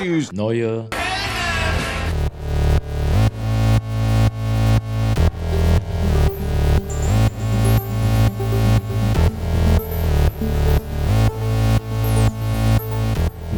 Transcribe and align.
Tschüss. 0.00 0.32
Neue 0.32 0.88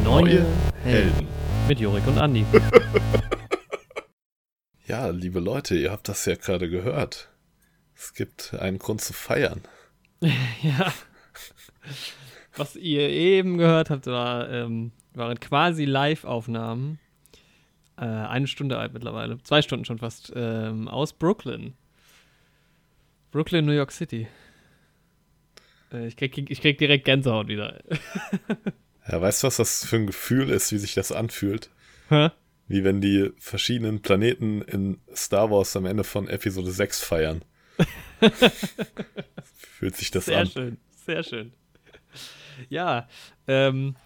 Neue 0.03 0.45
Helden. 0.83 1.29
Mit 1.69 1.79
Jorik 1.79 2.07
und 2.09 2.19
Andi. 2.19 2.45
Ja, 4.89 5.09
liebe 5.11 5.39
Leute, 5.39 5.77
ihr 5.77 5.93
habt 5.93 6.09
das 6.09 6.27
ja 6.27 6.35
gerade 6.35 6.69
gehört. 6.69 7.31
Es 7.95 8.15
gibt 8.15 8.53
einen 8.55 8.79
Grund 8.79 9.01
zu 9.01 9.13
feiern. 9.13 9.63
ja. 10.21 10.93
Was 12.57 12.75
ihr 12.75 13.09
eben 13.09 13.59
gehört 13.59 13.89
habt, 13.91 14.07
war, 14.07 14.51
ähm, 14.51 14.91
waren 15.15 15.39
quasi 15.41 15.85
Live-Aufnahmen. 15.85 16.99
Äh, 17.97 18.05
eine 18.05 18.47
Stunde 18.47 18.79
alt 18.79 18.93
mittlerweile. 18.93 19.39
Zwei 19.43 19.63
Stunden 19.63 19.85
schon 19.85 19.99
fast. 19.99 20.33
Ähm, 20.35 20.89
aus 20.89 21.13
Brooklyn. 21.13 21.75
Brooklyn, 23.31 23.65
New 23.65 23.73
York 23.73 23.93
City. 23.93 24.29
Äh, 25.93 26.07
ich, 26.07 26.17
krieg, 26.17 26.51
ich 26.51 26.61
krieg 26.61 26.79
direkt 26.79 27.05
Gänsehaut 27.05 27.49
wieder. 27.49 27.81
Ja, 29.09 29.21
weißt 29.21 29.43
du, 29.43 29.49
was 29.49 29.57
das 29.57 29.85
für 29.85 29.97
ein 29.97 30.07
Gefühl 30.07 30.49
ist, 30.51 30.71
wie 30.71 30.79
sich 30.79 30.95
das 30.95 31.11
anfühlt? 31.11 31.71
Hä? 32.09 32.31
Wie 32.69 32.85
wenn 32.85 33.01
die 33.01 33.33
verschiedenen 33.37 34.01
Planeten 34.01 34.63
in 34.63 35.01
Star 35.13 35.51
Wars 35.51 35.75
am 35.75 35.87
Ende 35.87 36.05
von 36.05 36.29
Episode 36.29 36.71
6 36.71 37.03
feiern. 37.03 37.45
Fühlt 39.43 39.97
sich 39.97 40.13
das 40.13 40.27
Sehr 40.27 40.39
an. 40.39 40.47
schön, 40.47 40.77
sehr 41.05 41.25
schön. 41.25 41.53
Ja, 42.69 43.09
ähm, 43.49 43.97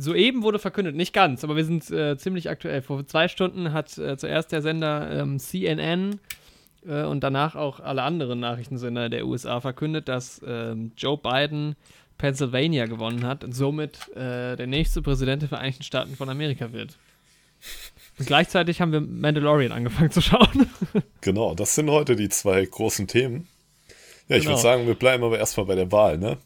soeben 0.00 0.42
wurde 0.42 0.58
verkündet, 0.58 0.96
nicht 0.96 1.12
ganz, 1.12 1.44
aber 1.44 1.56
wir 1.56 1.64
sind 1.64 1.90
äh, 1.90 2.16
ziemlich 2.16 2.48
aktuell. 2.48 2.80
Vor 2.82 3.06
zwei 3.06 3.28
Stunden 3.28 3.72
hat 3.72 3.96
äh, 3.98 4.16
zuerst 4.16 4.50
der 4.52 4.62
Sender 4.62 5.10
ähm, 5.10 5.38
CNN 5.38 6.18
äh, 6.86 7.02
und 7.04 7.20
danach 7.22 7.54
auch 7.54 7.80
alle 7.80 8.02
anderen 8.02 8.40
Nachrichtensender 8.40 9.08
der 9.10 9.26
USA 9.26 9.60
verkündet, 9.60 10.08
dass 10.08 10.40
ähm, 10.46 10.92
Joe 10.96 11.18
Biden 11.18 11.76
Pennsylvania 12.18 12.86
gewonnen 12.86 13.24
hat 13.26 13.44
und 13.44 13.52
somit 13.54 14.08
äh, 14.16 14.56
der 14.56 14.66
nächste 14.66 15.02
Präsident 15.02 15.42
der 15.42 15.48
Vereinigten 15.48 15.82
Staaten 15.82 16.16
von 16.16 16.28
Amerika 16.28 16.72
wird. 16.72 16.96
Und 18.18 18.26
gleichzeitig 18.26 18.80
haben 18.80 18.92
wir 18.92 19.00
Mandalorian 19.00 19.72
angefangen 19.72 20.10
zu 20.10 20.20
schauen. 20.22 20.70
Genau, 21.22 21.54
das 21.54 21.74
sind 21.74 21.90
heute 21.90 22.16
die 22.16 22.30
zwei 22.30 22.64
großen 22.64 23.06
Themen. 23.06 23.46
Ja, 24.28 24.36
ich 24.36 24.44
Genau. 24.44 24.52
würde 24.54 24.62
sagen, 24.62 24.86
wir 24.86 24.94
bleiben 24.94 25.22
aber 25.22 25.38
erstmal 25.38 25.66
bei 25.66 25.74
der 25.74 25.92
Wahl, 25.92 26.16
ne? 26.16 26.38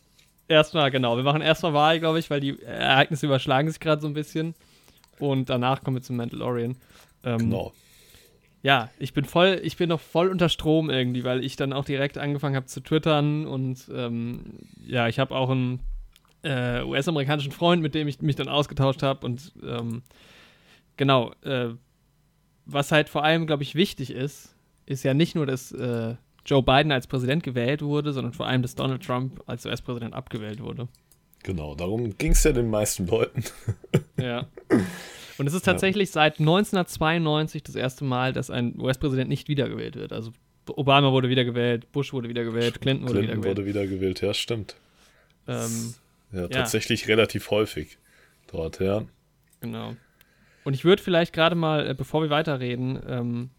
Erstmal, 0.48 0.91
genau. 0.91 1.17
Wir 1.17 1.25
machen 1.25 1.42
erstmal 1.42 1.73
Wahl, 1.75 2.00
glaube 2.00 2.19
ich, 2.19 2.28
weil 2.31 2.41
die 2.41 2.61
Ereignisse 2.62 3.27
überschlagen 3.27 3.69
sich 3.69 3.81
gerade 3.81 4.03
so 4.03 4.09
ein 4.09 4.14
bisschen. 4.14 4.55
Und 5.19 5.48
danach 5.48 5.83
kommen 5.83 5.97
wir 5.97 6.03
zum 6.03 6.17
Mandalorian. 6.17 6.77
Ähm, 7.25 7.39
Genau. 7.39 7.73
Ja, 8.62 8.89
ich 8.98 9.12
bin 9.12 9.27
voll, 9.27 9.61
ich 9.62 9.77
bin 9.77 9.91
noch 9.91 10.01
voll 10.01 10.28
unter 10.28 10.48
Strom 10.48 10.89
irgendwie, 10.89 11.23
weil 11.23 11.45
ich 11.45 11.56
dann 11.56 11.75
auch 11.75 11.84
direkt 11.84 12.17
angefangen 12.17 12.56
habe 12.56 12.64
zu 12.64 12.81
twittern 12.81 13.47
und 13.47 13.91
ähm, 13.95 14.55
ja, 14.86 15.06
ich 15.06 15.19
habe 15.19 15.34
auch 15.36 15.51
einen 15.51 15.81
äh, 16.42 16.83
US-amerikanischen 16.83 17.53
Freund, 17.53 17.83
mit 17.83 17.95
dem 17.95 18.08
ich 18.08 18.23
mich 18.23 18.36
dann 18.36 18.48
ausgetauscht 18.48 19.03
habe 19.03 19.27
und 19.27 19.53
ähm, 19.62 20.03
genau, 20.97 21.33
äh, 21.42 21.75
was 22.64 22.91
halt 22.91 23.11
vor 23.11 23.23
allem, 23.23 23.47
glaube 23.47 23.62
ich, 23.64 23.75
wichtig 23.75 24.11
ist, 24.11 24.56
ist 24.86 25.03
ja 25.03 25.12
nicht 25.12 25.34
nur, 25.34 25.45
dass 25.45 25.70
äh, 25.70 26.14
Joe 26.47 26.62
Biden 26.62 26.92
als 26.92 27.06
Präsident 27.06 27.42
gewählt 27.42 27.83
wurde, 27.83 28.12
sondern 28.12 28.33
vor 28.33 28.47
allem, 28.47 28.62
dass 28.62 28.75
Donald 28.75 29.05
Trump 29.05 29.42
als 29.47 29.64
US-Präsident 29.67 30.14
abgewählt 30.14 30.61
wurde. 30.61 30.89
Genau, 31.42 31.74
darum 31.74 32.17
ging 32.17 32.33
es 32.33 32.45
ja 32.45 32.52
den 32.52 32.70
meisten 32.70 33.07
Leuten. 33.07 33.45
Ja. 34.17 34.46
Und 35.36 35.48
es 35.48 35.55
ist 35.55 35.64
tatsächlich 35.64 36.13
seit 36.13 36.39
1992 36.39 37.64
das 37.64 37.74
erste 37.74 38.05
Mal, 38.05 38.33
dass 38.33 38.48
ein 38.48 38.79
US-Präsident 38.80 39.29
nicht 39.29 39.48
wiedergewählt 39.48 39.96
wird. 39.96 40.13
Also 40.13 40.30
Obama 40.68 41.11
wurde 41.11 41.29
wiedergewählt, 41.29 41.91
Bush 41.91 42.13
wurde 42.13 42.29
wiedergewählt, 42.29 42.80
Clinton 42.80 43.08
wurde 43.08 43.18
Clinton 43.20 43.42
wiedergewählt. 43.42 43.58
wurde 43.58 43.67
wiedergewählt, 43.67 44.20
ja, 44.23 44.33
stimmt. 44.33 44.77
ähm, 45.48 45.95
Ja, 46.33 46.48
tatsächlich 46.48 47.08
relativ 47.08 47.51
häufig 47.51 47.98
dort, 48.47 48.80
ja. 48.80 49.02
genau. 49.61 49.97
Und 50.63 50.74
ich 50.74 50.85
würde 50.85 51.02
vielleicht 51.02 51.33
gerade 51.33 51.57
mal, 51.57 51.91
äh, 51.91 51.95
bevor 51.95 52.23
wir 52.23 52.30
weiterreden, 52.30 52.98
ähm, 53.07 53.51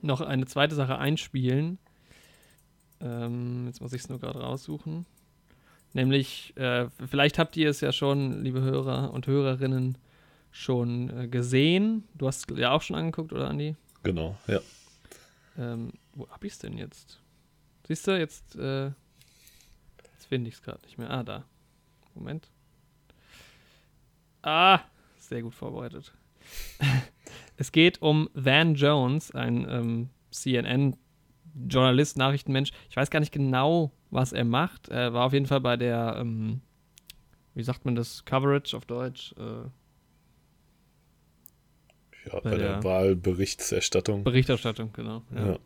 noch 0.00 0.20
eine 0.20 0.46
zweite 0.46 0.74
Sache 0.74 0.98
einspielen. 0.98 1.78
Ähm, 3.02 3.66
jetzt 3.66 3.80
muss 3.80 3.92
ich 3.92 4.02
es 4.02 4.08
nur 4.08 4.18
gerade 4.18 4.40
raussuchen. 4.40 5.06
Nämlich, 5.92 6.56
äh, 6.56 6.88
vielleicht 7.06 7.38
habt 7.38 7.56
ihr 7.56 7.68
es 7.68 7.80
ja 7.80 7.92
schon, 7.92 8.42
liebe 8.42 8.62
Hörer 8.62 9.12
und 9.12 9.26
Hörerinnen, 9.26 9.98
schon 10.50 11.10
äh, 11.10 11.28
gesehen. 11.28 12.04
Du 12.14 12.26
hast 12.26 12.50
es 12.50 12.58
ja 12.58 12.70
auch 12.70 12.82
schon 12.82 12.96
angeguckt, 12.96 13.32
oder 13.32 13.48
Andi? 13.48 13.76
Genau, 14.02 14.36
ja. 14.46 14.60
Ähm, 15.58 15.92
wo 16.14 16.28
hab 16.28 16.44
ich's 16.44 16.58
denn 16.58 16.78
jetzt? 16.78 17.20
Siehst 17.86 18.06
du, 18.06 18.18
jetzt, 18.18 18.56
äh, 18.56 18.86
jetzt 18.86 20.26
finde 20.28 20.48
ich 20.48 20.54
es 20.54 20.62
gerade 20.62 20.82
nicht 20.84 20.98
mehr. 20.98 21.10
Ah, 21.10 21.22
da. 21.22 21.44
Moment. 22.14 22.48
Ah, 24.42 24.80
sehr 25.18 25.42
gut 25.42 25.54
vorbereitet. 25.54 26.12
es 27.56 27.72
geht 27.72 28.00
um 28.02 28.28
Van 28.34 28.74
Jones, 28.74 29.30
ein 29.30 29.66
ähm, 29.68 30.08
CNN-Journalist, 31.54 32.16
Nachrichtenmensch. 32.16 32.70
Ich 32.90 32.96
weiß 32.96 33.10
gar 33.10 33.20
nicht 33.20 33.32
genau, 33.32 33.92
was 34.10 34.32
er 34.32 34.44
macht. 34.44 34.88
Er 34.88 35.12
war 35.12 35.26
auf 35.26 35.32
jeden 35.32 35.46
Fall 35.46 35.60
bei 35.60 35.76
der, 35.76 36.16
ähm, 36.18 36.60
wie 37.54 37.62
sagt 37.62 37.84
man 37.84 37.94
das, 37.94 38.24
Coverage 38.24 38.76
auf 38.76 38.84
Deutsch? 38.86 39.34
Äh, 39.38 39.68
Ja, 42.26 42.34
Bei 42.34 42.50
bei 42.50 42.56
der 42.56 42.58
der- 42.74 42.84
Wahlberichterstattung. 42.84 44.22
Berichterstattung, 44.22 44.92
genau. 44.92 45.22
Ja. 45.34 45.58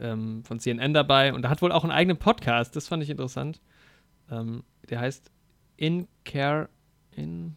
ähm, 0.00 0.42
von 0.44 0.58
CNN 0.58 0.92
dabei 0.92 1.32
und 1.32 1.44
er 1.44 1.50
hat 1.50 1.62
wohl 1.62 1.70
auch 1.70 1.84
einen 1.84 1.92
eigenen 1.92 2.16
Podcast, 2.18 2.74
das 2.74 2.88
fand 2.88 3.02
ich 3.04 3.10
interessant. 3.10 3.60
Ähm, 4.30 4.64
der 4.90 4.98
heißt 5.00 5.30
In 5.76 6.08
Care 6.24 6.68
in 7.12 7.56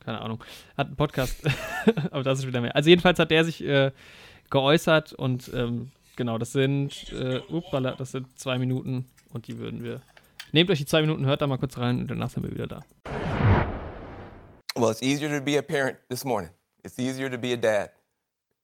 keine 0.00 0.20
Ahnung, 0.20 0.44
hat 0.76 0.86
einen 0.88 0.96
Podcast, 0.96 1.42
aber 2.12 2.22
das 2.22 2.38
ist 2.40 2.46
wieder 2.46 2.60
mehr. 2.60 2.76
Also 2.76 2.90
jedenfalls 2.90 3.18
hat 3.18 3.30
der 3.32 3.44
sich 3.44 3.64
äh, 3.64 3.90
geäußert 4.50 5.14
und 5.14 5.50
ähm, 5.54 5.90
genau, 6.16 6.38
das 6.38 6.52
sind 6.52 7.12
äh, 7.12 7.40
upala, 7.48 7.92
das 7.92 8.12
sind 8.12 8.38
zwei 8.38 8.58
Minuten 8.58 9.06
und 9.32 9.46
die 9.46 9.58
würden 9.58 9.82
wir. 9.82 10.00
Nehmt 10.52 10.70
euch 10.70 10.78
die 10.78 10.86
zwei 10.86 11.00
Minuten, 11.00 11.26
hört 11.26 11.42
da 11.42 11.46
mal 11.46 11.58
kurz 11.58 11.78
rein 11.78 12.00
und 12.00 12.10
danach 12.10 12.30
sind 12.30 12.44
wir 12.44 12.52
wieder 12.52 12.66
da. 12.66 12.84
Well, 14.76 14.90
it's 14.90 15.02
easier 15.02 15.28
to 15.28 15.40
be 15.40 15.56
a 15.56 15.62
parent 15.62 15.98
this 16.08 16.24
morning. 16.24 16.50
It's 16.84 16.98
easier 16.98 17.30
to 17.30 17.38
be 17.38 17.52
a 17.52 17.56
dad. 17.56 17.90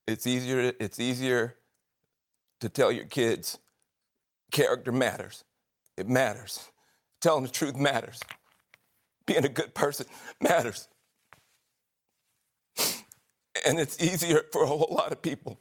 It's 0.07 0.27
easier. 0.27 0.73
It's 0.79 0.99
easier 0.99 1.55
to 2.59 2.69
tell 2.69 2.91
your 2.91 3.05
kids 3.05 3.59
character 4.51 4.91
matters. 4.91 5.45
It 5.97 6.09
matters. 6.09 6.69
Telling 7.21 7.43
the 7.43 7.49
truth 7.49 7.75
matters. 7.75 8.19
Being 9.25 9.45
a 9.45 9.49
good 9.49 9.73
person 9.73 10.05
matters. 10.41 10.87
And 13.65 13.79
it's 13.79 14.01
easier 14.01 14.43
for 14.51 14.63
a 14.63 14.67
whole 14.67 14.87
lot 14.91 15.11
of 15.11 15.21
people. 15.21 15.59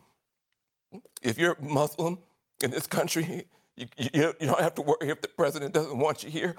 If 1.23 1.39
you're 1.39 1.57
Muslim 1.61 2.19
in 2.63 2.71
this 2.71 2.87
country, 2.87 3.47
you, 3.77 3.87
you, 3.97 4.35
you 4.41 4.47
don't 4.47 4.61
have 4.61 4.75
to 4.77 4.83
worry 4.83 5.09
if 5.09 5.21
the 5.21 5.29
president 5.29 5.75
doesn't 5.75 5.99
want 5.99 6.23
you 6.23 6.31
here. 6.31 6.57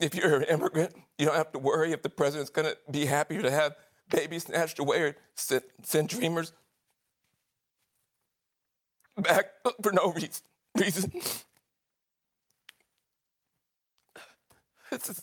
If 0.00 0.14
you're 0.14 0.40
an 0.40 0.44
immigrant, 0.44 0.94
you 1.18 1.26
don't 1.26 1.36
have 1.36 1.52
to 1.52 1.58
worry 1.58 1.92
if 1.92 2.02
the 2.02 2.08
president's 2.08 2.50
going 2.50 2.68
to 2.68 2.76
be 2.90 3.06
happier 3.06 3.42
to 3.42 3.50
have 3.50 3.76
babies 4.10 4.44
snatched 4.44 4.78
away 4.78 5.02
or 5.02 5.16
send, 5.34 5.62
send 5.82 6.08
dreamers 6.08 6.52
back 9.16 9.46
for 9.82 9.92
no 9.92 10.12
reason. 10.12 10.42
reason. 10.76 11.12
This 14.90 15.08
is 15.08 15.22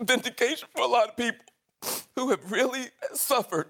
vindication 0.00 0.68
for 0.74 0.82
a 0.82 0.86
lot 0.86 1.10
of 1.10 1.16
people 1.16 1.44
who 2.16 2.30
have 2.30 2.50
really 2.50 2.86
suffered. 3.12 3.68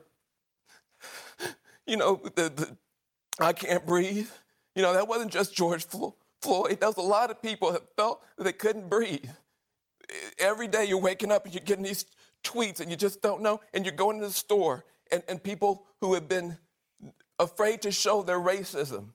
You 1.87 1.97
know, 1.99 2.21
the, 2.35 2.49
the 2.49 2.77
I 3.39 3.53
can't 3.53 3.85
breathe. 3.87 4.29
You 4.75 4.83
know, 4.83 4.93
that 4.93 5.09
wasn't 5.09 5.33
just 5.33 5.55
George 5.55 5.87
Floyd. 5.87 6.81
That 6.81 6.87
was 6.87 6.97
a 6.97 7.03
lot 7.03 7.31
of 7.31 7.41
people 7.41 7.73
that 7.73 7.83
felt 7.97 8.23
that 8.37 8.45
they 8.45 8.53
couldn't 8.53 8.89
breathe 8.89 9.31
every 10.39 10.69
day 10.69 10.85
you're 10.85 10.99
waking 10.99 11.33
up 11.33 11.45
and 11.45 11.55
you're 11.55 11.65
getting 11.65 11.85
these 11.85 12.07
tweets 12.43 12.81
and 12.81 12.91
you 12.91 12.97
just 12.97 13.23
don't 13.23 13.43
know 13.43 13.61
and 13.73 13.85
you're 13.85 13.95
going 13.95 14.21
to 14.21 14.27
the 14.27 14.33
store 14.33 14.85
and, 15.11 15.23
and 15.29 15.43
people 15.43 15.87
who 16.01 16.15
have 16.15 16.29
been 16.29 16.57
afraid 17.39 17.83
to 17.83 17.91
show 17.91 18.23
their 18.23 18.39
racism 18.39 19.09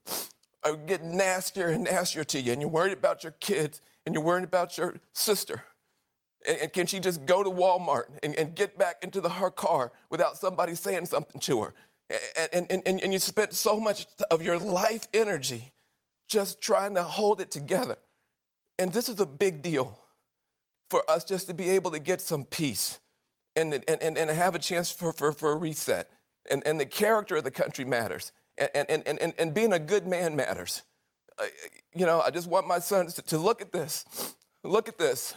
are 0.64 0.76
getting 0.76 1.16
nastier 1.16 1.70
and 1.70 1.84
nastier 1.84 2.24
to 2.24 2.40
you 2.40 2.52
and 2.52 2.62
you're 2.62 2.70
worried 2.70 2.94
about 2.94 3.24
your 3.24 3.34
kids 3.40 3.82
and 4.06 4.16
you're 4.16 4.24
worried 4.24 4.44
about 4.44 4.78
your 4.78 4.96
sister 5.14 5.64
and, 6.48 6.58
and 6.58 6.74
can 6.74 6.86
she 6.86 7.00
just 7.00 7.26
go 7.26 7.44
to 7.44 7.50
walmart 7.50 8.06
and, 8.24 8.36
and 8.36 8.56
get 8.56 8.78
back 8.78 8.98
into 9.04 9.22
the, 9.22 9.30
her 9.30 9.52
car 9.52 9.92
without 10.10 10.38
somebody 10.38 10.76
saying 10.76 11.06
something 11.06 11.40
to 11.40 11.62
her 11.62 11.74
and, 12.54 12.68
and, 12.72 12.84
and, 12.86 13.02
and 13.02 13.14
you 13.14 13.20
spent 13.20 13.54
so 13.54 13.80
much 13.80 14.08
of 14.32 14.42
your 14.42 14.58
life 14.58 15.08
energy 15.14 15.72
just 16.28 16.62
trying 16.62 16.96
to 16.96 17.04
hold 17.04 17.42
it 17.42 17.52
together 17.52 17.98
and 18.80 18.94
this 18.94 19.10
is 19.10 19.20
a 19.20 19.26
big 19.26 19.62
deal 19.62 20.00
for 20.90 21.04
us 21.10 21.26
just 21.26 21.48
to 21.48 21.54
be 21.54 21.70
able 21.72 21.92
to 21.92 22.00
get 22.00 22.22
some 22.22 22.46
peace 22.46 23.00
and, 23.56 23.74
and, 23.74 24.02
and, 24.02 24.18
and 24.18 24.30
have 24.30 24.56
a 24.56 24.60
chance 24.60 24.90
for, 24.90 25.12
for, 25.12 25.34
for 25.34 25.52
a 25.52 25.56
reset. 25.56 26.10
And, 26.50 26.66
and 26.66 26.80
the 26.80 26.86
character 26.86 27.36
of 27.36 27.44
the 27.44 27.52
country 27.52 27.84
matters. 27.84 28.32
And, 28.58 28.90
and, 28.90 29.08
and, 29.08 29.34
and, 29.38 29.54
being 29.54 29.74
a 29.74 29.80
good 29.80 30.08
man 30.08 30.36
matters. 30.36 30.82
You 31.94 32.06
know, 32.06 32.22
I 32.22 32.30
just 32.30 32.48
want 32.48 32.68
my 32.68 32.80
sons 32.80 33.14
to, 33.16 33.22
to 33.24 33.38
look 33.38 33.62
at 33.62 33.72
this. 33.72 34.06
Look 34.64 34.90
at 34.90 34.98
this. 34.98 35.34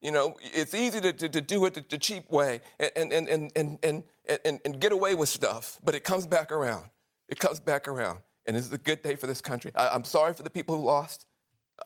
You 0.00 0.12
know, 0.12 0.36
it's 0.40 0.74
easy 0.74 1.00
to, 1.00 1.12
to, 1.12 1.28
to 1.28 1.40
do 1.40 1.64
it 1.66 1.74
the, 1.74 1.84
the 1.88 1.98
cheap 1.98 2.30
way 2.30 2.60
and, 2.78 3.12
and, 3.12 3.28
and, 3.28 3.52
and, 3.56 3.78
and, 3.82 4.02
and, 4.44 4.60
and 4.64 4.80
get 4.80 4.92
away 4.92 5.14
with 5.14 5.28
stuff, 5.28 5.78
but 5.84 5.94
it 5.94 6.04
comes 6.04 6.26
back 6.26 6.52
around. 6.52 6.84
It 7.28 7.38
comes 7.38 7.60
back 7.60 7.88
around. 7.88 8.20
And 8.46 8.56
this 8.56 8.66
is 8.66 8.72
a 8.72 8.78
good 8.78 9.02
day 9.02 9.16
for 9.16 9.26
this 9.26 9.40
country. 9.40 9.70
I, 9.74 9.88
I'm 9.94 10.04
sorry 10.04 10.34
for 10.34 10.42
the 10.42 10.50
people 10.50 10.76
who 10.76 10.84
lost. 10.84 11.26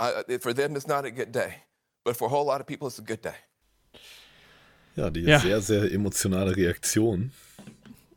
I, 0.00 0.22
for 0.40 0.52
them, 0.54 0.74
it's 0.76 0.86
not 0.86 1.04
a 1.04 1.10
good 1.10 1.30
day. 1.32 1.62
But 2.04 2.16
for 2.16 2.26
a 2.26 2.30
whole 2.30 2.44
lot 2.46 2.60
of 2.60 2.66
people, 2.66 2.86
it's 2.88 2.98
a 2.98 3.02
good 3.02 3.20
day. 3.22 3.34
Ja, 4.96 5.10
die 5.10 5.20
Ja. 5.22 5.38
sehr, 5.40 5.60
sehr 5.60 5.92
emotionale 5.92 6.56
Reaktion. 6.56 7.32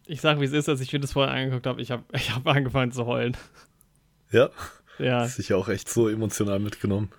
Ich 0.06 0.22
sag, 0.22 0.40
wie 0.40 0.46
es 0.46 0.54
ist, 0.54 0.70
als 0.70 0.80
ich 0.82 0.92
mir 0.94 1.00
das 1.00 1.12
vorher 1.12 1.34
angeguckt 1.34 1.68
habe, 1.68 1.82
ich 1.82 1.92
habe 1.92 2.04
ich 2.14 2.32
hab 2.34 2.48
angefangen 2.48 2.92
zu 2.92 3.06
heulen. 3.06 3.36
Ja, 4.32 4.50
Ja, 4.98 5.26
ist 5.26 5.36
sich 5.36 5.54
auch 5.54 5.68
echt 5.70 5.90
so 5.90 6.08
emotional 6.10 6.60
mitgenommen. 6.60 7.12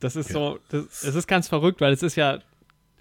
das 0.00 0.14
ist 0.16 0.30
so, 0.30 0.58
das, 0.70 1.02
es 1.02 1.14
ist 1.14 1.26
ganz 1.26 1.48
verrückt, 1.48 1.80
weil 1.80 1.92
es 1.92 2.02
ist 2.02 2.14
ja, 2.16 2.40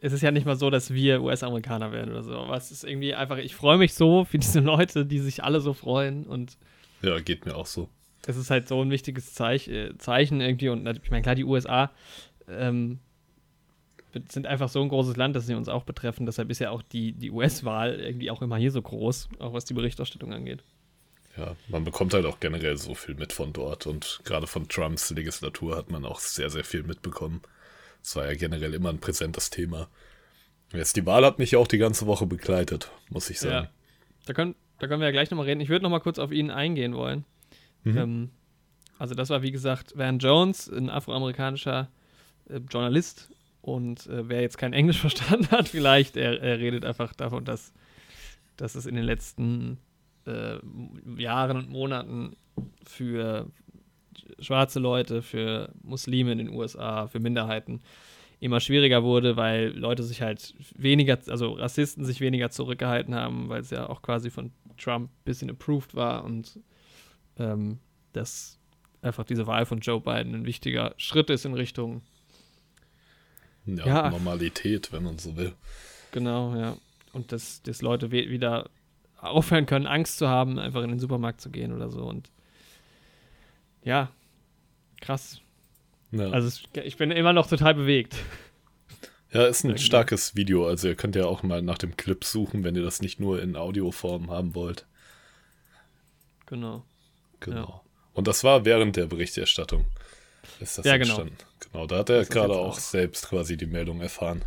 es 0.02 0.14
ist 0.14 0.22
ja 0.22 0.32
nicht 0.32 0.46
mal 0.46 0.56
so, 0.56 0.70
dass 0.70 0.94
wir 0.94 1.22
US-Amerikaner 1.22 1.92
werden 1.92 2.12
oder 2.12 2.24
so. 2.24 2.36
Aber 2.36 2.56
es 2.56 2.72
ist 2.72 2.84
irgendwie 2.84 3.16
einfach, 3.16 3.38
ich 3.38 3.56
freue 3.56 3.78
mich 3.78 3.94
so 3.94 4.26
für 4.26 4.38
diese 4.40 4.60
Leute, 4.60 5.06
die 5.06 5.20
sich 5.20 5.44
alle 5.44 5.60
so 5.60 5.74
freuen 5.74 6.26
und 6.26 6.58
Ja, 7.02 7.20
geht 7.20 7.46
mir 7.46 7.56
auch 7.56 7.66
so. 7.66 7.90
es 8.26 8.38
ist 8.38 8.50
halt 8.50 8.68
so 8.68 8.82
ein 8.82 8.92
wichtiges 8.92 9.34
Zeich, 9.34 9.68
äh, 9.68 9.98
Zeichen 9.98 10.42
irgendwie 10.42 10.70
und 10.70 10.88
ich 11.04 11.12
meine, 11.12 11.24
klar, 11.24 11.36
die 11.36 11.46
USA 11.46 11.92
ähm, 12.48 13.00
sind 14.30 14.48
einfach 14.48 14.70
so 14.70 14.82
ein 14.82 14.90
großes 14.90 15.16
Land, 15.16 15.36
dass 15.36 15.48
sie 15.48 15.54
uns 15.54 15.70
auch 15.70 15.84
betreffen. 15.84 16.26
Deshalb 16.26 16.50
ist 16.50 16.60
ja 16.60 16.72
auch 16.72 16.82
die, 16.82 17.12
die 17.12 17.30
US-Wahl 17.32 18.00
irgendwie 18.00 18.32
auch 18.32 18.42
immer 18.42 18.58
hier 18.58 18.72
so 18.72 18.82
groß, 18.82 19.30
auch 19.40 19.54
was 19.54 19.66
die 19.66 19.74
Berichterstattung 19.74 20.34
angeht. 20.34 20.64
Ja, 21.38 21.56
man 21.68 21.84
bekommt 21.84 22.14
halt 22.16 22.26
auch 22.26 22.40
generell 22.40 22.78
so 22.78 22.96
viel 22.96 23.14
mit 23.14 23.32
von 23.32 23.54
dort 23.54 23.86
und 23.86 24.22
gerade 24.24 24.48
von 24.48 24.68
Trumps 24.68 25.12
Legislatur 25.12 25.78
hat 25.78 25.92
man 25.92 26.04
auch 26.04 26.20
sehr, 26.20 26.50
sehr 26.50 26.64
viel 26.64 26.82
mitbekommen. 26.84 27.42
Es 28.08 28.16
war 28.16 28.26
ja 28.26 28.36
generell 28.36 28.74
immer 28.74 28.88
ein 28.88 29.00
präsentes 29.00 29.50
Thema. 29.50 29.90
Jetzt 30.72 30.96
die 30.96 31.06
Wahl 31.06 31.26
hat 31.26 31.40
mich 31.40 31.58
auch 31.58 31.68
die 31.68 31.78
ganze 31.78 32.08
Woche 32.08 32.26
begleitet, 32.26 32.90
muss 33.10 33.30
ich 33.30 33.38
sagen. 33.38 33.66
Ja. 33.66 33.72
Da 34.26 34.32
können, 34.32 34.56
da 34.80 34.88
können 34.88 35.02
wir 35.02 35.08
ja 35.08 35.12
gleich 35.12 35.30
nochmal 35.30 35.46
reden. 35.46 35.60
Ich 35.60 35.68
würde 35.68 35.84
nochmal 35.84 36.00
kurz 36.00 36.18
auf 36.18 36.32
ihn 36.32 36.50
eingehen 36.50 36.96
wollen. 36.96 37.26
Ähm, 37.86 38.32
also 38.98 39.14
das 39.14 39.30
war, 39.30 39.42
wie 39.42 39.52
gesagt, 39.52 39.98
Van 39.98 40.20
Jones, 40.20 40.70
ein 40.70 40.90
afroamerikanischer 40.90 41.90
äh, 42.48 42.62
Journalist. 42.70 43.30
Und 43.60 44.08
äh, 44.08 44.30
wer 44.30 44.40
jetzt 44.40 44.58
kein 44.58 44.72
Englisch 44.72 45.00
verstanden 45.02 45.52
hat, 45.52 45.68
vielleicht, 45.68 46.16
er, 46.16 46.42
er 46.42 46.60
redet 46.60 46.86
einfach 46.86 47.14
davon, 47.14 47.44
dass, 47.44 47.74
dass 48.56 48.76
es 48.76 48.86
in 48.86 48.96
den 48.96 49.04
letzten 49.04 49.80
äh, 50.26 50.60
Jahren 51.18 51.58
und 51.58 51.70
Monaten 51.70 52.38
für 52.86 53.52
schwarze 54.40 54.80
Leute, 54.80 55.22
für 55.22 55.72
Muslime 55.84 56.32
in 56.32 56.38
den 56.38 56.50
USA, 56.50 57.08
für 57.08 57.20
Minderheiten 57.20 57.82
immer 58.40 58.60
schwieriger 58.60 59.04
wurde, 59.04 59.36
weil 59.36 59.70
Leute 59.70 60.04
sich 60.04 60.22
halt 60.22 60.54
weniger, 60.76 61.18
also 61.28 61.54
Rassisten 61.54 62.06
sich 62.06 62.22
weniger 62.22 62.52
zurückgehalten 62.52 63.16
haben, 63.16 63.50
weil 63.50 63.62
es 63.62 63.72
ja 63.72 63.90
auch 63.90 64.02
quasi 64.02 64.30
von 64.30 64.52
Trump 64.78 65.10
ein 65.10 65.24
bisschen 65.26 65.50
approved 65.50 65.96
war 65.96 66.24
und 66.24 66.60
ähm, 67.40 67.80
dass 68.14 68.60
einfach 69.02 69.24
diese 69.24 69.48
Wahl 69.48 69.66
von 69.66 69.80
Joe 69.80 70.00
Biden 70.02 70.36
ein 70.36 70.46
wichtiger 70.46 70.94
Schritt 70.98 71.30
ist 71.30 71.46
in 71.46 71.54
Richtung, 71.54 72.02
Ja, 73.66 73.86
Ja. 73.86 74.10
Normalität, 74.10 74.92
wenn 74.92 75.04
man 75.04 75.18
so 75.18 75.36
will. 75.36 75.54
genau, 76.12 76.56
ja. 76.56 76.78
Und 77.14 77.32
dass, 77.32 77.64
dass 77.64 77.82
Leute 77.82 78.12
wieder 78.12 78.70
aufhören 79.20 79.66
können, 79.66 79.88
Angst 79.88 80.20
zu 80.20 80.28
haben, 80.28 80.60
einfach 80.60 80.84
in 80.84 80.90
den 80.90 81.00
Supermarkt 81.00 81.42
zu 81.42 81.50
gehen 81.50 81.74
oder 81.74 81.90
so. 81.90 82.04
Und 82.04 82.30
ja, 83.88 84.12
krass. 85.02 85.40
Ja, 86.12 86.30
Also 86.30 86.48
es, 86.48 86.64
ich 86.84 86.98
bin 86.98 87.12
immer 87.12 87.34
noch 87.34 87.48
total 87.48 87.74
bewegt. 87.74 88.16
ja 89.32 89.46
ist 89.46 89.64
ein 89.64 89.78
starkes 89.78 90.36
Video. 90.36 90.68
Also 90.68 90.88
ihr 90.90 90.96
könnt 90.96 91.16
ja 91.16 91.26
auch 91.26 91.42
mal 91.44 91.62
nach 91.62 91.78
dem 91.78 91.96
Clip 91.98 92.24
suchen, 92.24 92.64
wenn 92.64 92.76
ihr 92.76 92.84
das 92.84 93.02
nicht 93.02 93.20
nur 93.20 93.42
in 93.42 93.56
Audioform 93.56 94.30
haben 94.30 94.56
wollt. 94.56 94.86
Genau. 96.46 96.84
Genau. 97.40 97.84
Und 98.14 98.28
das 98.28 98.44
war 98.44 98.66
während 98.66 98.96
der 98.96 99.06
Berichterstattung. 99.08 99.86
Ist 100.60 100.78
das 100.78 100.86
Ja, 100.86 100.98
genau. 100.98 101.20
entstanden. 101.20 101.38
Genau, 101.60 101.88
da 101.88 102.00
hat 102.00 102.10
er 102.10 102.26
gerade 102.26 102.54
auch 102.54 102.70
auch. 102.70 102.80
selbst 102.80 103.28
quasi 103.30 103.58
die 103.58 103.66
Meldung 103.68 104.02
erfahren. 104.02 104.44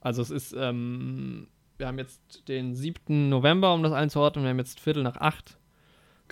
Also 0.00 0.22
es 0.22 0.30
ist, 0.30 0.52
ähm, 0.56 1.48
wir 1.78 1.86
haben 1.86 1.98
jetzt 1.98 2.48
den 2.48 2.74
7. 2.74 3.28
November, 3.28 3.72
um 3.74 3.82
das 3.82 3.92
einzuordnen. 3.92 4.44
Wir 4.44 4.50
haben 4.50 4.58
jetzt 4.58 4.80
Viertel 4.80 5.02
nach 5.02 5.16
acht. 5.16 5.56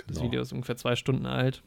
Das 0.07 0.17
Genau. 0.17 0.27
Video 0.27 0.43
ist 0.43 0.53
ungefähr 0.53 0.77
zwei 0.77 0.97
Stunden 0.97 1.27
alt. 1.27 1.63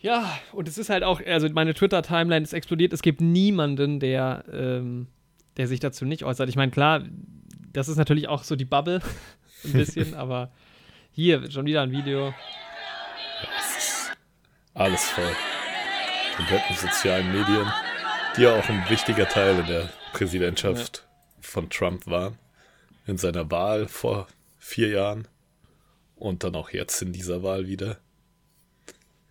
Ja, 0.00 0.38
und 0.52 0.68
es 0.68 0.76
ist 0.76 0.90
halt 0.90 1.02
auch, 1.02 1.20
also 1.24 1.48
meine 1.48 1.72
Twitter-Timeline 1.72 2.42
ist 2.42 2.52
explodiert. 2.52 2.92
Es 2.92 3.00
gibt 3.00 3.20
niemanden, 3.22 4.00
der, 4.00 4.44
ähm, 4.52 5.06
der 5.56 5.66
sich 5.66 5.80
dazu 5.80 6.04
nicht 6.04 6.24
äußert. 6.24 6.48
Ich 6.50 6.56
meine, 6.56 6.70
klar, 6.70 7.02
das 7.72 7.88
ist 7.88 7.96
natürlich 7.96 8.28
auch 8.28 8.44
so 8.44 8.54
die 8.54 8.66
Bubble, 8.66 9.00
ein 9.64 9.72
bisschen, 9.72 10.14
aber 10.14 10.52
hier 11.12 11.50
schon 11.50 11.64
wieder 11.64 11.82
ein 11.82 11.90
Video. 11.90 12.34
Alles 14.74 15.08
voll. 15.08 15.32
Kompletten 16.36 16.76
sozialen 16.76 17.28
Medien, 17.32 17.66
die 18.36 18.42
ja 18.42 18.58
auch 18.58 18.68
ein 18.68 18.84
wichtiger 18.90 19.28
Teil 19.28 19.60
in 19.60 19.66
der 19.66 19.88
Präsidentschaft 20.12 21.06
von 21.40 21.70
Trump 21.70 22.06
waren. 22.06 22.36
In 23.06 23.16
seiner 23.18 23.50
Wahl 23.50 23.86
vor 23.86 24.26
vier 24.58 24.88
Jahren 24.88 25.28
und 26.24 26.42
dann 26.44 26.54
auch 26.56 26.70
jetzt 26.70 27.00
in 27.02 27.12
dieser 27.12 27.42
Wahl 27.42 27.66
wieder. 27.68 27.98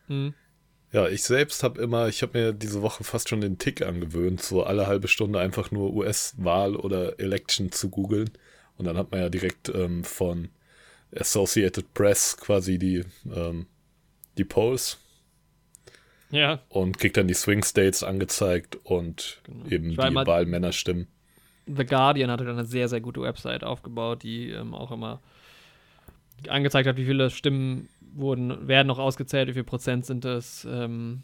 Mhm. 0.08 0.34
Ja, 0.92 1.08
ich 1.08 1.24
selbst 1.24 1.64
habe 1.64 1.82
immer, 1.82 2.08
ich 2.08 2.22
habe 2.22 2.38
mir 2.40 2.54
diese 2.54 2.84
Woche 2.84 3.04
fast 3.04 3.28
schon 3.28 3.42
den 3.42 3.58
Tick 3.58 3.82
angewöhnt, 3.82 4.42
so 4.44 4.64
alle 4.64 4.86
halbe 4.86 5.08
Stunde 5.08 5.40
einfach 5.40 5.72
nur 5.72 5.92
US-Wahl 5.94 6.76
oder 6.76 7.20
Election 7.20 7.72
zu 7.72 7.90
googeln. 7.90 8.30
Und 8.78 8.86
dann 8.86 8.98
hat 8.98 9.12
man 9.12 9.22
ja 9.22 9.30
direkt 9.30 9.70
ähm, 9.70 10.04
von 10.04 10.50
Associated 11.16 11.94
Press 11.96 12.38
quasi 12.38 12.78
die, 12.78 13.04
ähm, 13.34 13.66
die 14.38 14.44
Polls 14.44 15.00
Ja, 16.30 16.60
und 16.70 17.00
kriegt 17.00 17.18
dann 17.18 17.28
die 17.28 17.34
Swing 17.34 17.64
States 17.64 18.04
angezeigt 18.04 18.78
und 18.84 19.42
Genau. 19.46 19.66
eben 19.70 19.90
die 19.92 19.98
Wahlmännerstimmen. 19.98 21.08
The 21.66 21.86
Guardian 21.86 22.30
hatte 22.30 22.46
dann 22.46 22.58
eine 22.58 22.68
sehr, 22.68 22.88
sehr 22.88 23.02
gute 23.02 23.22
Website 23.22 23.64
aufgebaut, 23.64 24.22
die 24.24 24.50
ähm, 24.50 24.74
auch 24.76 24.92
immer 24.92 25.22
angezeigt 26.50 26.88
hat, 26.88 26.98
wie 26.98 27.06
viele 27.06 27.30
Stimmen 27.30 27.90
wurden, 28.14 28.68
werden 28.68 28.88
noch 28.88 29.00
ausgezählt, 29.00 29.50
wie 29.50 29.54
viel 29.54 29.64
Prozent 29.64 30.06
sind 30.06 30.26
es, 30.26 30.66
ähm, 30.70 31.24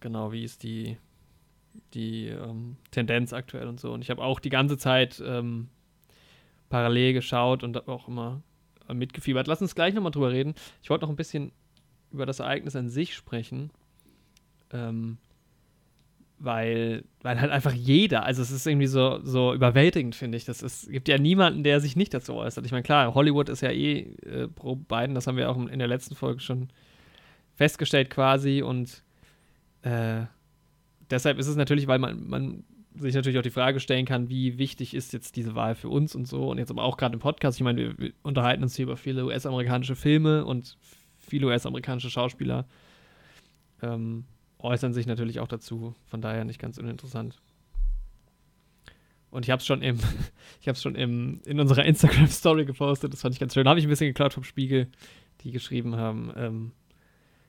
genau, 0.00 0.32
wie 0.32 0.44
ist 0.44 0.62
die, 0.62 0.96
die 1.94 2.28
ähm, 2.28 2.76
Tendenz 2.90 3.32
aktuell 3.32 3.68
und 3.68 3.80
so. 3.80 3.92
Und 3.92 4.02
ich 4.02 4.10
habe 4.10 4.22
auch 4.22 4.40
die 4.40 4.48
ganze 4.48 4.78
Zeit 4.78 5.22
ähm, 5.24 5.68
parallel 6.68 7.12
geschaut 7.12 7.62
und 7.62 7.88
auch 7.88 8.08
immer 8.08 8.42
äh, 8.88 8.94
mitgefiebert. 8.94 9.46
Lass 9.46 9.60
uns 9.60 9.74
gleich 9.74 9.94
nochmal 9.94 10.12
drüber 10.12 10.30
reden. 10.30 10.54
Ich 10.82 10.90
wollte 10.90 11.04
noch 11.04 11.10
ein 11.10 11.16
bisschen 11.16 11.52
über 12.12 12.26
das 12.26 12.40
Ereignis 12.40 12.76
an 12.76 12.88
sich 12.88 13.14
sprechen. 13.14 13.70
Ähm, 14.72 15.18
weil, 16.42 17.04
weil 17.22 17.38
halt 17.38 17.52
einfach 17.52 17.74
jeder, 17.74 18.24
also 18.24 18.40
es 18.40 18.50
ist 18.50 18.66
irgendwie 18.66 18.86
so, 18.86 19.20
so 19.22 19.52
überwältigend, 19.52 20.16
finde 20.16 20.38
ich. 20.38 20.46
Das 20.46 20.62
ist, 20.62 20.90
gibt 20.90 21.06
ja 21.06 21.18
niemanden, 21.18 21.62
der 21.62 21.80
sich 21.80 21.96
nicht 21.96 22.14
dazu 22.14 22.34
äußert. 22.34 22.64
Ich 22.64 22.72
meine, 22.72 22.82
klar, 22.82 23.14
Hollywood 23.14 23.50
ist 23.50 23.60
ja 23.60 23.70
eh 23.70 24.14
äh, 24.24 24.48
pro 24.48 24.74
Biden, 24.74 25.14
das 25.14 25.26
haben 25.26 25.36
wir 25.36 25.50
auch 25.50 25.58
in 25.58 25.78
der 25.78 25.86
letzten 25.86 26.16
Folge 26.16 26.40
schon 26.40 26.68
festgestellt 27.54 28.08
quasi 28.08 28.62
und 28.62 29.02
äh, 29.82 30.22
deshalb 31.10 31.38
ist 31.38 31.46
es 31.46 31.56
natürlich, 31.56 31.86
weil 31.86 31.98
man, 31.98 32.26
man 32.26 32.64
sich 32.94 33.14
natürlich 33.14 33.38
auch 33.38 33.42
die 33.42 33.50
Frage 33.50 33.78
stellen 33.78 34.06
kann, 34.06 34.30
wie 34.30 34.56
wichtig 34.56 34.94
ist 34.94 35.12
jetzt 35.12 35.36
diese 35.36 35.54
Wahl 35.54 35.74
für 35.74 35.90
uns 35.90 36.14
und 36.14 36.26
so 36.26 36.50
und 36.50 36.56
jetzt 36.56 36.70
aber 36.70 36.84
auch 36.84 36.96
gerade 36.96 37.12
im 37.14 37.20
Podcast, 37.20 37.58
ich 37.58 37.64
meine, 37.64 37.80
wir, 37.80 37.98
wir 37.98 38.12
unterhalten 38.22 38.62
uns 38.62 38.76
hier 38.76 38.84
über 38.84 38.96
viele 38.96 39.26
US-amerikanische 39.26 39.94
Filme 39.94 40.46
und 40.46 40.78
viele 41.18 41.48
US-amerikanische 41.48 42.08
Schauspieler 42.08 42.66
ähm, 43.82 44.24
äußern 44.62 44.92
sich 44.92 45.06
natürlich 45.06 45.40
auch 45.40 45.48
dazu, 45.48 45.94
von 46.06 46.20
daher 46.20 46.44
nicht 46.44 46.60
ganz 46.60 46.78
uninteressant. 46.78 47.40
Und 49.30 49.44
ich 49.44 49.50
habe 49.50 49.60
es 49.60 49.66
schon 49.66 49.82
im, 49.82 49.98
ich 50.60 50.68
habe 50.68 50.78
schon 50.78 50.94
im, 50.94 51.40
in 51.44 51.60
unserer 51.60 51.84
Instagram 51.84 52.26
Story 52.26 52.64
gepostet. 52.64 53.12
Das 53.12 53.22
fand 53.22 53.34
ich 53.34 53.40
ganz 53.40 53.54
schön. 53.54 53.68
Habe 53.68 53.78
ich 53.78 53.86
ein 53.86 53.90
bisschen 53.90 54.08
geklaut 54.08 54.34
vom 54.34 54.44
Spiegel, 54.44 54.88
die 55.42 55.52
geschrieben 55.52 55.96
haben, 55.96 56.32
ähm, 56.36 56.72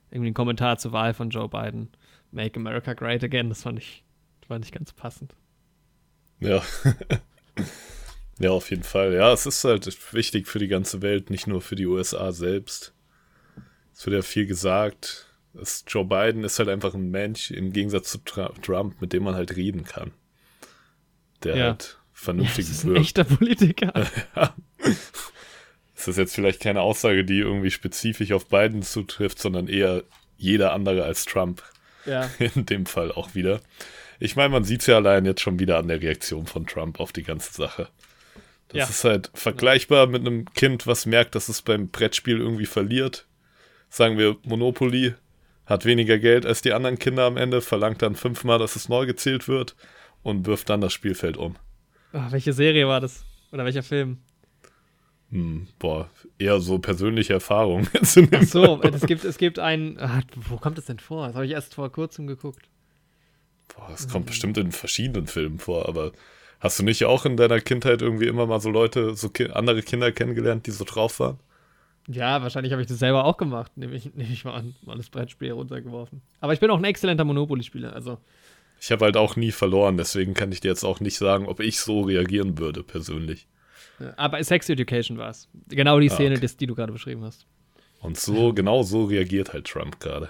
irgendwie 0.10 0.28
einen 0.28 0.36
Kommentar 0.36 0.78
zur 0.78 0.92
Wahl 0.92 1.14
von 1.14 1.30
Joe 1.30 1.50
Biden. 1.50 1.90
Make 2.32 2.60
America 2.60 2.94
Great 2.94 3.24
Again. 3.24 3.50
Das 3.50 3.64
fand 3.64 3.80
ich, 3.80 4.04
fand 4.48 4.66
ich 4.66 4.72
ganz 4.72 4.94
passend. 4.94 5.36
Ja. 6.40 6.62
ja, 8.40 8.52
auf 8.52 8.70
jeden 8.70 8.84
Fall. 8.84 9.14
Ja, 9.14 9.32
es 9.34 9.46
ist 9.46 9.64
halt 9.64 10.14
wichtig 10.14 10.48
für 10.48 10.60
die 10.60 10.68
ganze 10.68 11.02
Welt, 11.02 11.30
nicht 11.30 11.48
nur 11.48 11.62
für 11.62 11.76
die 11.76 11.88
USA 11.88 12.32
selbst. 12.32 12.94
Es 13.94 14.06
wird 14.06 14.16
ja 14.16 14.22
viel 14.22 14.46
gesagt. 14.46 15.31
Es, 15.60 15.84
Joe 15.88 16.06
Biden 16.06 16.44
ist 16.44 16.60
halt 16.60 16.70
einfach 16.70 16.94
ein 16.94 17.10
Mensch 17.12 17.52
im 17.52 17.74
Gegensatz 17.74 18.10
zu 18.12 18.20
Trump, 18.20 19.02
mit 19.02 19.14
dem 19.14 19.24
man 19.24 19.36
halt 19.36 19.56
reden 19.56 19.84
kann. 19.84 20.12
der 21.44 21.56
Ja. 21.58 21.64
halt 21.66 21.98
vernünftig 22.14 22.66
Das 22.68 22.76
ist 22.78 22.84
ein 22.84 22.90
wirkt. 22.92 23.02
echter 23.02 23.24
Politiker. 23.24 23.94
Das 25.96 26.08
ist 26.08 26.18
jetzt 26.18 26.34
vielleicht 26.34 26.62
keine 26.62 26.82
Aussage, 26.82 27.24
die 27.24 27.38
irgendwie 27.40 27.70
spezifisch 27.70 28.32
auf 28.32 28.48
Biden 28.48 28.82
zutrifft, 28.82 29.38
sondern 29.38 29.68
eher 29.68 30.04
jeder 30.38 30.74
andere 30.74 31.04
als 31.04 31.26
Trump. 31.26 31.62
ja. 32.06 32.28
In 32.56 32.66
dem 32.66 32.86
Fall 32.88 33.12
auch 33.12 33.36
wieder. 33.36 33.62
Ich 34.20 34.36
meine, 34.36 34.50
man 34.50 34.64
sieht 34.64 34.82
es 34.82 34.88
ja 34.88 34.96
allein 34.96 35.26
jetzt 35.26 35.42
schon 35.42 35.60
wieder 35.60 35.78
an 35.78 35.88
der 35.88 36.02
Reaktion 36.02 36.48
von 36.48 36.66
Trump 36.66 37.00
auf 37.00 37.12
die 37.12 37.22
ganze 37.24 37.54
Sache. 37.54 37.88
Das 38.70 38.78
Ja. 38.78 38.86
ist 38.86 39.04
halt 39.04 39.30
vergleichbar 39.36 40.08
mit 40.08 40.22
einem 40.22 40.46
Kind, 40.54 40.88
was 40.88 41.06
merkt, 41.06 41.36
dass 41.36 41.50
es 41.50 41.62
beim 41.62 41.90
Brettspiel 41.90 42.38
irgendwie 42.40 42.66
verliert. 42.66 43.28
Sagen 43.90 44.18
wir 44.18 44.38
Monopoly, 44.44 45.14
hat 45.66 45.86
weniger 45.86 46.20
Geld 46.20 46.46
als 46.46 46.62
die 46.62 46.74
anderen 46.74 47.00
Kinder 47.00 47.24
am 47.24 47.38
Ende, 47.38 47.62
verlangt 47.62 48.02
dann 48.02 48.16
fünfmal, 48.16 48.60
dass 48.60 48.76
es 48.76 48.90
neu 48.90 49.06
gezählt 49.06 49.48
wird 49.48 49.76
und 50.24 50.46
wirft 50.46 50.70
dann 50.70 50.82
das 50.82 50.94
Spielfeld 50.94 51.38
um. 51.38 51.56
Ah, 52.14 52.28
welche 52.32 52.54
Serie 52.54 52.88
war 52.88 53.00
das? 53.00 53.24
Oder 53.52 53.66
welcher 53.66 53.84
Film? 53.84 54.18
Hm, 55.32 55.68
boah, 55.80 56.10
eher 56.38 56.60
so 56.60 56.80
persönliche 56.80 57.34
Erfahrungen. 57.34 57.88
Ach 58.02 58.44
so, 58.44 58.82
es 58.82 59.06
gibt, 59.06 59.24
es 59.24 59.38
gibt 59.38 59.60
einen. 59.60 59.98
Ah, 59.98 60.22
wo 60.36 60.58
kommt 60.58 60.78
das 60.78 60.86
denn 60.86 61.00
vor? 61.00 61.28
Das 61.28 61.36
habe 61.36 61.46
ich 61.46 61.54
erst 61.54 61.76
vor 61.76 61.90
kurzem 61.92 62.28
geguckt. 62.28 62.68
Boah, 63.74 63.88
das 63.90 64.10
kommt 64.10 64.26
bestimmt 64.26 64.58
in 64.58 64.74
verschiedenen 64.74 65.28
Filmen 65.28 65.60
vor, 65.60 65.88
aber 65.88 66.12
hast 66.60 66.80
du 66.80 66.84
nicht 66.84 67.06
auch 67.06 67.26
in 67.26 67.38
deiner 67.38 67.62
Kindheit 67.62 68.02
irgendwie 68.02 68.28
immer 68.28 68.46
mal 68.46 68.60
so 68.60 68.70
Leute, 68.70 69.16
so 69.16 69.30
ki 69.30 69.48
andere 69.52 69.82
Kinder 69.82 70.12
kennengelernt, 70.12 70.68
die 70.68 70.72
so 70.72 70.84
drauf 70.84 71.22
waren? 71.22 71.40
Ja, 72.08 72.42
wahrscheinlich 72.42 72.72
habe 72.72 72.82
ich 72.82 72.88
das 72.88 73.00
selber 73.00 73.26
auch 73.26 73.38
gemacht. 73.38 73.72
Nehme 73.78 73.96
ich, 73.96 74.06
nehm 74.16 74.32
ich 74.32 74.44
mal 74.46 74.54
an, 74.56 74.76
mal 74.86 74.98
das 74.98 75.10
Brettspiel 75.10 75.52
runtergeworfen. 75.52 76.22
Aber 76.40 76.54
ich 76.54 76.60
bin 76.60 76.70
auch 76.72 76.78
ein 76.78 76.84
exzellenter 76.84 77.24
Monopoly-Spieler. 77.24 77.94
Also, 77.94 78.18
Ich 78.80 78.92
habe 78.92 79.06
halt 79.06 79.18
auch 79.18 79.36
nie 79.36 79.52
verloren, 79.52 79.98
deswegen 79.98 80.34
kann 80.34 80.52
ich 80.52 80.60
dir 80.62 80.70
jetzt 80.70 80.84
auch 80.84 81.00
nicht 81.00 81.18
sagen, 81.18 81.46
ob 81.48 81.60
ich 81.60 81.80
so 81.80 82.02
reagieren 82.02 82.58
würde, 82.58 82.84
persönlich. 82.84 83.48
aber 84.18 84.44
Sex 84.44 84.68
Education 84.70 85.18
war 85.20 85.30
es. 85.30 85.48
Genau 85.70 86.00
die 86.00 86.10
Ah, 86.10 86.14
Szene, 86.16 86.32
okay. 86.36 86.42
das, 86.42 86.58
die 86.58 86.66
du 86.68 86.74
gerade 86.76 86.92
beschrieben 86.92 87.24
hast. 87.24 87.46
Und 88.00 88.18
so, 88.18 88.52
genau 88.54 88.82
so 88.82 89.06
reagiert 89.06 89.54
halt 89.54 89.68
Trump 89.68 90.00
gerade. 90.00 90.30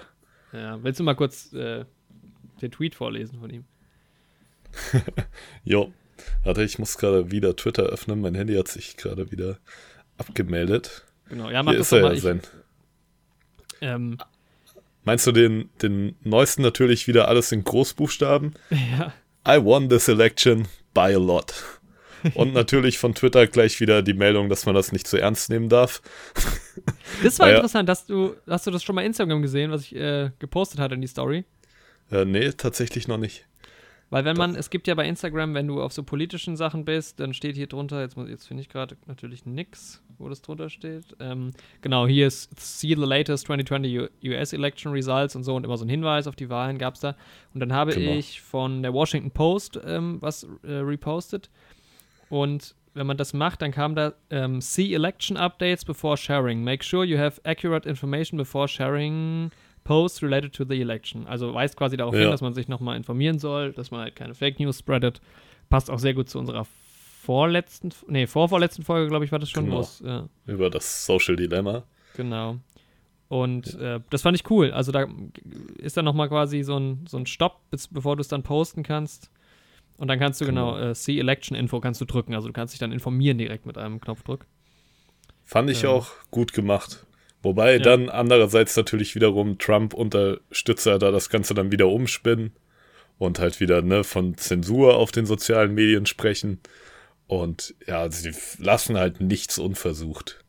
Ja, 0.52 0.82
willst 0.84 1.00
du 1.00 1.04
mal 1.04 1.14
kurz 1.14 1.54
äh, 1.54 1.86
den 2.60 2.70
Tweet 2.70 2.94
vorlesen 2.94 3.40
von 3.40 3.48
ihm? 3.48 3.64
Jo, 5.64 5.92
warte, 6.44 6.62
ich 6.62 6.78
muss 6.78 6.98
gerade 6.98 7.30
wieder 7.30 7.56
Twitter 7.56 7.84
öffnen. 7.84 8.20
Mein 8.20 8.34
Handy 8.34 8.54
hat 8.56 8.68
sich 8.68 8.96
gerade 8.96 9.30
wieder 9.30 9.58
abgemeldet. 10.18 11.04
Genau, 11.28 11.50
ja, 11.50 11.62
mach 11.62 11.72
Hier 11.72 11.78
das 11.78 11.88
ist 11.88 11.92
er 11.92 12.02
mal. 12.02 12.14
ja 12.14 12.20
sein. 12.20 12.40
ähm, 13.80 14.18
Meinst 15.04 15.26
du 15.26 15.32
den, 15.32 15.68
den 15.82 16.14
neuesten 16.22 16.62
natürlich 16.62 17.08
wieder 17.08 17.26
alles 17.28 17.50
in 17.52 17.64
Großbuchstaben? 17.64 18.54
ja, 18.70 19.12
I 19.46 19.62
won 19.64 19.88
this 19.88 20.08
election 20.08 20.68
by 20.94 21.12
a 21.14 21.18
lot. 21.18 21.54
Und 22.34 22.52
natürlich 22.54 22.98
von 22.98 23.14
Twitter 23.14 23.48
gleich 23.48 23.80
wieder 23.80 24.02
die 24.02 24.14
Meldung, 24.14 24.48
dass 24.48 24.64
man 24.66 24.76
das 24.76 24.92
nicht 24.92 25.08
zu 25.08 25.16
ernst 25.16 25.50
nehmen 25.50 25.68
darf. 25.68 26.02
das 27.24 27.38
war 27.40 27.46
Ah, 27.46 27.50
ja. 27.50 27.56
interessant. 27.56 27.88
Hast 27.88 28.08
du, 28.10 28.36
hast 28.46 28.66
du 28.66 28.70
das 28.70 28.84
schon 28.84 28.94
mal 28.94 29.02
Instagram 29.04 29.42
gesehen, 29.42 29.72
was 29.72 29.82
ich 29.82 29.96
äh, 29.96 30.30
gepostet 30.38 30.78
hatte 30.78 30.94
in 30.94 31.00
die 31.00 31.08
Story? 31.08 31.44
Äh, 32.12 32.24
nee, 32.24 32.52
tatsächlich 32.52 33.08
noch 33.08 33.18
nicht. 33.18 33.46
Weil 34.12 34.26
wenn 34.26 34.36
man, 34.36 34.54
es 34.54 34.68
gibt 34.68 34.86
ja 34.88 34.94
bei 34.94 35.08
Instagram, 35.08 35.54
wenn 35.54 35.66
du 35.66 35.80
auf 35.80 35.92
so 35.94 36.02
politischen 36.02 36.54
Sachen 36.54 36.84
bist, 36.84 37.18
dann 37.18 37.32
steht 37.32 37.56
hier 37.56 37.66
drunter, 37.66 38.02
jetzt, 38.02 38.14
muss- 38.16 38.28
jetzt 38.28 38.46
finde 38.46 38.60
ich 38.60 38.68
gerade 38.68 38.94
natürlich 39.06 39.46
nix, 39.46 40.02
wo 40.18 40.28
das 40.28 40.42
drunter 40.42 40.68
steht. 40.68 41.04
Ähm, 41.18 41.52
genau, 41.80 42.06
hier 42.06 42.26
ist 42.26 42.50
See 42.60 42.88
the 42.94 43.04
latest 43.06 43.46
2020 43.46 43.98
U- 43.98 44.08
US 44.28 44.52
Election 44.52 44.92
Results 44.92 45.34
und 45.34 45.44
so 45.44 45.54
und 45.56 45.64
immer 45.64 45.78
so 45.78 45.86
ein 45.86 45.88
Hinweis 45.88 46.26
auf 46.26 46.36
die 46.36 46.50
Wahlen 46.50 46.76
gab 46.76 46.94
es 46.94 47.00
da. 47.00 47.16
Und 47.54 47.60
dann 47.60 47.72
habe 47.72 47.92
Genau. 47.94 48.12
ich 48.12 48.42
von 48.42 48.82
der 48.82 48.92
Washington 48.92 49.30
Post 49.30 49.80
ähm, 49.84 50.18
was 50.20 50.44
äh, 50.62 50.72
repostet. 50.72 51.48
Und 52.28 52.74
wenn 52.94 53.06
man 53.06 53.16
das 53.16 53.32
macht, 53.32 53.62
dann 53.62 53.70
kam 53.72 53.94
da 53.94 54.12
ähm, 54.30 54.60
See 54.60 54.92
Election 54.94 55.38
Updates 55.38 55.84
before 55.84 56.16
sharing. 56.18 56.62
Make 56.62 56.84
sure 56.84 57.04
you 57.04 57.16
have 57.18 57.40
accurate 57.44 57.88
information 57.88 58.36
before 58.36 58.68
sharing 58.68 59.50
posts 59.84 60.22
related 60.22 60.52
to 60.52 60.64
the 60.64 60.80
election. 60.80 61.26
Also 61.26 61.52
weist 61.54 61.76
quasi 61.76 61.96
darauf 61.96 62.14
hin, 62.14 62.24
Ja. 62.24 62.30
dass 62.30 62.40
man 62.40 62.54
sich 62.54 62.68
nochmal 62.68 62.96
informieren 62.96 63.38
soll, 63.38 63.72
dass 63.72 63.90
man 63.90 64.00
halt 64.02 64.16
keine 64.16 64.34
Fake 64.34 64.58
News 64.60 64.78
spreadet. 64.78 65.20
Passt 65.70 65.90
auch 65.90 65.98
sehr 65.98 66.14
gut 66.14 66.28
zu 66.28 66.38
unserer 66.38 66.66
vorletzten, 67.22 67.90
nee, 68.08 68.26
vorvorletzten 68.26 68.84
Folge, 68.84 69.08
glaube 69.08 69.24
ich, 69.24 69.32
war 69.32 69.38
das 69.38 69.50
schon. 69.50 69.66
Genau. 69.66 69.80
es, 69.80 70.02
ja, 70.04 70.28
Über 70.46 70.70
das 70.70 71.06
Social 71.06 71.36
Dilemma. 71.36 71.84
genau. 72.16 72.58
Und 73.28 73.74
äh, 73.80 74.00
das 74.10 74.20
fand 74.22 74.36
ich 74.36 74.50
cool. 74.50 74.72
Also 74.72 74.92
da 74.92 75.06
ist 75.78 75.96
dann 75.96 76.04
nochmal 76.04 76.28
quasi 76.28 76.62
so 76.62 76.76
ein, 76.78 77.06
so 77.08 77.16
ein 77.16 77.24
Stopp, 77.24 77.60
bis, 77.70 77.88
bevor 77.88 78.16
du 78.16 78.20
es 78.20 78.28
dann 78.28 78.42
posten 78.42 78.82
kannst. 78.82 79.30
Und 79.96 80.08
dann 80.08 80.18
kannst 80.18 80.40
du 80.40 80.44
genau, 80.44 80.74
Genau. 80.74 80.90
äh, 80.90 80.94
See 80.94 81.18
Election 81.18 81.56
Info 81.56 81.80
kannst 81.80 81.98
du 82.00 82.04
drücken. 82.04 82.34
Also 82.34 82.48
du 82.48 82.52
kannst 82.52 82.74
dich 82.74 82.78
dann 82.80 82.92
informieren 82.92 83.38
direkt 83.38 83.64
mit 83.64 83.78
einem 83.78 84.00
Knopfdruck. 84.02 84.44
Fand 85.44 85.70
ich 85.70 85.82
Ja. 85.82 85.90
auch 85.90 86.08
gut 86.30 86.52
gemacht. 86.52 87.06
Wobei 87.42 87.74
Ja. 87.74 87.78
dann 87.80 88.08
andererseits 88.08 88.76
natürlich 88.76 89.14
wiederum 89.14 89.58
Trump-Unterstützer 89.58 90.98
da 90.98 91.10
das 91.10 91.28
Ganze 91.28 91.54
dann 91.54 91.72
wieder 91.72 91.88
umspinnen 91.88 92.52
und 93.18 93.38
halt 93.38 93.60
wieder 93.60 93.82
ne, 93.82 94.04
von 94.04 94.36
Zensur 94.36 94.96
auf 94.96 95.12
den 95.12 95.26
sozialen 95.26 95.74
Medien 95.74 96.06
sprechen. 96.06 96.60
Und 97.26 97.74
ja, 97.86 98.10
sie 98.10 98.32
lassen 98.58 98.96
halt 98.96 99.20
nichts 99.20 99.58
unversucht. 99.58 100.44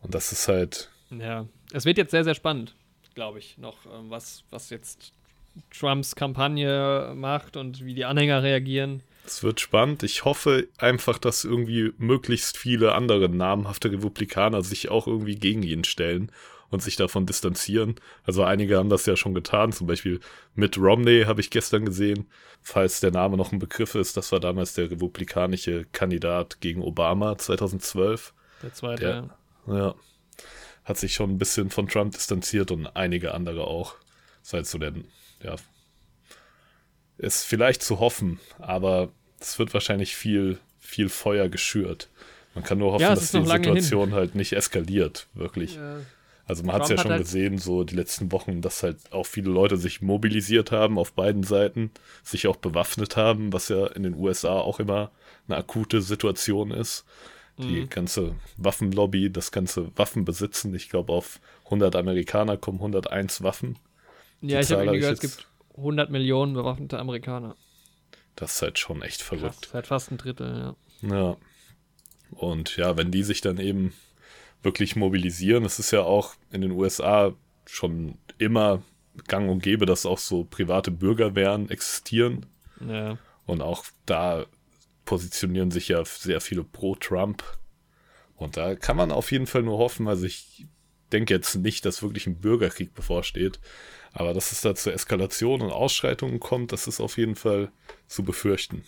Und 0.00 0.14
das 0.14 0.32
ist 0.32 0.48
halt, 0.48 0.90
Ja, 1.10 1.46
es 1.72 1.84
wird 1.84 1.96
jetzt 1.98 2.10
sehr, 2.10 2.24
sehr 2.24 2.34
spannend, 2.34 2.74
glaube 3.14 3.38
ich, 3.38 3.56
noch, 3.58 3.86
ähm, 3.86 4.10
was, 4.10 4.44
was 4.50 4.70
jetzt 4.70 5.12
Trumps 5.70 6.16
Kampagne 6.16 7.12
macht 7.14 7.56
und 7.56 7.84
wie 7.84 7.94
die 7.94 8.04
Anhänger 8.04 8.42
reagieren. 8.42 9.02
Es 9.24 9.42
wird 9.42 9.60
spannend. 9.60 10.02
Ich 10.02 10.24
hoffe 10.24 10.68
einfach, 10.78 11.18
dass 11.18 11.44
irgendwie 11.44 11.92
möglichst 11.98 12.56
viele 12.58 12.94
andere 12.94 13.28
namhafte 13.28 13.90
Republikaner 13.92 14.62
sich 14.62 14.90
auch 14.90 15.06
irgendwie 15.06 15.36
gegen 15.36 15.62
ihn 15.62 15.84
stellen 15.84 16.32
und 16.70 16.82
sich 16.82 16.96
davon 16.96 17.26
distanzieren. 17.26 17.96
Also 18.24 18.42
einige 18.44 18.78
haben 18.78 18.88
das 18.88 19.06
ja 19.06 19.14
schon 19.16 19.34
getan, 19.34 19.72
zum 19.72 19.86
Beispiel 19.86 20.20
Mitt 20.54 20.78
Romney 20.78 21.24
habe 21.26 21.40
ich 21.40 21.50
gestern 21.50 21.84
gesehen, 21.84 22.30
falls 22.62 23.00
der 23.00 23.10
Name 23.10 23.36
noch 23.36 23.52
ein 23.52 23.58
Begriff 23.58 23.94
ist. 23.94 24.16
Das 24.16 24.32
war 24.32 24.40
damals 24.40 24.74
der 24.74 24.90
republikanische 24.90 25.84
Kandidat 25.92 26.60
gegen 26.60 26.82
Obama 26.82 27.36
2012. 27.38 28.32
Der 28.62 28.72
zweite. 28.74 29.02
Der- 29.66 29.74
Ja, 29.76 29.94
hat 30.84 30.98
sich 30.98 31.14
schon 31.14 31.30
ein 31.30 31.38
bisschen 31.38 31.70
von 31.70 31.86
Trump 31.88 32.12
distanziert 32.14 32.70
und 32.72 32.86
einige 32.96 33.34
andere 33.34 33.64
auch. 33.68 33.94
Seit 34.42 34.66
so 34.66 34.78
denn, 34.78 35.04
ja, 35.42 35.54
ist 37.18 37.44
vielleicht 37.44 37.82
zu 37.82 38.00
hoffen, 38.00 38.40
aber 38.58 39.08
es 39.40 39.58
wird 39.58 39.74
wahrscheinlich 39.74 40.16
viel, 40.16 40.58
viel 40.80 41.08
Feuer 41.08 41.48
geschürt. 41.48 42.08
Man 42.54 42.64
kann 42.64 42.78
nur 42.78 42.92
hoffen, 42.92 43.02
Ja, 43.02 43.14
dass 43.14 43.30
die 43.30 43.44
Situation 43.44 44.12
halt 44.12 44.34
nicht 44.34 44.52
eskaliert, 44.52 45.26
wirklich. 45.34 45.76
Ja. 45.76 45.96
Also 46.44 46.64
man 46.64 46.74
hat 46.74 46.82
es 46.82 46.88
ja 46.90 46.98
schon 46.98 47.12
halt- 47.12 47.22
gesehen, 47.22 47.56
so 47.58 47.84
die 47.84 47.94
letzten 47.94 48.30
Wochen, 48.32 48.60
dass 48.60 48.82
halt 48.82 48.98
auch 49.10 49.24
viele 49.26 49.50
Leute 49.50 49.76
sich 49.76 50.02
mobilisiert 50.02 50.70
haben 50.72 50.98
auf 50.98 51.12
beiden 51.12 51.44
Seiten, 51.44 51.90
sich 52.24 52.46
auch 52.48 52.56
bewaffnet 52.56 53.16
haben, 53.16 53.52
was 53.52 53.68
ja 53.68 53.86
in 53.86 54.02
den 54.02 54.14
USA 54.14 54.54
auch 54.58 54.80
immer 54.80 55.10
eine 55.48 55.56
akute 55.56 56.02
Situation 56.02 56.70
ist. 56.72 57.04
Die 57.58 57.82
Mhm. 57.82 57.88
ganze 57.90 58.34
Waffenlobby, 58.56 59.30
das 59.30 59.52
ganze 59.52 59.96
Waffenbesitzen, 59.96 60.74
ich 60.74 60.88
glaube 60.88 61.12
auf 61.12 61.38
100 61.66 61.94
Amerikaner 61.96 62.56
kommen 62.56 62.80
101 62.80 63.42
Waffen. 63.42 63.78
Ja, 64.40 64.60
ich 64.60 64.66
Zahl 64.68 64.86
habe 64.86 64.96
ich 64.96 65.00
gehört, 65.02 65.22
es 65.22 65.36
gibt 65.36 65.46
100 65.76 66.10
Millionen 66.10 66.54
bewaffnete 66.54 66.98
Amerikaner. 66.98 67.56
Das 68.36 68.56
ist 68.56 68.62
halt 68.62 68.78
schon 68.78 69.02
echt 69.02 69.20
Krass, 69.20 69.38
verrückt. 69.38 69.68
seit 69.72 69.86
fast 69.86 70.10
ein 70.10 70.18
Drittel, 70.18 70.74
ja. 71.02 71.08
Ja. 71.16 71.36
Und 72.30 72.76
ja, 72.76 72.96
wenn 72.96 73.10
die 73.10 73.22
sich 73.22 73.40
dann 73.40 73.58
eben 73.58 73.92
wirklich 74.62 74.96
mobilisieren, 74.96 75.64
es 75.64 75.78
ist 75.78 75.90
ja 75.90 76.02
auch 76.02 76.34
in 76.50 76.62
den 76.62 76.70
USA 76.70 77.34
schon 77.66 78.16
immer 78.38 78.82
gang 79.26 79.50
und 79.50 79.62
gäbe, 79.62 79.84
dass 79.84 80.06
auch 80.06 80.18
so 80.18 80.44
private 80.44 80.90
Bürgerwehren 80.90 81.68
existieren. 81.68 82.46
ja. 82.80 83.18
Und 83.44 83.60
auch 83.60 83.84
da 84.06 84.46
positionieren 85.04 85.72
sich 85.72 85.88
ja 85.88 86.04
sehr 86.04 86.40
viele 86.40 86.62
pro 86.62 86.94
Trump. 86.94 87.42
Und 88.36 88.56
da 88.56 88.76
kann 88.76 88.96
man 88.96 89.10
auf 89.10 89.32
jeden 89.32 89.46
Fall 89.48 89.62
nur 89.62 89.78
hoffen, 89.78 90.06
also 90.08 90.24
ich 90.24 90.66
denke 91.12 91.34
jetzt 91.34 91.54
nicht, 91.56 91.84
dass 91.84 92.02
wirklich 92.02 92.26
ein 92.26 92.40
Bürgerkrieg 92.40 92.94
bevorsteht, 92.94 93.60
aber 94.12 94.34
dass 94.34 94.52
es 94.52 94.60
da 94.60 94.74
zu 94.74 94.92
Eskalation 94.92 95.62
und 95.62 95.72
Ausschreitungen 95.72 96.40
kommt, 96.40 96.72
das 96.72 96.86
ist 96.86 97.00
auf 97.00 97.16
jeden 97.16 97.36
Fall 97.36 97.70
zu 98.06 98.22
befürchten. 98.22 98.84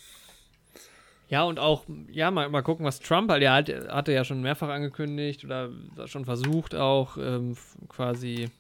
Ja, 1.29 1.45
und 1.45 1.59
auch, 1.59 1.85
ja, 2.13 2.31
mal, 2.31 2.49
mal 2.51 2.63
gucken, 2.63 2.85
was 2.85 3.01
Trump 3.01 3.31
halt, 3.31 3.43
er 3.43 3.55
hat, 3.55 3.69
hatte 3.89 4.13
ja 4.13 4.25
schon 4.25 4.43
mehrfach 4.43 4.69
angekündigt 4.69 5.45
oder 5.45 5.71
schon 6.07 6.27
versucht 6.27 6.75
auch 6.75 7.17
ähm, 7.17 7.57
quasi 7.89 8.51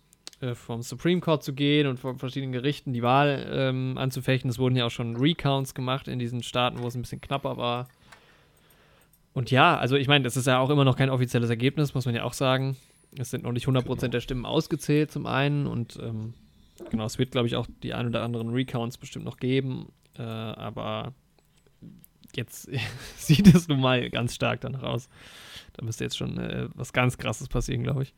äh, 0.40 0.54
vom 0.54 0.82
Supreme 0.82 1.20
Court 1.20 1.42
zu 1.42 1.52
gehen 1.52 1.86
und 1.86 2.00
von 2.00 2.18
verschiedenen 2.18 2.52
Gerichten 2.52 2.92
die 2.92 3.02
Wahl 3.02 3.46
ähm, 3.50 3.98
anzufechten. 3.98 4.50
Es 4.50 4.58
wurden 4.58 4.76
ja 4.76 4.86
auch 4.86 4.90
schon 4.90 5.16
Recounts 5.16 5.74
gemacht 5.74 6.08
in 6.08 6.18
diesen 6.18 6.42
Staaten, 6.42 6.82
wo 6.82 6.88
es 6.88 6.94
ein 6.94 7.02
bisschen 7.02 7.20
knapper 7.20 7.58
war. 7.58 7.88
Und 9.34 9.50
ja, 9.50 9.76
also 9.76 9.96
ich 9.96 10.08
meine, 10.08 10.24
das 10.24 10.36
ist 10.36 10.46
ja 10.46 10.58
auch 10.58 10.70
immer 10.70 10.84
noch 10.84 10.96
kein 10.96 11.10
offizielles 11.10 11.50
Ergebnis, 11.50 11.94
muss 11.94 12.06
man 12.06 12.14
ja 12.14 12.24
auch 12.24 12.32
sagen. 12.32 12.76
Es 13.18 13.30
sind 13.30 13.44
noch 13.44 13.52
nicht 13.52 13.66
100% 13.66 14.08
der 14.08 14.20
Stimmen 14.20 14.46
ausgezählt 14.46 15.10
zum 15.10 15.26
einen 15.26 15.66
und 15.66 15.98
ähm, 16.02 16.34
genau, 16.90 17.04
es 17.04 17.18
wird, 17.18 17.32
glaube 17.32 17.46
ich, 17.46 17.56
auch 17.56 17.66
die 17.82 17.94
ein 17.94 18.06
oder 18.06 18.22
anderen 18.22 18.50
Recounts 18.50 18.98
bestimmt 18.98 19.24
noch 19.24 19.36
geben, 19.36 19.92
äh, 20.18 20.22
aber 20.22 21.12
jetzt 22.36 22.68
sieht 23.16 23.52
es 23.54 23.68
nun 23.68 23.80
mal 23.80 24.08
ganz 24.10 24.34
stark 24.34 24.60
danach 24.60 24.82
aus. 24.82 25.08
Da 25.74 25.84
müsste 25.84 26.04
jetzt 26.04 26.16
schon 26.16 26.38
äh, 26.38 26.68
was 26.74 26.92
ganz 26.92 27.18
Krasses 27.18 27.48
passieren, 27.48 27.82
glaube 27.82 28.04
ich. 28.04 28.14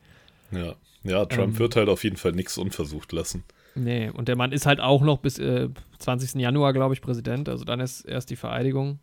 Ja, 0.51 0.75
ja 1.03 1.25
Trump 1.25 1.53
Ähm. 1.53 1.59
wird 1.59 1.75
halt 1.75 1.89
auf 1.89 2.03
jeden 2.03 2.17
Fall 2.17 2.31
nichts 2.33 2.57
unversucht 2.57 3.11
lassen. 3.11 3.43
Nee, 3.75 4.09
und 4.09 4.27
der 4.27 4.35
Mann 4.35 4.51
ist 4.51 4.65
halt 4.65 4.79
auch 4.79 5.03
noch 5.03 5.19
bis 5.19 5.37
äh, 5.37 5.69
20. 5.99 6.41
Januar, 6.41 6.73
glaube 6.73 6.95
ich, 6.95 7.01
Präsident. 7.01 7.47
Also 7.47 7.63
dann 7.63 7.79
ist 7.79 8.01
erst 8.01 8.29
die 8.31 8.35
Vereidigung. 8.35 8.99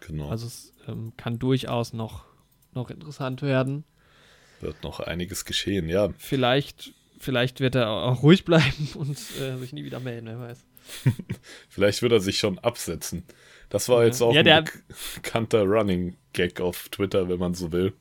Genau. 0.00 0.28
Also 0.28 0.46
es 0.46 0.72
ähm, 0.88 1.12
kann 1.16 1.38
durchaus 1.38 1.92
noch, 1.92 2.24
noch 2.74 2.90
interessant 2.90 3.42
werden. 3.42 3.84
wird 4.60 4.82
noch 4.82 4.98
einiges 4.98 5.44
geschehen, 5.44 5.88
ja. 5.88 6.08
Vielleicht, 6.18 6.94
vielleicht 7.22 7.60
wird 7.60 7.74
er 7.76 7.88
auch 7.90 8.22
ruhig 8.22 8.44
bleiben 8.44 8.88
und 8.96 9.16
äh, 9.40 9.56
sich 9.58 9.72
nie 9.72 9.84
wieder 9.84 10.00
melden, 10.00 10.26
wer 10.26 10.38
weiß. 10.40 10.64
Vielleicht 11.68 12.02
wird 12.02 12.10
er 12.12 12.20
sich 12.20 12.38
schon 12.38 12.58
absetzen. 12.58 13.22
Das 13.70 13.88
war 13.88 14.00
Ja. 14.00 14.06
jetzt 14.06 14.20
auch 14.20 14.34
Ja, 14.34 14.42
ein 14.42 14.64
bekannter 15.14 15.62
Running 15.62 16.16
Gag 16.32 16.60
auf 16.60 16.88
Twitter, 16.88 17.28
wenn 17.28 17.38
man 17.38 17.54
so 17.54 17.70
will. 17.70 17.92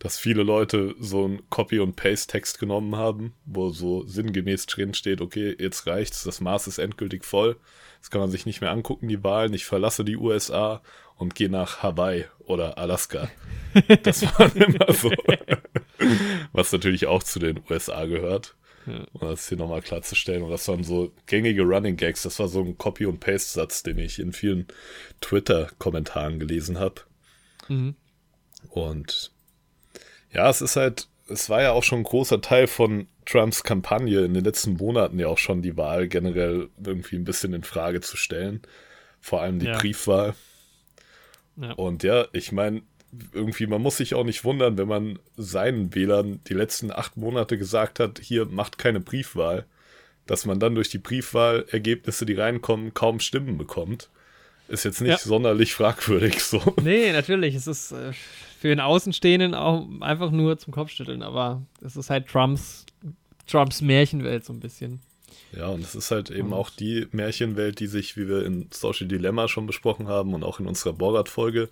Dass 0.00 0.18
viele 0.18 0.42
Leute 0.42 0.96
so 0.98 1.24
einen 1.24 1.48
Copy- 1.50 1.78
und 1.78 1.94
Paste-Text 1.94 2.58
genommen 2.58 2.96
haben, 2.96 3.32
wo 3.46 3.70
so 3.70 4.04
sinngemäß 4.06 4.66
drin 4.66 4.92
steht, 4.92 5.20
okay, 5.20 5.54
jetzt 5.58 5.86
reicht's, 5.86 6.24
das 6.24 6.40
Maß 6.40 6.66
ist 6.66 6.78
endgültig 6.78 7.24
voll. 7.24 7.56
Jetzt 7.98 8.10
kann 8.10 8.20
man 8.20 8.30
sich 8.30 8.44
nicht 8.44 8.60
mehr 8.60 8.72
angucken, 8.72 9.06
die 9.08 9.22
Wahlen. 9.22 9.54
Ich 9.54 9.64
verlasse 9.64 10.04
die 10.04 10.16
USA 10.16 10.82
und 11.16 11.36
gehe 11.36 11.48
nach 11.48 11.82
Hawaii 11.84 12.24
oder 12.40 12.76
Alaska. 12.76 13.30
Das 14.02 14.22
war 14.38 14.54
immer 14.56 14.92
so. 14.92 15.10
Was 16.52 16.72
natürlich 16.72 17.06
auch 17.06 17.22
zu 17.22 17.38
den 17.38 17.60
USA 17.70 18.04
gehört. 18.06 18.56
Ja. 18.86 19.06
Um 19.12 19.28
das 19.28 19.48
hier 19.48 19.56
nochmal 19.56 19.80
klarzustellen. 19.80 20.42
Und 20.42 20.50
das 20.50 20.68
waren 20.68 20.84
so 20.84 21.12
gängige 21.26 21.62
Running 21.62 21.96
Gags. 21.96 22.22
Das 22.22 22.38
war 22.38 22.48
so 22.48 22.60
ein 22.60 22.76
Copy- 22.76 23.06
und 23.06 23.18
Paste-Satz, 23.20 23.82
den 23.82 23.98
ich 23.98 24.18
in 24.18 24.32
vielen 24.32 24.66
Twitter-Kommentaren 25.22 26.38
gelesen 26.38 26.78
habe. 26.78 27.02
Mhm. 27.68 27.94
Und 28.68 29.32
ja, 30.32 30.50
es 30.50 30.60
ist 30.60 30.76
halt, 30.76 31.08
es 31.28 31.48
war 31.48 31.62
ja 31.62 31.72
auch 31.72 31.82
schon 31.82 32.00
ein 32.00 32.04
großer 32.04 32.40
Teil 32.40 32.66
von 32.66 33.06
Trumps 33.24 33.62
Kampagne 33.62 34.22
in 34.24 34.34
den 34.34 34.44
letzten 34.44 34.74
Monaten 34.74 35.18
ja 35.18 35.28
auch 35.28 35.38
schon 35.38 35.62
die 35.62 35.76
Wahl 35.78 36.08
generell 36.08 36.68
irgendwie 36.84 37.16
ein 37.16 37.24
bisschen 37.24 37.54
in 37.54 37.64
Frage 37.64 38.02
zu 38.02 38.18
stellen. 38.18 38.60
Vor 39.20 39.40
allem 39.40 39.60
die 39.60 39.66
Ja. 39.66 39.78
Briefwahl. 39.78 40.34
Ja. 41.56 41.72
Und 41.72 42.02
ja, 42.02 42.26
ich 42.32 42.52
meine, 42.52 42.82
irgendwie, 43.32 43.66
man 43.66 43.82
muss 43.82 43.96
sich 43.98 44.14
auch 44.14 44.24
nicht 44.24 44.44
wundern, 44.44 44.78
wenn 44.78 44.88
man 44.88 45.18
seinen 45.36 45.94
Wählern 45.94 46.40
die 46.48 46.54
letzten 46.54 46.90
acht 46.90 47.16
Monate 47.16 47.58
gesagt 47.58 48.00
hat, 48.00 48.18
hier 48.20 48.46
macht 48.46 48.78
keine 48.78 49.00
Briefwahl, 49.00 49.64
dass 50.26 50.46
man 50.46 50.58
dann 50.60 50.74
durch 50.74 50.88
die 50.88 50.98
Briefwahlergebnisse, 50.98 52.26
die 52.26 52.34
reinkommen, 52.34 52.94
kaum 52.94 53.20
Stimmen 53.20 53.58
bekommt. 53.58 54.08
Ist 54.68 54.84
jetzt 54.84 55.00
nicht 55.02 55.10
Ja. 55.10 55.18
sonderlich 55.18 55.74
fragwürdig 55.74 56.40
so. 56.42 56.60
Nee, 56.82 57.12
natürlich. 57.12 57.54
Es 57.54 57.66
ist 57.66 57.92
äh, 57.92 58.12
für 58.58 58.68
den 58.68 58.80
Außenstehenden 58.80 59.54
auch 59.54 59.86
einfach 60.00 60.30
nur 60.30 60.56
zum 60.58 60.72
Kopfschütteln, 60.72 61.22
aber 61.22 61.62
es 61.84 61.96
ist 61.96 62.08
halt 62.08 62.28
Trumps, 62.28 62.86
Trumps 63.46 63.82
Märchenwelt 63.82 64.44
so 64.46 64.54
ein 64.54 64.60
bisschen. 64.60 65.00
Ja, 65.54 65.68
und 65.68 65.84
es 65.84 65.94
ist 65.94 66.10
halt 66.10 66.30
eben 66.30 66.52
auch 66.52 66.70
die 66.70 67.06
Märchenwelt, 67.12 67.78
die 67.78 67.86
sich, 67.86 68.16
wie 68.16 68.26
wir 68.26 68.44
in 68.44 68.68
Social 68.72 69.06
Dilemma 69.06 69.46
schon 69.48 69.66
besprochen 69.66 70.08
haben 70.08 70.32
und 70.34 70.42
auch 70.42 70.58
in 70.58 70.66
unserer 70.66 70.94
Borat-Folge, 70.94 71.68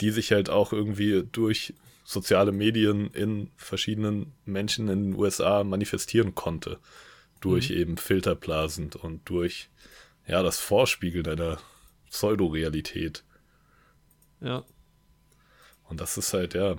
die 0.00 0.10
sich 0.10 0.32
halt 0.32 0.50
auch 0.50 0.72
irgendwie 0.72 1.24
durch 1.30 1.74
soziale 2.04 2.52
Medien 2.52 3.10
in 3.12 3.50
verschiedenen 3.56 4.32
Menschen 4.44 4.88
in 4.88 5.12
den 5.12 5.18
USA 5.18 5.64
manifestieren 5.64 6.34
konnte. 6.34 6.78
Durch 7.40 7.70
eben 7.70 7.98
Filterblasen 7.98 8.92
und 8.94 9.28
durch, 9.28 9.68
ja, 10.26 10.42
das 10.42 10.58
Vorspiegeln 10.58 11.28
einer 11.28 11.58
Pseudorealität. 12.08 13.22
Ja. 14.40 14.64
Und 15.88 16.00
das 16.00 16.16
ist 16.16 16.32
halt, 16.32 16.54
ja, 16.54 16.76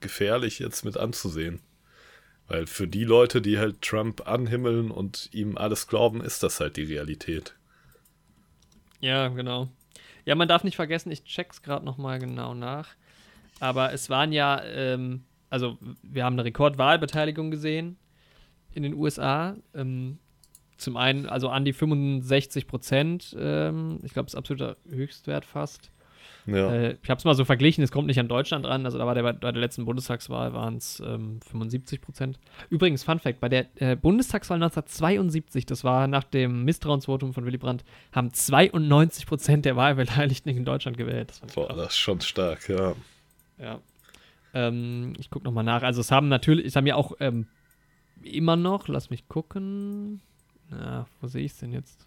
gefährlich 0.00 0.58
jetzt 0.58 0.84
mit 0.84 0.96
anzusehen. 0.96 1.60
Weil 2.46 2.66
für 2.66 2.86
die 2.86 3.04
Leute, 3.04 3.40
die 3.40 3.58
halt 3.58 3.80
Trump 3.80 4.28
anhimmeln 4.28 4.90
und 4.90 5.30
ihm 5.32 5.56
alles 5.56 5.86
glauben, 5.86 6.20
ist 6.20 6.42
das 6.42 6.60
halt 6.60 6.76
die 6.76 6.84
Realität. 6.84 7.54
Ja, 9.00 9.28
genau. 9.28 9.70
Ja, 10.24 10.34
man 10.34 10.48
darf 10.48 10.64
nicht 10.64 10.76
vergessen, 10.76 11.10
ich 11.10 11.24
check's 11.24 11.62
gerade 11.62 11.84
nochmal 11.84 12.18
genau 12.18 12.54
nach. 12.54 12.88
Aber 13.60 13.92
es 13.92 14.10
waren 14.10 14.32
ja, 14.32 14.62
ähm, 14.64 15.24
also 15.50 15.78
wir 16.02 16.24
haben 16.24 16.34
eine 16.34 16.44
Rekordwahlbeteiligung 16.44 17.50
gesehen 17.50 17.96
in 18.72 18.82
den 18.82 18.94
USA. 18.94 19.56
Ähm, 19.74 20.18
zum 20.76 20.96
einen, 20.96 21.26
also 21.26 21.48
an 21.48 21.64
die 21.64 21.72
65 21.72 22.66
Prozent. 22.66 23.36
Ähm, 23.38 24.00
ich 24.02 24.12
glaube, 24.12 24.26
das 24.26 24.34
ist 24.34 24.38
absoluter 24.38 24.76
Höchstwert 24.88 25.44
fast. 25.44 25.90
Ja, 26.46 26.72
Äh, 26.72 26.96
ich 27.02 27.10
habe 27.10 27.18
es 27.18 27.24
mal 27.24 27.34
so 27.34 27.44
verglichen, 27.44 27.82
es 27.82 27.90
kommt 27.90 28.06
nicht 28.06 28.20
an 28.20 28.28
Deutschland 28.28 28.66
ran. 28.66 28.84
Also 28.84 28.98
da 28.98 29.06
war 29.06 29.14
der, 29.14 29.22
bei 29.22 29.32
der 29.32 29.60
letzten 29.60 29.84
Bundestagswahl 29.84 30.52
waren 30.52 30.76
es 30.76 31.00
ähm, 31.00 31.40
75 31.50 32.00
Prozent. 32.00 32.38
Übrigens, 32.70 33.02
Fun 33.02 33.18
Fact, 33.18 33.40
bei 33.40 33.48
der 33.48 33.66
äh, 33.76 33.96
Bundestagswahl 33.96 34.56
1972, 34.56 35.66
das 35.66 35.84
war 35.84 36.06
nach 36.06 36.24
dem 36.24 36.64
Misstrauensvotum 36.64 37.32
von 37.32 37.46
Willy 37.46 37.58
Brandt, 37.58 37.84
haben 38.12 38.32
92 38.32 39.26
Prozent 39.26 39.64
der 39.64 39.76
Wahlbeteiligten 39.76 40.54
in 40.54 40.64
Deutschland 40.64 40.96
gewählt. 40.96 41.32
Das 41.42 41.54
boah, 41.54 41.66
krass. 41.68 41.76
das 41.76 41.86
ist 41.88 41.98
schon 41.98 42.20
stark, 42.20 42.68
ja. 42.68 42.94
Ja. 43.58 43.80
Ähm, 44.52 45.14
ich 45.18 45.30
gucke 45.30 45.44
nochmal 45.44 45.64
nach. 45.64 45.82
Also 45.82 46.00
es 46.00 46.10
haben 46.10 46.28
natürlich, 46.28 46.66
es 46.66 46.76
haben 46.76 46.86
ja 46.86 46.94
auch 46.94 47.12
ähm, 47.20 47.46
immer 48.22 48.56
noch, 48.56 48.88
lass 48.88 49.10
mich 49.10 49.28
gucken. 49.28 50.20
Na, 50.70 51.06
wo 51.20 51.26
sehe 51.26 51.44
ich 51.44 51.52
es 51.52 51.58
denn 51.58 51.72
jetzt? 51.72 52.06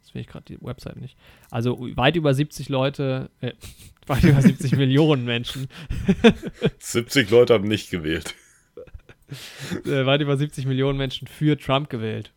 Jetzt 0.00 0.10
finde 0.12 0.20
ich 0.22 0.26
gerade 0.28 0.44
die 0.46 0.58
Website 0.60 0.96
nicht. 0.96 1.16
Also 1.50 1.78
weit 1.96 2.16
über 2.16 2.34
70 2.34 2.68
Leute, 2.68 3.30
äh, 3.40 3.52
weit 4.06 4.24
über 4.24 4.42
70 4.42 4.72
Millionen 4.72 5.24
Menschen, 5.24 5.68
70 6.78 7.30
Leute 7.30 7.54
haben 7.54 7.68
nicht 7.68 7.90
gewählt. 7.90 8.34
äh, 9.84 10.06
weit 10.06 10.20
über 10.22 10.36
70 10.36 10.66
Millionen 10.66 10.98
Menschen 10.98 11.26
für 11.28 11.56
Trump 11.58 11.90
gewählt. 11.90 12.32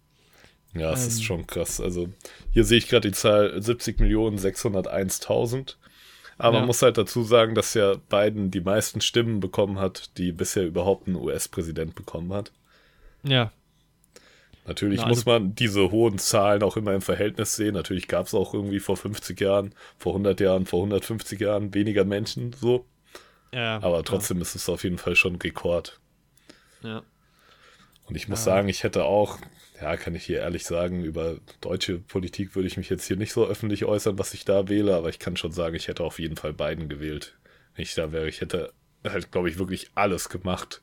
Ja, 0.74 0.92
es 0.94 1.02
Ähm. 1.04 1.08
ist 1.10 1.24
schon 1.24 1.48
krass. 1.48 1.80
Also 1.82 2.10
hier 2.52 2.64
sehe 2.66 2.78
ich 2.78 2.88
gerade 2.88 3.10
die 3.10 3.16
Zahl 3.16 3.58
70.601.000. 3.60 5.76
Aber 6.38 6.56
Ja. 6.56 6.60
man 6.62 6.68
muss 6.68 6.82
halt 6.82 6.98
dazu 6.98 7.24
sagen, 7.24 7.56
dass 7.56 7.74
ja 7.76 7.96
Biden 8.10 8.52
die 8.52 8.62
meisten 8.62 9.00
Stimmen 9.02 9.40
bekommen 9.40 9.80
hat, 9.80 10.18
die 10.18 10.32
bisher 10.32 10.66
überhaupt 10.66 11.08
ein 11.08 11.16
US-Präsident 11.16 11.94
bekommen 11.96 12.34
hat. 12.34 12.52
Ja, 13.24 13.52
Natürlich 14.66 15.00
Na, 15.02 15.08
muss 15.08 15.20
also- 15.20 15.32
man 15.32 15.56
diese 15.56 15.92
hohen 15.92 16.18
Zahlen 16.20 16.62
auch 16.64 16.78
immer 16.78 16.94
im 16.94 17.02
Verhältnis 17.02 17.56
sehen. 17.56 17.74
Natürlich 17.74 18.08
gab 18.08 18.28
es 18.28 18.34
auch 18.34 18.54
irgendwie 18.54 18.80
vor 18.80 18.96
50 18.96 19.40
Jahren, 19.42 19.74
vor 19.98 20.14
100 20.14 20.40
Jahren, 20.40 20.66
vor 20.66 20.82
150 20.82 21.40
Jahren 21.40 21.74
weniger 21.74 22.06
Menschen 22.06 22.54
so. 22.54 22.86
ja. 23.54 23.82
Aber 23.82 24.04
trotzdem 24.04 24.40
ist 24.42 24.56
es 24.56 24.70
auf 24.70 24.84
jeden 24.84 24.98
Fall 24.98 25.16
schon 25.16 25.36
Rekord. 25.38 26.00
Ja. 26.84 27.02
Und 28.06 28.16
ich 28.16 28.28
muss 28.30 28.40
Ja. 28.46 28.54
sagen, 28.56 28.70
ich 28.70 28.84
hätte 28.84 29.04
auch, 29.06 29.40
ja, 29.82 29.98
kann 29.98 30.16
ich 30.16 30.24
hier 30.26 30.40
ehrlich 30.40 30.64
sagen, 30.66 31.04
über 31.04 31.38
deutsche 31.60 31.98
Politik 32.00 32.56
würde 32.56 32.68
ich 32.68 32.78
mich 32.78 32.90
jetzt 32.90 33.06
hier 33.06 33.18
nicht 33.18 33.34
so 33.34 33.46
öffentlich 33.46 33.86
äußern, 33.86 34.18
was 34.20 34.34
ich 34.34 34.46
da 34.46 34.70
wähle, 34.70 34.96
aber 34.96 35.10
ich 35.10 35.20
kann 35.20 35.38
schon 35.38 35.52
sagen, 35.52 35.76
ich 35.76 35.88
hätte 35.88 36.04
auf 36.04 36.20
jeden 36.20 36.38
Fall 36.38 36.54
Biden 36.54 36.88
gewählt, 36.88 37.36
wenn 37.76 37.84
ich 37.84 37.96
da 37.96 38.12
wäre. 38.12 38.28
Ich 38.30 38.42
hätte 38.42 38.74
halt, 39.04 39.32
glaube 39.32 39.50
ich, 39.50 39.58
wirklich 39.58 39.90
alles 39.96 40.30
gemacht, 40.30 40.82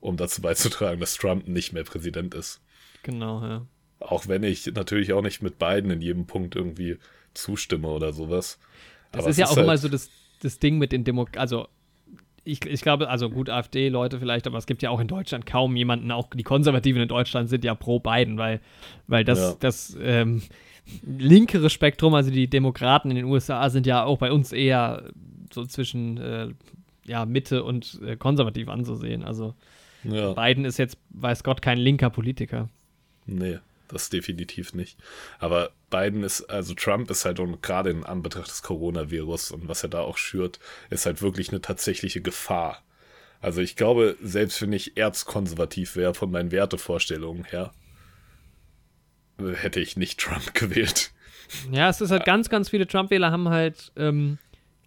um 0.00 0.16
dazu 0.16 0.40
beizutragen, 0.42 1.00
dass 1.00 1.16
Trump 1.16 1.46
nicht 1.48 1.72
mehr 1.72 1.84
Präsident 1.84 2.34
ist. 2.34 2.60
Genau, 3.02 3.42
ja. 3.42 3.66
Auch 4.00 4.28
wenn 4.28 4.42
ich 4.42 4.66
natürlich 4.66 5.12
auch 5.12 5.22
nicht 5.22 5.42
mit 5.42 5.58
Biden 5.58 5.90
in 5.90 6.00
jedem 6.00 6.26
Punkt 6.26 6.56
irgendwie 6.56 6.98
zustimme 7.34 7.88
oder 7.88 8.12
sowas. 8.12 8.58
Das 9.12 9.26
ist 9.26 9.38
ja 9.38 9.46
auch 9.46 9.56
halt- 9.56 9.64
immer 9.64 9.76
so 9.78 9.88
das, 9.88 10.10
das 10.42 10.58
Ding 10.58 10.78
mit 10.78 10.92
den 10.92 11.04
Demok 11.04 11.36
also 11.36 11.66
ich, 12.42 12.64
ich 12.64 12.80
glaube, 12.80 13.10
also 13.10 13.28
gut, 13.28 13.50
AfD-Leute 13.50 14.18
vielleicht, 14.18 14.46
aber 14.46 14.56
es 14.56 14.64
gibt 14.66 14.80
ja 14.82 14.88
auch 14.88 14.98
in 15.00 15.08
Deutschland 15.08 15.44
kaum 15.44 15.76
jemanden, 15.76 16.10
auch 16.10 16.30
die 16.30 16.42
Konservativen 16.42 17.02
in 17.02 17.08
Deutschland 17.08 17.50
sind 17.50 17.64
ja 17.64 17.74
pro 17.74 18.00
Biden, 18.00 18.38
weil, 18.38 18.60
weil 19.06 19.24
das, 19.24 19.38
Ja. 19.38 19.56
das 19.60 19.96
ähm, 20.00 20.40
linkere 21.04 21.68
Spektrum, 21.68 22.14
also 22.14 22.30
die 22.30 22.48
Demokraten 22.48 23.10
in 23.10 23.16
den 23.16 23.26
USA, 23.26 23.68
sind 23.68 23.86
ja 23.86 24.04
auch 24.04 24.16
bei 24.18 24.32
uns 24.32 24.52
eher 24.52 25.10
so 25.52 25.66
zwischen 25.66 26.16
äh, 26.16 26.48
ja, 27.04 27.26
Mitte 27.26 27.62
und 27.62 28.00
äh, 28.04 28.16
konservativ 28.16 28.68
anzusehen. 28.68 29.22
Also 29.22 29.54
Ja, 30.02 30.32
Biden 30.32 30.64
ist 30.64 30.78
jetzt, 30.78 30.96
weiß 31.10 31.44
Gott, 31.44 31.60
kein 31.60 31.78
linker 31.78 32.08
Politiker. 32.08 32.70
Nee, 33.30 33.58
das 33.88 34.10
definitiv 34.10 34.74
nicht. 34.74 34.98
Aber 35.38 35.70
Biden 35.90 36.22
ist, 36.22 36.42
also 36.42 36.74
Trump 36.74 37.10
ist 37.10 37.24
halt 37.24 37.40
und 37.40 37.62
gerade 37.62 37.90
in 37.90 38.04
Anbetracht 38.04 38.48
des 38.48 38.62
Coronavirus 38.62 39.52
und 39.52 39.68
was 39.68 39.82
er 39.82 39.88
da 39.88 40.00
auch 40.00 40.18
schürt, 40.18 40.60
ist 40.90 41.06
halt 41.06 41.22
wirklich 41.22 41.50
eine 41.50 41.60
tatsächliche 41.60 42.20
Gefahr. 42.20 42.82
Also 43.40 43.60
ich 43.60 43.74
glaube, 43.76 44.16
selbst 44.22 44.60
wenn 44.60 44.72
ich 44.72 44.96
erzkonservativ 44.96 45.96
wäre 45.96 46.14
von 46.14 46.30
meinen 46.30 46.52
Wertevorstellungen 46.52 47.44
her, 47.44 47.72
hätte 49.38 49.80
ich 49.80 49.96
nicht 49.96 50.20
Trump 50.20 50.54
gewählt. 50.54 51.12
Ja, 51.72 51.88
es 51.88 52.00
ist 52.00 52.10
halt 52.10 52.24
ganz, 52.24 52.48
ganz 52.48 52.68
viele 52.68 52.86
Trump-Wähler 52.86 53.32
haben 53.32 53.48
halt, 53.48 53.90
ähm, 53.96 54.38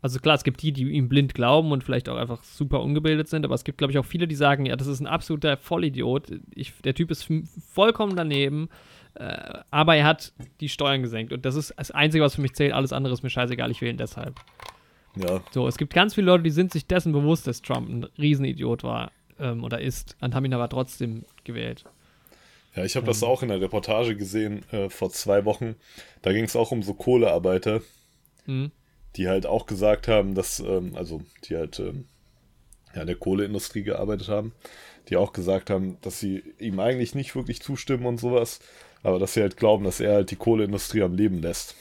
also 0.03 0.19
klar, 0.19 0.35
es 0.35 0.43
gibt 0.43 0.61
die, 0.61 0.73
die 0.73 0.83
ihm 0.83 1.07
blind 1.07 1.33
glauben 1.33 1.71
und 1.71 1.81
vielleicht 1.83 2.09
auch 2.09 2.17
einfach 2.17 2.43
super 2.43 2.81
ungebildet 2.81 3.29
sind, 3.29 3.45
aber 3.45 3.55
es 3.55 3.63
gibt, 3.63 3.77
glaube 3.77 3.91
ich, 3.91 3.97
auch 3.97 4.05
viele, 4.05 4.27
die 4.27 4.35
sagen, 4.35 4.65
ja, 4.65 4.75
das 4.75 4.87
ist 4.87 4.99
ein 4.99 5.07
absoluter 5.07 5.55
Vollidiot. 5.55 6.27
Ich, 6.53 6.73
der 6.83 6.93
Typ 6.93 7.09
ist 7.09 7.25
vollkommen 7.71 8.17
daneben. 8.17 8.67
Äh, 9.15 9.59
aber 9.71 9.95
er 9.95 10.03
hat 10.03 10.33
die 10.59 10.67
Steuern 10.67 11.03
gesenkt 11.03 11.31
und 11.31 11.45
das 11.45 11.55
ist 11.55 11.73
das 11.77 11.91
Einzige, 11.91 12.23
was 12.23 12.35
für 12.35 12.41
mich 12.41 12.53
zählt. 12.53 12.73
Alles 12.73 12.91
andere 12.91 13.13
ist 13.13 13.23
mir 13.23 13.29
scheißegal, 13.29 13.71
ich 13.71 13.79
wähle 13.79 13.91
ihn 13.91 13.97
deshalb. 13.97 14.35
Ja, 15.15 15.41
So, 15.51 15.67
es 15.67 15.77
gibt 15.77 15.93
ganz 15.93 16.15
viele 16.15 16.27
Leute, 16.27 16.43
die 16.43 16.49
sind 16.49 16.73
sich 16.73 16.85
dessen 16.85 17.13
bewusst, 17.13 17.47
dass 17.47 17.61
Trump 17.61 17.87
ein 17.87 18.03
Riesenidiot 18.17 18.83
war 18.83 19.11
ähm, 19.39 19.63
oder 19.63 19.79
ist 19.79 20.17
und 20.19 20.35
haben 20.35 20.43
ihn 20.43 20.53
aber 20.53 20.67
trotzdem 20.67 21.23
gewählt. 21.45 21.85
ja 22.75 22.83
ich 22.83 22.97
habe 22.97 23.05
das 23.05 23.23
auch 23.23 23.41
in 23.41 23.49
der 23.49 23.61
Reportage 23.61 24.17
gesehen 24.17 24.63
äh, 24.71 24.89
vor 24.89 25.11
zwei 25.11 25.45
Wochen. 25.45 25.75
Da 26.23 26.33
ging 26.33 26.43
es 26.43 26.57
auch 26.57 26.71
um 26.71 26.83
so 26.83 26.93
Kohlearbeiter, 26.93 27.81
Mhm. 28.45 28.71
Die 29.15 29.27
halt 29.27 29.45
auch 29.45 29.65
gesagt 29.65 30.07
haben, 30.07 30.35
dass, 30.35 30.59
ähm, 30.59 30.95
also 30.95 31.21
die 31.45 31.55
halt 31.55 31.79
ähm, 31.79 32.05
ja, 32.95 33.01
in 33.01 33.07
der 33.07 33.15
Kohleindustrie 33.15 33.83
gearbeitet 33.83 34.29
haben, 34.29 34.53
die 35.09 35.17
auch 35.17 35.33
gesagt 35.33 35.69
haben, 35.69 35.97
dass 36.01 36.19
sie 36.19 36.43
ihm 36.59 36.79
eigentlich 36.79 37.15
nicht 37.15 37.35
wirklich 37.35 37.61
zustimmen 37.61 38.05
und 38.05 38.19
sowas, 38.19 38.59
aber 39.03 39.19
dass 39.19 39.33
sie 39.33 39.41
halt 39.41 39.57
glauben, 39.57 39.83
dass 39.83 39.99
er 39.99 40.13
halt 40.13 40.31
die 40.31 40.35
Kohleindustrie 40.35 41.03
am 41.03 41.15
Leben 41.15 41.41
lässt. 41.41 41.75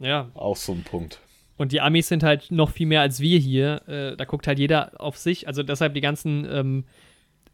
Ja, 0.00 0.30
Auch 0.34 0.56
so 0.56 0.72
ein 0.72 0.82
Punkt. 0.82 1.20
Und 1.56 1.70
die 1.70 1.80
Amis 1.80 2.08
sind 2.08 2.24
halt 2.24 2.50
noch 2.50 2.70
viel 2.70 2.86
mehr 2.86 3.00
als 3.00 3.20
wir 3.20 3.38
hier. 3.38 3.82
Äh, 3.86 4.16
da 4.16 4.24
guckt 4.24 4.46
halt 4.48 4.58
jeder 4.58 5.00
auf 5.00 5.16
sich. 5.16 5.46
Also 5.46 5.62
deshalb 5.62 5.94
die 5.94 6.00
ganzen 6.00 6.44
ähm, 6.50 6.84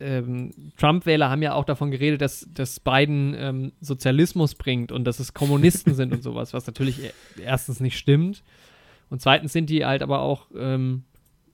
ähm, 0.01 0.53
Trump-Wähler 0.79 1.29
haben 1.29 1.43
ja 1.43 1.53
auch 1.53 1.67
davon 1.67 1.91
geredet, 1.91 2.23
dass, 2.23 2.49
dass 2.55 2.81
Biden 2.81 3.35
ähm, 3.39 3.73
Sozialismus 3.83 4.55
bringt 4.55 4.91
und 4.91 5.05
dass 5.05 5.21
es 5.21 5.35
Kommunisten 5.35 5.95
sind 5.95 6.13
und 6.15 6.23
sowas, 6.23 6.55
was 6.55 6.67
natürlich 6.67 7.05
e- 7.05 7.13
erstens 7.45 7.81
nicht 7.81 7.99
stimmt. 7.99 8.43
Und 9.11 9.21
zweitens 9.21 9.53
sind 9.53 9.69
die 9.71 9.85
halt 9.85 10.03
aber 10.03 10.21
auch, 10.21 10.47
ähm, 10.57 11.03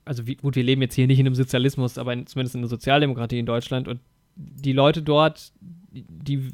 also 0.05 0.27
wie, 0.27 0.37
gut, 0.37 0.55
wir 0.57 0.63
leben 0.63 0.83
jetzt 0.83 0.95
hier 0.95 1.07
nicht 1.09 1.19
in 1.19 1.27
einem 1.27 1.35
Sozialismus, 1.35 1.99
aber 1.99 2.13
in, 2.13 2.27
zumindest 2.27 2.55
in 2.55 2.61
der 2.63 2.69
Sozialdemokratie 2.71 3.39
in 3.39 3.47
Deutschland. 3.47 3.89
Und 3.89 4.01
die 4.37 4.73
Leute 4.73 5.03
dort, 5.03 5.53
die, 5.91 6.05
die 6.09 6.53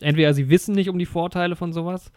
entweder 0.00 0.34
sie 0.34 0.48
wissen 0.50 0.74
nicht 0.74 0.88
um 0.90 0.98
die 0.98 1.06
Vorteile 1.06 1.56
von 1.56 1.72
sowas 1.72 2.10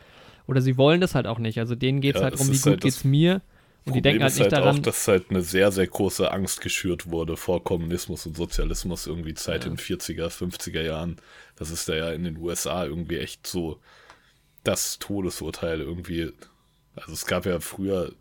oder 0.48 0.60
sie 0.62 0.76
wollen 0.78 1.00
das 1.00 1.16
halt 1.16 1.28
auch 1.28 1.40
nicht. 1.40 1.60
Also 1.60 1.76
denen 1.76 2.02
geht 2.02 2.16
es 2.16 2.20
Ja, 2.22 2.26
halt 2.26 2.34
es 2.34 2.40
darum, 2.42 2.54
wie 2.54 2.58
gut 2.58 2.66
halt 2.66 2.82
geht's 2.82 3.04
mir. 3.04 3.42
Und 3.86 3.96
die 3.96 4.00
Problem 4.00 4.04
denken 4.04 4.24
halt 4.24 4.32
ist 4.32 4.40
nicht 4.40 4.44
halt 4.52 4.54
daran. 4.54 4.78
auch, 4.78 4.82
dass 4.82 5.08
halt 5.08 5.30
eine 5.30 5.42
sehr, 5.42 5.72
sehr 5.72 5.88
große 5.88 6.32
Angst 6.32 6.62
geschürt 6.62 7.12
wurde 7.12 7.36
vor 7.38 7.64
Kommunismus 7.64 8.26
und 8.26 8.36
Sozialismus 8.36 9.08
irgendwie 9.08 9.34
seit 9.38 9.66
Ja. 9.66 9.70
den 9.70 9.78
40er, 9.78 10.30
50er 10.30 10.82
Jahren. 10.82 11.18
Das 11.58 11.70
ist 11.70 11.88
da 11.90 11.96
ja 11.96 12.12
in 12.12 12.24
den 12.24 12.38
USA 12.38 12.86
irgendwie 12.86 13.18
echt 13.18 13.46
so 13.46 13.80
das 14.64 15.00
Todesurteil 15.00 15.82
irgendwie. 15.82 16.32
Also 16.96 17.14
es 17.14 17.26
gab 17.26 17.46
ja 17.46 17.60
früher 17.60 18.14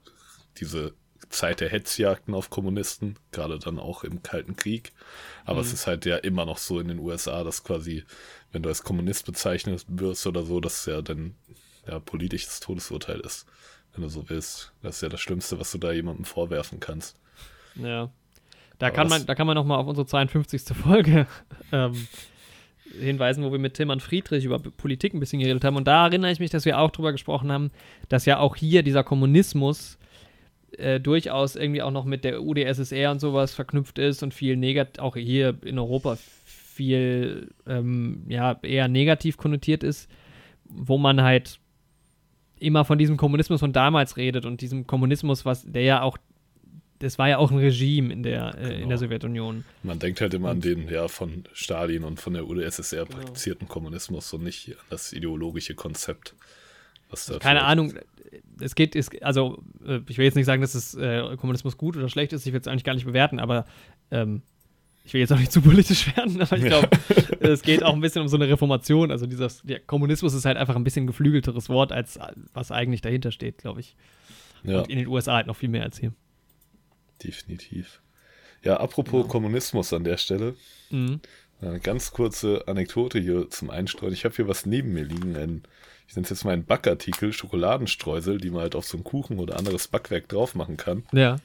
diese 0.59 0.95
Zeit 1.29 1.61
der 1.61 1.71
Hetzjagden 1.71 2.35
auf 2.35 2.51
Kommunisten, 2.51 3.17
gerade 3.31 3.59
dann 3.59 3.79
auch 3.79 4.05
im 4.05 4.23
Kalten 4.23 4.57
Krieg. 4.57 4.93
Aber 5.45 5.61
Mhm. 5.61 5.67
es 5.67 5.73
ist 5.73 5.87
halt 5.87 6.05
ja 6.05 6.17
immer 6.17 6.45
noch 6.45 6.59
so 6.59 6.79
in 6.81 6.89
den 6.89 6.99
USA, 6.99 7.43
dass 7.45 7.65
quasi, 7.65 8.05
wenn 8.51 8.63
du 8.63 8.69
als 8.69 8.83
Kommunist 8.83 9.25
bezeichnet 9.27 9.85
wirst 9.89 10.27
oder 10.27 10.45
so, 10.45 10.61
dass 10.61 10.85
ja 10.87 11.01
dann 11.03 11.35
ja 11.87 11.99
politisches 11.99 12.61
Todesurteil 12.61 13.21
ist 13.21 13.47
wenn 13.95 14.03
du 14.05 14.09
so 14.09 14.29
willst. 14.29 14.73
Das 14.83 14.97
ist 14.97 15.03
ja 15.03 15.09
das 15.09 15.21
Schlimmste, 15.21 15.61
was 15.61 15.71
du 15.73 15.79
da 15.79 15.93
jemandem 15.93 16.25
vorwerfen 16.25 16.81
kannst. 16.81 17.17
Ja. 17.75 18.11
Da 18.79 18.87
Aber 18.87 18.97
kann, 18.97 19.09
man, 19.09 19.27
da 19.27 19.35
kann 19.35 19.47
man 19.47 19.55
nochmal 19.55 19.79
auf 19.79 19.87
unsere 19.87 20.07
52. 20.07 20.63
Folge 20.77 21.27
ähm, 21.73 22.07
hinweisen, 23.01 23.45
wo 23.45 23.53
wir 23.53 23.59
mit 23.59 23.75
Tilman 23.75 24.01
Friedrich 24.01 24.45
über 24.45 24.59
Politik 24.59 25.15
ein 25.15 25.21
bisschen 25.21 25.41
geredet 25.41 25.65
haben. 25.65 25.77
Und 25.77 25.87
da 25.87 26.07
erinnere 26.07 26.33
ich 26.33 26.41
mich, 26.41 26.51
dass 26.51 26.65
wir 26.65 26.79
auch 26.79 26.91
drüber 26.91 27.13
gesprochen 27.13 27.51
haben, 27.53 27.71
dass 28.09 28.27
ja 28.27 28.39
auch 28.39 28.57
hier 28.57 28.83
dieser 28.83 29.05
Kommunismus 29.05 29.99
äh, 30.79 31.01
durchaus 31.01 31.57
irgendwie 31.57 31.83
auch 31.83 31.91
noch 31.91 32.05
mit 32.05 32.25
der 32.25 32.43
UdSSR 32.43 33.11
und 33.11 33.21
sowas 33.21 33.55
verknüpft 33.55 33.99
ist 33.99 34.23
und 34.23 34.33
viel 34.35 34.57
negativ, 34.57 35.03
auch 35.03 35.17
hier 35.17 35.57
in 35.65 35.79
Europa 35.79 36.17
viel 36.45 37.51
ähm, 37.67 38.25
ja, 38.29 38.59
eher 38.63 38.89
negativ 38.89 39.37
konnotiert 39.37 39.85
ist, 39.85 40.11
wo 40.65 40.97
man 40.99 41.23
halt 41.23 41.59
immer 42.59 42.85
von 42.85 42.99
diesem 42.99 43.17
Kommunismus 43.17 43.61
von 43.61 43.73
damals 43.73 44.17
redet 44.17 44.47
und 44.47 44.61
diesem 44.61 44.87
Kommunismus, 44.87 45.45
was 45.45 45.71
der 45.71 45.83
ja 45.83 46.03
auch 46.03 46.17
das 47.03 47.19
war 47.19 47.29
ja 47.29 47.39
auch 47.39 47.51
ein 47.51 47.59
Regime 47.59 48.13
in 48.13 48.23
der, 48.23 48.55
äh, 48.59 48.67
in 48.69 48.75
Genau. 48.77 48.89
der 48.89 48.99
Sowjetunion. 48.99 49.65
Man 49.83 49.99
denkt 49.99 50.21
halt 50.21 50.33
immer 50.35 50.49
an 50.51 50.57
Und- 50.57 50.65
den 50.65 50.89
ja 50.89 51.09
von 51.09 51.45
Stalin 51.53 52.05
und 52.05 52.21
von 52.21 52.33
der 52.35 52.47
UdSSR 52.49 53.05
Genau. 53.05 53.19
praktizierten 53.19 53.69
Kommunismus 53.69 54.33
und 54.33 54.45
nicht 54.45 54.71
an 54.71 54.85
das 54.91 55.13
ideologische 55.13 55.75
Konzept. 55.75 56.35
Was 57.11 57.27
da 57.27 57.39
Keine 57.39 57.63
Ahnung, 57.65 57.93
es 58.61 58.75
geht, 58.75 58.97
es, 58.97 59.11
also 59.21 59.63
äh, 59.87 60.01
ich 60.09 60.17
will 60.17 60.25
jetzt 60.25 60.37
nicht 60.37 60.47
sagen, 60.47 60.63
dass 60.63 60.75
es 60.75 60.95
äh, 60.95 61.37
Kommunismus 61.37 61.77
gut 61.77 61.97
oder 61.97 62.09
schlecht 62.09 62.33
ist, 62.33 62.47
ich 62.47 62.53
will 62.53 62.61
es 62.61 62.67
eigentlich 62.69 62.85
gar 62.85 62.95
nicht 62.95 63.05
bewerten, 63.05 63.39
aber 63.39 63.67
ähm, 64.11 64.43
ich 65.05 65.13
will 65.13 65.21
jetzt 65.21 65.33
auch 65.33 65.39
nicht 65.39 65.51
zu 65.53 65.61
politisch 65.61 66.07
werden, 66.17 66.41
aber 66.41 66.57
ich 66.57 66.65
glaube, 66.65 66.89
es 67.41 67.63
geht 67.63 67.83
auch 67.83 67.93
ein 67.93 68.01
bisschen 68.01 68.23
um 68.23 68.29
so 68.29 68.37
eine 68.37 68.49
Reformation. 68.49 69.11
Also 69.11 69.27
dieser 69.27 69.49
der 69.65 69.81
Kommunismus 69.81 70.33
ist 70.33 70.45
halt 70.45 70.57
einfach 70.57 70.77
ein 70.77 70.85
bisschen 70.85 71.07
geflügelteres 71.09 71.69
Wort, 71.69 71.91
als 71.93 72.19
was 72.55 72.71
eigentlich 72.71 73.01
dahinter 73.01 73.33
steht, 73.33 73.59
glaube 73.59 73.81
ich. 73.81 73.97
Ja, 74.63 74.79
Und 74.83 74.89
in 74.91 74.99
den 74.99 75.09
USA 75.09 75.35
halt 75.35 75.49
noch 75.49 75.57
viel 75.57 75.69
mehr 75.69 75.83
als 75.83 75.99
hier. 75.99 76.13
Definitiv. 77.23 78.01
Ja, 78.63 78.79
apropos 78.79 79.29
Kommunismus 79.29 79.93
an 79.93 80.05
der 80.05 80.17
Stelle. 80.17 80.55
Mhm. 80.91 81.21
Eine 81.61 81.81
ganz 81.81 82.11
kurze 82.11 82.67
Anekdote 82.67 83.21
hier 83.21 83.49
zum 83.51 83.71
Einstreuen. 83.71 84.13
Ich 84.13 84.25
habe 84.25 84.35
hier 84.35 84.49
was 84.49 84.67
neben 84.67 84.93
mir 84.93 85.05
liegen. 85.05 85.37
Ein, 85.37 85.63
ich 86.09 86.17
nenne 86.17 86.25
es 86.25 86.31
jetzt 86.31 86.45
mal 86.45 86.53
ein 86.53 86.65
Backartikel, 86.65 87.33
Schokoladenstreusel, 87.33 88.39
die 88.39 88.51
man 88.51 88.63
halt 88.63 88.75
auf 88.75 88.85
so 88.85 88.97
einen 88.97 89.05
Kuchen 89.05 89.39
oder 89.39 89.57
anderes 89.57 89.87
Backwerk 89.87 90.29
drauf 90.29 90.57
machen 90.57 90.77
kann. 90.77 91.05
Ja. 91.13 91.37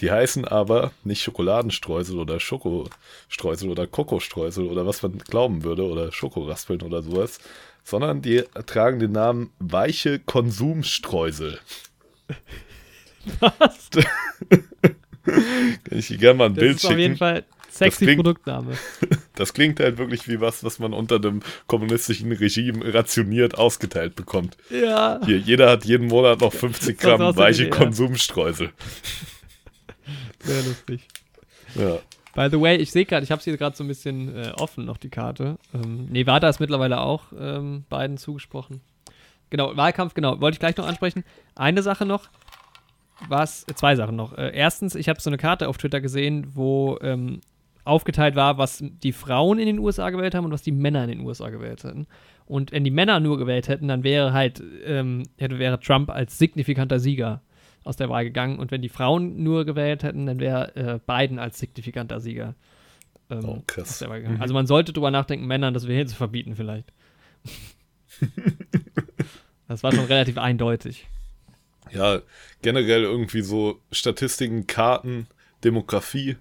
Die 0.00 0.12
heißen 0.12 0.44
aber 0.44 0.92
nicht 1.02 1.22
Schokoladenstreusel 1.22 2.18
oder 2.18 2.38
Schokostreusel 2.38 3.68
oder 3.68 3.86
Kokostreusel 3.88 4.66
oder 4.66 4.86
was 4.86 5.02
man 5.02 5.18
glauben 5.18 5.64
würde 5.64 5.84
oder 5.84 6.12
Schokoraspeln 6.12 6.82
oder 6.82 7.02
sowas, 7.02 7.40
sondern 7.82 8.22
die 8.22 8.44
tragen 8.66 9.00
den 9.00 9.12
Namen 9.12 9.52
weiche 9.58 10.20
Konsumstreusel. 10.20 11.58
Was? 13.40 13.90
Kann 15.24 15.98
ich 15.98 16.08
dir 16.08 16.18
gerne 16.18 16.38
mal 16.38 16.46
ein 16.46 16.54
Das 16.54 16.60
Bild 16.62 16.76
ist 16.76 16.84
auf 16.84 16.90
jeden 16.92 17.02
schicken. 17.02 17.16
Fall 17.18 17.44
sexy 17.70 18.04
klingt- 18.04 18.18
Produktname. 18.22 18.72
Das 19.36 19.52
klingt 19.52 19.80
halt 19.80 19.98
wirklich 19.98 20.28
wie 20.28 20.40
was, 20.40 20.62
was 20.62 20.78
man 20.78 20.92
unter 20.92 21.18
dem 21.18 21.40
kommunistischen 21.66 22.30
Regime 22.30 22.94
rationiert 22.94 23.58
ausgeteilt 23.58 24.14
bekommt. 24.14 24.56
Ja. 24.70 25.20
Hier, 25.26 25.38
jeder 25.38 25.68
hat 25.70 25.84
jeden 25.84 26.06
Monat 26.06 26.40
noch 26.40 26.52
50 26.52 26.80
Das 26.80 26.88
ist 26.88 27.00
Gramm 27.18 27.36
weiche. 27.36 27.68
Konsumstreusel. 27.68 28.70
Sehr 30.40 30.62
lustig. 30.62 31.08
Ja. 31.74 31.98
By 32.34 32.48
the 32.50 32.60
way, 32.60 32.76
ich 32.76 32.90
sehe 32.92 33.04
gerade, 33.06 33.24
ich 33.24 33.30
habe 33.32 33.38
es 33.40 33.44
hier 33.44 33.56
gerade 33.56 33.76
so 33.76 33.82
ein 33.84 33.88
bisschen 33.88 34.34
äh, 34.36 34.52
offen, 34.56 34.84
noch 34.84 34.98
die 34.98 35.08
Karte. 35.08 35.56
Ähm, 35.72 36.06
Nevada 36.10 36.48
ist 36.48 36.60
mittlerweile 36.60 37.00
auch 37.00 37.24
ähm, 37.38 37.84
beiden 37.88 38.16
zugesprochen. 38.18 38.80
Genau, 39.50 39.76
Wahlkampf, 39.76 40.14
genau. 40.14 40.40
Wollte 40.40 40.56
ich 40.56 40.60
gleich 40.60 40.76
noch 40.76 40.86
ansprechen. 40.86 41.24
Eine 41.54 41.82
Sache 41.82 42.04
noch, 42.06 42.28
was, 43.28 43.64
äh, 43.68 43.74
zwei 43.74 43.96
Sachen 43.96 44.16
noch. 44.16 44.36
Äh, 44.36 44.50
erstens, 44.54 44.94
ich 44.94 45.08
habe 45.08 45.20
so 45.20 45.30
eine 45.30 45.36
Karte 45.36 45.68
auf 45.68 45.78
Twitter 45.78 46.00
gesehen, 46.00 46.48
wo 46.54 46.98
ähm, 47.00 47.40
aufgeteilt 47.84 48.34
war, 48.34 48.58
was 48.58 48.82
die 48.82 49.12
Frauen 49.12 49.58
in 49.58 49.66
den 49.66 49.78
USA 49.78 50.10
gewählt 50.10 50.34
haben 50.34 50.46
und 50.46 50.52
was 50.52 50.62
die 50.62 50.72
Männer 50.72 51.04
in 51.04 51.10
den 51.10 51.20
USA 51.20 51.50
gewählt 51.50 51.84
hätten. 51.84 52.06
Und 52.46 52.72
wenn 52.72 52.84
die 52.84 52.90
Männer 52.90 53.20
nur 53.20 53.38
gewählt 53.38 53.68
hätten, 53.68 53.88
dann 53.88 54.04
wäre 54.04 54.32
halt, 54.32 54.62
ähm, 54.84 55.22
hätte, 55.38 55.58
wäre 55.58 55.80
Trump 55.80 56.10
als 56.10 56.38
signifikanter 56.38 56.98
Sieger 56.98 57.42
aus 57.84 57.96
der 57.96 58.08
Wahl 58.08 58.24
gegangen. 58.24 58.58
Und 58.58 58.70
wenn 58.70 58.82
die 58.82 58.88
Frauen 58.88 59.42
nur 59.42 59.64
gewählt 59.64 60.02
hätten, 60.02 60.26
dann 60.26 60.40
wäre 60.40 60.74
äh, 60.76 60.98
Biden 61.06 61.38
als 61.38 61.58
signifikanter 61.58 62.20
Sieger 62.20 62.54
ähm, 63.30 63.44
Oh, 63.44 63.62
aus 63.80 63.98
der 63.98 64.08
Wahl 64.08 64.20
gegangen. 64.20 64.40
Also 64.40 64.54
man 64.54 64.66
sollte 64.66 64.92
drüber 64.92 65.10
nachdenken, 65.10 65.46
Männern 65.46 65.74
das 65.74 65.86
Wählen 65.86 66.08
zu 66.08 66.16
verbieten 66.16 66.56
vielleicht. 66.56 66.92
das 69.68 69.82
war 69.82 69.92
schon 69.92 70.04
relativ 70.06 70.38
eindeutig. 70.38 71.06
Ja, 71.90 72.20
generell 72.62 73.02
irgendwie 73.02 73.42
so 73.42 73.80
Statistiken, 73.92 74.66
Karten, 74.66 75.26
Demografie, 75.62 76.36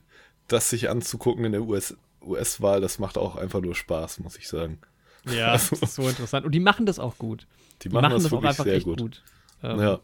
das 0.48 0.70
sich 0.70 0.90
anzugucken 0.90 1.46
in 1.46 1.52
der 1.52 1.64
US 1.64 1.96
US-Wahl, 2.26 2.80
das 2.80 3.00
macht 3.00 3.18
auch 3.18 3.36
einfach 3.36 3.60
nur 3.60 3.76
Spaß, 3.76 4.20
muss 4.20 4.38
ich 4.38 4.48
sagen. 4.48 4.80
Ja, 5.26 5.54
das 5.54 5.72
ist 5.72 5.96
so 5.96 6.08
interessant. 6.08 6.46
Und 6.46 6.54
die 6.54 6.60
machen 6.60 6.86
das 6.86 7.00
auch 7.00 7.18
gut. 7.18 7.48
Die 7.82 7.90
machen, 7.90 8.12
das, 8.12 8.26
auch 8.26 8.32
wirklich 8.32 8.50
einfach 8.50 8.64
sehr 8.64 8.80
gut. 8.82 9.02
gut. 9.02 9.24
Ähm, 9.62 9.80
Ja. 9.80 10.00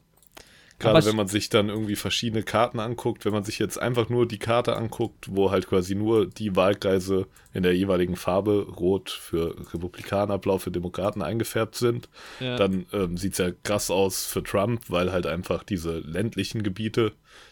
Gerade 0.80 1.06
wenn 1.06 1.15
man 1.15 1.28
sich 1.28 1.50
dann 1.50 1.70
irgendwie 1.70 1.96
verschiedene 1.98 2.44
Karten 2.44 2.80
anguckt, 2.80 3.26
wenn 3.26 3.34
man 3.34 3.44
sich 3.44 3.60
jetzt 3.60 3.78
einfach 3.80 4.08
nur 4.10 4.28
die 4.28 4.39
Karte 4.39 4.76
anguckt, 4.78 5.28
wo 5.30 5.52
halt 5.52 5.68
quasi 5.68 5.94
nur 5.94 6.26
die 6.28 6.56
Wahlkreise 6.56 7.28
in 7.54 7.63
der 7.63 7.76
jeweiligen 7.76 8.15
Farbe, 8.15 8.65
rot 8.78 9.10
für 9.10 9.56
Republikaner, 9.74 10.38
blau 10.38 10.58
für 10.58 10.72
Demokraten 10.72 11.22
eingefärbt 11.22 11.76
sind, 11.76 12.08
ja. 12.39 12.56
dann 12.56 12.86
ähm, 12.94 13.18
sieht 13.18 13.34
es 13.34 13.39
ja 13.39 13.52
krass 13.63 13.92
aus 13.92 14.26
für 14.26 14.42
Trump, 14.42 14.84
weil 14.88 15.12
halt 15.12 15.26
einfach 15.26 15.63
diese 15.63 16.00
ländlichen 16.00 16.63
Gebiete, 16.63 17.12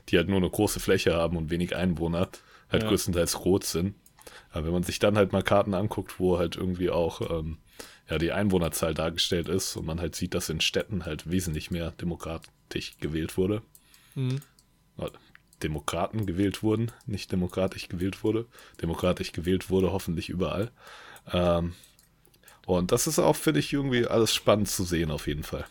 die 0.10 0.18
halt 0.18 0.30
nur 0.30 0.38
eine 0.38 0.50
große 0.50 0.80
Fläche 0.80 1.14
haben 1.14 1.36
und 1.36 1.50
wenig 1.52 1.76
Einwohner, 1.76 2.30
halt 2.70 2.84
Ja. 2.84 2.90
größtenteils 2.90 3.44
rot 3.46 3.66
sind. 3.66 3.96
Aber 4.52 4.66
wenn 4.66 4.74
man 4.74 4.84
sich 4.84 5.00
dann 5.00 5.18
halt 5.18 5.34
mal 5.34 5.44
Karten 5.44 5.74
anguckt, 5.74 6.20
wo 6.20 6.38
halt 6.38 6.56
irgendwie 6.56 6.90
auch 6.90 7.22
ähm, 7.30 7.58
ja, 8.10 8.18
die 8.18 8.32
Einwohnerzahl 8.32 8.94
dargestellt 8.94 9.50
ist 9.50 9.76
und 9.76 9.86
man 9.86 10.00
halt 10.00 10.16
sieht, 10.16 10.34
dass 10.34 10.50
in 10.50 10.62
Städten 10.62 11.06
halt 11.06 11.30
wesentlich 11.30 11.72
mehr 11.72 11.92
demokratisch 11.92 12.50
gewählt 13.00 13.38
wurde, 13.38 13.62
Mhm. 14.16 14.42
äh, 14.98 15.10
Demokraten 15.64 16.26
gewählt 16.26 16.62
wurden, 16.64 16.92
nicht 17.08 17.32
demokratisch 17.32 17.88
gewählt 17.90 18.24
wurde. 18.24 18.46
Demokratisch 18.82 19.32
gewählt 19.32 19.70
wurde 19.70 19.92
hoffentlich 19.92 20.30
überall. 20.30 20.70
Ähm, 21.34 21.74
Und 22.68 22.92
das 22.92 23.08
ist 23.08 23.18
auch, 23.18 23.36
finde 23.38 23.62
ich, 23.62 23.72
irgendwie 23.72 24.06
alles 24.06 24.36
spannend 24.36 24.68
zu 24.68 24.84
sehen, 24.84 25.10
auf 25.10 25.28
jeden 25.28 25.44
Fall. 25.44 25.66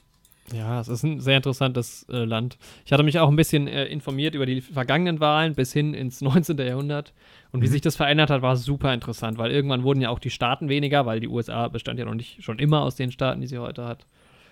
Ja, 0.53 0.81
es 0.81 0.89
ist 0.89 1.03
ein 1.03 1.21
sehr 1.21 1.37
interessantes 1.37 2.05
äh, 2.09 2.25
Land. 2.25 2.57
Ich 2.87 2.93
hatte 2.93 3.03
mich 3.03 3.19
auch 3.19 3.29
ein 3.29 3.37
bisschen 3.37 3.67
äh, 3.69 3.85
informiert 3.85 4.35
über 4.35 4.47
die 4.47 4.61
vergangenen 4.63 5.21
Wahlen 5.21 5.55
bis 5.55 5.73
hin 5.75 5.93
ins 5.93 6.21
19. 6.23 6.57
Jahrhundert. 6.59 7.13
Und 7.53 7.61
wie 7.63 7.67
mhm. 7.67 7.73
sich 7.73 7.81
das 7.83 7.97
verändert 7.97 8.31
hat, 8.31 8.41
war 8.43 8.57
super 8.57 8.95
interessant, 8.95 9.37
weil 9.39 9.51
irgendwann 9.51 9.83
wurden 9.83 10.01
ja 10.01 10.09
auch 10.09 10.19
die 10.21 10.31
Staaten 10.31 10.69
weniger, 10.71 11.05
weil 11.05 11.21
die 11.21 11.29
USA 11.29 11.69
bestand 11.69 11.99
ja 11.99 12.07
noch 12.07 12.15
nicht 12.15 12.43
schon 12.43 12.59
immer 12.59 12.81
aus 12.83 12.97
den 12.97 13.13
Staaten, 13.13 13.41
die 13.43 13.47
sie 13.47 13.59
heute 13.59 13.85
hat. 13.85 14.07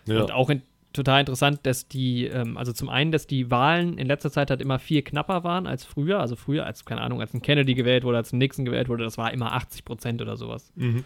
Ja. 0.06 0.20
Und 0.20 0.30
auch 0.32 0.50
in, 0.50 0.60
total 0.94 1.20
interessant, 1.20 1.60
dass 1.64 1.88
die, 1.88 2.26
ähm, 2.26 2.56
also 2.56 2.72
zum 2.72 2.88
einen, 2.88 3.12
dass 3.12 3.26
die 3.26 3.50
Wahlen 3.50 3.98
in 3.98 4.06
letzter 4.06 4.30
Zeit 4.30 4.50
halt 4.50 4.62
immer 4.62 4.78
viel 4.78 5.02
knapper 5.02 5.44
waren 5.44 5.66
als 5.66 5.84
früher. 5.84 6.20
Also 6.20 6.36
früher, 6.36 6.64
als, 6.64 6.84
keine 6.84 7.02
Ahnung, 7.02 7.20
als 7.20 7.34
ein 7.34 7.42
Kennedy 7.42 7.74
gewählt 7.74 8.04
wurde, 8.04 8.18
als 8.18 8.32
ein 8.32 8.38
Nixon 8.38 8.64
gewählt 8.64 8.88
wurde, 8.88 9.04
das 9.04 9.18
war 9.18 9.32
immer 9.32 9.52
80 9.52 9.84
Prozent 9.84 10.22
oder 10.22 10.36
sowas. 10.36 10.72
Mhm. 10.76 11.04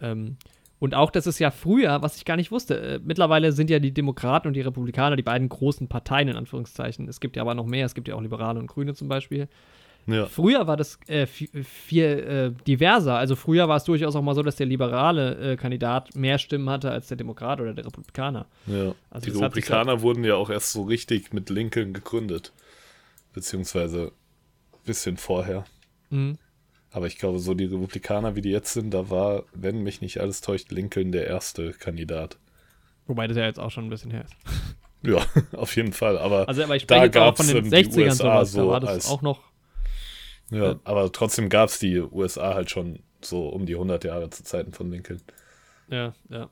Ähm, 0.00 0.36
und 0.78 0.94
auch, 0.94 1.10
dass 1.10 1.26
es 1.26 1.38
ja 1.38 1.50
früher, 1.50 2.02
was 2.02 2.16
ich 2.16 2.24
gar 2.24 2.36
nicht 2.36 2.50
wusste, 2.50 2.80
äh, 2.80 3.00
mittlerweile 3.02 3.52
sind 3.52 3.70
ja 3.70 3.78
die 3.78 3.92
Demokraten 3.92 4.48
und 4.48 4.54
die 4.54 4.60
Republikaner 4.60 5.16
die 5.16 5.22
beiden 5.22 5.48
großen 5.48 5.88
Parteien 5.88 6.28
in 6.28 6.36
Anführungszeichen. 6.36 7.08
Es 7.08 7.20
gibt 7.20 7.36
ja 7.36 7.42
aber 7.42 7.54
noch 7.54 7.66
mehr, 7.66 7.86
es 7.86 7.94
gibt 7.94 8.08
ja 8.08 8.14
auch 8.14 8.20
Liberale 8.20 8.58
und 8.58 8.66
Grüne 8.66 8.94
zum 8.94 9.08
Beispiel. 9.08 9.48
Ja. 10.06 10.26
Früher 10.26 10.66
war 10.66 10.76
das 10.76 10.98
äh, 11.06 11.26
viel 11.26 12.04
äh, 12.04 12.64
diverser. 12.64 13.16
Also 13.16 13.36
früher 13.36 13.68
war 13.68 13.76
es 13.76 13.84
durchaus 13.84 14.14
auch 14.16 14.22
mal 14.22 14.34
so, 14.34 14.42
dass 14.42 14.56
der 14.56 14.66
liberale 14.66 15.52
äh, 15.52 15.56
Kandidat 15.56 16.14
mehr 16.14 16.38
Stimmen 16.38 16.68
hatte 16.68 16.90
als 16.90 17.08
der 17.08 17.16
Demokrat 17.16 17.60
oder 17.60 17.72
der 17.72 17.86
Republikaner. 17.86 18.46
Ja. 18.66 18.94
Also 19.10 19.30
die 19.30 19.36
Republikaner 19.36 20.02
wurden 20.02 20.24
ja 20.24 20.34
auch 20.34 20.50
erst 20.50 20.72
so 20.72 20.82
richtig 20.82 21.32
mit 21.32 21.48
Lincoln 21.48 21.92
gegründet. 21.92 22.52
Beziehungsweise 23.32 24.12
ein 24.72 24.84
bisschen 24.84 25.16
vorher. 25.16 25.64
Mhm. 26.10 26.38
Aber 26.90 27.06
ich 27.08 27.18
glaube, 27.18 27.40
so 27.40 27.54
die 27.54 27.64
Republikaner, 27.64 28.36
wie 28.36 28.40
die 28.40 28.50
jetzt 28.50 28.72
sind, 28.72 28.94
da 28.94 29.10
war, 29.10 29.44
wenn 29.52 29.82
mich 29.82 30.00
nicht 30.00 30.20
alles 30.20 30.42
täuscht, 30.42 30.70
Lincoln 30.70 31.10
der 31.10 31.26
erste 31.26 31.72
Kandidat. 31.72 32.38
Wobei 33.06 33.26
das 33.26 33.36
ja 33.36 33.44
jetzt 33.44 33.58
auch 33.58 33.70
schon 33.70 33.86
ein 33.86 33.90
bisschen 33.90 34.10
her 34.10 34.24
ist. 34.24 34.34
Ja, 35.06 35.18
auf 35.52 35.76
jeden 35.76 35.92
Fall. 35.92 36.16
Aber, 36.16 36.48
also, 36.48 36.62
aber 36.62 36.76
ich 36.76 36.84
spreche 36.84 37.10
da 37.10 37.26
jetzt 37.26 37.40
auch 37.40 37.44
von 37.44 37.46
den 37.46 37.70
60ern 37.70 38.12
sowas, 38.12 38.52
so 38.52 38.62
da 38.62 38.68
war 38.68 38.80
das 38.80 38.90
als, 38.90 39.08
auch 39.10 39.20
noch. 39.20 39.42
Ja, 40.50 40.64
ja. 40.64 40.80
aber 40.84 41.10
trotzdem 41.12 41.48
gab 41.48 41.68
es 41.68 41.78
die 41.78 42.00
USA 42.00 42.54
halt 42.54 42.70
schon 42.70 43.00
so 43.20 43.48
um 43.48 43.66
die 43.66 43.74
100 43.74 44.04
Jahre 44.04 44.30
zu 44.30 44.44
Zeiten 44.44 44.72
von 44.72 44.90
Lincoln. 44.90 45.20
Ja, 45.88 46.12
ja. 46.28 46.48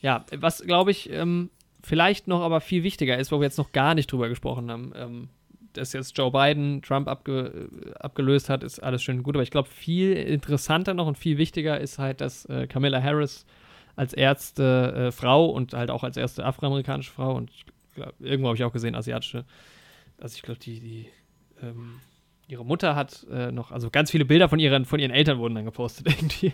Ja, 0.00 0.24
was 0.34 0.62
glaube 0.62 0.90
ich 0.90 1.10
ähm, 1.10 1.50
vielleicht 1.82 2.26
noch 2.26 2.40
aber 2.40 2.60
viel 2.60 2.82
wichtiger 2.82 3.18
ist, 3.18 3.32
wo 3.32 3.38
wir 3.38 3.44
jetzt 3.44 3.58
noch 3.58 3.72
gar 3.72 3.94
nicht 3.94 4.10
drüber 4.10 4.28
gesprochen 4.28 4.70
haben, 4.70 4.92
ähm, 4.96 5.28
dass 5.72 5.92
jetzt 5.92 6.16
Joe 6.16 6.30
Biden 6.30 6.82
Trump 6.82 7.06
abge, 7.06 7.68
abgelöst 7.98 8.48
hat, 8.48 8.64
ist 8.64 8.82
alles 8.82 9.02
schön 9.02 9.22
gut. 9.22 9.36
Aber 9.36 9.42
ich 9.42 9.50
glaube, 9.50 9.68
viel 9.68 10.12
interessanter 10.14 10.94
noch 10.94 11.06
und 11.06 11.16
viel 11.16 11.38
wichtiger 11.38 11.78
ist 11.78 11.98
halt, 11.98 12.20
dass 12.20 12.44
äh, 12.46 12.66
Camilla 12.66 13.02
Harris 13.02 13.46
als 13.96 14.12
erste 14.12 14.92
äh, 14.94 15.12
Frau 15.12 15.46
und 15.46 15.74
halt 15.74 15.90
auch 15.90 16.02
als 16.02 16.16
erste 16.16 16.44
afroamerikanische 16.44 17.12
Frau 17.12 17.34
und 17.34 17.50
glaub, 17.94 18.14
irgendwo 18.20 18.48
habe 18.48 18.56
ich 18.56 18.64
auch 18.64 18.72
gesehen, 18.72 18.94
asiatische, 18.94 19.44
also 20.18 20.34
ich 20.34 20.42
glaube, 20.42 20.60
die, 20.60 20.80
die 20.80 21.06
ähm, 21.62 22.00
ihre 22.50 22.64
Mutter 22.64 22.96
hat 22.96 23.26
äh, 23.30 23.52
noch, 23.52 23.70
also 23.70 23.90
ganz 23.90 24.10
viele 24.10 24.24
Bilder 24.24 24.48
von 24.48 24.58
ihren, 24.58 24.84
von 24.84 25.00
ihren 25.00 25.12
Eltern 25.12 25.38
wurden 25.38 25.54
dann 25.54 25.64
gepostet 25.64 26.06
irgendwie. 26.18 26.52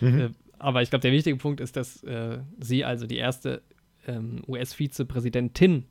Mhm. 0.00 0.20
Äh, 0.20 0.30
aber 0.58 0.82
ich 0.82 0.90
glaube, 0.90 1.02
der 1.02 1.12
wichtige 1.12 1.36
Punkt 1.36 1.60
ist, 1.60 1.76
dass 1.76 2.02
äh, 2.04 2.38
sie 2.60 2.84
also 2.84 3.06
die 3.06 3.16
erste 3.16 3.62
ähm, 4.06 4.42
US-Vizepräsidentin 4.46 5.86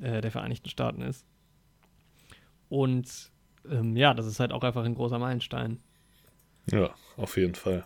äh, 0.00 0.20
der 0.20 0.30
Vereinigten 0.30 0.70
Staaten 0.70 1.02
ist. 1.02 1.26
Und 2.68 3.30
ähm, 3.70 3.96
ja, 3.96 4.14
das 4.14 4.26
ist 4.26 4.40
halt 4.40 4.52
auch 4.52 4.62
einfach 4.62 4.84
ein 4.84 4.94
großer 4.94 5.18
Meilenstein. 5.18 5.78
Ja, 6.70 6.90
auf 7.16 7.36
jeden 7.36 7.54
Fall. 7.54 7.84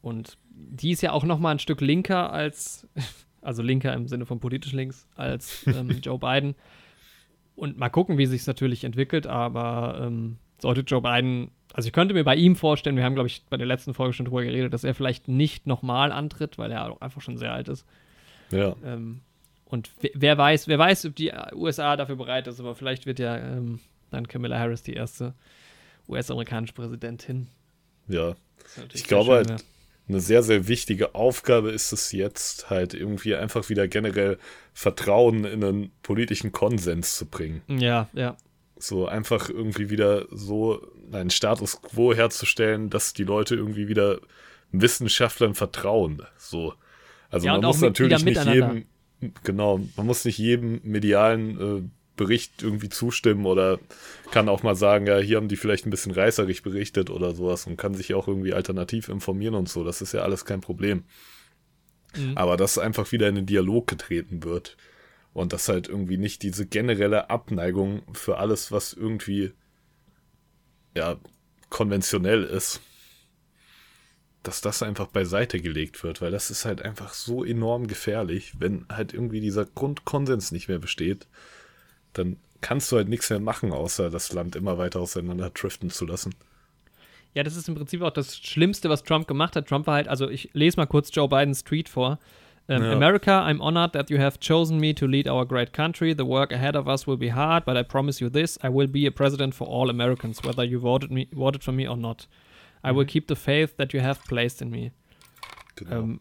Und 0.00 0.38
die 0.50 0.90
ist 0.90 1.02
ja 1.02 1.12
auch 1.12 1.24
noch 1.24 1.38
mal 1.38 1.50
ein 1.50 1.58
Stück 1.58 1.80
linker 1.80 2.32
als, 2.32 2.88
also 3.42 3.62
linker 3.62 3.92
im 3.92 4.08
Sinne 4.08 4.26
von 4.26 4.40
politisch 4.40 4.72
links, 4.72 5.06
als 5.14 5.66
ähm, 5.66 5.90
Joe 6.02 6.18
Biden. 6.18 6.54
Und 7.54 7.78
mal 7.78 7.90
gucken, 7.90 8.18
wie 8.18 8.26
sich 8.26 8.42
es 8.42 8.46
natürlich 8.46 8.84
entwickelt, 8.84 9.26
aber 9.26 10.00
ähm, 10.02 10.38
sollte 10.58 10.80
Joe 10.82 11.02
Biden, 11.02 11.50
also 11.74 11.86
ich 11.86 11.92
könnte 11.92 12.14
mir 12.14 12.24
bei 12.24 12.36
ihm 12.36 12.56
vorstellen, 12.56 12.96
wir 12.96 13.04
haben, 13.04 13.14
glaube 13.14 13.28
ich, 13.28 13.42
bei 13.50 13.56
der 13.56 13.66
letzten 13.66 13.94
Folge 13.94 14.14
schon 14.14 14.26
drüber 14.26 14.42
geredet, 14.42 14.72
dass 14.72 14.84
er 14.84 14.94
vielleicht 14.94 15.28
nicht 15.28 15.66
nochmal 15.66 16.12
antritt, 16.12 16.56
weil 16.58 16.70
er 16.70 16.90
auch 16.90 17.00
einfach 17.00 17.20
schon 17.20 17.36
sehr 17.36 17.52
alt 17.52 17.68
ist. 17.68 17.84
Ja. 18.50 18.74
Ähm, 18.84 19.20
und 19.66 19.90
wer 20.14 20.36
weiß, 20.36 20.68
wer 20.68 20.78
weiß, 20.78 21.06
ob 21.06 21.16
die 21.16 21.32
USA 21.54 21.96
dafür 21.96 22.16
bereit 22.16 22.46
ist, 22.46 22.60
aber 22.60 22.74
vielleicht 22.74 23.06
wird 23.06 23.18
ja 23.18 23.36
ähm, 23.36 23.80
dann 24.10 24.28
Camilla 24.28 24.58
Harris 24.58 24.82
die 24.82 24.92
erste 24.92 25.34
US-amerikanische 26.08 26.74
Präsidentin. 26.74 27.48
Ja, 28.08 28.34
ich 28.92 29.04
glaube 29.04 29.32
halt, 29.32 29.64
eine 30.12 30.20
sehr, 30.20 30.42
sehr 30.42 30.68
wichtige 30.68 31.14
Aufgabe 31.14 31.70
ist 31.70 31.92
es 31.92 32.12
jetzt 32.12 32.70
halt 32.70 32.94
irgendwie 32.94 33.34
einfach 33.34 33.68
wieder 33.68 33.88
generell 33.88 34.38
Vertrauen 34.72 35.44
in 35.44 35.64
einen 35.64 35.92
politischen 36.02 36.52
Konsens 36.52 37.16
zu 37.16 37.26
bringen. 37.26 37.62
Ja, 37.66 38.08
ja. 38.12 38.36
So 38.76 39.06
einfach 39.06 39.48
irgendwie 39.48 39.90
wieder 39.90 40.26
so 40.30 40.86
einen 41.12 41.30
Status 41.30 41.80
quo 41.82 42.14
herzustellen, 42.14 42.90
dass 42.90 43.12
die 43.12 43.24
Leute 43.24 43.54
irgendwie 43.54 43.88
wieder 43.88 44.20
Wissenschaftlern 44.72 45.54
vertrauen. 45.54 46.22
So. 46.36 46.74
Also 47.30 47.46
ja, 47.46 47.52
man 47.52 47.62
muss 47.62 47.80
natürlich 47.80 48.24
nicht 48.24 48.44
jedem, 48.44 48.84
genau, 49.44 49.80
man 49.96 50.06
muss 50.06 50.24
nicht 50.24 50.38
jedem 50.38 50.80
medialen 50.82 51.60
äh, 51.60 51.82
Bericht 52.16 52.62
irgendwie 52.62 52.88
zustimmen 52.88 53.46
oder 53.46 53.78
kann 54.30 54.48
auch 54.48 54.62
mal 54.62 54.74
sagen, 54.74 55.06
ja, 55.06 55.18
hier 55.18 55.38
haben 55.38 55.48
die 55.48 55.56
vielleicht 55.56 55.86
ein 55.86 55.90
bisschen 55.90 56.12
reißerig 56.12 56.62
berichtet 56.62 57.08
oder 57.10 57.34
sowas 57.34 57.66
und 57.66 57.76
kann 57.76 57.94
sich 57.94 58.14
auch 58.14 58.28
irgendwie 58.28 58.52
alternativ 58.52 59.08
informieren 59.08 59.54
und 59.54 59.68
so. 59.68 59.82
Das 59.82 60.02
ist 60.02 60.12
ja 60.12 60.22
alles 60.22 60.44
kein 60.44 60.60
Problem. 60.60 61.04
Mhm. 62.14 62.36
Aber 62.36 62.56
dass 62.56 62.78
einfach 62.78 63.12
wieder 63.12 63.28
in 63.28 63.36
den 63.36 63.46
Dialog 63.46 63.86
getreten 63.86 64.44
wird 64.44 64.76
und 65.32 65.52
dass 65.52 65.68
halt 65.68 65.88
irgendwie 65.88 66.18
nicht 66.18 66.42
diese 66.42 66.66
generelle 66.66 67.30
Abneigung 67.30 68.02
für 68.12 68.38
alles, 68.38 68.70
was 68.70 68.92
irgendwie 68.92 69.52
ja 70.94 71.16
konventionell 71.70 72.44
ist, 72.44 72.80
dass 74.42 74.60
das 74.60 74.82
einfach 74.82 75.06
beiseite 75.06 75.60
gelegt 75.60 76.02
wird, 76.02 76.20
weil 76.20 76.30
das 76.30 76.50
ist 76.50 76.64
halt 76.64 76.82
einfach 76.82 77.14
so 77.14 77.44
enorm 77.44 77.86
gefährlich, 77.86 78.54
wenn 78.58 78.84
halt 78.88 79.14
irgendwie 79.14 79.40
dieser 79.40 79.64
Grundkonsens 79.64 80.52
nicht 80.52 80.68
mehr 80.68 80.80
besteht, 80.80 81.28
dann 82.12 82.36
kannst 82.60 82.90
du 82.92 82.96
halt 82.96 83.08
nichts 83.08 83.28
mehr 83.30 83.40
machen, 83.40 83.72
außer 83.72 84.10
das 84.10 84.32
Land 84.32 84.56
immer 84.56 84.78
weiter 84.78 85.00
auseinander 85.00 85.50
driften 85.50 85.90
zu 85.90 86.06
lassen. 86.06 86.34
Ja, 87.34 87.42
das 87.42 87.56
ist 87.56 87.68
im 87.68 87.74
Prinzip 87.74 88.02
auch 88.02 88.10
das 88.10 88.36
Schlimmste, 88.36 88.88
was 88.90 89.02
Trump 89.02 89.26
gemacht 89.26 89.56
hat. 89.56 89.66
Trump 89.66 89.86
war 89.86 89.94
halt, 89.94 90.08
also 90.08 90.28
ich 90.28 90.50
lese 90.52 90.76
mal 90.76 90.86
kurz 90.86 91.10
Joe 91.12 91.28
Bidens 91.28 91.64
Tweet 91.64 91.88
vor. 91.88 92.18
Um, 92.68 92.80
ja. 92.80 92.92
America, 92.92 93.44
I'm 93.44 93.60
honored 93.60 93.92
that 93.92 94.08
you 94.08 94.18
have 94.18 94.38
chosen 94.38 94.78
me 94.78 94.94
to 94.94 95.06
lead 95.06 95.26
our 95.26 95.44
great 95.44 95.72
country. 95.72 96.14
The 96.14 96.26
work 96.26 96.52
ahead 96.52 96.76
of 96.76 96.86
us 96.86 97.08
will 97.08 97.16
be 97.16 97.34
hard, 97.34 97.64
but 97.64 97.76
I 97.76 97.82
promise 97.82 98.22
you 98.22 98.30
this: 98.30 98.56
I 98.62 98.68
will 98.68 98.86
be 98.86 99.06
a 99.06 99.10
president 99.10 99.54
for 99.54 99.66
all 99.66 99.90
Americans, 99.90 100.44
whether 100.44 100.62
you 100.62 100.78
voted 100.78 101.10
me, 101.10 101.26
voted 101.32 101.64
for 101.64 101.72
me 101.72 101.88
or 101.88 101.96
not. 101.96 102.28
I 102.84 102.92
will 102.92 103.04
mhm. 103.04 103.08
keep 103.08 103.26
the 103.26 103.34
faith 103.34 103.76
that 103.78 103.92
you 103.92 104.00
have 104.00 104.20
placed 104.28 104.62
in 104.62 104.70
me. 104.70 104.92
Genau. 105.74 105.98
Ähm, 105.98 106.20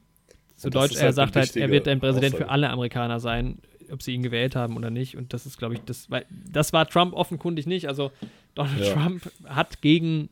zu 0.56 0.70
Deutsch, 0.72 0.96
er 0.96 1.06
halt 1.06 1.16
sagt 1.16 1.36
halt, 1.36 1.56
er 1.56 1.70
wird 1.70 1.88
ein 1.88 2.00
Präsident 2.00 2.34
Aussage. 2.34 2.46
für 2.46 2.52
alle 2.52 2.70
Amerikaner 2.70 3.20
sein, 3.20 3.60
ob 3.92 4.02
sie 4.02 4.14
ihn 4.14 4.24
gewählt 4.24 4.56
haben 4.56 4.78
oder 4.78 4.90
nicht. 4.90 5.18
Und 5.18 5.34
das 5.34 5.46
ist, 5.46 5.58
glaube 5.58 5.76
ich, 5.76 5.82
das, 5.82 6.10
weil 6.10 6.26
das 6.30 6.74
war 6.74 6.88
Trump 6.88 7.14
offenkundig 7.14 7.68
nicht. 7.68 7.88
Also 7.88 8.12
Donald 8.56 8.80
ja. 8.80 8.94
Trump 8.94 9.32
hat 9.46 9.82
gegen 9.82 10.30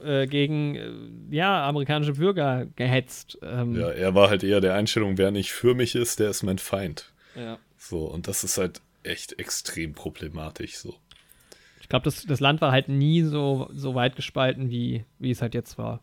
äh, 0.00 0.26
gegen 0.26 0.74
äh, 0.74 1.34
ja, 1.34 1.66
amerikanische 1.68 2.14
Bürger 2.14 2.66
gehetzt. 2.76 3.38
Ähm. 3.42 3.76
Ja, 3.76 3.90
er 3.90 4.14
war 4.14 4.28
halt 4.28 4.44
eher 4.44 4.60
der 4.60 4.74
Einstellung, 4.74 5.18
wer 5.18 5.30
nicht 5.30 5.52
für 5.52 5.74
mich 5.74 5.94
ist, 5.94 6.20
der 6.20 6.30
ist 6.30 6.42
mein 6.42 6.58
Feind. 6.58 7.12
Ja. 7.34 7.58
So, 7.78 8.04
und 8.04 8.28
das 8.28 8.44
ist 8.44 8.58
halt 8.58 8.80
echt 9.02 9.38
extrem 9.38 9.94
problematisch 9.94 10.76
so. 10.76 10.94
Ich 11.80 11.88
glaube, 11.88 12.04
das, 12.04 12.24
das 12.24 12.40
Land 12.40 12.60
war 12.60 12.72
halt 12.72 12.88
nie 12.88 13.22
so, 13.22 13.70
so 13.72 13.94
weit 13.94 14.16
gespalten, 14.16 14.70
wie, 14.70 15.04
wie 15.18 15.30
es 15.30 15.40
halt 15.40 15.54
jetzt 15.54 15.78
war. 15.78 16.02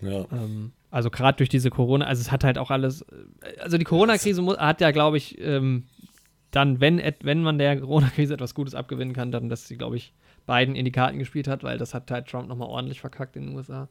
Ja. 0.00 0.26
Ähm, 0.30 0.72
also 0.96 1.10
gerade 1.10 1.36
durch 1.36 1.50
diese 1.50 1.68
Corona, 1.68 2.06
also 2.06 2.22
es 2.22 2.32
hat 2.32 2.42
halt 2.42 2.56
auch 2.56 2.70
alles, 2.70 3.04
also 3.58 3.76
die 3.76 3.84
Corona-Krise 3.84 4.42
hat 4.56 4.80
ja, 4.80 4.92
glaube 4.92 5.18
ich, 5.18 5.38
ähm, 5.38 5.88
dann, 6.52 6.80
wenn, 6.80 7.02
wenn 7.20 7.42
man 7.42 7.58
der 7.58 7.78
Corona-Krise 7.78 8.32
etwas 8.32 8.54
Gutes 8.54 8.74
abgewinnen 8.74 9.12
kann, 9.12 9.30
dann, 9.30 9.50
dass 9.50 9.68
sie, 9.68 9.76
glaube 9.76 9.98
ich, 9.98 10.14
beiden 10.46 10.74
in 10.74 10.86
die 10.86 10.92
Karten 10.92 11.18
gespielt 11.18 11.48
hat, 11.48 11.62
weil 11.62 11.76
das 11.76 11.92
hat 11.92 12.10
halt 12.10 12.28
Trump 12.28 12.48
nochmal 12.48 12.68
ordentlich 12.68 13.02
verkackt 13.02 13.36
in 13.36 13.48
den 13.48 13.56
USA. 13.56 13.90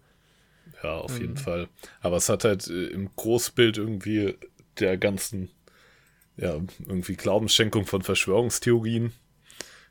Ja, 0.81 0.97
auf 0.97 1.15
ähm. 1.17 1.21
jeden 1.21 1.37
Fall. 1.37 1.69
Aber 2.01 2.17
es 2.17 2.27
hat 2.27 2.43
halt 2.43 2.67
äh, 2.69 2.87
im 2.87 3.11
Großbild 3.15 3.77
irgendwie 3.77 4.33
der 4.79 4.97
ganzen, 4.97 5.49
ja, 6.37 6.55
irgendwie 6.79 7.17
Glaubensschenkung 7.17 7.85
von 7.85 8.01
Verschwörungstheorien 8.01 9.13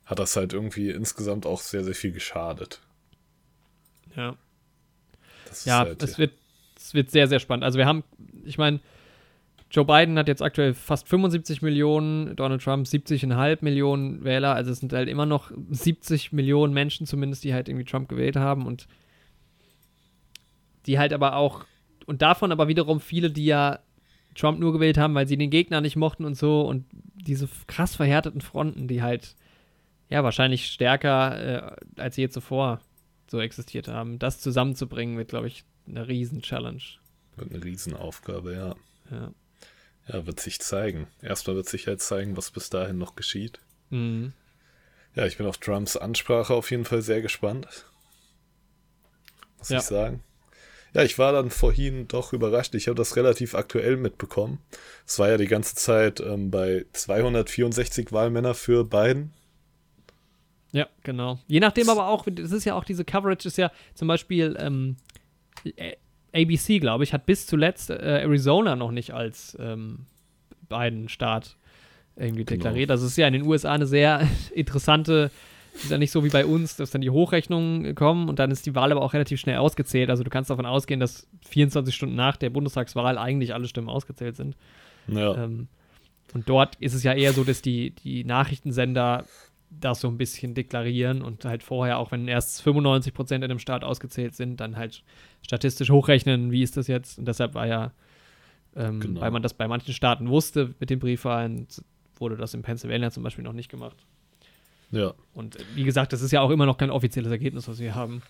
hat 0.04 0.18
das 0.18 0.34
halt 0.34 0.52
irgendwie 0.52 0.90
insgesamt 0.90 1.46
auch 1.46 1.60
sehr, 1.60 1.84
sehr 1.84 1.94
viel 1.94 2.10
geschadet. 2.10 2.80
Ja. 4.16 4.36
ja, 5.64 5.78
halt, 5.78 6.02
es, 6.02 6.12
ja. 6.14 6.18
Wird, 6.18 6.32
es 6.84 6.92
wird 6.92 7.10
sehr, 7.10 7.26
sehr 7.28 7.40
spannend. 7.40 7.64
Also 7.64 7.78
wir 7.78 7.86
haben, 7.86 8.04
ich 8.44 8.58
meine, 8.58 8.80
Joe 9.70 9.86
Biden 9.86 10.18
hat 10.18 10.28
jetzt 10.28 10.42
aktuell 10.42 10.74
fast 10.74 11.08
75 11.08 11.62
Millionen, 11.62 12.36
Donald 12.36 12.62
Trump 12.62 12.86
70,5 12.86 13.58
Millionen 13.62 14.22
Wähler. 14.22 14.54
Also 14.54 14.70
es 14.70 14.80
sind 14.80 14.92
halt 14.92 15.08
immer 15.08 15.24
noch 15.24 15.50
70 15.70 16.32
Millionen 16.32 16.74
Menschen 16.74 17.06
zumindest, 17.06 17.42
die 17.42 17.54
halt 17.54 17.68
irgendwie 17.68 17.86
Trump 17.86 18.08
gewählt 18.08 18.36
haben. 18.36 18.66
Und 18.66 18.86
die 20.84 20.98
halt 20.98 21.14
aber 21.14 21.36
auch, 21.36 21.64
und 22.04 22.20
davon 22.20 22.52
aber 22.52 22.68
wiederum 22.68 23.00
viele, 23.00 23.30
die 23.30 23.46
ja 23.46 23.78
Trump 24.34 24.58
nur 24.58 24.74
gewählt 24.74 24.98
haben, 24.98 25.14
weil 25.14 25.26
sie 25.26 25.38
den 25.38 25.50
Gegner 25.50 25.80
nicht 25.80 25.96
mochten 25.96 26.26
und 26.26 26.36
so 26.36 26.60
und 26.60 26.84
diese 27.14 27.48
krass 27.66 27.96
verhärteten 27.96 28.42
Fronten, 28.42 28.88
die 28.88 29.00
halt 29.00 29.36
ja 30.10 30.22
wahrscheinlich 30.22 30.66
stärker 30.66 31.76
äh, 31.96 32.00
als 32.00 32.16
je 32.18 32.28
zuvor 32.28 32.80
so 33.26 33.40
existiert 33.40 33.88
haben. 33.88 34.18
Das 34.18 34.40
zusammenzubringen 34.40 35.16
wird, 35.16 35.28
glaube 35.28 35.46
ich, 35.46 35.64
eine 35.86 36.06
Riesen-Challenge. 36.08 36.82
Wird 37.36 37.52
eine 37.52 37.64
Riesenaufgabe, 37.64 38.54
ja. 38.54 38.74
Ja. 39.10 39.32
Ja, 40.06 40.26
wird 40.26 40.38
sich 40.40 40.60
zeigen. 40.60 41.06
Erstmal 41.22 41.56
wird 41.56 41.68
sich 41.68 41.86
halt 41.86 42.02
zeigen, 42.02 42.36
was 42.36 42.50
bis 42.50 42.68
dahin 42.70 42.98
noch 42.98 43.14
geschieht. 43.16 43.60
Mhm. 43.90 44.32
Ja, 45.14 45.26
ich 45.26 45.36
bin 45.38 45.46
auf 45.46 45.58
Trumps 45.58 45.96
Ansprache 45.96 46.52
auf 46.54 46.70
jeden 46.70 46.84
Fall 46.84 47.00
sehr 47.02 47.22
gespannt. 47.22 47.86
Muss 49.58 49.68
Ja. 49.70 49.78
ich 49.78 49.84
sagen. 49.84 50.22
Ja, 50.92 51.02
ich 51.02 51.18
war 51.18 51.32
dann 51.32 51.50
vorhin 51.50 52.06
doch 52.06 52.32
überrascht. 52.32 52.74
Ich 52.74 52.86
habe 52.86 52.94
das 52.96 53.16
relativ 53.16 53.54
aktuell 53.54 53.96
mitbekommen. 53.96 54.58
Es 55.06 55.18
war 55.18 55.28
ja 55.28 55.36
die 55.38 55.46
ganze 55.48 55.74
Zeit 55.74 56.20
ähm, 56.20 56.50
bei 56.50 56.84
264 56.92 58.12
Wahlmänner 58.12 58.54
für 58.54 58.84
Biden. 58.84 59.32
Ja, 60.72 60.88
genau. 61.02 61.38
Je 61.46 61.60
nachdem 61.60 61.88
aber 61.88 62.08
auch, 62.08 62.26
das 62.30 62.52
ist 62.52 62.64
ja 62.64 62.74
auch 62.74 62.84
diese 62.84 63.04
Coverage, 63.04 63.48
ist 63.48 63.58
ja 63.58 63.72
zum 63.94 64.06
Beispiel 64.08 64.56
ähm, 64.58 64.96
äh, 65.13 65.13
ABC, 66.32 66.80
glaube 66.80 67.04
ich, 67.04 67.12
hat 67.12 67.26
bis 67.26 67.46
zuletzt 67.46 67.90
äh, 67.90 67.94
Arizona 68.22 68.74
noch 68.76 68.90
nicht 68.90 69.12
als 69.12 69.56
ähm, 69.60 70.06
Biden-Staat 70.68 71.56
irgendwie 72.16 72.44
Genau. 72.44 72.56
deklariert. 72.62 72.90
Das 72.90 73.02
ist 73.02 73.16
ja 73.16 73.26
in 73.26 73.32
den 73.34 73.42
USA 73.42 73.72
eine 73.72 73.86
sehr 73.86 74.26
interessante, 74.54 75.30
ist 75.74 75.90
ja 75.90 75.98
nicht 75.98 76.10
so 76.10 76.24
wie 76.24 76.28
bei 76.30 76.44
uns, 76.46 76.76
dass 76.76 76.90
dann 76.90 77.00
die 77.00 77.10
Hochrechnungen 77.10 77.94
kommen 77.94 78.28
und 78.28 78.38
dann 78.38 78.50
ist 78.50 78.66
die 78.66 78.74
Wahl 78.74 78.92
aber 78.92 79.02
auch 79.02 79.12
relativ 79.14 79.40
schnell 79.40 79.58
ausgezählt. 79.58 80.10
Also 80.10 80.22
du 80.24 80.30
kannst 80.30 80.50
davon 80.50 80.66
ausgehen, 80.66 81.00
dass 81.00 81.26
24 81.48 81.94
Stunden 81.94 82.14
nach 82.16 82.36
der 82.36 82.50
Bundestagswahl 82.50 83.18
eigentlich 83.18 83.54
alle 83.54 83.66
Stimmen 83.68 83.88
ausgezählt 83.88 84.36
sind. 84.36 84.56
Ja, 85.08 85.44
Ähm, 85.44 85.68
und 86.32 86.48
dort 86.48 86.74
ist 86.76 86.94
es 86.94 87.04
ja 87.04 87.12
eher 87.12 87.32
so, 87.32 87.44
dass 87.44 87.62
die, 87.62 87.90
die 87.90 88.24
Nachrichtensender 88.24 89.24
das 89.80 90.00
so 90.00 90.08
ein 90.08 90.18
bisschen 90.18 90.54
deklarieren 90.54 91.22
und 91.22 91.44
halt 91.44 91.62
vorher, 91.62 91.98
auch 91.98 92.12
wenn 92.12 92.28
erst 92.28 92.62
95 92.62 93.12
Prozent 93.14 93.44
in 93.44 93.50
einem 93.50 93.58
Staat 93.58 93.84
ausgezählt 93.84 94.34
sind, 94.34 94.58
dann 94.60 94.76
halt 94.76 95.02
statistisch 95.42 95.90
hochrechnen, 95.90 96.50
wie 96.50 96.62
ist 96.62 96.76
das 96.76 96.86
jetzt. 96.86 97.18
Und 97.18 97.26
deshalb 97.26 97.54
war 97.54 97.66
ja, 97.66 97.92
ähm, 98.76 99.00
Genau. 99.00 99.20
weil 99.20 99.30
man 99.30 99.42
das 99.42 99.54
bei 99.54 99.68
manchen 99.68 99.92
Staaten 99.94 100.28
wusste 100.28 100.74
mit 100.80 100.90
den 100.90 100.98
Briefwahlen, 100.98 101.66
wurde 102.18 102.36
das 102.36 102.54
in 102.54 102.62
Pennsylvania 102.62 103.10
zum 103.10 103.22
Beispiel 103.22 103.44
noch 103.44 103.52
nicht 103.52 103.70
gemacht. 103.70 103.96
ja, 104.90 105.12
Und 105.34 105.56
äh, 105.56 105.64
wie 105.74 105.84
gesagt, 105.84 106.12
das 106.12 106.22
ist 106.22 106.30
ja 106.30 106.40
auch 106.40 106.50
immer 106.50 106.66
noch 106.66 106.78
kein 106.78 106.90
offizielles 106.90 107.30
Ergebnis, 107.30 107.66
was 107.68 107.78
wir 107.80 107.94
haben. 107.94 108.22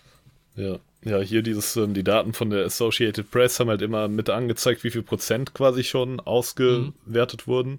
ja. 0.55 0.77
Ja, 1.03 1.19
hier 1.19 1.43
dieses, 1.43 1.75
ähm, 1.77 1.93
die 1.93 2.03
Daten 2.03 2.33
von 2.33 2.49
der 2.49 2.65
Associated 2.65 3.29
Press 3.29 3.59
haben 3.59 3.69
halt 3.69 3.83
immer 3.83 4.07
mit 4.07 4.27
angezeigt, 4.31 4.83
wie 4.83 4.89
viel 4.89 5.03
Prozent 5.03 5.53
quasi 5.53 5.83
schon 5.83 6.19
ausgewertet 6.19 7.45
wurden. 7.45 7.77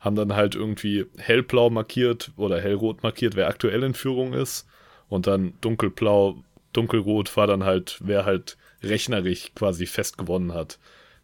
Haben 0.00 0.16
dann 0.16 0.34
halt 0.34 0.54
irgendwie 0.54 1.06
hellblau 1.16 1.70
markiert 1.70 2.32
oder 2.36 2.60
hellrot 2.60 3.02
markiert, 3.02 3.34
wer 3.36 3.48
aktuell 3.48 3.82
in 3.82 3.94
Führung 3.94 4.32
ist. 4.32 4.66
Und 5.08 5.26
dann 5.26 5.54
dunkelblau, 5.60 6.42
dunkelrot 6.72 7.36
war 7.36 7.46
dann 7.46 7.64
halt, 7.64 7.98
wer 8.02 8.24
halt 8.24 8.56
rechnerisch 8.82 9.52
quasi 9.54 9.86
fest 9.86 10.18
gewonnen 10.18 10.52
hat. 10.54 10.78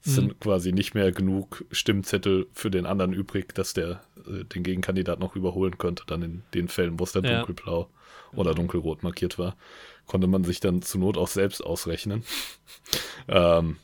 Es 0.05 0.17
sind 0.17 0.41
quasi 0.41 0.73
nicht 0.73 0.95
mehr 0.95 1.13
genug 1.13 1.65
Stimmzettel 1.71 2.49
für 2.53 2.73
den 2.73 2.87
anderen 2.87 3.13
übrig, 3.13 3.55
dass 3.55 3.73
der 3.73 4.01
äh, 4.27 4.43
den 4.45 4.65
Gegenkandidat 4.65 5.21
noch 5.21 5.37
überholen 5.37 5.79
könnte, 5.79 6.03
dann 6.09 6.23
in 6.23 6.43
den 6.55 6.67
Fällen, 6.67 6.99
wo 6.99 7.05
es 7.05 7.13
dann 7.13 7.23
Ja. 7.23 7.37
dunkelblau 7.37 7.89
oder 8.35 8.53
dunkelrot 8.53 9.05
markiert 9.05 9.39
war. 9.39 9.57
Konnte 10.07 10.27
man 10.27 10.43
sich 10.43 10.59
dann 10.59 10.83
zur 10.83 11.01
Not 11.01 11.17
auch 11.17 11.29
selbst 11.29 11.61
ausrechnen. 11.65 12.25
ähm, 13.29 13.77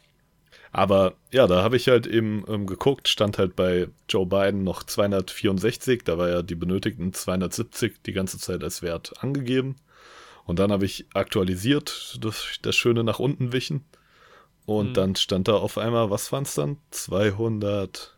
aber 0.73 1.15
ja, 1.31 1.47
da 1.47 1.63
habe 1.63 1.77
ich 1.77 1.89
halt 1.89 2.07
eben 2.07 2.45
ähm, 2.49 2.67
geguckt, 2.67 3.09
stand 3.09 3.39
halt 3.39 3.57
bei 3.57 3.89
Joe 4.09 4.27
Biden 4.27 4.65
noch 4.65 4.83
264, 4.83 6.03
da 6.05 6.19
war 6.19 6.29
ja 6.29 6.43
die 6.43 6.55
benötigten 6.55 7.13
270 7.13 8.03
die 8.05 8.13
ganze 8.13 8.39
Zeit 8.39 8.63
als 8.63 8.83
Wert 8.83 9.13
angegeben. 9.23 9.77
Und 10.45 10.59
dann 10.59 10.73
habe 10.73 10.87
ich 10.87 11.07
aktualisiert, 11.15 12.19
das, 12.23 12.59
das 12.63 12.75
schöne 12.77 13.05
nach 13.05 13.19
unten 13.19 13.53
wischen. 13.53 13.85
Und 14.67 14.89
Mhm. 14.91 14.95
dann 14.95 15.17
stand 15.17 15.49
da 15.49 15.55
auf 15.55 15.79
einmal, 15.79 16.11
was 16.11 16.31
waren 16.33 16.45
es 16.45 16.55
dann? 16.55 16.79
200, 16.91 18.17
ich 18.17 18.18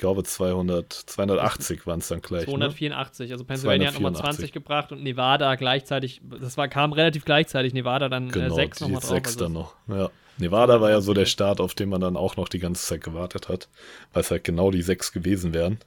glaube 0.00 0.24
200, 0.24 0.92
280 0.92 1.86
waren 1.86 2.00
es 2.00 2.08
dann 2.08 2.20
gleich. 2.22 2.46
Ne? 2.46 2.54
284, 2.54 3.30
also 3.30 3.44
Pennsylvania 3.44 3.88
hat 3.88 3.94
nochmal 3.94 4.12
284. 4.12 4.50
20 4.50 4.52
gebracht 4.52 4.92
und 4.92 5.02
Nevada 5.04 5.54
gleichzeitig, 5.54 6.20
das 6.40 6.56
war, 6.56 6.66
kam 6.66 6.92
relativ 6.92 7.24
gleichzeitig, 7.24 7.72
Nevada 7.74 8.08
dann 8.08 8.30
Genau, 8.30 8.52
äh, 8.54 8.56
6 8.56 8.78
die 8.78 8.84
nochmal 8.84 9.00
drauf. 9.00 9.10
sechs 9.10 9.28
also 9.34 9.44
dann 9.44 9.52
noch. 9.52 9.74
Ja. 9.88 10.10
Nevada 10.38 10.80
war 10.80 10.90
ja 10.90 11.00
so 11.02 11.12
der 11.14 11.26
Start, 11.26 11.60
auf 11.60 11.74
den 11.74 11.88
man 11.90 12.00
dann 12.00 12.16
auch 12.16 12.36
noch 12.36 12.48
die 12.48 12.58
ganze 12.58 12.84
Zeit 12.84 13.02
gewartet 13.04 13.48
hat, 13.48 13.68
weil 14.12 14.22
es 14.22 14.30
halt 14.30 14.42
genau 14.42 14.70
die 14.70 14.82
sechs 14.82 15.12
gewesen 15.12 15.52
wären. 15.54 15.78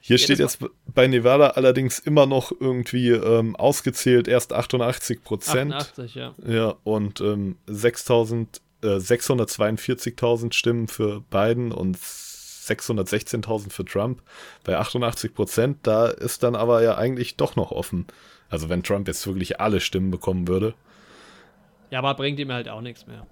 Hier 0.00 0.16
Ja, 0.16 0.22
steht 0.24 0.38
jetzt 0.38 0.60
bei 0.86 1.06
Nevada 1.08 1.48
allerdings 1.48 1.98
immer 1.98 2.26
noch 2.26 2.52
irgendwie 2.58 3.10
ähm, 3.10 3.56
ausgezählt 3.56 4.28
erst 4.28 4.52
88 4.52 5.22
Prozent. 5.24 5.74
88, 5.74 6.14
ja. 6.14 6.34
Ja, 6.46 6.74
und 6.84 7.20
ähm, 7.20 7.56
6000, 7.66 8.60
äh, 8.82 8.86
642.000 9.00 10.52
Stimmen 10.54 10.86
für 10.88 11.20
Biden 11.22 11.72
und 11.72 11.98
616.000 12.68 13.70
für 13.70 13.84
Trump. 13.84 14.22
Bei 14.64 14.76
88 14.76 15.34
Prozent, 15.34 15.78
da 15.82 16.06
ist 16.06 16.42
dann 16.42 16.54
aber 16.54 16.82
ja 16.82 16.96
eigentlich 16.96 17.36
doch 17.36 17.56
noch 17.56 17.72
offen. 17.72 18.06
Also 18.50 18.68
wenn 18.68 18.82
Trump 18.82 19.08
jetzt 19.08 19.26
wirklich 19.26 19.60
alle 19.60 19.80
Stimmen 19.80 20.10
bekommen 20.10 20.48
würde. 20.48 20.74
Ja, 21.90 22.00
aber 22.00 22.14
bringt 22.14 22.38
ihm 22.38 22.52
halt 22.52 22.68
auch 22.68 22.80
nichts 22.80 23.06
mehr. 23.06 23.26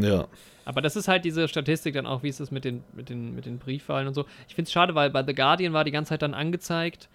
Ja, 0.00 0.26
Aber 0.64 0.80
das 0.80 0.96
ist 0.96 1.08
halt 1.08 1.24
diese 1.24 1.48
Statistik 1.48 1.94
dann 1.94 2.06
auch, 2.06 2.22
wie 2.22 2.28
ist 2.28 2.40
es 2.40 2.50
mit 2.50 2.64
den, 2.64 2.82
mit 2.94 3.10
den, 3.10 3.34
mit 3.34 3.46
den 3.46 3.58
Briefwahlen 3.58 4.08
und 4.08 4.14
so. 4.14 4.24
Ich 4.48 4.54
finde 4.54 4.68
es 4.68 4.72
schade, 4.72 4.94
weil 4.94 5.10
bei 5.10 5.24
The 5.24 5.34
Guardian 5.34 5.72
war 5.72 5.84
die 5.84 5.90
ganze 5.90 6.10
Zeit 6.10 6.22
dann 6.22 6.34
angezeigt, 6.34 7.08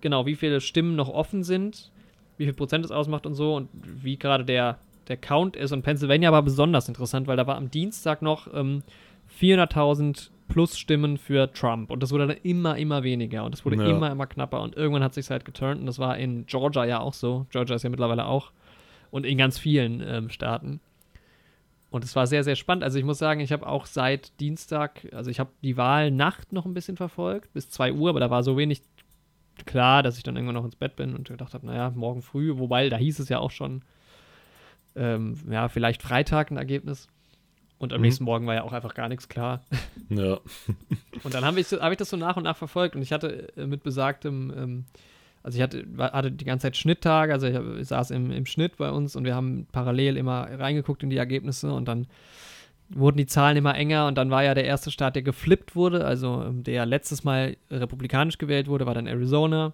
genau, 0.00 0.26
wie 0.26 0.34
viele 0.34 0.60
Stimmen 0.60 0.96
noch 0.96 1.08
offen 1.08 1.44
sind, 1.44 1.92
wie 2.36 2.44
viel 2.44 2.54
Prozent 2.54 2.84
es 2.84 2.90
ausmacht 2.90 3.26
und 3.26 3.34
so 3.34 3.54
und 3.54 3.68
wie 3.72 4.18
gerade 4.18 4.44
der, 4.44 4.78
der 5.08 5.16
Count 5.16 5.56
ist. 5.56 5.72
Und 5.72 5.82
Pennsylvania 5.82 6.32
war 6.32 6.42
besonders 6.42 6.88
interessant, 6.88 7.26
weil 7.26 7.36
da 7.36 7.46
war 7.46 7.56
am 7.56 7.70
Dienstag 7.70 8.22
noch 8.22 8.52
ähm, 8.52 8.82
400.000 9.40 10.30
plus 10.48 10.78
Stimmen 10.78 11.18
für 11.18 11.52
Trump. 11.52 11.90
Und 11.90 12.02
das 12.02 12.12
wurde 12.12 12.26
dann 12.28 12.36
immer, 12.42 12.76
immer 12.76 13.02
weniger. 13.02 13.44
Und 13.44 13.54
es 13.54 13.64
wurde 13.64 13.76
Ja. 13.76 13.90
immer, 13.90 14.10
immer 14.12 14.26
knapper. 14.26 14.60
Und 14.62 14.76
irgendwann 14.76 15.02
hat 15.02 15.14
sich 15.14 15.28
halt 15.30 15.44
geturnt. 15.44 15.80
Und 15.80 15.86
das 15.86 15.98
war 15.98 16.16
in 16.18 16.46
Georgia 16.46 16.84
ja 16.84 17.00
auch 17.00 17.14
so. 17.14 17.46
Georgia 17.50 17.76
ist 17.76 17.82
ja 17.82 17.90
mittlerweile 17.90 18.26
auch. 18.26 18.52
Und 19.10 19.26
in 19.26 19.38
ganz 19.38 19.58
vielen 19.58 20.02
ähm, 20.06 20.30
Staaten. 20.30 20.80
Und 21.90 22.04
es 22.04 22.14
war 22.16 22.26
sehr, 22.26 22.44
sehr 22.44 22.56
spannend. 22.56 22.84
Also 22.84 22.98
ich 22.98 23.04
muss 23.04 23.18
sagen, 23.18 23.40
ich 23.40 23.52
habe 23.52 23.66
auch 23.66 23.86
seit 23.86 24.38
Dienstag, 24.40 25.06
also 25.12 25.30
ich 25.30 25.40
habe 25.40 25.50
die 25.62 25.76
Wahlnacht 25.76 26.52
noch 26.52 26.66
ein 26.66 26.74
bisschen 26.74 26.96
verfolgt, 26.96 27.52
bis 27.52 27.70
2 27.70 27.92
Uhr, 27.92 28.10
aber 28.10 28.20
da 28.20 28.28
war 28.28 28.42
so 28.42 28.56
wenig 28.58 28.82
klar, 29.64 30.02
dass 30.02 30.16
ich 30.18 30.22
dann 30.22 30.36
irgendwann 30.36 30.56
noch 30.56 30.64
ins 30.64 30.76
Bett 30.76 30.96
bin 30.96 31.14
und 31.14 31.28
gedacht 31.28 31.54
habe, 31.54 31.64
naja, 31.64 31.90
morgen 31.94 32.20
früh, 32.22 32.58
wobei 32.58 32.88
da 32.90 32.96
hieß 32.96 33.20
es 33.20 33.28
ja 33.30 33.38
auch 33.38 33.50
schon, 33.52 33.82
ähm, 34.96 35.36
ja, 35.48 35.68
vielleicht 35.68 36.02
Freitag 36.02 36.50
ein 36.50 36.56
Ergebnis. 36.56 37.08
Und 37.78 37.92
am 37.92 37.98
Mhm. 38.00 38.04
nächsten 38.06 38.24
Morgen 38.24 38.46
war 38.46 38.54
ja 38.54 38.62
auch 38.62 38.72
einfach 38.72 38.94
gar 38.94 39.08
nichts 39.08 39.28
klar. 39.28 39.62
ja, 40.08 40.38
Und 41.24 41.34
dann 41.34 41.44
habe 41.44 41.60
ich, 41.60 41.70
hab 41.72 41.92
ich 41.92 41.98
das 41.98 42.08
so 42.10 42.16
nach 42.16 42.36
und 42.36 42.44
nach 42.44 42.56
verfolgt 42.56 42.96
und 42.96 43.02
ich 43.02 43.12
hatte 43.12 43.48
äh, 43.56 43.66
mit 43.66 43.82
besagtem, 43.82 44.52
ähm, 44.56 44.84
also 45.42 45.56
ich 45.58 45.62
hatte, 45.62 45.84
hatte 45.98 46.32
die 46.32 46.44
ganze 46.44 46.64
Zeit 46.64 46.76
Schnitttage, 46.76 47.32
also 47.32 47.46
ich, 47.46 47.56
ich 47.80 47.88
saß 47.88 48.10
im, 48.12 48.30
im 48.30 48.46
Schnitt 48.46 48.76
bei 48.78 48.90
uns 48.90 49.14
und 49.14 49.24
wir 49.24 49.34
haben 49.34 49.66
parallel 49.72 50.16
immer 50.16 50.48
reingeguckt 50.58 51.02
in 51.02 51.10
die 51.10 51.16
Ergebnisse 51.18 51.72
und 51.72 51.86
dann 51.86 52.06
wurden 52.88 53.16
die 53.18 53.26
Zahlen 53.26 53.56
immer 53.56 53.74
enger 53.74 54.06
und 54.06 54.16
dann 54.16 54.30
war 54.30 54.42
ja 54.44 54.54
der 54.54 54.64
erste 54.64 54.90
Staat, 54.90 55.16
der 55.16 55.22
geflippt 55.22 55.74
wurde, 55.76 56.04
also 56.06 56.44
ähm, 56.44 56.62
der 56.64 56.86
letztes 56.86 57.24
Mal 57.24 57.56
republikanisch 57.70 58.38
gewählt 58.38 58.68
wurde, 58.68 58.86
war 58.86 58.94
dann 58.94 59.06
Arizona. 59.06 59.72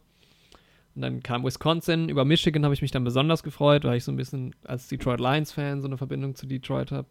Und 0.95 1.01
dann 1.03 1.23
kam 1.23 1.43
Wisconsin. 1.43 2.11
Über 2.11 2.27
Michigan 2.27 2.65
habe 2.65 2.75
ich 2.75 2.83
mich 2.83 2.91
dann 2.91 3.03
besonders 3.05 3.43
gefreut, 3.43 3.85
weil 3.85 3.97
ich 3.97 4.05
so 4.05 4.13
ein 4.13 4.17
bisschen 4.17 4.55
als 4.65 4.89
Detroit 4.89 5.21
Lions-Fan 5.21 5.81
so 5.81 5.87
eine 5.89 5.97
Verbindung 5.97 6.35
zu 6.35 6.47
Detroit 6.47 6.93
habe. 6.93 7.09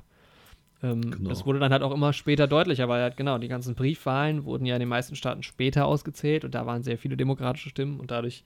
Ähm, 0.84 1.02
Genau. 1.12 1.30
Das 1.30 1.46
wurde 1.46 1.60
dann 1.60 1.72
halt 1.72 1.84
auch 1.84 1.92
immer 1.92 2.14
später 2.14 2.48
deutlicher, 2.48 2.90
weil 2.90 3.02
halt 3.02 3.18
genau, 3.18 3.38
die 3.38 3.48
ganzen 3.48 3.76
Briefwahlen 3.76 4.46
wurden 4.46 4.66
ja 4.66 4.76
in 4.76 4.80
den 4.80 4.90
meisten 4.90 5.16
Staaten 5.16 5.44
später 5.44 5.86
ausgezählt 5.86 6.44
und 6.44 6.56
da 6.56 6.66
waren 6.66 6.84
sehr 6.84 6.98
viele 6.98 7.18
demokratische 7.18 7.70
Stimmen 7.70 8.00
und 8.00 8.12
dadurch 8.12 8.44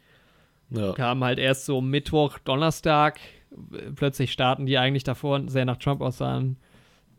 ja, 0.72 0.94
kamen 0.94 1.24
halt 1.24 1.40
erst 1.40 1.66
so 1.66 1.80
Mittwoch, 1.82 2.40
Donnerstag 2.40 3.20
äh, 3.72 3.92
plötzlich 3.96 4.32
Staaten, 4.32 4.66
die 4.66 4.78
eigentlich 4.78 5.04
davor 5.04 5.42
sehr 5.48 5.66
nach 5.66 5.78
Trump 5.78 6.02
aussahen. 6.02 6.58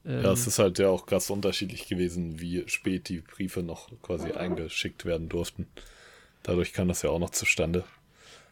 Ähm, 0.04 0.22
ja, 0.22 0.32
es 0.32 0.46
ist 0.46 0.58
halt 0.58 0.78
ja 0.78 0.88
auch 0.88 1.06
krass 1.06 1.30
unterschiedlich 1.30 1.88
gewesen, 1.88 2.40
wie 2.40 2.64
spät 2.66 3.08
die 3.08 3.20
Briefe 3.20 3.62
noch 3.62 3.88
quasi 4.02 4.32
eingeschickt 4.32 5.04
werden 5.04 5.28
durften. 5.28 5.66
Dadurch 6.42 6.72
kam 6.72 6.88
das 6.88 7.02
ja 7.02 7.10
auch 7.10 7.18
noch 7.18 7.30
zustande. 7.30 7.84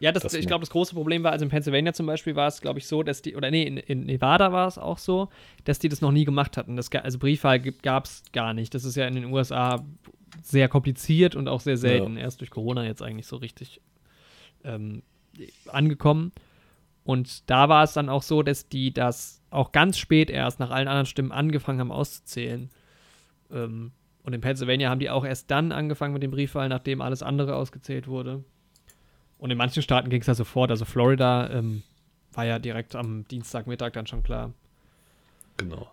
Ja, 0.00 0.12
das, 0.12 0.22
Das 0.22 0.34
ich 0.34 0.46
glaube, 0.46 0.60
das 0.60 0.70
große 0.70 0.94
Problem 0.94 1.22
war, 1.22 1.32
also 1.32 1.44
in 1.44 1.50
Pennsylvania 1.50 1.92
zum 1.92 2.06
Beispiel 2.06 2.34
war 2.36 2.48
es, 2.48 2.60
glaube 2.60 2.78
ich, 2.78 2.86
so, 2.86 3.02
dass 3.02 3.22
die, 3.22 3.36
oder 3.36 3.50
nee, 3.50 3.62
in, 3.62 3.76
in 3.76 4.04
Nevada 4.04 4.52
war 4.52 4.66
es 4.66 4.76
auch 4.76 4.98
so, 4.98 5.28
dass 5.64 5.78
die 5.78 5.88
das 5.88 6.00
noch 6.00 6.12
nie 6.12 6.24
gemacht 6.24 6.56
hatten. 6.56 6.76
Das, 6.76 6.90
also 6.92 7.18
Briefwahl 7.18 7.60
gab 7.60 8.04
es 8.04 8.22
gar 8.32 8.54
nicht. 8.54 8.74
Das 8.74 8.84
ist 8.84 8.96
ja 8.96 9.06
in 9.06 9.14
den 9.14 9.26
USA 9.26 9.84
sehr 10.42 10.68
kompliziert 10.68 11.36
und 11.36 11.48
auch 11.48 11.60
sehr 11.60 11.76
selten. 11.76 12.16
Erst 12.16 12.40
durch 12.40 12.50
Corona 12.50 12.84
jetzt 12.84 13.02
eigentlich 13.02 13.26
so 13.26 13.36
richtig 13.36 13.80
ähm, 14.64 15.02
angekommen. 15.68 16.32
Und 17.04 17.48
da 17.50 17.68
war 17.68 17.84
es 17.84 17.92
dann 17.92 18.08
auch 18.08 18.22
so, 18.22 18.42
dass 18.42 18.68
die 18.68 18.92
das 18.92 19.42
auch 19.50 19.72
ganz 19.72 19.98
spät 19.98 20.30
erst 20.30 20.58
nach 20.58 20.70
allen 20.70 20.88
anderen 20.88 21.06
Stimmen 21.06 21.32
angefangen 21.32 21.80
haben 21.80 21.92
auszuzählen. 21.92 22.70
Ähm, 23.52 23.92
und 24.22 24.32
in 24.32 24.40
Pennsylvania 24.40 24.88
haben 24.88 25.00
die 25.00 25.10
auch 25.10 25.24
erst 25.24 25.50
dann 25.50 25.70
angefangen 25.70 26.14
mit 26.14 26.22
dem 26.22 26.30
Briefwahl, 26.30 26.68
nachdem 26.68 27.02
alles 27.02 27.22
andere 27.22 27.56
ausgezählt 27.56 28.08
wurde. 28.08 28.42
Und 29.44 29.50
in 29.50 29.58
manchen 29.58 29.82
Staaten 29.82 30.08
ging 30.08 30.22
es 30.22 30.26
ja 30.26 30.34
sofort. 30.34 30.70
Also 30.70 30.86
Florida 30.86 31.50
ähm, 31.50 31.82
war 32.32 32.46
ja 32.46 32.58
direkt 32.58 32.96
am 32.96 33.28
Dienstagmittag 33.28 33.92
dann 33.92 34.06
schon 34.06 34.22
klar. 34.22 34.54
Genau. 35.58 35.92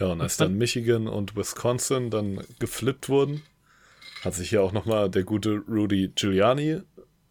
Ja, 0.00 0.06
und 0.06 0.22
als 0.22 0.38
dann 0.38 0.54
Michigan 0.54 1.06
und 1.06 1.36
Wisconsin 1.36 2.08
dann 2.08 2.42
geflippt 2.58 3.10
wurden, 3.10 3.42
hat 4.24 4.32
sich 4.32 4.52
ja 4.52 4.62
auch 4.62 4.72
nochmal 4.72 5.10
der 5.10 5.24
gute 5.24 5.58
Rudy 5.68 6.12
Giuliani 6.14 6.80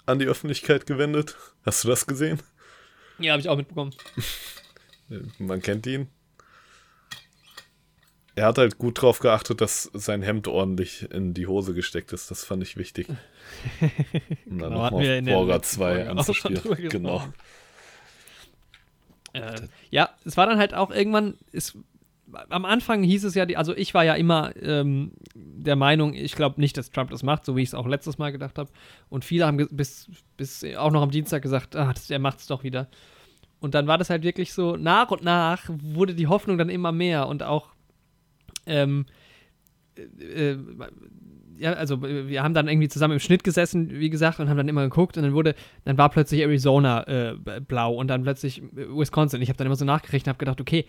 an 0.06 0.20
die 0.20 0.28
Öffentlichkeit 0.28 0.86
gewendet. 0.86 1.36
Hast 1.66 1.84
du 1.84 1.88
das 1.88 2.06
gesehen? 2.06 2.40
Ja, 3.18 3.32
habe 3.32 3.42
ich 3.42 3.50
auch 3.50 3.58
mitbekommen. 3.58 3.96
Man 5.40 5.64
kennt 5.64 5.88
ihn. 5.88 6.08
Er 8.38 8.46
hat 8.46 8.60
halt 8.60 8.78
gut 8.78 9.02
drauf 9.02 9.18
geachtet, 9.18 9.62
dass 9.62 9.90
sein 9.94 10.22
Hemd 10.22 10.48
ordentlich 10.48 11.12
in 11.12 11.34
die 11.34 11.48
Hose 11.48 11.74
gesteckt 11.74 12.14
ist. 12.14 12.30
Das 12.30 12.44
fand 12.44 12.62
ich 12.62 12.78
wichtig. 12.78 13.08
Um 14.46 14.60
dann 14.60 14.70
Genau, 14.70 14.84
nochmal 14.92 15.22
Borga 15.24 15.56
letzten 15.56 15.78
2 15.78 15.86
Folge 15.86 16.20
auch 16.20 16.34
schon 16.36 16.56
anzuspielen. 16.56 16.90
Genau. 16.90 17.14
gesprochen. 17.14 17.34
Äh, 19.34 19.68
ja, 19.90 20.10
es 20.24 20.38
war 20.38 20.46
dann 20.46 20.60
halt 20.60 20.76
auch 20.76 20.92
irgendwann, 20.92 21.34
es, 21.52 21.80
am 22.50 22.66
Anfang 22.66 23.02
hieß 23.02 23.24
es 23.24 23.34
ja, 23.34 23.46
also 23.56 23.76
ich 23.76 23.96
war 23.96 24.06
ja 24.06 24.14
immer 24.14 24.56
ähm, 24.62 25.14
der 25.34 25.76
Meinung, 25.76 26.14
ich 26.14 26.36
glaube 26.36 26.62
nicht, 26.62 26.78
dass 26.78 26.92
Trump 26.92 27.10
das 27.10 27.24
macht, 27.24 27.44
so 27.44 27.56
wie 27.56 27.64
ich 27.64 27.70
es 27.70 27.74
auch 27.74 27.88
letztes 27.88 28.20
Mal 28.20 28.32
gedacht 28.32 28.60
habe. 28.60 28.70
Und 29.10 29.26
viele 29.26 29.48
haben 29.48 29.68
bis, 29.72 30.12
bis 30.36 30.64
auch 30.76 30.92
noch 30.92 31.02
am 31.02 31.10
Dienstag 31.10 31.42
gesagt, 31.42 31.76
ah, 31.76 31.92
das, 31.92 32.08
er 32.12 32.20
macht 32.20 32.38
es 32.38 32.46
doch 32.46 32.64
wieder. 32.64 32.88
Und 33.60 33.74
dann 33.74 33.88
war 33.88 33.98
das 33.98 34.12
halt 34.12 34.22
wirklich 34.22 34.54
so, 34.54 34.76
nach 34.76 35.10
und 35.10 35.24
nach 35.24 35.64
wurde 35.70 36.14
die 36.14 36.28
Hoffnung 36.28 36.60
dann 36.60 36.70
immer 36.70 36.92
mehr 36.92 37.28
und 37.28 37.42
auch, 37.42 37.70
ähm, 38.68 39.06
äh, 39.98 40.52
äh, 40.52 40.58
ja, 41.60 41.74
also 41.74 42.04
wir 42.04 42.44
haben 42.44 42.54
dann 42.54 42.68
irgendwie 42.68 42.88
zusammen 42.88 43.14
im 43.14 43.20
Schnitt 43.20 43.44
gesessen, 43.44 43.90
wie 43.92 44.10
gesagt, 44.12 44.40
und 44.40 44.48
haben 44.48 44.58
dann 44.58 44.68
immer 44.68 44.84
geguckt 44.84 45.18
und 45.18 45.24
dann 45.24 45.34
wurde, 45.34 45.56
dann 45.86 45.98
war 45.98 46.10
plötzlich 46.10 46.42
Arizona 46.42 47.08
äh, 47.08 47.36
blau 47.68 47.96
und 47.96 48.10
dann 48.10 48.24
plötzlich 48.24 48.62
äh, 48.62 48.88
Wisconsin. 48.90 49.42
Ich 49.42 49.50
habe 49.50 49.58
dann 49.58 49.66
immer 49.66 49.76
so 49.76 49.86
nachgerechnet 49.86 50.28
und 50.28 50.30
habe 50.30 50.38
gedacht, 50.40 50.62
okay, 50.62 50.86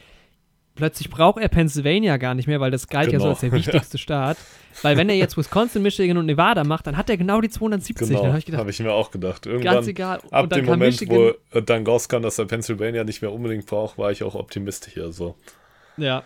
plötzlich 0.75 1.09
braucht 1.11 1.41
er 1.41 1.49
Pennsylvania 1.49 2.19
gar 2.19 2.35
nicht 2.35 2.47
mehr, 2.47 2.61
weil 2.61 2.71
das 2.71 2.87
galt 2.87 3.11
ja 3.11 3.19
so 3.19 3.25
Genau. 3.25 3.31
als 3.31 3.41
der 3.41 3.53
wichtigste 3.53 3.99
Staat. 3.99 4.37
Weil 4.83 4.97
wenn 4.97 5.09
er 5.09 5.17
jetzt 5.17 5.37
Wisconsin, 5.37 5.83
Michigan 5.83 6.19
und 6.19 6.27
Nevada 6.27 6.65
macht, 6.65 6.87
dann 6.87 6.97
hat 6.97 7.09
er 7.11 7.17
genau 7.17 7.41
die 7.41 7.49
270. 7.49 8.09
Genau, 8.09 8.27
habe 8.29 8.39
ich 8.39 8.53
habe 8.55 8.71
ich 8.71 8.81
mir 8.81 8.93
auch 8.93 9.11
gedacht. 9.11 9.43
ganz 9.45 9.65
Irgendwann, 9.65 9.89
egal. 9.89 10.19
ab 10.31 10.43
und 10.45 10.53
dann 10.53 10.61
dem 10.61 10.67
Moment, 10.67 10.93
Michigan, 11.01 11.33
wo 11.53 11.61
dann 11.61 11.85
rauskam, 11.87 12.21
dass 12.21 12.39
er 12.39 12.45
Pennsylvania 12.45 13.05
nicht 13.05 13.23
mehr 13.23 13.33
unbedingt 13.33 13.67
braucht, 13.67 13.99
war 13.99 14.13
ich 14.13 14.23
auch 14.23 14.35
optimistischer. 14.35 15.13
So. 15.13 15.35
Ja. 15.97 16.23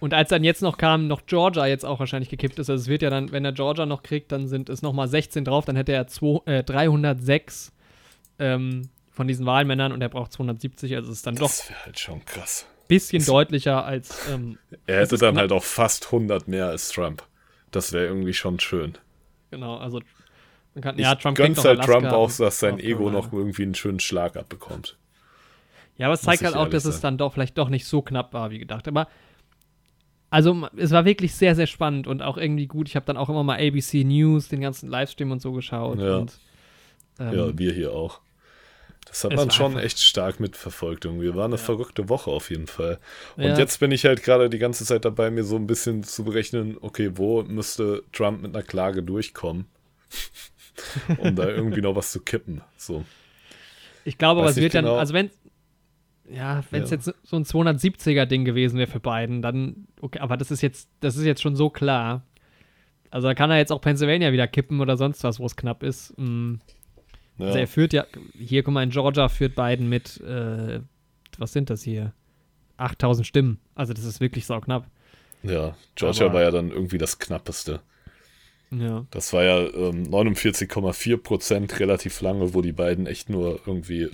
Und 0.00 0.14
als 0.14 0.30
dann 0.30 0.42
jetzt 0.44 0.62
noch 0.62 0.78
kam, 0.78 1.06
noch 1.08 1.26
Georgia 1.26 1.66
jetzt 1.66 1.84
auch 1.84 2.00
wahrscheinlich 2.00 2.30
gekippt 2.30 2.58
ist, 2.58 2.70
also 2.70 2.80
es 2.80 2.88
wird 2.88 3.02
ja 3.02 3.10
dann, 3.10 3.32
wenn 3.32 3.44
er 3.44 3.52
Georgia 3.52 3.84
noch 3.86 4.02
kriegt, 4.02 4.32
dann 4.32 4.48
sind 4.48 4.68
es 4.70 4.80
nochmal 4.82 5.08
16 5.08 5.44
drauf, 5.44 5.64
dann 5.66 5.76
hätte 5.76 5.92
er 5.92 6.06
zwei, 6.06 6.40
äh, 6.46 6.62
306 6.64 7.72
ähm, 8.38 8.88
von 9.10 9.28
diesen 9.28 9.44
Wahlmännern 9.44 9.92
und 9.92 10.00
er 10.00 10.08
braucht 10.08 10.32
270, 10.32 10.96
also 10.96 11.10
es 11.10 11.18
ist 11.18 11.26
dann 11.26 11.36
doch 11.36 11.48
Das 11.48 11.68
wäre 11.68 11.84
halt 11.84 11.98
schon 11.98 12.24
krass. 12.24 12.66
ein 12.66 12.88
bisschen 12.88 13.24
deutlicher 13.26 13.84
als, 13.84 14.26
ähm, 14.32 14.58
Er 14.86 15.00
Das 15.00 15.10
hätte 15.10 15.20
dann 15.20 15.34
knapp. 15.34 15.42
halt 15.42 15.52
auch 15.52 15.64
fast 15.64 16.06
100 16.06 16.48
mehr 16.48 16.66
als 16.66 16.88
Trump. 16.90 17.22
Das 17.70 17.92
wäre 17.92 18.06
irgendwie 18.06 18.32
schon 18.34 18.58
schön. 18.58 18.96
genau, 19.50 19.76
also 19.76 20.00
man 20.74 20.82
kann, 20.82 20.94
Ich 20.98 21.02
ja, 21.02 21.14
Trump 21.16 21.36
gönn's 21.36 21.58
halt 21.64 21.80
Alaska 21.80 21.92
Trump 22.00 22.12
auch, 22.12 22.32
dass 22.32 22.58
sein 22.60 22.78
Ego 22.78 23.10
noch 23.10 23.32
irgendwie 23.32 23.64
einen 23.64 23.74
schönen 23.74 24.00
Schlag 24.00 24.36
abbekommt. 24.36 24.96
Ja, 25.98 26.06
aber 26.06 26.14
es 26.14 26.22
zeigt 26.22 26.42
halt 26.42 26.54
auch, 26.56 26.68
dass 26.70 26.84
es 26.86 26.94
sagen. 26.94 27.02
dann 27.02 27.18
doch 27.18 27.34
vielleicht 27.34 27.58
doch 27.58 27.68
nicht 27.68 27.84
so 27.86 28.00
knapp 28.00 28.32
war, 28.32 28.50
wie 28.50 28.58
gedacht. 28.58 28.88
Aber 28.88 29.06
also 30.30 30.68
es 30.76 30.90
war 30.92 31.04
wirklich 31.04 31.34
sehr, 31.34 31.54
sehr 31.54 31.66
spannend 31.66 32.06
und 32.06 32.22
auch 32.22 32.36
irgendwie 32.36 32.66
gut. 32.66 32.88
Ich 32.88 32.96
habe 32.96 33.06
dann 33.06 33.16
auch 33.16 33.28
immer 33.28 33.42
mal 33.42 33.58
ABC 33.58 34.04
News, 34.04 34.48
den 34.48 34.60
ganzen 34.60 34.88
Livestream 34.88 35.30
und 35.32 35.42
so 35.42 35.52
geschaut. 35.52 35.98
Ja. 35.98 36.18
Und, 36.18 36.38
ähm, 37.18 37.32
Ja, 37.36 37.58
wir 37.58 37.72
hier 37.72 37.92
auch. 37.92 38.20
Das 39.06 39.24
hat 39.24 39.32
es 39.32 39.36
man 39.36 39.50
schon 39.50 39.76
echt 39.76 39.98
stark 39.98 40.38
mitverfolgt 40.38 41.04
irgendwie. 41.04 41.34
War 41.34 41.46
eine 41.46 41.58
verrückte 41.58 42.08
Woche 42.08 42.30
auf 42.30 42.50
jeden 42.50 42.68
Fall. 42.68 43.00
Und 43.36 43.42
Ja. 43.44 43.58
jetzt 43.58 43.80
bin 43.80 43.90
ich 43.90 44.04
halt 44.04 44.22
gerade 44.22 44.48
die 44.48 44.58
ganze 44.58 44.84
Zeit 44.84 45.04
dabei, 45.04 45.30
mir 45.30 45.42
so 45.42 45.56
ein 45.56 45.66
bisschen 45.66 46.04
zu 46.04 46.22
berechnen, 46.22 46.76
okay, 46.80 47.10
wo 47.14 47.42
müsste 47.42 48.04
Trump 48.12 48.42
mit 48.42 48.54
einer 48.54 48.62
Klage 48.62 49.02
durchkommen, 49.02 49.66
um 51.18 51.34
da 51.34 51.48
irgendwie 51.48 51.80
noch 51.80 51.96
was 51.96 52.12
zu 52.12 52.20
kippen. 52.20 52.60
So. 52.76 53.04
Ich 54.04 54.16
glaube, 54.16 54.40
aber 54.40 54.46
Weiß 54.48 54.52
es 54.52 54.56
nicht 54.56 54.62
wird 54.64 54.74
dann, 54.74 54.84
genau. 54.84 54.96
also 54.96 55.12
wenn 55.12 55.30
ja, 56.32 56.62
wenn 56.70 56.82
es 56.82 56.90
Ja. 56.90 56.96
jetzt 56.96 57.14
so 57.24 57.36
ein 57.36 57.44
270er-Ding 57.44 58.44
gewesen 58.44 58.78
wäre 58.78 58.90
für 58.90 59.00
Biden, 59.00 59.42
dann, 59.42 59.86
okay, 60.00 60.18
aber 60.20 60.36
das 60.36 60.50
ist 60.50 60.62
jetzt, 60.62 60.88
das 61.00 61.16
ist 61.16 61.24
jetzt 61.24 61.42
schon 61.42 61.56
so 61.56 61.70
klar. 61.70 62.22
Also 63.10 63.26
da 63.28 63.34
kann 63.34 63.50
er 63.50 63.58
jetzt 63.58 63.72
auch 63.72 63.80
Pennsylvania 63.80 64.32
wieder 64.32 64.46
kippen 64.46 64.80
oder 64.80 64.96
sonst 64.96 65.24
was, 65.24 65.40
wo 65.40 65.46
es 65.46 65.56
knapp 65.56 65.82
ist. 65.82 66.16
Mm. 66.16 66.54
Ja, 67.38 67.46
Also 67.46 67.58
er 67.58 67.66
führt 67.66 67.92
ja, 67.92 68.04
hier, 68.38 68.62
guck 68.62 68.74
mal, 68.74 68.82
in 68.82 68.90
Georgia 68.90 69.28
führt 69.28 69.56
Biden 69.56 69.88
mit, 69.88 70.20
äh, 70.20 70.80
was 71.38 71.52
sind 71.52 71.70
das 71.70 71.82
hier? 71.82 72.12
8000 72.76 73.26
Stimmen. 73.26 73.58
Also 73.74 73.92
das 73.92 74.04
ist 74.04 74.20
wirklich 74.20 74.46
sauknapp. 74.46 74.86
ja. 75.42 75.74
Georgia 75.96 76.26
Aber- 76.26 76.34
war 76.34 76.42
ja 76.42 76.50
dann 76.50 76.70
irgendwie 76.70 76.98
das 76.98 77.18
Knappeste. 77.18 77.80
Ja. 78.70 79.04
Das 79.10 79.32
war 79.32 79.42
ja 79.42 79.58
ähm, 79.74 80.04
49,4 80.04 81.16
Prozent 81.16 81.80
relativ 81.80 82.20
lange, 82.20 82.54
wo 82.54 82.62
die 82.62 82.72
beiden 82.72 83.06
echt 83.06 83.28
nur 83.28 83.58
irgendwie 83.66 84.10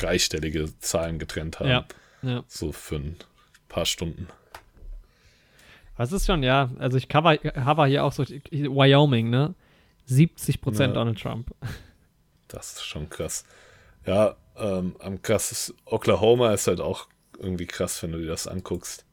dreistellige 0.00 0.78
Zahlen 0.78 1.18
getrennt 1.18 1.60
haben. 1.60 1.68
Ja. 1.68 1.84
ja. 2.22 2.44
So 2.46 2.72
für 2.72 2.96
ein 2.96 3.16
paar 3.68 3.86
Stunden. 3.86 4.28
Was 5.96 6.12
ist 6.12 6.26
schon, 6.26 6.42
ja, 6.42 6.70
also 6.78 6.98
ich 6.98 7.08
cover, 7.08 7.38
cover 7.38 7.86
hier 7.86 8.04
auch 8.04 8.12
so 8.12 8.24
Wyoming, 8.24 9.30
ne? 9.30 9.54
70 10.04 10.60
Prozent 10.60 10.94
Ja. 10.94 11.00
Donald 11.00 11.20
Trump. 11.20 11.50
Das 12.48 12.74
ist 12.74 12.84
schon 12.84 13.08
krass. 13.08 13.44
Ja, 14.04 14.36
ähm, 14.56 14.94
am 15.00 15.20
krasses 15.22 15.74
Oklahoma 15.84 16.52
ist 16.52 16.66
halt 16.68 16.80
auch 16.80 17.08
irgendwie 17.38 17.66
krass, 17.66 18.02
wenn 18.02 18.12
du 18.12 18.18
dir 18.18 18.28
das 18.28 18.46
anguckst. 18.46 19.04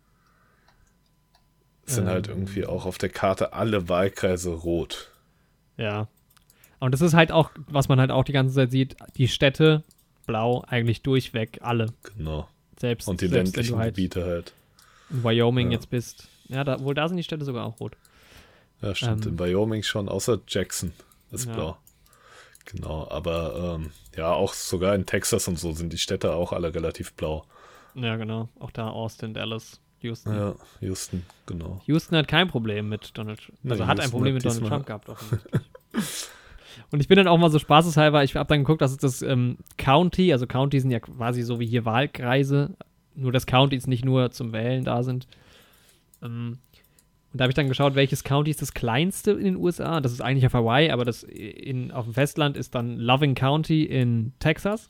Es 1.85 1.95
sind 1.95 2.07
halt 2.07 2.27
Ähm. 2.27 2.33
irgendwie 2.35 2.65
auch 2.65 2.85
auf 2.85 2.97
der 2.97 3.09
Karte 3.09 3.53
alle 3.53 3.89
Wahlkreise 3.89 4.51
rot. 4.51 5.11
Ja. 5.77 6.07
Und 6.79 6.91
das 6.93 7.01
ist 7.01 7.13
halt 7.13 7.31
auch, 7.31 7.49
was 7.67 7.87
man 7.87 7.99
halt 7.99 8.11
auch 8.11 8.23
die 8.23 8.33
ganze 8.33 8.53
Zeit 8.53 8.71
sieht, 8.71 8.97
die 9.17 9.27
Städte 9.27 9.83
blau, 10.25 10.63
eigentlich 10.67 11.01
durchweg, 11.01 11.59
alle. 11.61 11.87
Genau. 12.17 12.47
Selbst, 12.79 13.07
Und 13.07 13.21
die 13.21 13.27
selbst 13.27 13.55
ländlichen 13.55 13.77
halt 13.77 13.95
Gebiete 13.95 14.25
halt. 14.25 14.53
in 15.09 15.23
Wyoming 15.23 15.67
Ja. 15.71 15.77
jetzt 15.77 15.89
bist. 15.89 16.27
Ja, 16.49 16.63
da, 16.63 16.79
wohl 16.81 16.93
da 16.93 17.07
sind 17.07 17.17
die 17.17 17.23
Städte 17.23 17.45
sogar 17.45 17.65
auch 17.65 17.79
rot. 17.79 17.95
Ja, 18.81 18.93
stimmt. 18.95 19.25
Ähm. 19.25 19.33
In 19.33 19.39
Wyoming 19.39 19.83
schon, 19.83 20.09
außer 20.09 20.39
Jackson 20.47 20.91
ist 21.31 21.45
Ja. 21.47 21.53
blau. 21.53 21.77
Genau, 22.65 23.07
aber 23.09 23.77
ähm, 23.79 23.91
ja, 24.15 24.31
auch 24.31 24.53
sogar 24.53 24.95
in 24.95 25.05
Texas 25.05 25.47
und 25.47 25.59
so 25.59 25.73
sind 25.73 25.91
die 25.91 25.97
Städte 25.97 26.33
auch 26.33 26.53
alle 26.53 26.73
relativ 26.73 27.13
blau. 27.13 27.45
Ja, 27.93 28.15
genau. 28.15 28.49
Auch 28.59 28.71
da 28.71 28.89
Austin, 28.89 29.33
Dallas, 29.33 29.79
Houston. 29.99 30.33
Ja, 30.35 30.55
Houston, 30.81 31.25
genau. 31.45 31.81
Houston 31.85 32.15
hat 32.17 32.27
kein 32.27 32.47
Problem 32.47 32.87
mit 32.89 33.17
Donald 33.17 33.39
Trump. 33.41 33.57
Nee, 33.63 33.71
Also 33.71 33.85
hat 33.85 33.99
ein 33.99 34.03
Houston 34.03 34.11
Problem 34.11 34.35
hat 34.35 34.43
mit 34.43 34.45
Donald 34.53 34.67
Trump 34.67 34.85
gehabt, 34.85 35.09
offensichtlich. 35.09 35.61
Und 36.91 36.99
ich 36.99 37.07
bin 37.07 37.17
dann 37.17 37.27
auch 37.27 37.37
mal 37.37 37.49
so 37.49 37.59
spaßeshalber, 37.59 38.23
ich 38.23 38.35
habe 38.35 38.47
dann 38.47 38.59
geguckt, 38.59 38.81
das 38.81 38.91
ist 38.91 39.03
das 39.03 39.21
ähm, 39.21 39.57
County, 39.77 40.31
also 40.31 40.47
County 40.47 40.79
sind 40.79 40.91
ja 40.91 40.99
quasi 40.99 41.41
so 41.43 41.59
wie 41.59 41.65
hier 41.65 41.85
Wahlkreise, 41.85 42.75
nur 43.15 43.31
dass 43.31 43.45
Counties 43.45 43.87
nicht 43.87 44.05
nur 44.05 44.31
zum 44.31 44.53
Wählen 44.53 44.83
da 44.83 45.03
sind. 45.03 45.27
Ähm, 46.21 46.59
und 47.31 47.39
da 47.39 47.45
habe 47.45 47.51
ich 47.51 47.55
dann 47.55 47.67
geschaut, 47.67 47.95
welches 47.95 48.23
County 48.23 48.51
ist 48.51 48.61
das 48.61 48.75
kleinste 48.75 49.31
in 49.31 49.45
den 49.45 49.55
USA. 49.55 50.01
Das 50.01 50.11
ist 50.11 50.21
eigentlich 50.21 50.45
auf 50.45 50.53
Hawaii, 50.53 50.91
aber 50.91 51.03
das 51.03 51.23
in, 51.23 51.91
auf 51.91 52.05
dem 52.05 52.13
Festland 52.13 52.55
ist 52.55 52.75
dann 52.75 52.97
Loving 52.97 53.33
County 53.33 53.83
in 53.83 54.33
Texas. 54.37 54.89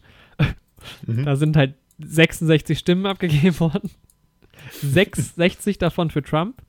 Mhm. 1.07 1.23
Da 1.23 1.38
sind 1.38 1.55
halt 1.55 1.75
66 1.99 2.77
Stimmen 2.77 3.05
abgegeben 3.05 3.57
worden. 3.61 3.89
66 4.81 5.77
davon 5.77 6.09
für 6.09 6.21
Trump, 6.21 6.61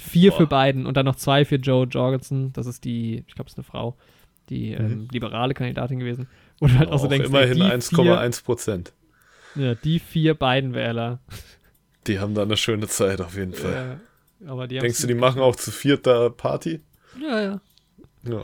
vier 0.00 0.30
Boah. 0.30 0.36
für 0.38 0.46
Biden 0.46 0.86
und 0.86 0.96
dann 0.96 1.06
noch 1.06 1.16
zwei 1.16 1.44
für 1.44 1.56
Joe 1.56 1.86
Jorgensen. 1.86 2.52
Das 2.52 2.66
ist 2.66 2.84
die, 2.84 3.24
ich 3.26 3.34
glaube, 3.34 3.48
es 3.48 3.54
ist 3.54 3.58
eine 3.58 3.64
Frau, 3.64 3.96
die 4.48 4.72
ähm, 4.72 5.08
liberale 5.12 5.54
Kandidatin 5.54 5.98
gewesen. 5.98 6.28
Wo 6.60 6.66
du 6.66 6.78
halt 6.78 6.90
auch 6.90 6.98
so 6.98 7.06
Mhm. 7.06 7.06
Auch 7.06 7.16
denkst, 7.16 7.28
immerhin 7.28 7.54
die, 7.54 7.60
vier, 7.62 8.20
1,1 8.20 8.44
Prozent. 8.44 8.92
ja, 9.56 9.74
die 9.74 9.98
vier 9.98 10.34
Biden-Wähler. 10.34 11.18
Die 12.06 12.18
haben 12.18 12.34
da 12.34 12.42
eine 12.42 12.56
schöne 12.56 12.86
Zeit 12.88 13.20
auf 13.20 13.36
jeden 13.36 13.54
Fall. 13.54 13.98
Äh, 14.42 14.46
aber 14.48 14.66
die 14.68 14.78
Denkst 14.78 15.00
du, 15.00 15.06
die 15.06 15.14
machen 15.14 15.40
auch 15.40 15.56
zu 15.56 15.70
viert 15.70 16.06
da 16.06 16.28
Party? 16.28 16.80
Ja, 17.20 17.40
ja. 17.40 17.60
Ja. 18.24 18.42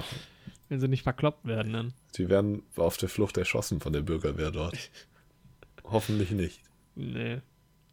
Wenn 0.69 0.81
sie 0.81 0.89
nicht 0.89 1.03
verkloppt 1.03 1.45
werden, 1.47 1.73
dann. 1.73 1.93
Die 2.17 2.29
werden 2.29 2.63
auf 2.77 2.97
der 2.97 3.09
Flucht 3.09 3.37
erschossen 3.37 3.81
von 3.81 3.93
der 3.93 4.01
Bürgerwehr 4.03 4.51
dort. 4.51 4.77
Hoffentlich 5.85 6.31
nicht. 6.31 6.63
Nee. 6.95 7.39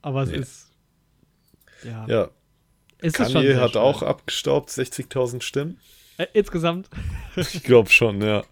Aber 0.01 0.23
es 0.23 0.29
Nee. 0.29 0.37
ist. 0.37 0.71
Ja. 1.83 2.05
Ja, 2.07 2.29
es 2.99 3.13
Kanye 3.13 3.55
hat 3.55 3.75
auch 3.75 4.01
abgestaubt, 4.01 4.69
60.000 4.69 5.41
Stimmen. 5.41 5.79
Äh, 6.17 6.27
insgesamt. 6.33 6.89
Ich 7.35 7.63
glaube 7.63 7.89
schon, 7.89 8.21
ja. 8.21 8.43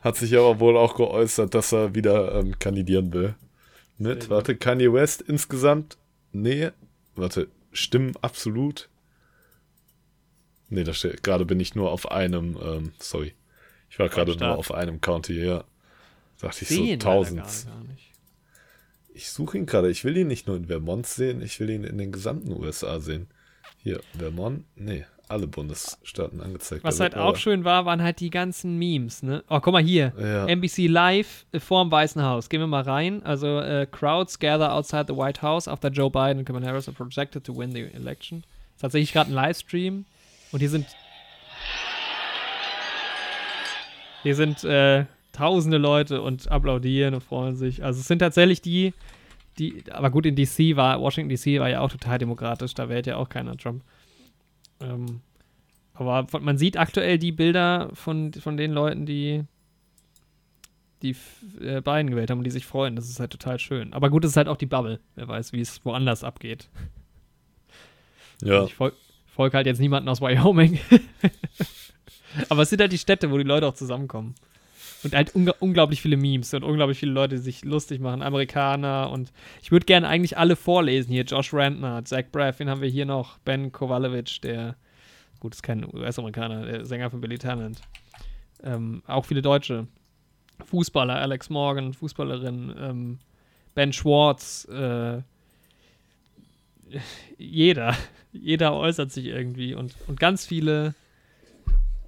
Hat 0.00 0.16
sich 0.16 0.36
aber 0.36 0.58
wohl 0.58 0.76
auch 0.76 0.96
geäußert, 0.96 1.54
dass 1.54 1.72
er 1.72 1.94
wieder 1.94 2.34
ähm, 2.34 2.58
kandidieren 2.58 3.12
will. 3.12 3.34
Mit, 3.98 4.28
warte, 4.30 4.56
Kanye 4.56 4.92
West 4.92 5.22
insgesamt? 5.22 5.96
Nee, 6.32 6.70
warte, 7.14 7.48
Stimmen 7.72 8.14
absolut? 8.20 8.88
Nee, 10.68 10.82
da 10.82 10.92
steht, 10.92 11.22
gerade 11.22 11.44
bin 11.44 11.60
ich 11.60 11.76
nur 11.76 11.92
auf 11.92 12.10
einem, 12.10 12.58
ähm, 12.60 12.92
sorry. 12.98 13.34
Ich 13.90 13.98
war 13.98 14.08
gerade 14.08 14.34
nur 14.36 14.56
auf 14.56 14.72
einem 14.72 15.00
County, 15.00 15.34
ja. 15.34 15.64
Dachte 16.40 16.64
ich 16.64 16.70
so, 16.70 16.82
1000. 16.82 17.44
Ich 19.14 19.30
suche 19.30 19.58
ihn 19.58 19.66
gerade. 19.66 19.90
Ich 19.90 20.04
will 20.04 20.16
ihn 20.16 20.26
nicht 20.26 20.46
nur 20.46 20.56
in 20.56 20.66
Vermont 20.66 21.06
sehen, 21.06 21.42
ich 21.42 21.60
will 21.60 21.70
ihn 21.70 21.84
in 21.84 21.98
den 21.98 22.10
gesamten 22.10 22.52
USA 22.52 22.98
sehen. 22.98 23.28
Hier, 23.82 24.00
Vermont, 24.16 24.64
nee, 24.76 25.04
alle 25.28 25.46
Bundesstaaten 25.46 26.40
angezeigt. 26.40 26.84
Was 26.84 27.00
halt 27.00 27.16
auch 27.16 27.36
schön 27.36 27.64
war, 27.64 27.84
waren 27.84 28.02
halt 28.02 28.20
die 28.20 28.30
ganzen 28.30 28.78
Memes, 28.78 29.22
ne? 29.22 29.42
Oh, 29.48 29.58
guck 29.60 29.72
mal 29.72 29.82
hier. 29.82 30.12
Ja. 30.18 30.46
NBC 30.46 30.86
Live 30.86 31.46
vorm 31.58 31.90
Weißen 31.90 32.22
Haus. 32.22 32.48
Gehen 32.48 32.60
wir 32.60 32.66
mal 32.66 32.82
rein. 32.82 33.24
Also, 33.24 33.58
uh, 33.58 33.86
Crowds 33.90 34.38
gather 34.38 34.72
outside 34.72 35.06
the 35.08 35.16
White 35.16 35.42
House 35.42 35.66
after 35.66 35.88
Joe 35.88 36.10
Biden 36.10 36.38
and 36.38 36.46
Kamala 36.46 36.66
Harris 36.66 36.86
are 36.86 36.96
projected 36.96 37.44
to 37.44 37.56
win 37.56 37.72
the 37.72 37.80
election. 37.94 38.44
Tatsächlich 38.80 39.12
gerade 39.12 39.30
ein 39.30 39.34
Livestream. 39.34 40.04
Und 40.52 40.60
hier 40.60 40.70
sind. 40.70 40.86
Hier 44.22 44.36
sind 44.36 44.62
äh, 44.62 45.06
tausende 45.32 45.78
Leute 45.78 46.22
und 46.22 46.50
applaudieren 46.52 47.14
und 47.14 47.22
freuen 47.22 47.56
sich. 47.56 47.82
Also 47.82 48.00
es 48.00 48.06
sind 48.06 48.20
tatsächlich 48.20 48.60
die, 48.60 48.92
die, 49.58 49.84
aber 49.90 50.10
gut, 50.10 50.26
in 50.26 50.36
DC 50.36 50.76
war, 50.76 51.00
Washington 51.00 51.28
DC 51.28 51.60
war 51.60 51.68
ja 51.68 51.80
auch 51.80 51.90
total 51.90 52.18
demokratisch, 52.18 52.74
da 52.74 52.88
wählt 52.88 53.06
ja 53.06 53.16
auch 53.16 53.28
keiner 53.28 53.56
Trump. 53.56 53.82
Ähm, 54.80 55.20
aber 55.94 56.26
man 56.40 56.58
sieht 56.58 56.76
aktuell 56.76 57.18
die 57.18 57.32
Bilder 57.32 57.90
von, 57.92 58.32
von 58.32 58.56
den 58.56 58.72
Leuten, 58.72 59.06
die 59.06 59.44
die 61.02 61.16
äh, 61.60 61.80
Biden 61.80 62.10
gewählt 62.10 62.30
haben 62.30 62.38
und 62.38 62.44
die 62.44 62.50
sich 62.50 62.64
freuen. 62.64 62.96
Das 62.96 63.08
ist 63.08 63.20
halt 63.20 63.32
total 63.32 63.58
schön. 63.58 63.92
Aber 63.92 64.08
gut, 64.08 64.24
es 64.24 64.32
ist 64.32 64.36
halt 64.36 64.48
auch 64.48 64.56
die 64.56 64.66
Bubble. 64.66 65.00
Wer 65.16 65.28
weiß, 65.28 65.52
wie 65.52 65.60
es 65.60 65.84
woanders 65.84 66.24
abgeht. 66.24 66.68
Ja. 68.42 68.64
ich 68.64 68.74
folge 68.74 68.96
folg 69.26 69.54
halt 69.54 69.66
jetzt 69.66 69.80
niemanden 69.80 70.08
aus 70.08 70.20
Wyoming. 70.20 70.78
Aber 72.48 72.62
es 72.62 72.70
sind 72.70 72.80
halt 72.80 72.92
die 72.92 72.98
Städte, 72.98 73.30
wo 73.30 73.38
die 73.38 73.44
Leute 73.44 73.66
auch 73.66 73.74
zusammenkommen. 73.74 74.34
Und 75.04 75.14
halt 75.14 75.34
un 75.34 75.48
unglaublich 75.60 76.00
viele 76.00 76.16
Memes 76.16 76.54
und 76.54 76.62
unglaublich 76.62 76.98
viele 76.98 77.12
Leute, 77.12 77.36
die 77.36 77.42
sich 77.42 77.64
lustig 77.64 78.00
machen. 78.00 78.22
Amerikaner 78.22 79.10
und 79.10 79.32
ich 79.60 79.72
würde 79.72 79.86
gerne 79.86 80.06
eigentlich 80.08 80.38
alle 80.38 80.54
vorlesen 80.54 81.10
hier. 81.12 81.24
Josh 81.24 81.52
Rantner, 81.52 82.04
Zach 82.04 82.24
Braff, 82.30 82.60
wen 82.60 82.70
haben 82.70 82.80
wir 82.80 82.88
hier 82.88 83.06
noch? 83.06 83.38
Ben 83.38 83.72
Kowalewicz, 83.72 84.40
der, 84.40 84.76
gut, 85.40 85.54
ist 85.54 85.62
kein 85.62 85.84
US-Amerikaner, 85.84 86.64
der 86.64 86.84
Sänger 86.84 87.10
von 87.10 87.20
Billy 87.20 87.38
Talent. 87.38 87.80
Ähm, 88.62 89.02
auch 89.06 89.24
viele 89.24 89.42
Deutsche. 89.42 89.88
Fußballer, 90.64 91.16
Alex 91.16 91.50
Morgan, 91.50 91.92
Fußballerin, 91.92 92.74
ähm, 92.78 93.18
Ben 93.74 93.92
Schwartz, 93.92 94.66
äh, 94.66 95.22
jeder, 97.38 97.96
jeder 98.32 98.74
äußert 98.74 99.10
sich 99.10 99.26
irgendwie 99.26 99.74
und, 99.74 99.96
und 100.06 100.20
ganz 100.20 100.46
viele, 100.46 100.94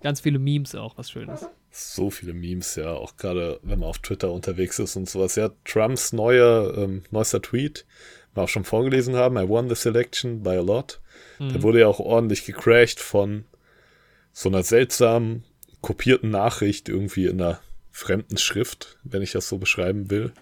ganz 0.01 0.21
viele 0.21 0.39
Memes 0.39 0.77
auch, 0.77 0.97
was 0.97 1.11
Schönes 1.11 1.49
so 1.77 2.09
viele 2.09 2.35
Memes, 2.35 2.77
ja, 2.77 2.93
auch 2.93 3.17
gerade 3.17 3.59
wenn 3.65 3.81
man 3.81 3.89
auf 3.89 3.99
Twitter 3.99 4.31
unterwegs 4.31 4.79
ist 4.79 4.95
und 4.95 5.09
sowas. 5.09 5.35
Ja, 5.35 5.51
Trumps 5.65 6.13
neuer, 6.13 6.73
ähm, 6.79 7.03
neuester 7.11 7.43
Tweet, 7.43 7.85
wir 8.33 8.45
auch 8.45 8.49
schon 8.49 8.65
vorgelesen 8.65 9.17
haben, 9.17 9.37
I 9.37 9.49
won 9.49 9.69
this 9.69 9.85
election 9.85 10.45
by 10.45 10.51
a 10.51 10.61
lot. 10.61 11.01
Mhm. 11.41 11.53
Der 11.53 11.63
wurde 11.63 11.81
ja 11.81 11.89
auch 11.89 11.99
ordentlich 11.99 12.47
gecrashed 12.47 13.01
von 13.01 13.45
so 14.33 14.49
einer 14.49 14.63
seltsamen 14.63 15.45
kopierten 15.81 16.31
Nachricht 16.31 16.89
irgendwie 16.89 17.27
in 17.27 17.41
einer 17.41 17.61
fremden 17.91 18.37
Schrift, 18.37 18.99
wenn 19.03 19.23
ich 19.23 19.33
das 19.33 19.49
so 19.49 19.59
beschreiben 19.59 20.11
will. 20.11 20.33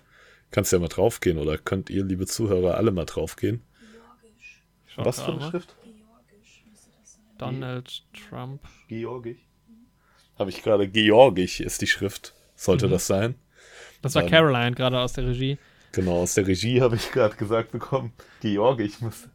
Kannst 0.51 0.70
ja 0.72 0.78
mal 0.78 0.89
draufgehen 0.89 1.39
oder 1.39 1.57
könnt 1.57 1.89
ihr, 1.89 2.05
liebe 2.05 2.26
Zuhörer, 2.26 2.76
alle 2.76 2.91
mal 2.91 3.07
draufgehen. 3.07 3.62
Georgisch. 3.91 4.62
Was 4.97 5.22
für 5.22 5.33
eine 5.33 5.51
Schrift? 5.51 5.74
Georgisch 5.83 6.64
das 6.70 7.14
sein. 7.14 7.24
Donald 7.39 8.03
Trump. 8.12 8.61
Georgisch 8.89 9.51
habe 10.43 10.51
ich 10.51 10.62
gerade 10.62 10.88
Georgisch 10.88 11.61
ist 11.61 11.80
die 11.80 11.86
Schrift. 11.86 12.34
Sollte 12.57 12.88
mhm. 12.88 12.90
das 12.90 13.07
sein? 13.07 13.36
Das 14.03 14.16
war 14.16 14.22
Dann, 14.22 14.30
Caroline 14.32 14.72
gerade 14.72 14.99
aus 14.99 15.12
der 15.12 15.28
Regie. 15.28 15.57
Genau, 15.93 16.22
aus 16.22 16.34
der 16.34 16.49
Regie 16.49 16.80
habe 16.80 16.97
ich 16.97 17.12
gerade 17.12 17.36
gesagt 17.36 17.70
bekommen. 17.70 18.12
Georgisch 18.40 19.01
muss. 19.01 19.28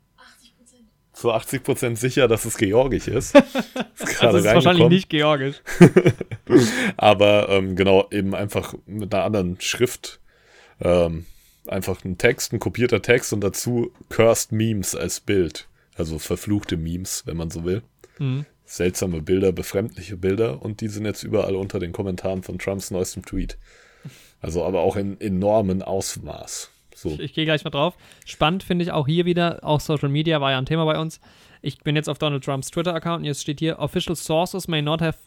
Zu 1.14 1.32
80 1.32 1.64
Prozent 1.64 1.98
sicher, 1.98 2.28
dass 2.28 2.44
es 2.44 2.58
Georgisch 2.58 3.08
ist. 3.08 3.36
ist 4.00 4.22
also 4.22 4.38
es 4.38 4.46
ist 4.46 4.54
wahrscheinlich 4.54 4.90
nicht 4.90 5.10
Georgisch. 5.10 5.62
Aber 6.98 7.48
ähm, 7.50 7.78
genau, 7.78 8.08
eben 8.12 8.36
einfach 8.36 8.76
mit 8.86 9.14
einer 9.14 9.24
anderen 9.24 9.62
Schrift. 9.62 10.20
Ähm, 10.82 11.26
einfach 11.68 12.04
ein 12.04 12.18
Text, 12.18 12.52
ein 12.52 12.60
kopierter 12.60 13.02
Text 13.02 13.32
und 13.32 13.42
dazu 13.42 13.94
Cursed 14.10 14.52
Memes 14.52 14.94
als 14.94 15.22
Bild. 15.22 15.70
Also 15.96 16.20
verfluchte 16.20 16.76
Memes, 16.76 17.24
wenn 17.26 17.38
man 17.38 17.50
so 17.50 17.64
will. 17.64 17.82
Mhm 18.20 18.46
seltsame 18.68 19.22
Bilder, 19.22 19.54
befremdliche 19.54 20.18
Bilder 20.18 20.62
und 20.62 20.82
die 20.82 20.90
sind 20.90 21.06
jetzt 21.06 21.24
überall 21.24 21.56
unter 21.56 21.80
den 21.80 21.94
Kommentaren 21.94 22.44
von 22.44 22.60
Trumps 22.60 22.92
neuestem 22.92 23.26
Tweet. 23.26 23.58
Also 24.42 24.64
aber 24.64 24.82
auch 24.82 24.98
in 24.98 25.20
enormen 25.20 25.82
Ausmaß. 25.82 26.70
So. 26.94 27.10
Ich, 27.10 27.20
ich 27.20 27.34
gehe 27.34 27.46
gleich 27.46 27.64
mal 27.64 27.70
drauf. 27.70 27.96
Spannend 28.26 28.64
finde 28.64 28.84
ich 28.84 28.92
auch 28.92 29.08
hier 29.08 29.26
wieder, 29.26 29.64
auch 29.64 29.80
Social 29.80 30.10
Media 30.10 30.42
war 30.42 30.52
ja 30.52 30.58
ein 30.58 30.66
Thema 30.66 30.86
bei 30.86 31.00
uns. 31.00 31.20
Ich 31.62 31.80
bin 31.80 31.96
jetzt 31.96 32.10
auf 32.10 32.20
Donald 32.20 32.44
Trumps 32.44 32.70
Twitter-Account 32.70 33.20
und 33.20 33.26
jetzt 33.26 33.42
steht 33.42 33.60
hier, 33.60 33.80
official 33.80 34.16
sources 34.16 34.68
may 34.68 34.82
not 34.82 35.02
have 35.02 35.18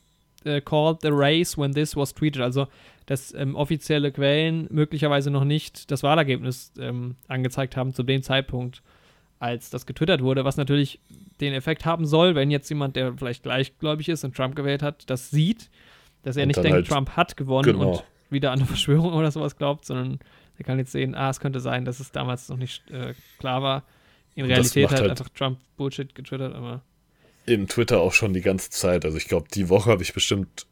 uh, 0.47 0.61
called 0.61 1.01
the 1.03 1.11
race 1.11 1.57
when 1.57 1.73
this 1.73 1.97
was 1.97 2.15
tweeted. 2.15 2.43
Also, 2.43 2.69
dass 3.07 3.35
ähm, 3.35 3.57
offizielle 3.57 4.13
Quellen 4.13 4.69
möglicherweise 4.71 5.31
noch 5.31 5.45
nicht 5.45 5.91
das 5.91 6.03
Wahlergebnis 6.03 6.73
ähm, 6.79 7.17
angezeigt 7.27 7.77
haben 7.77 7.95
zu 7.95 8.03
dem 8.03 8.23
Zeitpunkt, 8.23 8.83
als 9.39 9.71
das 9.71 9.87
getwittert 9.87 10.23
wurde, 10.23 10.45
was 10.45 10.57
natürlich 10.57 11.01
den 11.41 11.55
Effekt 11.55 11.85
haben 11.85 12.07
soll, 12.07 12.35
wenn 12.35 12.51
jetzt 12.51 12.69
jemand, 12.69 12.97
der 12.97 13.15
vielleicht 13.15 13.43
gleichgläubig 13.43 14.09
ist 14.09 14.25
und 14.25 14.37
Trump 14.37 14.57
gewählt 14.57 14.83
hat, 14.83 15.09
das 15.09 15.31
sieht, 15.31 15.71
dass 16.23 16.37
er 16.37 16.43
und 16.43 16.49
nicht 16.49 16.57
denkt, 16.63 16.73
halt, 16.73 16.89
Trump 16.89 17.11
hat 17.17 17.37
gewonnen 17.37 17.73
genau. 17.73 17.93
und 17.93 18.05
wieder 18.31 18.53
an 18.53 18.59
eine 18.59 18.67
Verschwörung 18.67 19.13
oder 19.13 19.31
sowas 19.31 19.57
glaubt, 19.57 19.85
sondern 19.85 20.21
er 20.59 20.65
kann 20.65 20.79
jetzt 20.79 20.93
sehen, 20.93 21.15
ah, 21.15 21.31
es 21.31 21.41
könnte 21.41 21.61
sein, 21.61 21.85
dass 21.85 22.01
es 22.01 22.13
damals 22.13 22.49
noch 22.49 22.59
nicht 22.59 22.89
äh, 22.91 23.15
klar 23.39 23.63
war. 23.63 23.85
In 24.35 24.45
Realität 24.45 24.91
hat 24.91 25.01
halt 25.01 25.11
einfach 25.11 25.29
Trump 25.31 25.59
Bullshit 25.77 26.15
getwittert, 26.15 26.55
aber. 26.55 26.83
In 27.47 27.67
Twitter 27.67 28.01
auch 28.01 28.13
schon 28.13 28.33
die 28.33 28.43
ganze 28.43 28.71
Zeit. 28.71 29.05
Also 29.05 29.17
ich 29.17 29.27
glaube, 29.27 29.49
die 29.53 29.69
Woche 29.69 29.91
habe 29.91 30.03
ich 30.03 30.13
bestimmt 30.13 30.67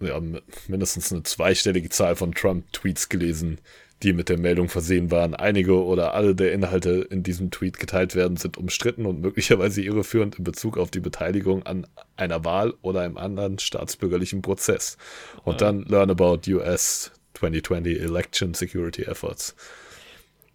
ja, 0.00 0.20
mindestens 0.68 1.12
eine 1.12 1.22
zweistellige 1.22 1.88
Zahl 1.88 2.16
von 2.16 2.32
Trump-Tweets 2.32 3.08
gelesen, 3.08 3.58
die 4.02 4.12
mit 4.12 4.28
der 4.28 4.38
Meldung 4.38 4.68
versehen 4.68 5.10
waren. 5.10 5.34
Einige 5.34 5.84
oder 5.84 6.14
alle 6.14 6.34
der 6.34 6.52
Inhalte 6.52 7.06
in 7.10 7.22
diesem 7.22 7.50
Tweet 7.50 7.78
geteilt 7.78 8.14
werden, 8.14 8.36
sind 8.36 8.56
umstritten 8.56 9.06
und 9.06 9.20
möglicherweise 9.20 9.82
irreführend 9.82 10.38
in 10.38 10.44
Bezug 10.44 10.76
auf 10.76 10.90
die 10.90 11.00
Beteiligung 11.00 11.62
an 11.64 11.86
einer 12.16 12.44
Wahl 12.44 12.74
oder 12.82 13.02
einem 13.02 13.16
anderen 13.16 13.58
staatsbürgerlichen 13.58 14.42
Prozess. 14.42 14.96
Und 15.44 15.60
ja. 15.60 15.68
dann 15.68 15.84
learn 15.84 16.10
about 16.10 16.40
US 16.48 17.12
2020 17.34 18.00
Election 18.00 18.54
Security 18.54 19.02
Efforts. 19.02 19.54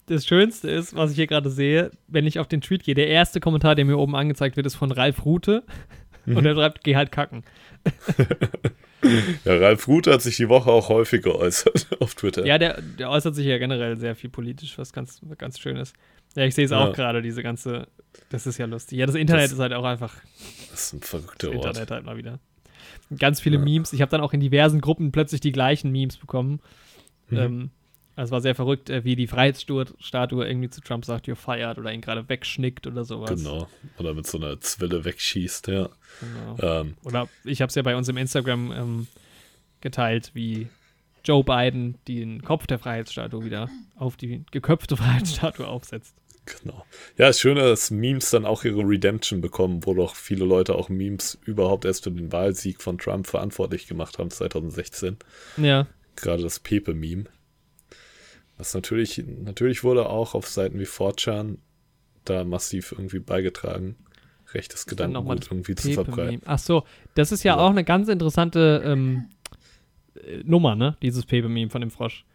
Das 0.08 0.26
Schönste 0.26 0.70
ist, 0.70 0.96
was 0.96 1.12
ich 1.12 1.18
hier 1.18 1.28
gerade 1.28 1.50
sehe, 1.50 1.92
wenn 2.08 2.26
ich 2.26 2.40
auf 2.40 2.48
den 2.48 2.62
Tweet 2.62 2.84
gehe, 2.84 2.96
der 2.96 3.08
erste 3.08 3.42
Kommentar, 3.42 3.76
der 3.76 3.84
mir 3.84 3.98
oben 3.98 4.16
angezeigt 4.16 4.56
wird, 4.56 4.66
ist 4.66 4.76
von 4.76 4.92
Ralf 4.92 5.26
Rute. 5.26 5.64
Mhm. 6.26 6.38
Und 6.38 6.46
er 6.46 6.56
schreibt, 6.56 6.84
geh 6.84 6.96
halt 6.96 7.12
kacken. 7.12 7.44
Ja, 9.46 9.58
Ralf 9.58 9.88
Rute 9.88 10.14
hat 10.14 10.22
sich 10.22 10.38
die 10.38 10.50
Woche 10.50 10.72
auch 10.72 10.90
häufig 10.90 11.24
geäußert 11.24 11.88
auf 12.00 12.16
Twitter. 12.16 12.46
Ja, 12.46 12.58
der, 12.58 12.82
der 12.82 13.10
äußert 13.10 13.36
sich 13.36 13.46
ja 13.46 13.58
generell 13.58 13.98
sehr 13.98 14.16
viel 14.16 14.30
politisch, 14.30 14.78
was 14.78 14.94
ganz, 14.94 15.22
ganz 15.38 15.60
schön 15.60 15.78
ist. 15.78 15.96
Ja, 16.36 16.44
ich 16.44 16.54
sehe 16.54 16.66
es 16.66 16.72
auch 16.72 16.94
gerade, 16.94 17.22
diese 17.22 17.42
ganze, 17.42 17.88
das 18.30 18.46
ist 18.46 18.58
ja 18.58 18.66
lustig. 18.66 19.00
Ja, 19.00 19.06
das 19.06 19.16
Internet 19.16 19.46
das, 19.46 19.54
ist 19.54 19.60
halt 19.60 19.74
auch 19.74 19.86
einfach. 19.86 20.16
Das 20.70 20.84
ist 20.84 20.94
ein 20.94 21.02
verrückter 21.02 21.48
das 21.48 21.58
Ort. 21.58 21.66
Internet 21.66 21.92
halt 21.92 22.06
mal 22.06 22.18
wieder. 22.18 22.40
Ganz 23.18 23.40
viele 23.40 23.58
ja. 23.58 23.64
Memes. 23.64 23.94
Ich 23.94 24.02
habe 24.02 24.12
dann 24.12 24.22
auch 24.22 24.34
in 24.34 24.40
diversen 24.40 24.82
Gruppen 24.82 25.12
plötzlich 25.12 25.42
die 25.42 25.52
gleichen 25.52 25.92
Memes 25.92 26.18
bekommen. 26.18 26.60
Mhm. 27.30 27.38
Ähm, 27.38 27.70
also 28.18 28.30
es 28.30 28.32
war 28.32 28.42
sehr 28.42 28.56
verrückt, 28.56 28.90
äh, 28.90 29.04
wie 29.04 29.16
die 29.16 29.28
Freiheitsstatue 29.28 30.48
irgendwie 30.48 30.72
zu 30.72 30.82
Trump 30.82 31.06
sagt, 31.06 31.28
you're 31.28 31.36
fired 31.36 31.78
oder 31.78 31.94
ihn 31.94 32.02
gerade 32.02 32.28
wegschnickt 32.28 32.88
oder 32.88 33.06
sowas. 33.06 33.30
Genau. 33.30 33.68
Oder 34.00 34.16
mit 34.16 34.26
so 34.26 34.40
einer 34.40 34.60
Zwille 34.60 35.06
wegschießt, 35.06 35.68
ja. 35.68 35.90
Genau. 36.20 36.82
Ähm. 36.82 36.98
Oder 37.04 37.30
ich 37.44 37.62
habe 37.62 37.70
es 37.70 37.76
ja 37.76 37.84
bei 37.84 37.96
uns 37.96 38.10
im 38.10 38.18
Instagram 38.18 38.72
ähm, 38.72 39.08
geteilt, 39.82 40.32
wie 40.34 40.68
Joe 41.24 41.44
Biden 41.44 42.00
den 42.08 42.42
Kopf 42.42 42.66
der 42.66 42.80
Freiheitsstatue 42.80 43.46
wieder 43.46 43.70
auf 43.96 44.18
die 44.18 44.44
geköpfte 44.50 44.98
Freiheitsstatue 44.98 45.68
aufsetzt. 45.68 46.16
Genau. 46.64 46.86
Ja, 47.18 47.28
das 47.28 47.40
Schöne 47.40 47.70
ist, 47.70 47.92
Memes 47.92 48.32
dann 48.32 48.46
auch 48.46 48.64
ihre 48.64 48.82
Redemption 48.82 49.42
bekommen, 49.42 49.86
wo 49.86 49.94
doch 49.94 50.16
viele 50.16 50.46
Leute 50.46 50.74
auch 50.74 50.90
Memes 50.90 51.38
überhaupt 51.46 51.86
erst 51.86 52.06
für 52.06 52.12
den 52.12 52.32
Wahlsieg 52.32 52.82
von 52.82 52.98
Trump 52.98 53.28
verantwortlich 53.28 53.86
gemacht 53.86 54.18
haben 54.18 54.32
2016. 54.32 55.18
Ja. 55.58 55.86
Gerade 56.16 56.42
das 56.42 56.60
Pepe-Meme. 56.60 57.26
Was 58.58 58.74
natürlich, 58.74 59.24
natürlich 59.44 59.84
wurde 59.84 60.10
auch 60.10 60.34
auf 60.34 60.48
Seiten 60.48 60.80
wie 60.80 60.86
4chan 60.86 61.58
da 62.26 62.44
massiv 62.44 62.92
irgendwie 62.92 63.20
beigetragen, 63.20 63.96
rechtes 64.54 64.86
Gedankengut 64.86 65.48
irgendwie 65.52 65.76
zu 65.76 65.92
verbreiten. 65.92 66.42
Ach 66.46 66.60
so, 66.60 66.84
das 67.16 67.32
ist 67.32 67.44
ja, 67.44 67.56
ja, 67.56 67.62
auch 67.62 67.70
eine 67.70 67.84
ganz 67.84 68.10
interessante 68.10 68.82
ähm, 68.86 69.26
äh, 70.16 70.42
Nummer, 70.44 70.76
ne? 70.76 70.98
Dieses 71.02 71.26
Pepe-Meme 71.26 71.70
von 71.70 71.82
dem 71.82 71.92
Frosch. 71.92 72.26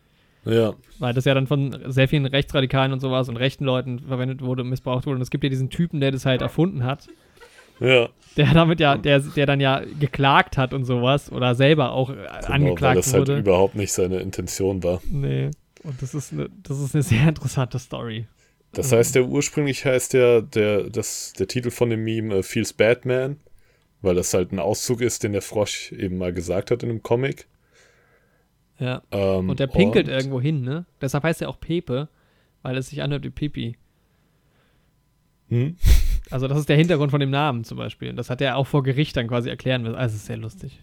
Ja. 0.45 0.75
Weil 0.99 1.15
das 1.15 1.25
ja 1.25 1.35
dann 1.35 1.47
von 1.47 1.79
sehr 1.87 2.09
vielen 2.09 2.27
Rechtsradikalen 2.27 2.93
und 2.93 3.01
sowas 3.01 3.29
und 3.29 3.37
rechten 3.37 3.65
Leuten 3.65 4.01
verwendet 4.01 4.43
wurde 4.43 4.63
und 4.63 4.71
missbraucht 4.71 5.07
wurde. 5.07 5.17
Und 5.17 5.23
es 5.23 5.31
gibt 5.31 5.45
ja 5.45 5.51
diesen 5.51 5.71
Typen, 5.71 6.01
der 6.01 6.11
das 6.11 6.27
halt 6.27 6.43
erfunden 6.43 6.85
hat. 6.85 7.09
Ja. 7.81 8.09
Der 8.37 8.53
damit 8.53 8.81
ja, 8.81 8.97
der, 8.97 9.21
der 9.21 9.47
dann 9.47 9.61
ja 9.61 9.83
geklagt 10.01 10.57
hat 10.57 10.73
und 10.75 10.85
sowas 10.85 11.31
oder 11.31 11.55
selber 11.55 11.93
auch 11.93 12.09
Genau, 12.09 12.29
angeklagt 12.47 12.83
weil 12.83 13.03
das 13.03 13.13
wurde. 13.15 13.35
halt 13.35 13.47
überhaupt 13.47 13.75
nicht 13.77 13.93
seine 13.93 14.19
Intention 14.21 14.83
war. 14.83 15.01
nee. 15.11 15.51
Und 15.85 16.01
das 16.01 16.15
ist, 16.15 16.33
eine, 16.33 16.49
das 16.63 16.79
ist 16.81 16.95
eine 16.95 17.03
sehr 17.03 17.29
interessante 17.29 17.79
Story. 17.79 18.27
Das 18.73 18.93
heißt, 18.93 19.15
der 19.15 19.27
ursprünglich 19.27 19.85
heißt 19.85 20.13
der, 20.15 20.43
der, 20.43 20.89
das, 20.89 21.33
der 21.35 21.47
Titel 21.47 21.71
von 21.71 21.91
dem 21.91 22.05
Meme 22.05 22.37
äh, 22.37 22.43
Feels 22.43 22.73
Batman, 22.73 23.37
weil 24.01 24.15
das 24.15 24.33
halt 24.33 24.53
ein 24.53 24.59
Auszug 24.59 25.01
ist, 25.01 25.23
den 25.25 25.33
der 25.33 25.43
Frosch 25.43 25.93
eben 25.93 26.17
mal 26.19 26.33
gesagt 26.33 26.71
hat 26.71 26.83
in 26.83 26.89
einem 26.91 27.03
Comic. 27.03 27.47
Ja. 28.79 29.03
Ähm, 29.11 29.51
Und 29.51 29.61
der 29.61 29.67
pinkelt 29.67 30.09
und- 30.09 30.15
irgendwo 30.15 30.41
hin, 30.41 30.63
ne? 30.63 30.87
Deshalb 31.01 31.25
heißt 31.25 31.43
er 31.43 31.49
auch 31.51 31.61
Pepe, 31.61 32.09
weil 32.63 32.77
es 32.77 32.89
sich 32.89 33.03
anhört 33.03 33.25
wie 33.25 33.31
Pipi. 33.31 33.77
Hm? 35.49 35.77
Also 36.31 36.49
das 36.49 36.59
ist 36.59 36.69
der 36.69 36.77
Hintergrund 36.77 37.11
von 37.11 37.21
dem 37.21 37.31
Namen 37.31 37.65
zum 37.65 37.77
Beispiel. 37.77 38.09
Und 38.11 38.17
das 38.17 38.31
hat 38.31 38.41
er 38.41 38.57
auch 38.57 38.67
vor 38.67 38.83
Gericht 38.83 39.17
dann 39.17 39.29
quasi 39.29 39.51
erklären 39.51 39.83
müssen. 39.83 39.97
Also 39.97 40.15
es 40.15 40.23
ist 40.23 40.27
sehr 40.27 40.39
lustig. 40.39 40.81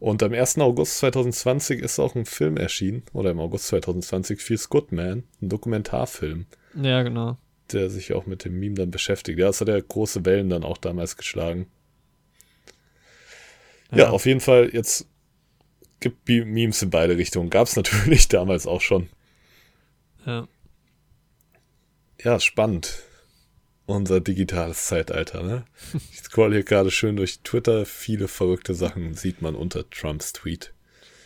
Und 0.00 0.22
am 0.22 0.32
1. 0.32 0.58
August 0.58 0.98
2020 0.98 1.80
ist 1.80 1.98
auch 1.98 2.14
ein 2.14 2.24
Film 2.24 2.56
erschienen, 2.56 3.02
oder 3.12 3.30
im 3.30 3.38
August 3.38 3.66
2020, 3.68 4.40
Feels 4.40 4.70
Good 4.70 4.92
Man, 4.92 5.24
ein 5.42 5.48
Dokumentarfilm, 5.50 6.46
Ja, 6.74 7.02
genau. 7.02 7.36
der 7.70 7.90
sich 7.90 8.14
auch 8.14 8.24
mit 8.26 8.44
dem 8.46 8.58
Meme 8.58 8.74
dann 8.76 8.90
beschäftigt. 8.90 9.38
Ja, 9.38 9.46
das 9.48 9.60
hat 9.60 9.68
ja 9.68 9.78
große 9.78 10.24
Wellen 10.24 10.48
dann 10.48 10.64
auch 10.64 10.78
damals 10.78 11.18
geschlagen. 11.18 11.66
Ja, 13.92 14.10
auf 14.10 14.24
jeden 14.24 14.40
Fall, 14.40 14.70
jetzt 14.72 15.06
gibt 16.00 16.26
Memes 16.28 16.80
in 16.80 16.90
beide 16.90 17.18
Richtungen. 17.18 17.50
Gab 17.50 17.66
es 17.66 17.76
natürlich 17.76 18.28
damals 18.28 18.66
auch 18.66 18.80
schon. 18.80 19.10
Ja. 20.24 20.48
Ja, 22.22 22.40
spannend. 22.40 23.02
Unser 23.90 24.20
digitales 24.20 24.86
Zeitalter, 24.86 25.42
ne? 25.42 25.64
Ich 26.12 26.20
scroll 26.20 26.52
hier 26.52 26.62
gerade 26.62 26.90
schön 26.90 27.16
durch 27.16 27.40
Twitter. 27.40 27.84
Viele 27.86 28.28
verrückte 28.28 28.74
Sachen 28.74 29.14
sieht 29.14 29.42
man 29.42 29.54
unter 29.56 29.88
Trumps 29.90 30.32
Tweet. 30.32 30.72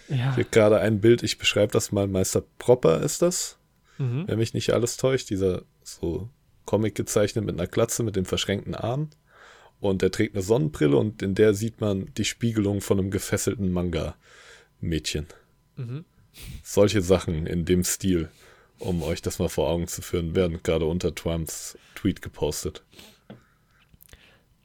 Ja. 0.09 0.35
Hier 0.35 0.45
gerade 0.45 0.81
ein 0.81 1.01
Bild, 1.01 1.23
ich 1.23 1.39
beschreibe 1.39 1.73
das 1.73 1.93
mal. 1.93 2.07
Meister 2.07 2.43
Propper 2.59 3.01
ist 3.03 3.21
das, 3.23 3.59
Mhm. 3.99 4.25
wenn 4.27 4.39
mich 4.39 4.55
nicht 4.55 4.71
alles 4.73 4.97
täuscht. 4.97 5.29
Dieser 5.31 5.63
so 5.83 6.29
Comic 6.65 6.95
gezeichnet 6.95 7.45
mit 7.45 7.55
einer 7.55 7.67
Glatze 7.69 8.03
mit 8.03 8.17
dem 8.17 8.25
verschränkten 8.25 8.75
Arm. 8.75 9.11
Und 9.81 10.03
er 10.03 10.11
trägt 10.11 10.35
eine 10.35 10.43
Sonnenbrille 10.43 10.97
und 10.97 11.21
in 11.21 11.35
der 11.35 11.53
sieht 11.53 11.81
man 11.83 12.11
die 12.17 12.25
Spiegelung 12.25 12.81
von 12.81 12.99
einem 12.99 13.11
gefesselten 13.11 13.71
Manga-Mädchen. 13.73 15.27
Mhm. 15.77 16.05
Solche 16.63 17.03
Sachen 17.03 17.47
in 17.47 17.65
dem 17.67 17.85
Stil, 17.85 18.31
um 18.79 19.03
euch 19.03 19.23
das 19.23 19.39
mal 19.39 19.49
vor 19.49 19.69
Augen 19.69 19.87
zu 19.87 20.03
führen, 20.03 20.35
werden 20.35 20.61
gerade 20.63 20.85
unter 20.87 21.15
Trumps 21.15 21.79
Tweet 21.95 22.23
gepostet. 22.23 22.83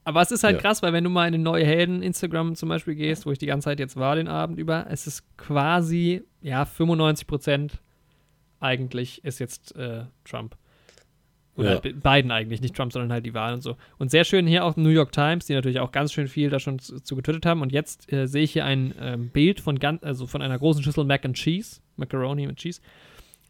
Aber 0.03 0.21
es 0.21 0.31
ist 0.31 0.43
halt 0.43 0.55
Ja. 0.55 0.61
krass, 0.61 0.81
weil 0.81 0.93
wenn 0.93 1.03
du 1.03 1.09
mal 1.09 1.27
in 1.27 1.33
den 1.33 1.43
neue 1.43 1.65
Helden 1.65 2.01
Instagram 2.01 2.55
zum 2.55 2.69
Beispiel 2.69 2.95
gehst, 2.95 3.25
wo 3.25 3.31
ich 3.31 3.37
die 3.37 3.45
ganze 3.45 3.65
Zeit 3.65 3.79
jetzt 3.79 3.95
war 3.95 4.15
den 4.15 4.27
Abend 4.27 4.57
über, 4.57 4.87
es 4.89 5.05
ist 5.05 5.23
quasi, 5.37 6.23
ja, 6.41 6.65
95 6.65 7.27
Prozent 7.27 7.73
eigentlich 8.59 9.23
ist 9.23 9.39
jetzt 9.39 9.75
äh, 9.75 10.03
Trump. 10.25 10.55
Oder 11.55 11.85
Ja. 11.85 11.91
Biden 11.91 12.31
eigentlich, 12.31 12.61
nicht 12.61 12.75
Trump, 12.75 12.91
sondern 12.93 13.11
halt 13.11 13.25
die 13.25 13.33
Wahl 13.33 13.53
und 13.53 13.61
so. 13.61 13.75
Und 13.97 14.09
sehr 14.11 14.23
schön 14.23 14.47
hier 14.47 14.63
auch 14.65 14.75
New 14.77 14.89
York 14.89 15.11
Times, 15.11 15.45
die 15.45 15.53
natürlich 15.53 15.79
auch 15.79 15.91
ganz 15.91 16.11
schön 16.13 16.27
viel 16.27 16.49
da 16.49 16.59
schon 16.59 16.79
zu, 16.79 16.99
zu 17.01 17.15
getwittert 17.15 17.45
haben. 17.45 17.61
Und 17.61 17.71
jetzt 17.71 18.11
äh, 18.11 18.27
sehe 18.27 18.43
ich 18.43 18.53
hier 18.53 18.65
ein 18.65 18.93
ähm, 18.99 19.29
Bild 19.29 19.59
von 19.59 19.77
ganz, 19.77 20.03
also 20.03 20.25
von 20.25 20.41
einer 20.41 20.57
großen 20.57 20.81
Schüssel 20.81 21.03
Mac 21.05 21.23
and 21.25 21.35
Cheese, 21.35 21.81
Macaroni 21.97 22.47
mit 22.47 22.57
Cheese. 22.57 22.81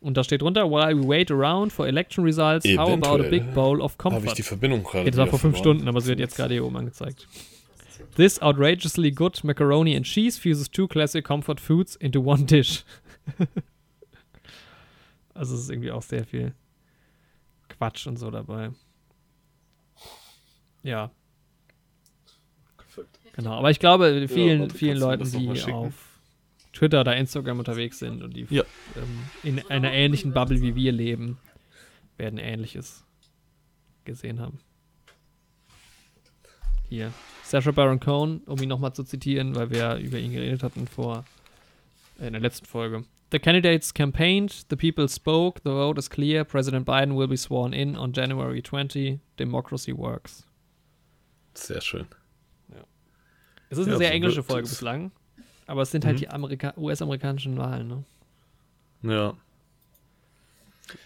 Und 0.02 0.16
da 0.16 0.24
steht 0.24 0.42
drunter, 0.42 0.70
while 0.70 0.96
we 0.98 1.06
wait 1.06 1.30
around 1.30 1.74
for 1.74 1.86
election 1.86 2.24
results, 2.24 2.66
how 2.66 2.90
about 2.90 3.22
a 3.22 3.26
Eventuell 3.26 3.30
big 3.30 3.54
bowl 3.54 3.82
of 3.82 3.98
Habe 4.00 4.16
ich 4.16 4.22
comfort? 4.22 4.38
die 4.38 4.44
Verbindung 4.44 4.84
gerade 4.84 5.02
Okay, 5.02 5.12
das 5.12 5.18
war 5.18 5.28
vor 5.28 5.40
fünf. 5.40 5.58
Stunden, 5.58 5.88
aber 5.88 6.00
sie 6.00 6.10
wird 6.10 6.20
jetzt 6.20 6.38
gerade 6.38 6.54
hier 6.54 6.66
oben 6.66 6.78
angezeigt. 6.78 7.28
This 8.16 8.42
outrageously 8.42 9.12
good 9.12 9.44
macaroni 9.44 9.96
and 9.96 10.06
cheese 10.06 10.40
fuses 10.40 10.70
two 10.70 10.88
classic 10.88 11.26
comfort 11.26 11.60
foods 11.60 11.96
into 11.98 12.22
one 12.22 12.46
dish. 12.46 12.86
also 15.34 15.56
es 15.56 15.62
ist 15.62 15.70
irgendwie 15.70 15.92
auch 15.92 16.02
sehr 16.02 16.24
viel 16.24 16.54
Quatsch 17.68 18.08
und 18.08 18.18
so 18.18 18.32
dabei. 18.32 18.72
Ja. 20.84 21.12
Genau, 23.34 23.52
aber 23.52 23.70
ich 23.70 23.80
glaube, 23.80 24.28
vielen, 24.28 24.62
warte, 24.62 24.76
vielen 24.76 24.98
Leuten, 24.98 25.30
die 25.32 25.56
schicken? 25.58 25.74
auf 25.74 26.09
Twitter 26.80 27.02
oder 27.02 27.16
Instagram 27.18 27.60
unterwegs 27.60 28.00
sind 28.00 28.24
und 28.24 28.36
die 28.38 28.48
Ja. 28.50 28.64
ähm, 28.96 29.20
in 29.44 29.70
einer 29.70 29.92
ähnlichen 29.92 30.32
Bubble 30.34 30.62
wie 30.62 30.76
wir 30.76 30.94
leben, 30.94 31.38
werden 32.18 32.40
Ähnliches 32.40 33.04
gesehen 34.06 34.40
haben. 34.40 34.60
Hier. 36.88 37.14
Sacha 37.44 37.72
Baron 37.72 38.00
Cohen, 38.00 38.40
um 38.46 38.62
ihn 38.62 38.70
nochmal 38.70 38.94
zu 38.94 39.04
zitieren, 39.04 39.56
weil 39.56 39.70
wir 39.72 39.96
über 39.98 40.18
ihn 40.20 40.32
geredet 40.32 40.64
hatten 40.64 40.88
vor 40.88 41.26
äh, 42.20 42.28
in 42.28 42.34
der 42.34 42.42
letzten 42.42 42.66
Folge. 42.66 43.04
The 43.32 43.40
candidates 43.40 43.94
campaigned, 43.94 44.66
the 44.70 44.76
people 44.76 45.08
spoke, 45.10 45.60
the 45.64 45.70
vote 45.72 46.00
is 46.00 46.10
clear, 46.10 46.44
President 46.46 46.86
Biden 46.86 47.16
will 47.18 47.28
be 47.28 47.38
sworn 47.38 47.74
in 47.74 47.96
on 47.98 48.14
January 48.14 48.62
20, 48.64 49.20
democracy 49.38 49.96
works. 49.96 50.46
Sehr 51.54 51.82
schön. 51.82 52.08
Es 53.72 53.78
ist 53.78 53.84
eine 53.86 53.94
Ja, 53.94 53.98
sehr 54.00 54.08
so 54.08 54.14
englische 54.16 54.44
Folge 54.44 54.68
bislang, 54.68 55.12
aber 55.70 55.84
es 55.84 55.92
sind 55.92 56.06
halt 56.06 56.16
Mhm. 56.16 56.20
die 56.20 56.30
Amerika 56.30 56.74
US-amerikanischen 56.78 57.58
Wahlen, 57.58 57.88
ne? 57.88 58.04
Ja. 59.14 59.34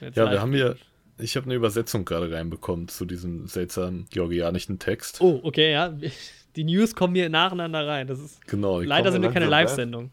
Jetzt 0.02 0.18
Ja, 0.18 0.32
wir 0.32 0.42
haben 0.42 0.54
hier, 0.54 0.78
ich 1.18 1.36
habe 1.36 1.46
eine 1.46 1.56
Übersetzung 1.56 2.06
gerade 2.06 2.32
reinbekommen 2.32 2.88
zu 2.88 3.06
diesem 3.06 3.48
seltsamen 3.48 4.06
georgianischen 4.10 4.80
Text. 4.80 5.22
Oh, 5.22 5.40
okay, 5.44 5.72
ja. 5.72 5.94
Die 6.56 6.64
News 6.64 6.94
kommen 6.94 7.16
hier 7.16 7.30
nacheinander 7.30 7.88
rein. 7.88 8.06
Das 8.08 8.20
ist 8.20 8.46
Genau. 8.48 8.80
leider 8.80 9.12
sind 9.12 9.24
wir 9.24 9.32
keine. 9.32 9.48
Live-Sendung. 9.48 10.12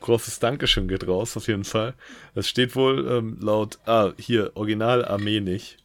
Großes 0.00 0.38
Dankeschön 0.38 0.86
geht 0.88 1.06
raus, 1.08 1.36
auf 1.36 1.48
jeden 1.48 1.64
Fall. 1.64 1.94
Es 2.34 2.48
steht 2.48 2.74
wohl 2.76 3.06
ähm, 3.08 3.38
laut, 3.40 3.78
ah, 3.86 4.12
hier, 4.16 4.52
Original 4.54 5.04
armenisch, 5.04 5.76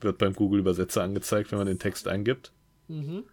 wird 0.00 0.18
beim 0.18 0.34
Google-Übersetzer 0.34 1.02
angezeigt, 1.02 1.50
wenn 1.52 1.58
man 1.58 1.66
den 1.66 1.78
Text 1.78 2.06
eingibt. 2.06 2.52
Mhm. 2.88 3.24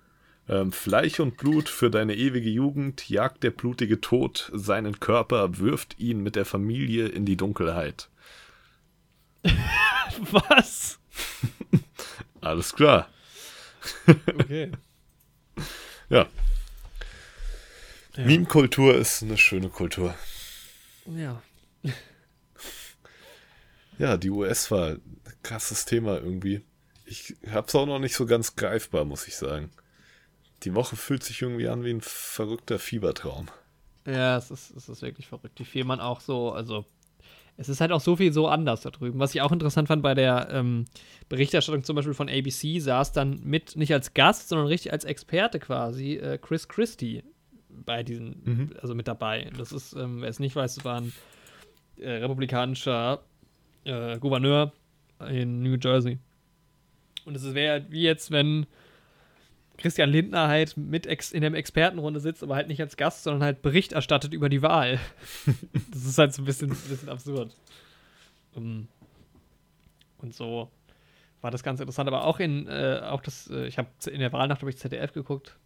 Ähm, 0.50 0.72
Fleisch 0.74 1.20
und 1.20 1.38
Blut 1.38 1.70
für 1.70 1.90
deine 1.90 2.16
ewige 2.16 2.50
Jugend 2.50 3.10
jagt 3.10 3.44
der 3.44 3.52
blutige 3.52 4.02
Tod 4.02 4.52
seinen 4.54 5.00
Körper, 5.00 5.58
wirft 5.58 6.00
ihn 6.00 6.22
mit 6.22 6.36
der 6.36 6.46
Familie 6.46 7.08
in 7.08 7.26
die 7.26 7.38
Dunkelheit. 7.38 8.10
Was? 10.32 11.00
Alles 12.42 12.74
klar. 12.74 13.10
Okay. 14.08 14.72
Ja. 16.10 16.28
Ja. 18.16 18.26
Meme-Kultur 18.26 18.94
ist 18.96 19.24
eine 19.24 19.38
schöne 19.38 19.70
Kultur. 19.70 20.14
Ja. 21.06 21.42
Ja, 23.98 24.18
die 24.18 24.30
US-Wahl, 24.30 25.00
krasses 25.42 25.86
Thema 25.86 26.18
irgendwie. 26.18 26.62
Ich 27.06 27.36
hab's 27.50 27.74
auch 27.74 27.86
noch 27.86 28.00
nicht 28.00 28.16
so 28.16 28.26
ganz 28.26 28.56
greifbar, 28.56 29.06
muss 29.06 29.28
ich 29.28 29.36
sagen. 29.36 29.72
Die 30.64 30.76
Woche 30.76 30.96
fühlt 30.96 31.24
sich 31.24 31.42
irgendwie 31.42 31.68
an 31.68 31.84
wie 31.84 31.92
ein 31.92 32.02
verrückter 32.02 32.80
Fiebertraum. 32.80 33.48
Ja, 34.06 34.38
es 34.38 34.52
ist, 34.52 34.76
es 34.76 34.90
ist 34.90 35.02
wirklich 35.02 35.28
verrückt, 35.28 35.60
wie 35.60 35.66
viel 35.66 35.84
man 35.86 36.00
auch 36.00 36.20
so, 36.20 36.52
also 36.52 36.86
es 37.56 37.70
ist 37.70 37.82
halt 37.82 37.92
auch 37.92 38.02
so 38.02 38.16
viel 38.16 38.34
so 38.34 38.48
anders 38.48 38.82
da 38.82 38.90
drüben. 38.90 39.20
Was 39.20 39.34
ich 39.36 39.42
auch 39.42 39.52
interessant 39.52 39.88
fand 39.88 40.02
bei 40.02 40.14
der 40.16 40.50
ähm, 40.52 40.86
Berichterstattung 41.30 41.84
zum 41.84 41.96
Beispiel 41.96 42.14
von 42.16 42.28
ABC, 42.30 42.80
saß 42.80 43.12
dann 43.12 43.40
mit, 43.44 43.76
nicht 43.76 43.94
als 43.94 44.14
Gast, 44.14 44.50
sondern 44.50 44.68
richtig 44.68 44.92
als 44.92 45.06
Experte 45.06 45.60
quasi, 45.60 46.16
äh, 46.16 46.38
Chris 46.38 46.68
Christie 46.68 47.24
bei 47.70 48.04
diesen, 48.04 48.42
Mhm. 48.44 48.70
also 48.82 48.96
mit 48.96 49.08
dabei. 49.08 49.50
Das 49.58 49.72
ist, 49.72 49.94
ähm, 49.94 50.22
wer 50.22 50.30
es 50.30 50.40
nicht 50.40 50.56
weiß, 50.56 50.76
das 50.76 50.86
war 50.86 51.02
ein 51.02 51.14
äh, 51.98 52.10
republikanischer 52.10 53.22
äh, 53.86 54.18
Gouverneur 54.20 54.74
in 55.30 55.62
New 55.62 55.78
Jersey. 55.82 56.18
Und 57.26 57.36
es 57.38 57.54
wäre 57.54 57.86
wie 57.90 58.02
jetzt, 58.02 58.32
wenn 58.32 58.66
Christian 59.84 60.10
Lindner 60.10 60.48
halt 60.48 60.76
mit 60.78 61.06
ex 61.06 61.32
in 61.32 61.42
der 61.42 61.54
Expertenrunde 61.54 62.20
sitzt, 62.20 62.42
aber 62.42 62.56
halt 62.56 62.70
nicht 62.70 62.82
als 62.82 62.98
Gast, 62.98 63.24
sondern 63.24 63.44
halt 63.44 63.62
Bericht 63.62 63.92
erstattet 63.92 64.34
über 64.34 64.50
die 64.50 64.62
Wahl. 64.64 64.98
das 65.92 66.06
ist 66.06 66.18
halt 66.18 66.34
so 66.34 66.42
ein 66.42 66.46
bisschen, 66.46 66.72
ein 66.72 66.78
bisschen 66.90 67.10
absurd. 67.10 67.54
Um, 68.56 68.88
und 70.20 70.34
so 70.34 70.72
war 71.42 71.52
das 71.52 71.64
ganz 71.64 71.80
interessant. 71.82 72.08
Aber 72.08 72.24
auch 72.26 72.40
in, 72.40 72.68
äh, 72.68 73.02
auch 73.04 73.22
das, 73.22 73.50
äh, 73.50 73.68
ich 73.68 73.78
habe 73.78 73.90
in 74.10 74.20
der 74.20 74.32
Wahlnacht 74.32 74.62
habe 74.62 74.70
ich 74.70 74.78
ZDF 74.78 75.12
geguckt. 75.12 75.58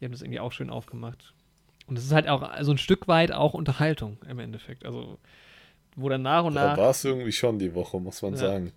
Die 0.00 0.04
haben 0.04 0.12
das 0.12 0.22
irgendwie 0.22 0.40
auch 0.40 0.50
schön 0.52 0.68
aufgemacht. 0.70 1.32
Und 1.86 1.96
es 1.96 2.04
ist 2.04 2.12
halt 2.12 2.28
auch 2.28 2.50
so 2.62 2.72
ein 2.72 2.78
Stück 2.78 3.06
weit 3.08 3.30
auch 3.30 3.54
Unterhaltung 3.54 4.18
im 4.28 4.40
Endeffekt. 4.40 4.84
Also, 4.84 5.18
wo 5.94 6.08
dann 6.08 6.22
nach 6.22 6.42
und 6.44 6.54
Da 6.54 6.72
nach. 6.72 6.76
war 6.76 6.90
es 6.90 7.04
irgendwie 7.04 7.30
schon 7.30 7.58
die 7.58 7.72
Woche, 7.74 8.00
muss 8.00 8.20
man 8.22 8.32
Ja. 8.32 8.38
sagen. 8.38 8.72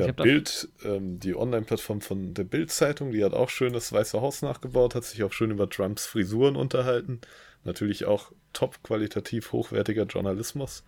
Ja, 0.00 0.12
Bild, 0.12 0.68
ähm, 0.84 1.20
die 1.20 1.34
Online-Plattform 1.36 2.00
von 2.00 2.34
der 2.34 2.44
Bild-Zeitung, 2.44 3.12
die 3.12 3.24
hat 3.24 3.32
auch 3.34 3.48
schön 3.50 3.72
das 3.72 3.92
Weiße 3.92 4.20
Haus 4.20 4.42
nachgebaut, 4.42 4.94
hat 4.94 5.04
sich 5.04 5.22
auch 5.22 5.32
schön 5.32 5.50
über 5.50 5.68
Trumps 5.68 6.06
Frisuren 6.06 6.56
unterhalten. 6.56 7.20
Natürlich 7.64 8.04
auch 8.04 8.32
top 8.52 8.82
qualitativ 8.82 9.52
hochwertiger 9.52 10.04
Journalismus. 10.04 10.84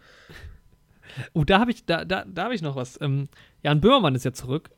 Oh, 1.33 1.45
da 1.45 1.61
habe 1.61 1.71
ich, 1.71 1.85
da, 1.87 2.05
da, 2.05 2.25
da 2.27 2.45
habe 2.45 2.55
ich 2.55 2.63
noch 2.63 2.77
was. 2.77 3.01
Ähm, 3.01 3.29
Jan 3.63 3.81
Böhmermann 3.81 4.15
ist 4.15 4.25
ja 4.25 4.33
zurück 4.33 4.71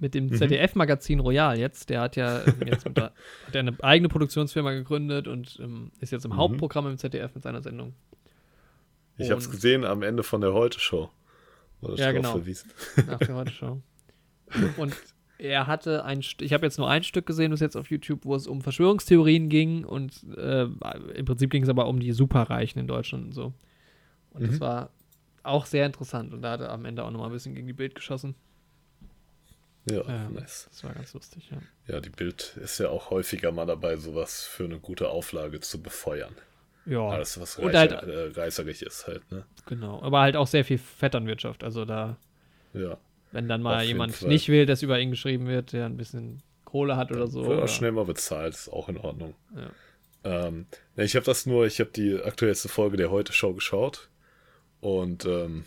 mit 0.00 0.14
dem 0.14 0.26
Mhm. 0.26 0.34
ZDF-Magazin 0.36 1.20
Royal 1.20 1.58
jetzt. 1.58 1.88
Der 1.90 2.00
hat 2.02 2.16
ja 2.16 2.44
ähm, 2.44 2.54
jetzt 2.66 2.84
mit, 2.84 2.96
der- 2.96 3.04
hat 3.46 3.54
ja 3.54 3.60
eine 3.60 3.76
eigene 3.82 4.08
Produktionsfirma 4.08 4.72
gegründet 4.72 5.28
und 5.28 5.58
ähm, 5.62 5.92
ist 6.00 6.10
jetzt 6.12 6.24
im 6.24 6.32
Mhm. 6.32 6.36
Hauptprogramm 6.36 6.88
im 6.88 6.98
ZDF 6.98 7.34
mit 7.34 7.44
seiner 7.44 7.62
Sendung. 7.62 7.94
Ich 9.16 9.30
habe 9.30 9.40
es 9.40 9.48
gesehen 9.50 9.84
am 9.84 10.02
Ende 10.02 10.24
von 10.24 10.40
der 10.40 10.52
Heute-Show. 10.52 11.08
Wurde 11.84 12.00
Ja, 12.02 12.12
genau. 12.12 12.32
verwiesen. 12.32 12.70
Nach 13.06 13.18
der 13.18 13.34
heute 13.34 13.52
Show. 13.52 13.80
Und 14.76 14.94
er 15.38 15.66
hatte 15.66 16.04
ein, 16.04 16.20
ich 16.40 16.52
habe 16.52 16.64
jetzt 16.66 16.78
nur 16.78 16.88
ein 16.88 17.02
Stück 17.02 17.26
gesehen, 17.26 17.50
bis 17.50 17.60
jetzt 17.60 17.76
auf 17.76 17.90
YouTube, 17.90 18.24
wo 18.24 18.34
es 18.34 18.46
um 18.46 18.60
Verschwörungstheorien 18.62 19.48
ging 19.48 19.84
und 19.84 20.22
äh, 20.36 20.62
im 20.62 21.24
Prinzip 21.24 21.50
ging 21.50 21.62
es 21.62 21.68
aber 21.68 21.86
um 21.88 21.98
die 22.00 22.12
Superreichen 22.12 22.80
in 22.80 22.86
Deutschland 22.86 23.26
und 23.26 23.32
so. 23.32 23.52
Und 24.30 24.42
das 24.46 24.56
Mhm. 24.56 24.60
war 24.60 24.90
auch 25.42 25.66
sehr 25.66 25.86
interessant 25.86 26.32
und 26.32 26.42
da 26.42 26.52
hat 26.52 26.60
er 26.60 26.70
am 26.70 26.84
Ende 26.84 27.04
auch 27.04 27.10
nochmal 27.10 27.28
ein 27.28 27.32
bisschen 27.32 27.54
gegen 27.54 27.66
die 27.66 27.72
Bild 27.72 27.94
geschossen. 27.94 28.34
Ja, 29.90 30.00
Ähm, 30.08 30.32
nice. 30.34 30.66
Das 30.70 30.82
war 30.84 30.94
ganz 30.94 31.12
lustig, 31.12 31.50
ja. 31.50 31.58
Ja, 31.92 32.00
die 32.00 32.08
Bild 32.10 32.56
ist 32.62 32.78
ja 32.78 32.88
auch 32.88 33.10
häufiger 33.10 33.52
mal 33.52 33.66
dabei, 33.66 33.96
sowas 33.96 34.44
für 34.44 34.64
eine 34.64 34.78
gute 34.78 35.10
Auflage 35.10 35.60
zu 35.60 35.82
befeuern. 35.82 36.34
Ja, 36.86 37.08
Alles, 37.08 37.40
was 37.40 37.56
Und 37.56 37.74
reicher, 37.74 37.98
halt- 37.98 38.08
äh, 38.36 38.40
reißerig 38.40 38.82
ist 38.82 39.06
halt, 39.06 39.30
ne? 39.32 39.44
genau. 39.66 40.02
Aber 40.02 40.20
halt 40.20 40.36
auch 40.36 40.46
sehr 40.46 40.64
viel 40.64 40.78
Vetternwirtschaft. 40.78 41.64
Also 41.64 41.84
da, 41.84 42.16
Ja. 42.74 42.98
wenn 43.32 43.48
dann 43.48 43.62
mal 43.62 43.82
jemand 43.84 44.14
Fall. 44.14 44.28
nicht 44.28 44.48
will, 44.48 44.66
dass 44.66 44.82
über 44.82 44.98
ihn 45.00 45.10
geschrieben 45.10 45.46
wird, 45.46 45.72
der 45.72 45.86
ein 45.86 45.96
bisschen 45.96 46.42
Kohle 46.64 46.96
hat 46.96 47.10
oder 47.10 47.26
so. 47.26 47.46
Wird 47.46 47.58
Oder, 47.58 47.68
schnell 47.68 47.92
mal 47.92 48.04
bezahlt, 48.04 48.54
ist 48.54 48.68
auch 48.68 48.88
in 48.88 48.98
Ordnung. 48.98 49.34
Ja. 49.56 49.70
Ähm, 50.46 50.66
ne, 50.96 51.04
ich 51.04 51.16
habe 51.16 51.24
das 51.26 51.46
nur, 51.46 51.66
ich 51.66 51.80
habe 51.80 51.90
die 51.90 52.20
aktuellste 52.22 52.68
Folge 52.68 52.96
der 52.96 53.10
Heute-Show 53.10 53.54
geschaut 53.54 54.08
und 54.80 55.24
ähm, 55.24 55.64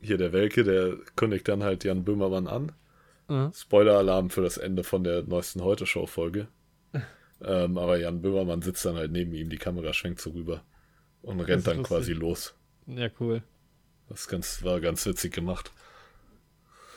hier 0.00 0.16
der 0.18 0.32
Welke, 0.32 0.64
der 0.64 0.96
kündigt 1.16 1.46
dann 1.48 1.62
halt 1.62 1.84
Jan 1.84 2.04
Böhmermann 2.04 2.46
an. 2.46 2.72
Mhm. 3.28 3.52
Spoiler-Alarm 3.54 4.30
für 4.30 4.42
das 4.42 4.56
Ende 4.58 4.82
von 4.84 5.04
der 5.04 5.22
neuesten 5.22 5.62
Heute-Show-Folge. 5.62 6.48
Ähm, 7.42 7.78
aber 7.78 7.98
Jan 7.98 8.22
Böhmermann 8.22 8.62
sitzt 8.62 8.84
dann 8.84 8.96
halt 8.96 9.12
neben 9.12 9.34
ihm, 9.34 9.48
die 9.48 9.58
Kamera 9.58 9.92
schwenkt 9.92 10.20
so 10.20 10.30
rüber 10.30 10.62
und 11.22 11.40
rennt 11.40 11.66
dann 11.66 11.78
lustig. 11.78 11.96
quasi 11.96 12.12
los. 12.12 12.54
ja, 12.86 13.08
cool. 13.18 13.42
Das 14.08 14.26
ganz, 14.26 14.64
war 14.64 14.80
ganz 14.80 15.06
witzig 15.06 15.32
gemacht. 15.32 15.70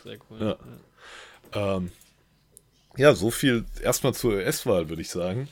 Sehr 0.04 0.18
cool. 0.30 0.58
Ja. 1.54 1.76
Ähm, 1.76 1.92
ja, 2.98 3.14
so 3.14 3.32
viel 3.32 3.66
erstmal 3.82 4.14
zur 4.14 4.34
US-Wahl, 4.34 4.90
würde 4.90 5.02
ich 5.02 5.10
sagen. 5.10 5.48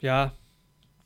Ja, 0.00 0.32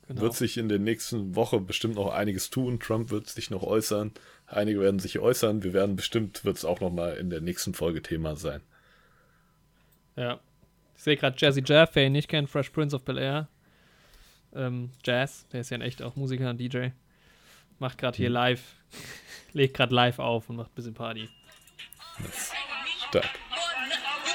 genau. 0.08 0.22
Wird 0.22 0.34
sich 0.34 0.56
in 0.56 0.68
der 0.68 0.78
nächsten 0.78 1.34
Woche 1.34 1.60
bestimmt 1.60 1.96
noch 1.96 2.12
einiges 2.12 2.50
tun. 2.50 2.80
Trump 2.80 3.10
wird 3.10 3.28
sich 3.28 3.50
noch 3.50 3.62
äußern. 3.62 4.12
Einige 4.46 4.80
werden 4.80 4.98
sich 4.98 5.18
äußern. 5.18 5.62
Wir 5.62 5.72
werden 5.72 5.96
bestimmt, 5.96 6.44
wird 6.44 6.56
es 6.56 6.64
auch 6.64 6.80
noch 6.80 6.90
mal 6.90 7.16
in 7.16 7.30
der 7.30 7.40
nächsten 7.40 7.74
Folge 7.74 8.02
Thema 8.02 8.36
sein. 8.36 8.60
Ja. 10.16 10.40
Ich 10.96 11.02
sehe 11.02 11.16
gerade 11.16 11.36
Jazzy 11.38 11.62
Jeff, 11.64 11.90
wer 11.94 12.06
ihn 12.06 12.12
nicht 12.12 12.28
kennt, 12.28 12.48
Fresh 12.48 12.70
Prince 12.70 12.94
of 12.96 13.04
Bel 13.04 13.18
Air. 13.18 13.48
Ähm, 14.54 14.90
Jazz, 15.04 15.46
der 15.52 15.60
ist 15.62 15.70
ja 15.70 15.76
in 15.76 15.82
echt 15.82 16.02
auch 16.02 16.16
Musiker 16.16 16.48
und 16.50 16.58
DJ. 16.58 16.88
Macht 17.78 17.98
gerade 17.98 18.16
Mhm. 18.16 18.22
hier 18.22 18.30
live, 18.30 18.62
legt 19.52 19.76
gerade 19.76 19.94
live 19.94 20.18
auf 20.20 20.48
und 20.48 20.56
macht 20.56 20.70
ein 20.70 20.74
bisschen 20.74 20.94
Party. 20.94 21.28
Stark. 23.08 23.28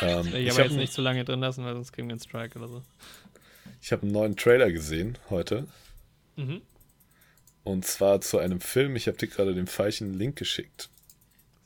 Ähm, 0.02 0.28
Ich, 0.28 0.34
ich 0.36 0.50
habe 0.52 0.64
jetzt 0.64 0.76
nicht 0.76 0.94
zu 0.94 1.02
lange 1.02 1.24
drin 1.26 1.40
lassen, 1.40 1.64
weil 1.66 1.74
sonst 1.74 1.92
kriegen 1.92 2.08
wir 2.10 2.14
einen 2.14 2.20
Strike 2.22 2.58
oder 2.60 2.68
so. 2.68 2.84
ich 3.82 3.92
hab 3.92 4.04
einen 4.04 4.12
neuen 4.12 4.36
Trailer 4.36 4.72
gesehen 4.72 5.18
heute. 5.30 5.68
Mhm. 6.36 6.62
Und 7.64 7.86
zwar 7.86 8.22
zu 8.22 8.38
einem 8.40 8.62
Film. 8.62 8.96
Ich 8.96 9.08
habe 9.08 9.18
dir 9.18 9.28
gerade 9.28 9.54
den 9.54 9.68
falschen 9.68 10.14
Link 10.14 10.36
geschickt. 10.38 10.90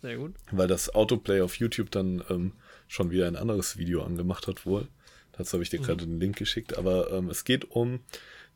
Sehr 0.01 0.17
gut. 0.17 0.35
weil 0.51 0.67
das 0.67 0.93
Autoplay 0.93 1.39
auf 1.41 1.55
YouTube 1.55 1.89
dann 1.89 2.21
ähm, 2.29 2.51
schon 2.93 3.09
wieder 3.09 3.25
ein 3.27 3.35
anderes 3.35 3.77
Video 3.77 4.03
angemacht 4.03 4.45
hat 4.47 4.67
wohl. 4.67 4.87
Dazu 5.31 5.53
habe 5.53 5.63
ich 5.63 5.69
dir 5.71 5.79
Mhm. 5.79 5.83
gerade 5.83 6.05
den 6.05 6.19
Link 6.19 6.37
geschickt. 6.37 6.77
Aber 6.77 7.11
ähm, 7.11 7.27
es 7.29 7.43
geht 7.43 7.71
um 7.71 8.01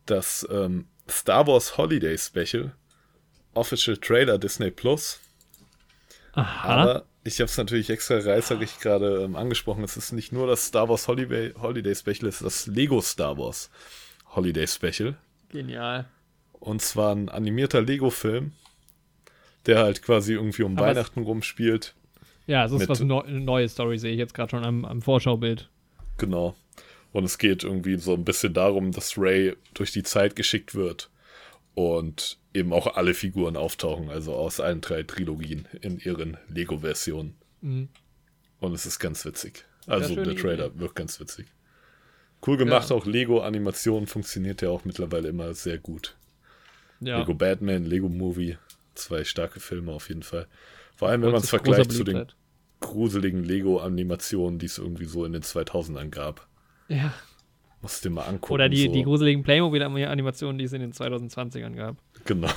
das 0.05 0.47
ähm, 0.51 0.85
Star 1.09 1.47
Wars 1.47 1.77
Holiday 1.77 2.15
Special, 2.17 2.71
Official 3.55 3.97
Trailer 3.97 4.37
Disney 4.37 4.69
Plus. 4.69 5.19
Aha. 6.33 6.69
Aber 6.69 7.05
ich 7.23 7.39
habe 7.39 7.49
es 7.49 7.57
natürlich 7.57 7.89
extra 7.89 8.19
reißerig 8.19 8.79
gerade 8.79 9.23
ähm, 9.23 9.35
angesprochen. 9.35 9.83
Es 9.83 9.97
ist 9.97 10.11
nicht 10.11 10.31
nur 10.31 10.45
das 10.45 10.67
Star 10.67 10.87
Wars 10.87 11.07
Holiday, 11.07 11.53
Holiday 11.59 11.95
Special, 11.95 12.27
es 12.27 12.35
ist 12.35 12.43
das 12.43 12.67
Lego 12.67 13.01
Star 13.01 13.37
Wars 13.39 13.71
Holiday 14.35 14.67
Special. 14.67 15.17
Genial. 15.49 16.05
Und 16.53 16.83
zwar 16.83 17.15
ein 17.15 17.29
animierter 17.29 17.81
Lego-Film, 17.81 18.51
der 19.65 19.79
halt 19.79 20.03
quasi 20.03 20.33
irgendwie 20.33 20.61
um 20.63 20.77
Aber 20.77 20.87
Weihnachten 20.87 21.23
rumspielt. 21.23 21.95
Ja, 22.47 22.65
es 22.65 22.71
ist 22.71 22.87
was 22.89 23.01
neu, 23.01 23.21
eine 23.21 23.41
neue 23.41 23.67
Story, 23.69 23.97
sehe 23.97 24.13
ich 24.13 24.17
jetzt 24.17 24.33
gerade 24.33 24.49
schon 24.49 24.65
am, 24.65 24.85
am 24.85 25.01
Vorschaubild. 25.01 25.69
Genau. 26.17 26.55
Und 27.11 27.23
es 27.23 27.37
geht 27.37 27.63
irgendwie 27.63 27.97
so 27.97 28.13
ein 28.13 28.23
bisschen 28.25 28.53
darum, 28.53 28.91
dass 28.91 29.17
Ray 29.17 29.55
durch 29.73 29.91
die 29.91 30.03
Zeit 30.03 30.35
geschickt 30.35 30.73
wird 30.75 31.09
und 31.75 32.37
eben 32.53 32.73
auch 32.73 32.95
alle 32.95 33.13
Figuren 33.13 33.55
auftauchen, 33.55 34.09
also 34.09 34.33
aus 34.33 34.59
allen 34.59 34.81
drei 34.81 35.03
Trilogien 35.03 35.67
in 35.81 35.99
ihren 35.99 36.37
Lego-Versionen. 36.49 37.35
Mhm. 37.61 37.89
Und 38.59 38.73
es 38.73 38.85
ist 38.85 38.99
ganz 38.99 39.23
witzig. 39.25 39.65
Also 39.85 40.15
der 40.15 40.35
Trailer 40.35 40.67
Idee. 40.67 40.79
wirkt 40.79 40.95
ganz 40.95 41.19
witzig. 41.19 41.47
Cool 42.45 42.57
gemacht, 42.57 42.89
Ja. 42.89 42.95
auch 42.95 43.05
Lego-Animation 43.05 44.07
funktioniert 44.07 44.61
ja 44.61 44.69
auch 44.69 44.85
mittlerweile 44.85 45.27
immer 45.29 45.53
sehr 45.53 45.77
gut. 45.77 46.15
Ja. 46.99 47.19
Lego 47.19 47.33
Batman, 47.33 47.85
Lego 47.85 48.09
Movie, 48.09 48.57
zwei 48.95 49.23
starke 49.23 49.59
Filme 49.59 49.91
auf 49.91 50.09
jeden 50.09 50.23
Fall. 50.23 50.47
Vor 50.95 51.09
allem, 51.09 51.21
wenn 51.21 51.31
man 51.31 51.41
es 51.41 51.49
vergleicht 51.49 51.91
zu 51.91 52.03
den. 52.03 52.25
Gruseligen 52.87 53.43
Lego-Animationen, 53.43 54.59
die 54.59 54.65
es 54.65 54.77
irgendwie 54.77 55.05
so 55.05 55.25
in 55.25 55.33
den 55.33 55.43
2000ern 55.43 56.09
gab. 56.09 56.47
Ja. 56.87 57.13
Musst 57.81 58.03
du 58.03 58.09
dir 58.09 58.15
mal 58.15 58.23
angucken. 58.23 58.53
Oder 58.53 58.69
die, 58.69 58.87
so. 58.87 58.91
die 58.91 59.03
gruseligen 59.03 59.43
Playmobil-Animationen, 59.43 60.57
die 60.57 60.65
es 60.65 60.73
in 60.73 60.81
den 60.81 60.93
2020ern 60.93 61.75
gab. 61.75 61.97
Genau. 62.25 62.49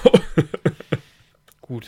Gut. 1.60 1.86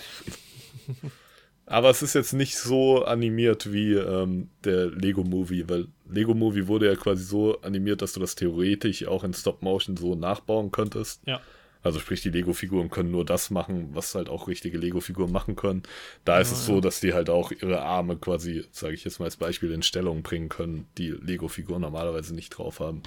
Aber 1.67 1.89
es 1.89 2.03
ist 2.03 2.15
jetzt 2.15 2.35
nicht 2.35 2.57
so 2.57 3.05
animiert 3.05 3.73
wie 3.73 3.95
ähm, 3.95 4.51
der 4.65 4.87
Lego 4.91 5.25
Movie, 5.25 5.65
weil 5.69 5.89
Lego 6.09 6.35
Movie 6.35 6.67
wurde 6.67 6.87
ja 6.87 6.97
quasi 6.97 7.25
so 7.25 7.61
animiert, 7.63 8.03
dass 8.03 8.13
du 8.13 8.21
das 8.21 8.35
theoretisch 8.35 9.07
auch 9.07 9.25
in 9.25 9.33
Stop 9.33 9.63
Motion 9.63 9.97
so 9.97 10.15
nachbauen 10.15 10.71
könntest. 10.71 11.23
Ja. 11.27 11.41
Also 11.83 11.99
sprich, 11.99 12.21
die 12.23 12.31
Lego-Figuren 12.31 12.91
können 12.91 13.11
nur 13.11 13.25
das 13.25 13.51
machen, 13.51 13.91
was 13.93 14.15
halt 14.15 14.29
auch 14.29 14.47
richtige 14.47 14.79
Lego-Figuren 14.79 15.33
machen 15.33 15.57
können. 15.57 15.83
Da 16.25 16.39
ist 16.41 16.51
Ja, 16.51 16.57
es 16.57 16.67
so, 16.67 16.75
ja. 16.77 16.81
dass 16.81 17.01
die 17.01 17.13
halt 17.13 17.29
auch 17.29 17.51
ihre 17.51 17.83
Arme 17.83 18.17
quasi, 18.17 18.65
sage 18.71 18.95
ich 18.95 19.05
jetzt 19.05 19.19
mal 19.19 19.25
als 19.27 19.37
Beispiel, 19.37 19.73
in 19.73 19.83
Stellung 19.83 20.23
bringen 20.23 20.49
können, 20.49 20.87
die 20.99 21.09
Lego-Figuren 21.11 21.81
normalerweise 21.81 22.35
nicht 22.35 22.51
drauf 22.51 22.79
haben. 22.81 23.03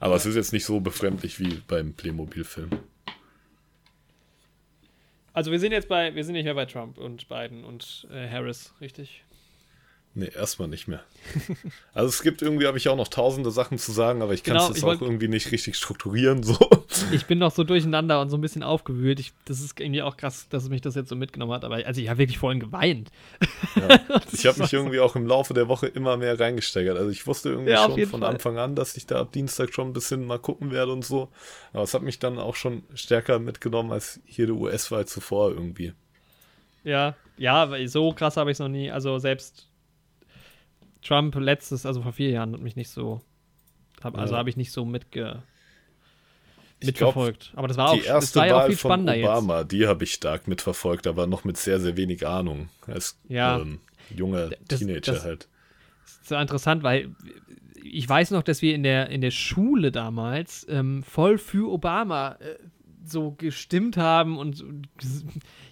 Aber 0.00 0.16
es 0.16 0.26
ist 0.26 0.34
jetzt 0.34 0.52
nicht 0.52 0.64
so 0.64 0.80
befremdlich 0.80 1.38
wie 1.40 1.62
beim 1.68 1.92
Playmobil-Film. 1.94 2.70
Also 5.32 5.50
wir 5.50 5.58
sind 5.58 5.72
jetzt 5.72 5.88
bei, 5.88 6.14
wir 6.14 6.24
sind 6.24 6.34
nicht 6.34 6.44
mehr 6.44 6.54
bei 6.54 6.64
Trump 6.66 6.96
und 6.96 7.28
Biden 7.28 7.64
und 7.64 8.06
äh, 8.10 8.28
Harris, 8.28 8.72
richtig? 8.80 9.24
Nee, 10.16 10.30
erstmal 10.32 10.68
nicht 10.68 10.86
mehr. 10.86 11.02
Also 11.92 12.08
es 12.08 12.22
gibt 12.22 12.42
irgendwie, 12.42 12.66
habe 12.66 12.76
ich 12.76 12.88
auch 12.88 12.96
noch 12.96 13.06
tausende 13.08 13.50
Sachen 13.52 13.78
zu 13.78 13.92
sagen, 13.92 14.20
aber 14.20 14.34
ich 14.34 14.42
kann 14.42 14.54
Genau, 14.54 14.64
es 14.64 14.68
jetzt 14.70 14.78
ich 14.78 14.84
auch 14.84 15.00
irgendwie 15.00 15.28
nicht 15.28 15.52
richtig 15.52 15.76
strukturieren. 15.76 16.42
So. 16.42 16.58
Ich 17.12 17.26
bin 17.26 17.38
noch 17.38 17.52
so 17.52 17.62
durcheinander 17.62 18.20
und 18.20 18.30
so 18.30 18.36
ein 18.36 18.40
bisschen 18.40 18.62
aufgewühlt. 18.64 19.20
Ich, 19.20 19.32
das 19.44 19.60
ist 19.60 19.78
irgendwie 19.80 20.02
auch 20.02 20.16
krass, 20.16 20.48
dass 20.48 20.68
mich 20.68 20.80
das 20.80 20.96
jetzt 20.96 21.08
so 21.08 21.14
mitgenommen 21.16 21.52
hat. 21.52 21.64
Aber 21.64 21.76
also 21.76 22.00
ich 22.00 22.08
habe 22.08 22.18
wirklich 22.18 22.38
vorhin 22.38 22.60
geweint. 22.60 23.10
Ich 24.32 24.46
habe 24.46 24.60
mich 24.60 24.72
irgendwie 24.72 25.00
auch 25.00 25.14
im 25.16 25.26
Laufe 25.26 25.54
der 25.54 25.68
Woche 25.68 25.86
immer 25.86 26.16
mehr 26.16 26.38
reingesteigert. 26.38 26.96
Also 26.98 27.10
ich 27.10 27.26
wusste 27.26 27.50
irgendwie 27.50 27.72
Ja, 27.72 27.84
schon 27.86 28.06
von 28.06 28.20
Fall. 28.20 28.30
Anfang 28.30 28.58
an, 28.58 28.74
dass 28.74 28.96
ich 28.96 29.06
da 29.06 29.20
ab 29.20 29.32
Dienstag 29.32 29.72
schon 29.72 29.88
ein 29.88 29.92
bisschen 29.92 30.26
mal 30.26 30.38
gucken 30.38 30.70
werde 30.70 30.92
und 30.92 31.04
so. 31.04 31.28
Aber 31.72 31.82
es 31.82 31.94
hat 31.94 32.02
mich 32.02 32.18
dann 32.18 32.38
auch 32.38 32.56
schon 32.56 32.82
stärker 32.94 33.38
mitgenommen 33.38 33.92
als 33.92 34.20
hier 34.26 34.46
die 34.46 34.52
US-Wahl 34.52 35.06
zuvor 35.06 35.50
irgendwie. 35.50 35.92
Ja, 36.82 37.14
ja, 37.36 37.68
so 37.86 38.12
krass 38.12 38.36
habe 38.36 38.50
ich 38.50 38.56
es 38.56 38.58
noch 38.60 38.68
nie. 38.68 38.90
Also 38.90 39.18
selbst 39.18 39.68
Trump 41.04 41.34
letztes, 41.36 41.86
also 41.86 42.02
vor 42.02 42.12
vier 42.12 42.30
Jahren, 42.30 42.52
hat 42.54 42.60
mich 42.60 42.76
nicht 42.76 42.90
so. 42.90 43.20
Hab, 44.02 44.16
Also 44.18 44.34
Ja. 44.34 44.38
habe 44.38 44.50
ich 44.50 44.56
nicht 44.56 44.72
so 44.72 44.84
mitge, 44.84 45.42
mitverfolgt. 46.82 47.52
Aber 47.56 47.68
das 47.68 47.76
war 47.76 47.90
auch, 47.90 47.94
die 47.94 48.00
das 48.00 48.08
erste 48.08 48.38
war 48.40 48.46
ja 48.46 48.54
auch 48.54 48.58
Wahl 48.60 48.68
viel 48.68 48.76
von 48.76 48.88
spannender 48.90 49.14
jetzt. 49.14 49.28
Obama, 49.28 49.64
die 49.64 49.86
habe 49.86 50.04
ich 50.04 50.12
stark 50.12 50.48
mitverfolgt, 50.48 51.06
aber 51.06 51.26
noch 51.26 51.44
mit 51.44 51.56
sehr, 51.56 51.80
sehr 51.80 51.96
wenig 51.96 52.26
Ahnung. 52.26 52.68
Als 52.86 53.18
Ja. 53.28 53.58
ähm, 53.58 53.80
junger 54.14 54.50
Das- 54.68 54.80
Teenager 54.80 55.12
das- 55.12 55.24
halt. 55.24 55.48
Das 56.04 56.12
ist 56.14 56.28
so 56.28 56.36
interessant, 56.36 56.82
weil 56.82 57.14
ich 57.82 58.08
weiß 58.08 58.30
noch, 58.32 58.42
dass 58.42 58.60
wir 58.62 58.74
in 58.74 58.82
der, 58.82 59.08
in 59.10 59.20
der 59.20 59.30
Schule 59.30 59.92
damals 59.92 60.66
ähm, 60.68 61.02
voll 61.02 61.38
für 61.38 61.70
Obama 61.70 62.32
äh, 62.40 62.56
so 63.06 63.32
gestimmt 63.32 63.96
haben 63.96 64.38
und 64.38 64.64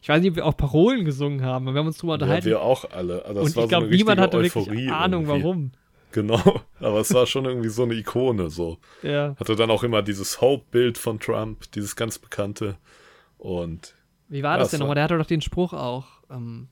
ich 0.01 0.09
weiß 0.09 0.21
nicht, 0.21 0.31
ob 0.31 0.37
wir 0.37 0.47
auch 0.47 0.57
Parolen 0.57 1.05
gesungen 1.05 1.43
haben, 1.43 1.67
aber 1.67 1.75
wir 1.75 1.81
haben 1.81 1.87
uns 1.87 1.99
drüber 1.99 2.13
Ja, 2.13 2.15
unterhalten. 2.23 2.47
wir 2.47 2.61
auch 2.63 2.91
alle. 2.91 3.25
Also 3.25 3.43
das 3.43 3.57
und 3.57 3.63
ich 3.63 3.69
glaube, 3.69 3.87
so 3.87 3.93
niemand 3.93 4.21
hatte 4.21 4.39
richtige 4.39 4.67
wirklich 4.67 4.89
Euphorie 4.89 4.91
Ahnung, 4.91 5.25
irgendwie. 5.27 5.43
warum. 5.45 5.73
Genau, 6.13 6.41
aber 6.81 7.01
es 7.01 7.13
war 7.15 7.27
schon 7.27 7.45
irgendwie 7.47 7.71
so 7.71 7.85
eine 7.85 7.95
Ikone, 7.95 8.51
so. 8.51 8.79
Ja. 9.03 9.35
Hatte 9.39 9.57
dann 9.57 9.71
auch 9.71 9.83
immer 9.83 10.03
dieses 10.03 10.41
Hope-Bild 10.41 10.99
von 10.99 11.19
Trump, 11.21 11.71
dieses 11.73 11.97
ganz 11.97 12.19
bekannte. 12.19 12.77
Und 13.39 13.95
Wie 14.29 14.43
war 14.43 14.53
Ja, 14.53 14.59
das 14.59 14.67
es 14.67 14.71
denn 14.73 14.81
nochmal? 14.81 14.95
Der 14.97 15.05
hatte 15.05 15.17
doch 15.19 15.27
den 15.27 15.41
Spruch 15.41 15.73
auch. 15.73 16.07
Ähm, 16.31 16.69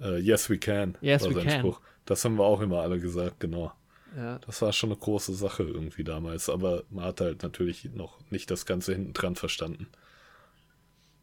äh, 0.00 0.18
Yes, 0.18 0.50
we 0.50 0.58
can. 0.58 0.96
Yes, 1.00 1.22
war 1.22 1.30
we 1.30 1.34
sein 1.36 1.44
can. 1.46 1.58
Spruch. 1.60 1.80
Das 2.04 2.24
haben 2.24 2.36
wir 2.36 2.44
auch 2.44 2.60
immer 2.60 2.80
alle 2.80 2.98
gesagt, 3.00 3.40
genau. 3.40 3.72
Ja. 4.16 4.38
Das 4.40 4.62
war 4.62 4.72
schon 4.72 4.90
eine 4.90 4.98
große 4.98 5.34
Sache 5.34 5.62
irgendwie 5.62 6.04
damals, 6.04 6.48
aber 6.48 6.84
man 6.90 7.04
hat 7.04 7.20
halt 7.20 7.42
natürlich 7.42 7.84
noch 7.92 8.18
nicht 8.30 8.50
das 8.50 8.66
Ganze 8.66 8.92
hinten 8.92 9.12
dran 9.12 9.36
verstanden. 9.36 9.86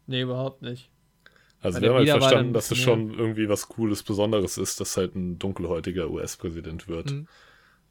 Nee, 0.06 0.22
überhaupt 0.22 0.62
nicht. 0.62 0.90
Also 1.60 1.78
Bei 1.78 1.82
wir 1.82 1.90
haben 1.90 1.98
halt 1.98 2.08
verstanden, 2.08 2.52
dass 2.52 2.70
es 2.70 2.78
schon 2.78 3.12
irgendwie 3.12 3.48
was 3.48 3.68
Cooles, 3.68 4.02
Besonderes 4.02 4.56
ist, 4.56 4.80
dass 4.80 4.96
halt 4.96 5.14
ein 5.14 5.38
dunkelhäutiger 5.38 6.10
US-Präsident 6.10 6.88
wird. 6.88 7.10
Mhm. 7.10 7.28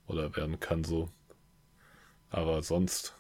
Oder 0.08 0.36
werden 0.36 0.60
kann 0.60 0.84
so. 0.84 1.10
Aber 2.32 2.64
sonst. 2.64 3.14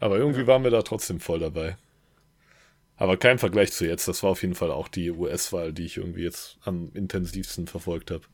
Aber 0.00 0.18
irgendwie 0.18 0.46
waren 0.46 0.64
wir 0.64 0.70
da 0.70 0.82
trotzdem 0.82 1.20
voll 1.20 1.38
dabei. 1.38 1.76
Aber 2.96 3.16
kein 3.16 3.38
Vergleich 3.38 3.72
zu 3.72 3.86
jetzt. 3.86 4.08
Das 4.08 4.24
war 4.24 4.30
auf 4.30 4.42
jeden 4.42 4.56
Fall 4.56 4.72
auch 4.72 4.88
die 4.88 5.12
US-Wahl, 5.12 5.72
die 5.72 5.84
ich 5.84 5.96
irgendwie 5.96 6.24
jetzt 6.24 6.58
am 6.64 6.90
intensivsten 6.94 7.68
verfolgt 7.68 8.10
habe. 8.10 8.24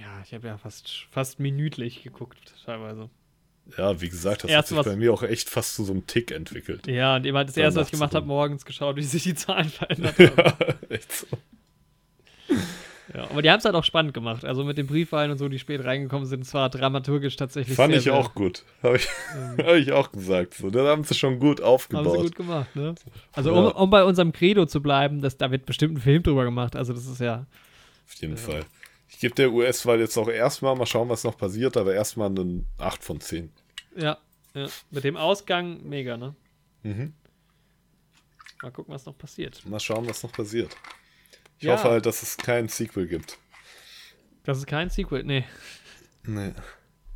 Ja, 0.00 0.22
ich 0.24 0.32
habe 0.34 0.46
ja 0.46 0.58
fast, 0.58 1.06
fast 1.10 1.38
minütlich 1.40 2.02
geguckt, 2.02 2.38
teilweise. 2.64 3.10
Ja, 3.78 4.00
wie 4.00 4.08
gesagt, 4.08 4.42
das 4.44 4.50
Erste, 4.50 4.76
hat 4.76 4.84
sich 4.84 4.92
bei 4.92 4.96
mir 4.98 5.12
auch 5.12 5.22
echt 5.22 5.48
fast 5.48 5.76
zu 5.76 5.84
so 5.84 5.92
einem 5.92 6.06
Tick 6.06 6.30
entwickelt. 6.32 6.86
Ja, 6.88 7.16
und 7.16 7.24
immer 7.26 7.44
das 7.44 7.54
Dann 7.54 7.64
erste, 7.64 7.80
was 7.80 7.86
ich 7.88 7.92
gemacht 7.92 8.14
habe, 8.14 8.26
morgens 8.26 8.64
geschaut, 8.64 8.96
wie 8.96 9.02
sich 9.02 9.22
die 9.22 9.34
Zahlen 9.34 9.68
verändert 9.68 10.18
haben. 10.36 10.74
echt 10.88 11.12
so. 11.12 11.26
ja, 13.14 13.30
aber 13.30 13.40
die 13.42 13.50
haben 13.50 13.58
es 13.58 13.64
halt 13.64 13.76
auch 13.76 13.84
spannend 13.84 14.14
gemacht. 14.14 14.44
Also 14.44 14.64
mit 14.64 14.78
den 14.78 14.86
Briefwahlen 14.88 15.30
und 15.30 15.38
so, 15.38 15.48
die 15.48 15.60
spät 15.60 15.84
reingekommen 15.84 16.26
sind, 16.26 16.40
es 16.42 16.52
war 16.54 16.70
dramaturgisch 16.70 17.36
tatsächlich 17.36 17.76
Fand 17.76 17.92
sehr, 17.92 18.00
ich 18.00 18.10
auch 18.10 18.34
gut. 18.34 18.64
Habe 18.82 18.96
ich, 18.96 19.08
hab 19.58 19.74
ich 19.76 19.92
auch 19.92 20.10
gesagt. 20.10 20.54
So, 20.54 20.70
da 20.70 20.84
haben 20.86 21.04
sie 21.04 21.14
schon 21.14 21.38
gut 21.38 21.60
Haben 21.60 21.66
aufgebaut. 21.68 22.12
sie 22.18 22.22
gut 22.24 22.34
gemacht, 22.36 22.74
ne? 22.74 22.94
Also 23.32 23.52
Ja. 23.54 23.60
um, 23.60 23.72
um 23.72 23.90
bei 23.90 24.02
unserem 24.02 24.32
Credo 24.32 24.66
zu 24.66 24.82
bleiben, 24.82 25.20
das, 25.20 25.36
da 25.36 25.50
wird 25.52 25.66
bestimmt 25.66 25.98
ein 25.98 26.00
Film 26.00 26.22
drüber 26.24 26.44
gemacht. 26.44 26.74
Also 26.74 26.92
das 26.94 27.06
ist 27.06 27.20
ja, 27.20 27.46
Auf 28.08 28.14
jeden 28.14 28.36
Fall. 28.36 28.64
Ich 29.12 29.18
gebe 29.20 29.34
der 29.34 29.52
US-Wahl 29.52 30.00
jetzt 30.00 30.16
auch 30.16 30.28
erstmal, 30.28 30.74
mal 30.74 30.86
schauen, 30.86 31.08
was 31.08 31.22
noch 31.24 31.36
passiert, 31.36 31.76
aber 31.76 31.94
erstmal 31.94 32.28
einen 32.28 32.66
8 32.78 33.04
von 33.04 33.20
10. 33.20 33.52
ja, 33.96 34.18
ja. 34.54 34.66
Mit 34.90 35.04
dem 35.04 35.16
Ausgang 35.16 35.82
mega, 35.88 36.16
ne? 36.16 36.34
Mhm. 36.82 37.14
Mal 38.62 38.70
gucken, 38.70 38.92
was 38.94 39.06
noch 39.06 39.16
passiert. 39.16 39.64
Mal 39.66 39.80
schauen, 39.80 40.06
was 40.08 40.22
noch 40.22 40.32
passiert. 40.32 40.76
Ich 41.58 41.64
Ja. 41.64 41.72
hoffe 41.74 41.90
halt, 41.90 42.06
dass 42.06 42.22
es 42.22 42.36
kein 42.36 42.68
Sequel 42.68 43.06
gibt. 43.06 43.38
Das 44.44 44.58
ist 44.58 44.66
kein 44.66 44.90
Sequel, 44.90 45.22
nee. 45.24 45.44
Nee, 46.24 46.52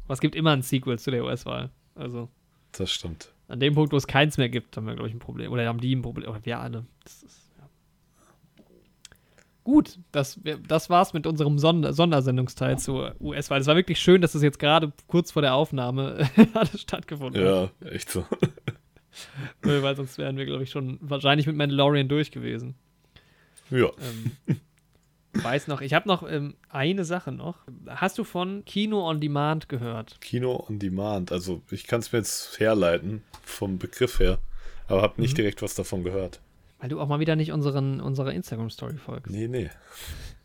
es 0.09 0.21
gibt 0.21 0.35
immer 0.37 0.53
ein 0.53 0.63
Sequel 0.63 0.99
zu 0.99 1.11
der 1.11 1.25
US-Wahl. 1.25 1.71
Also 1.95 2.29
das 2.73 2.91
stimmt. 2.93 3.33
an 3.49 3.59
dem 3.61 3.75
Punkt, 3.75 3.93
wo 3.93 3.97
es 3.97 4.07
keins 4.07 4.39
mehr 4.39 4.49
gibt, 4.49 4.77
haben 4.77 4.87
wir, 4.87 4.95
glaube 4.95 5.09
ich, 5.09 5.15
ein 5.15 5.19
Problem. 5.21 5.51
Oder 5.53 5.67
haben 5.67 5.81
die 5.81 5.95
ein 5.95 6.03
Problem. 6.03 6.29
Oder 6.31 6.45
wir 6.45 6.59
alle. 6.61 6.87
Das 7.05 7.23
ist. 7.23 7.46
Gut, 9.67 9.99
das, 10.13 10.39
das 10.69 10.91
war's 10.91 11.13
mit 11.13 11.27
unserem 11.27 11.59
Sonder 11.59 11.93
Sondersendungsteil 11.93 12.79
zur 12.79 13.17
US-Wahl. 13.21 13.61
Es 13.61 13.67
war 13.67 13.75
wirklich 13.75 13.99
schön, 13.99 14.21
dass 14.21 14.37
es 14.37 14.43
jetzt 14.43 14.61
gerade 14.61 14.93
kurz 15.09 15.33
vor 15.33 15.43
der 15.43 15.55
Aufnahme 15.55 16.31
alles 16.55 16.81
stattgefunden 16.83 17.45
hat. 17.45 17.73
Ja, 17.83 17.89
echt 17.91 18.09
so. 18.09 18.25
Weil 19.63 19.97
sonst 19.97 20.19
wären 20.19 20.37
wir, 20.37 20.47
glaube 20.47 20.63
ich, 20.63 20.71
schon 20.71 20.99
wahrscheinlich 21.01 21.49
mit 21.49 21.57
Mandalorian 21.57 22.07
durch 22.07 22.31
gewesen. 22.31 22.77
Ja. 23.71 23.87
Ähm, 24.47 24.57
weiß 25.33 25.67
noch, 25.67 25.81
ich 25.81 25.95
habe 25.95 26.07
noch 26.07 26.23
ähm, 26.31 26.55
eine 26.69 27.05
Sache 27.05 27.33
noch. 27.33 27.57
Hast 27.89 28.19
du 28.19 28.23
von 28.23 28.65
Kino 28.67 29.01
on 29.11 29.21
Demand 29.21 29.69
gehört? 29.69 30.21
Kino 30.21 30.65
on 30.69 30.79
Demand. 30.79 31.33
Also, 31.33 31.61
ich 31.73 31.89
kann 31.89 31.99
es 31.99 32.13
mir 32.13 32.19
jetzt 32.19 32.61
herleiten, 32.61 33.25
vom 33.43 33.79
Begriff 33.79 34.21
her, 34.21 34.39
aber 34.87 35.03
habe 35.03 35.15
Mhm. 35.17 35.23
nicht 35.23 35.37
direkt 35.37 35.61
was 35.61 35.75
davon 35.75 36.05
gehört. 36.05 36.41
Weil 36.79 36.89
du 36.89 37.01
auch 37.01 37.09
mal 37.09 37.21
wieder 37.21 37.37
nicht 37.37 37.53
unseren, 37.53 38.01
unserer 38.01 38.33
Instagram-Story 38.33 38.99
folgst. 38.99 39.33
Nee, 39.33 39.49
nee. 39.49 39.71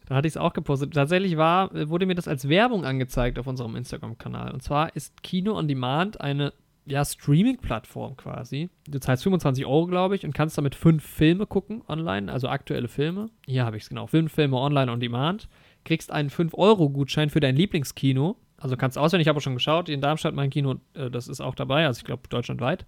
Da 0.07 0.15
hatte 0.15 0.27
ich 0.27 0.33
es 0.33 0.37
auch 0.37 0.53
gepostet. 0.53 0.93
Tatsächlich 0.93 1.37
war, 1.37 1.71
wurde 1.89 2.05
mir 2.05 2.15
das 2.15 2.27
als 2.27 2.47
Werbung 2.49 2.85
angezeigt 2.85 3.39
auf 3.39 3.47
unserem 3.47 3.75
Instagram-Kanal. 3.75 4.51
Und 4.51 4.61
zwar 4.61 4.95
ist 4.95 5.23
Kino 5.23 5.57
on 5.57 5.67
Demand 5.67 6.19
eine 6.21 6.53
ja, 6.85 7.05
Streaming-Plattform 7.05 8.17
quasi. 8.17 8.69
Du 8.87 8.99
zahlst 8.99 9.23
25 9.23 9.65
Euro, 9.65 9.87
glaube 9.87 10.15
ich, 10.15 10.25
und 10.25 10.33
kannst 10.33 10.57
damit 10.57 10.75
fünf 10.75 11.05
Filme 11.05 11.45
gucken 11.45 11.83
online, 11.87 12.31
also 12.31 12.47
aktuelle 12.47 12.87
Filme. 12.87 13.29
Hier 13.45 13.65
habe 13.65 13.77
ich 13.77 13.83
es 13.83 13.89
genau. 13.89 14.07
Fünf 14.07 14.33
Filme 14.33 14.57
online 14.57 14.91
on 14.91 14.99
Demand. 14.99 15.47
Kriegst 15.85 16.11
einen 16.11 16.29
5-Euro-Gutschein 16.29 17.29
für 17.29 17.39
dein 17.39 17.55
Lieblingskino. 17.55 18.35
Also 18.57 18.77
kannst 18.77 18.97
auswählen, 18.97 19.21
ich 19.21 19.27
habe 19.27 19.37
auch 19.37 19.41
schon 19.41 19.55
geschaut, 19.55 19.89
in 19.89 20.01
Darmstadt 20.01 20.35
mein 20.35 20.49
Kino, 20.49 20.75
äh, 20.93 21.09
das 21.09 21.27
ist 21.27 21.41
auch 21.41 21.55
dabei, 21.55 21.85
also 21.85 21.99
ich 21.99 22.05
glaube 22.05 22.23
deutschlandweit. 22.29 22.85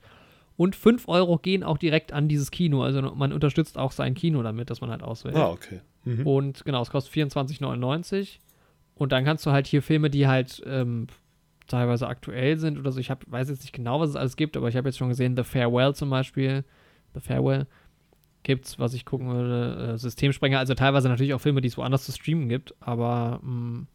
Und 0.55 0.75
5 0.75 1.07
Euro 1.07 1.37
gehen 1.37 1.63
auch 1.63 1.77
direkt 1.77 2.13
an 2.13 2.27
dieses 2.27 2.51
Kino. 2.51 2.83
Also 2.83 3.01
man 3.01 3.33
unterstützt 3.33 3.77
auch 3.77 3.91
sein 3.91 4.13
Kino 4.13 4.43
damit, 4.43 4.69
dass 4.69 4.81
man 4.81 4.91
halt 4.91 5.01
auswählt. 5.01 5.35
Ah, 5.35 5.49
okay. 5.49 5.81
Mhm. 6.05 6.27
Und 6.27 6.65
genau, 6.65 6.81
es 6.81 6.91
kostet 6.91 7.13
24,99. 7.13 8.39
Und 8.95 9.11
dann 9.11 9.25
kannst 9.25 9.45
du 9.45 9.51
halt 9.51 9.65
hier 9.65 9.81
Filme, 9.81 10.09
die 10.09 10.27
halt 10.27 10.61
ähm, 10.65 11.07
teilweise 11.67 12.07
aktuell 12.07 12.57
sind 12.57 12.77
oder 12.77 12.91
so. 12.91 12.99
Ich 12.99 13.09
hab, 13.09 13.29
weiß 13.29 13.49
jetzt 13.49 13.61
nicht 13.61 13.73
genau, 13.73 13.99
was 13.99 14.11
es 14.11 14.15
alles 14.15 14.35
gibt, 14.35 14.55
aber 14.55 14.67
ich 14.67 14.75
habe 14.75 14.87
jetzt 14.87 14.97
schon 14.97 15.09
gesehen, 15.09 15.35
The 15.35 15.43
Farewell 15.43 15.95
zum 15.95 16.09
Beispiel. 16.09 16.63
The 17.15 17.19
Farewell 17.19 17.65
gibt's, 18.43 18.77
was 18.77 18.93
ich 18.93 19.05
gucken 19.05 19.29
würde. 19.29 19.93
Äh, 19.93 19.97
Systemsprenger, 19.97 20.59
also 20.59 20.75
teilweise 20.75 21.09
natürlich 21.09 21.33
auch 21.33 21.41
Filme, 21.41 21.61
die 21.61 21.69
es 21.69 21.77
woanders 21.77 22.05
zu 22.05 22.11
streamen 22.11 22.49
gibt, 22.49 22.75
aber 22.79 23.39
mh, 23.41 23.87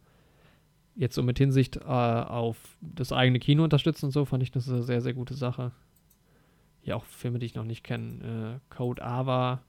jetzt 0.95 1.15
so 1.15 1.23
mit 1.23 1.37
Hinsicht 1.37 1.77
äh, 1.77 1.81
auf 1.83 2.57
das 2.81 3.13
eigene 3.13 3.39
Kino 3.39 3.63
unterstützen 3.63 4.07
und 4.07 4.11
so, 4.11 4.25
fand 4.25 4.43
ich 4.43 4.51
das 4.51 4.67
eine 4.67 4.81
sehr, 4.83 5.01
sehr 5.01 5.13
gute 5.13 5.33
Sache. 5.35 5.71
Hier 6.81 6.95
auch 6.95 7.05
Filme, 7.05 7.39
die 7.39 7.45
ich 7.45 7.55
noch 7.55 7.65
nicht 7.65 7.83
kenne. 7.83 8.59
Äh, 8.59 8.73
Code 8.73 9.03
Ava, 9.03 9.61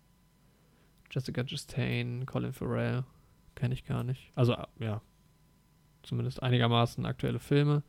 Jessica 1.10 1.44
Chastain, 1.44 2.26
Colin 2.26 2.52
Farrell. 2.52 3.04
Kenne 3.54 3.74
ich 3.74 3.84
gar 3.84 4.04
nicht. 4.04 4.30
Also, 4.34 4.54
äh, 4.54 4.66
ja. 4.78 5.02
Zumindest 6.02 6.42
einigermaßen 6.42 7.04
aktuelle 7.04 7.40
Filme. 7.40 7.82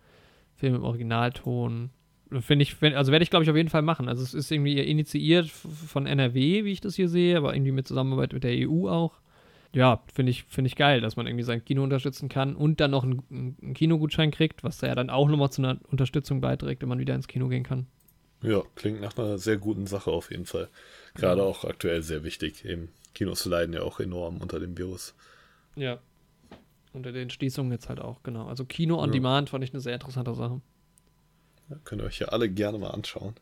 Filme 0.55 0.77
im 0.77 0.83
Originalton. 0.83 1.91
Finde 2.39 2.63
ich, 2.63 2.75
find, 2.75 2.95
also 2.95 3.11
werde 3.11 3.23
ich, 3.23 3.29
glaube 3.29 3.43
ich, 3.43 3.49
auf 3.49 3.55
jeden 3.55 3.69
Fall 3.69 3.81
machen. 3.81 4.07
Also, 4.07 4.23
es 4.23 4.33
ist 4.33 4.51
irgendwie 4.51 4.79
initiiert 4.79 5.49
von 5.49 6.07
NRW, 6.07 6.65
wie 6.65 6.71
ich 6.71 6.81
das 6.81 6.95
hier 6.95 7.09
sehe, 7.09 7.37
aber 7.37 7.53
irgendwie 7.53 7.71
mit 7.71 7.87
Zusammenarbeit 7.87 8.33
mit 8.33 8.43
der 8.43 8.67
EU 8.67 8.89
auch. 8.89 9.21
Ja, 9.73 10.03
finde 10.13 10.31
ich, 10.31 10.43
finde 10.43 10.67
ich 10.67 10.75
geil, 10.75 10.99
dass 10.99 11.15
man 11.15 11.27
irgendwie 11.27 11.45
sein 11.45 11.63
Kino 11.63 11.83
unterstützen 11.83 12.27
kann 12.27 12.55
und 12.55 12.81
dann 12.81 12.91
noch 12.91 13.05
einen, 13.05 13.23
einen 13.29 13.73
Kinogutschein 13.73 14.31
kriegt, 14.31 14.63
was 14.63 14.81
ja 14.81 14.93
dann 14.95 15.09
auch 15.09 15.29
nochmal 15.29 15.51
zu 15.51 15.61
einer 15.61 15.79
Unterstützung 15.89 16.41
beiträgt, 16.41 16.81
wenn 16.81 16.89
man 16.89 16.99
wieder 16.99 17.15
ins 17.15 17.27
Kino 17.29 17.47
gehen 17.47 17.63
kann. 17.63 17.87
Ja, 18.41 18.63
klingt 18.75 19.01
nach 19.01 19.17
einer 19.17 19.37
sehr 19.37 19.57
guten 19.57 19.85
Sache 19.87 20.11
auf 20.11 20.31
jeden 20.31 20.45
Fall. 20.45 20.67
Gerade 21.13 21.43
auch 21.43 21.63
aktuell 21.63 22.01
sehr 22.01 22.23
wichtig. 22.23 22.65
Eben 22.65 22.91
Kinos 23.13 23.45
leiden 23.45 23.73
ja 23.73 23.81
auch 23.83 23.99
enorm 23.99 24.37
unter 24.37 24.59
dem 24.59 24.77
Virus. 24.77 25.13
Ja. 25.75 25.99
Unter 26.93 27.11
den 27.11 27.29
Schließungen 27.29 27.71
jetzt 27.71 27.87
halt 27.87 27.99
auch, 27.99 28.23
genau. 28.23 28.47
Also 28.47 28.65
Kino 28.65 28.97
on 28.99 29.09
Ja. 29.09 29.13
Demand 29.13 29.49
fand 29.49 29.63
ich 29.63 29.71
eine 29.73 29.79
sehr 29.81 29.93
interessante 29.93 30.33
Sache. 30.35 30.59
Ja, 31.69 31.77
könnt 31.83 32.01
ihr 32.01 32.05
euch 32.05 32.19
ja 32.19 32.27
alle 32.29 32.49
gerne 32.49 32.77
mal 32.79 32.89
anschauen. 32.91 33.35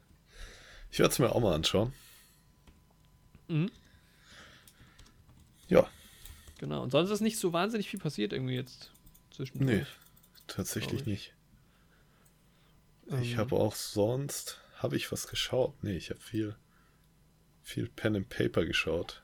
Ich 0.91 0.99
werde 0.99 1.11
es 1.11 1.19
mir 1.19 1.33
auch 1.33 1.39
mal 1.39 1.55
anschauen. 1.55 1.93
Mhm. 3.47 3.71
Ja, 5.67 5.87
Genau. 6.59 6.83
Und 6.83 6.91
sonst 6.91 7.09
ist 7.09 7.21
nicht 7.21 7.39
so 7.39 7.53
wahnsinnig 7.53 7.89
viel 7.89 7.99
passiert 8.01 8.33
irgendwie 8.33 8.55
jetzt 8.55 8.91
zwischendurch. 9.31 9.77
nee, 9.79 9.85
tatsächlich 10.47 11.03
Glaub 11.03 11.07
nicht. 11.07 11.33
Ich 13.21 13.31
Ähm. 13.31 13.37
habe 13.37 13.55
auch 13.55 13.73
sonst, 13.75 14.59
habe 14.79 14.95
ich 14.95 15.11
was 15.11 15.27
geschaut? 15.27 15.81
Nee, 15.83 15.95
ich 15.97 16.09
habe 16.09 16.19
viel, 16.19 16.55
viel 17.61 17.87
Pen 17.89 18.15
and 18.15 18.29
Paper 18.29 18.65
geschaut. 18.65 19.21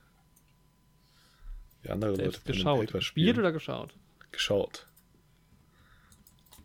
Wie 1.81 1.89
andere 1.89 2.11
Leute 2.11 2.23
Selbst 2.23 2.43
Pen 2.43 2.53
and 2.53 2.57
geschaut. 2.57 2.85
Paper 2.85 2.99
Gespielt 2.99 3.29
spielen. 3.29 3.39
oder 3.39 3.51
geschaut? 3.51 3.95
Geschaut. 4.31 4.87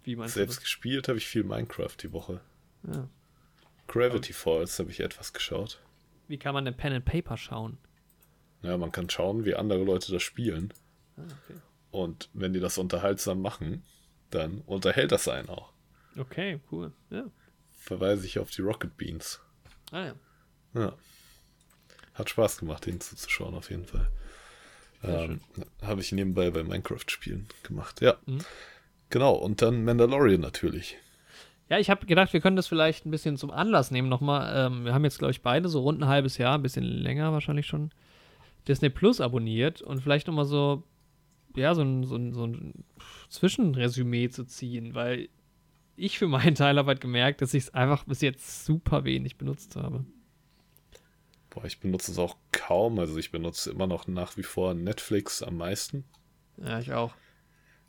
Wie 0.03 0.17
meinst 0.17 0.35
Selbst 0.35 0.59
du 0.59 0.63
gespielt 0.63 1.09
habe 1.09 1.19
ich 1.19 1.27
viel 1.27 1.45
Minecraft 1.45 1.97
die 2.03 2.13
Woche. 2.13 2.41
Ja. 2.87 3.09
Gravity 3.87 4.33
Falls 4.33 4.79
habe 4.79 4.91
ich 4.91 5.01
etwas 5.01 5.33
geschaut. 5.33 5.81
Wie 6.29 6.39
kann 6.39 6.55
man 6.55 6.65
denn 6.65 6.77
Pen 6.77 6.93
and 6.93 7.05
Paper 7.05 7.37
schauen? 7.37 7.79
Ja, 8.63 8.77
man 8.77 8.93
kann 8.93 9.09
schauen, 9.09 9.45
wie 9.45 9.55
andere 9.55 9.85
Leute 9.85 10.13
das 10.13 10.23
spielen. 10.23 10.73
Ah, 11.17 11.23
okay. 11.23 11.61
Und 11.91 12.29
wenn 12.33 12.53
die 12.53 12.61
das 12.61 12.79
unterhaltsam 12.79 13.41
machen, 13.41 13.83
dann 14.31 14.61
unterhält 14.61 15.13
das 15.13 15.29
einen 15.29 15.49
auch. 15.49 15.73
Okay, 16.17 16.61
cool. 16.71 16.93
Ja. 17.11 17.31
Verweise 17.81 18.27
ich 18.27 18.39
auf 18.39 18.51
die 18.51 18.63
Rocket 18.63 18.97
Beans. 18.97 19.41
Ah 19.91 20.05
ja. 20.05 20.15
Ja. 20.75 20.93
Hat 22.15 22.31
Spaß 22.31 22.59
gemacht, 22.59 22.87
den 22.87 23.01
zuzuschauen, 23.01 23.55
auf 23.55 23.71
jeden 23.71 23.87
Fall. 23.87 24.09
Ähm, 25.03 25.41
Habe 25.83 26.03
ich 26.03 26.13
nebenbei 26.13 26.51
bei 26.51 26.63
Minecraft-Spielen 26.63 27.49
gemacht. 27.63 28.01
Ja. 28.01 28.19
Mhm. 28.27 28.45
Genau, 29.09 29.35
und 29.35 29.63
dann 29.63 29.85
Mandalorian 29.85 30.41
natürlich. 30.41 30.97
Ja, 31.69 31.79
ich 31.79 31.89
habe 31.91 32.07
gedacht, 32.07 32.33
wir 32.33 32.41
können 32.41 32.57
das 32.57 32.69
vielleicht 32.69 33.07
ein 33.07 33.11
bisschen 33.11 33.37
zum 33.37 33.51
Anlass 33.51 33.91
nehmen 33.91 34.09
nochmal. 34.09 34.67
Ähm, 34.67 34.85
wir 34.85 34.93
haben 34.93 35.05
jetzt, 35.05 35.19
glaube 35.19 35.33
ich, 35.33 35.43
beide 35.43 35.69
so 35.69 35.81
rund 35.81 36.03
ein 36.03 36.09
halbes 36.09 36.37
Jahr, 36.37 36.57
ein 36.57 36.63
bisschen 36.63 36.85
länger 36.85 37.33
wahrscheinlich 37.33 37.67
schon, 37.67 37.91
Disney 38.69 38.91
Plus 38.91 39.21
abonniert 39.21 39.81
und 39.81 40.01
vielleicht 40.01 40.27
nochmal 40.27 40.45
so 40.45 40.85
ja, 41.57 41.75
so 41.75 41.83
ein, 41.83 42.05
so 42.05 42.17
ein, 42.17 42.33
so 42.33 42.47
ein 42.47 42.85
Zwischenresümee 43.29 44.29
zu 44.29 44.45
ziehen, 44.45 44.95
weil 44.95 45.29
ich 46.01 46.19
für 46.19 46.29
meinen 46.29 46.55
Teil 46.55 46.77
habe 46.79 46.89
halt 46.89 47.01
gemerkt, 47.01 47.43
dass 47.43 47.55
ich 47.55 47.65
es 47.65 47.75
einfach 47.75 48.05
bis 48.05 48.21
jetzt 48.21 48.65
super 48.65 49.05
wenig 49.05 49.37
benutzt 49.37 49.77
habe. 49.77 50.05
Boah, 51.51 51.65
ich 51.65 51.81
benutze 51.81 52.13
es 52.13 52.19
auch 52.19 52.37
kaum. 52.53 52.99
Also 52.99 53.17
ich 53.19 53.31
benutze 53.31 53.71
immer 53.71 53.87
noch 53.87 54.07
nach 54.07 54.37
wie 54.37 54.43
vor 54.43 54.75
Netflix 54.75 55.43
am 55.43 55.57
meisten. 55.57 56.05
Ja, 56.57 56.79
ich 56.79 56.93
auch. 56.93 57.13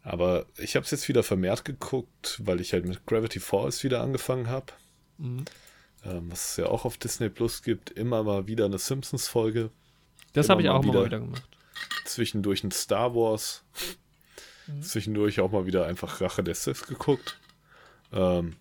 Aber 0.03 0.47
ich 0.57 0.75
habe 0.75 0.83
es 0.83 0.91
jetzt 0.91 1.07
wieder 1.07 1.23
vermehrt 1.23 1.63
geguckt, 1.63 2.41
weil 2.43 2.59
ich 2.59 2.73
halt 2.73 2.85
mit 2.85 3.05
Gravity 3.05 3.39
Falls 3.39 3.83
wieder 3.83 4.01
angefangen 4.01 4.47
habe. 4.47 4.73
Mhm. 5.17 5.45
Ähm, 6.03 6.31
was 6.31 6.51
es 6.51 6.57
ja 6.57 6.65
auch 6.65 6.85
auf 6.85 6.97
Disney 6.97 7.29
Plus 7.29 7.61
gibt. 7.61 7.91
Immer 7.91 8.23
mal 8.23 8.47
wieder 8.47 8.65
eine 8.65 8.79
Simpsons-Folge. 8.79 9.69
Das 10.33 10.49
habe 10.49 10.61
ich 10.61 10.67
mal 10.67 10.75
auch 10.75 10.83
wieder. 10.83 10.99
mal 11.01 11.05
wieder 11.05 11.19
gemacht. 11.19 11.47
Zwischendurch 12.05 12.63
ein 12.63 12.71
Star 12.71 13.13
Wars. 13.13 13.63
Mhm. 14.65 14.81
Zwischendurch 14.81 15.39
auch 15.39 15.51
mal 15.51 15.67
wieder 15.67 15.85
einfach 15.85 16.19
Rache 16.19 16.43
der 16.43 16.55
Sith 16.55 16.87
geguckt. 16.87 17.39
Ähm, 18.13 18.55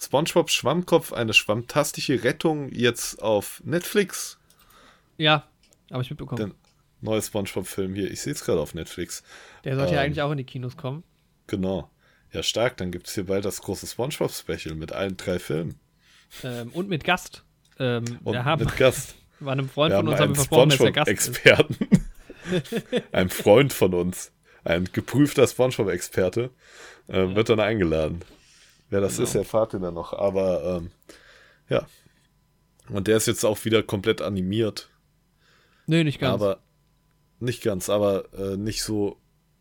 SpongeBob 0.00 0.50
Schwammkopf, 0.50 1.12
eine 1.12 1.32
schwammtastische 1.32 2.24
Rettung 2.24 2.70
jetzt 2.72 3.22
auf 3.22 3.62
Netflix. 3.64 4.38
Ja, 5.16 5.46
habe 5.90 6.02
ich 6.02 6.10
mitbekommen. 6.10 6.38
Der 6.38 6.50
neue 7.00 7.22
SpongeBob-Film 7.22 7.94
hier. 7.94 8.10
Ich 8.10 8.20
sehe 8.22 8.32
es 8.32 8.44
gerade 8.44 8.60
auf 8.60 8.74
Netflix. 8.74 9.22
Der 9.64 9.76
sollte 9.76 9.94
ja 9.94 10.00
ähm, 10.00 10.06
eigentlich 10.06 10.22
auch 10.22 10.30
in 10.30 10.38
die 10.38 10.44
Kinos 10.44 10.76
kommen. 10.76 11.04
Genau. 11.46 11.90
Ja, 12.32 12.42
stark. 12.42 12.76
Dann 12.78 12.90
gibt 12.90 13.08
es 13.08 13.14
hier 13.14 13.26
bald 13.26 13.44
das 13.44 13.60
große 13.60 13.86
SpongeBob-Special 13.86 14.74
mit 14.74 14.92
allen 14.92 15.16
drei 15.16 15.38
Filmen. 15.38 15.78
Ähm, 16.42 16.70
und 16.72 16.88
mit 16.88 17.04
Gast. 17.04 17.44
Ähm, 17.78 18.04
Und 18.24 18.32
wir 18.34 18.44
haben, 18.44 18.64
mit 18.64 18.76
Gast. 18.76 19.14
war 19.40 19.52
einem 19.52 19.68
Freund 19.68 19.92
Wir 19.92 19.98
von 19.98 20.08
uns, 20.08 20.20
haben 20.20 20.30
wir 20.30 20.36
versprochen, 20.36 20.68
dass 20.70 20.78
der 20.78 20.92
Gast. 20.92 21.10
SpongeBob-Experten. 21.10 21.88
ein 23.12 23.28
Freund 23.28 23.72
von 23.72 23.94
uns. 23.94 24.32
Ein 24.64 24.88
geprüfter 24.92 25.46
SpongeBob-Experte. 25.46 26.50
Ähm, 27.08 27.34
Wird 27.34 27.48
dann 27.48 27.60
eingeladen. 27.60 28.22
Wer 28.92 29.00
das 29.00 29.16
Genau. 29.16 29.24
ist, 29.26 29.34
erfahrt 29.34 29.72
ihr 29.72 29.80
dann 29.80 29.94
noch. 29.94 30.12
Aber 30.12 30.76
ähm, 30.76 30.90
ja. 31.70 31.86
Und 32.90 33.06
der 33.08 33.16
ist 33.16 33.26
jetzt 33.26 33.42
auch 33.42 33.64
wieder 33.64 33.82
komplett 33.82 34.20
animiert. 34.20 34.90
Nö, 35.86 36.04
nicht 36.04 36.20
ganz. 36.20 36.34
Aber 36.34 36.60
nicht 37.40 37.62
ganz, 37.62 37.88
aber 37.88 38.30
äh, 38.34 38.58
nicht 38.58 38.82
so 38.82 39.16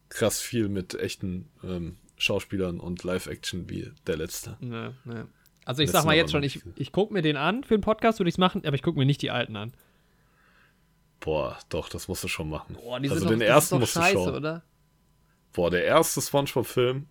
krass 0.10 0.42
viel 0.42 0.68
mit 0.68 0.96
echten 0.96 1.50
ähm, 1.64 1.96
Schauspielern 2.18 2.82
und 2.82 3.06
Live-Action 3.06 3.70
wie 3.70 3.94
der 4.06 4.18
letzte. 4.18 4.58
Nö, 4.60 4.92
nö. 5.06 5.24
Also 5.64 5.82
ich 5.82 5.88
Letzten 5.88 6.00
sag 6.00 6.06
mal 6.06 6.16
jetzt 6.18 6.32
schon, 6.32 6.44
ich, 6.44 6.62
ich 6.76 6.92
gucke 6.92 7.14
mir 7.14 7.22
den 7.22 7.38
an 7.38 7.64
für 7.64 7.76
den 7.78 7.82
Podcast, 7.82 8.20
würde 8.20 8.28
ich 8.28 8.34
es 8.36 8.40
machen, 8.40 8.64
aber 8.66 8.76
ich 8.76 8.84
gucke 8.84 9.00
mir 9.00 9.06
nicht 9.06 9.22
die 9.22 9.32
alten 9.32 9.56
an. 9.56 9.74
Boah, 11.22 11.58
doch, 11.70 11.88
das 11.88 12.08
musst 12.10 12.24
du 12.24 12.28
schon 12.28 12.50
machen. 12.50 12.76
Boah, 12.76 13.00
die 13.00 13.10
also 13.10 13.22
sind 13.22 13.30
den 13.32 13.40
doch, 13.40 13.46
ersten 13.46 13.80
musst 13.80 13.96
doch 13.96 14.02
du 14.02 14.06
scheiße, 14.08 14.18
schauen. 14.26 14.36
oder? 14.36 14.64
Boah, 15.54 15.70
der 15.72 15.86
erste 15.86 16.20
SpongeBob-Film, 16.22 17.08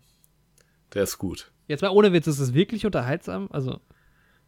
der 0.94 1.04
ist 1.04 1.18
gut. 1.18 1.50
Jetzt 1.68 1.82
mal 1.82 1.90
ohne 1.90 2.12
Witz, 2.12 2.26
ist 2.26 2.38
es 2.40 2.54
wirklich 2.54 2.84
unterhaltsam? 2.86 3.48
Also, 3.52 3.80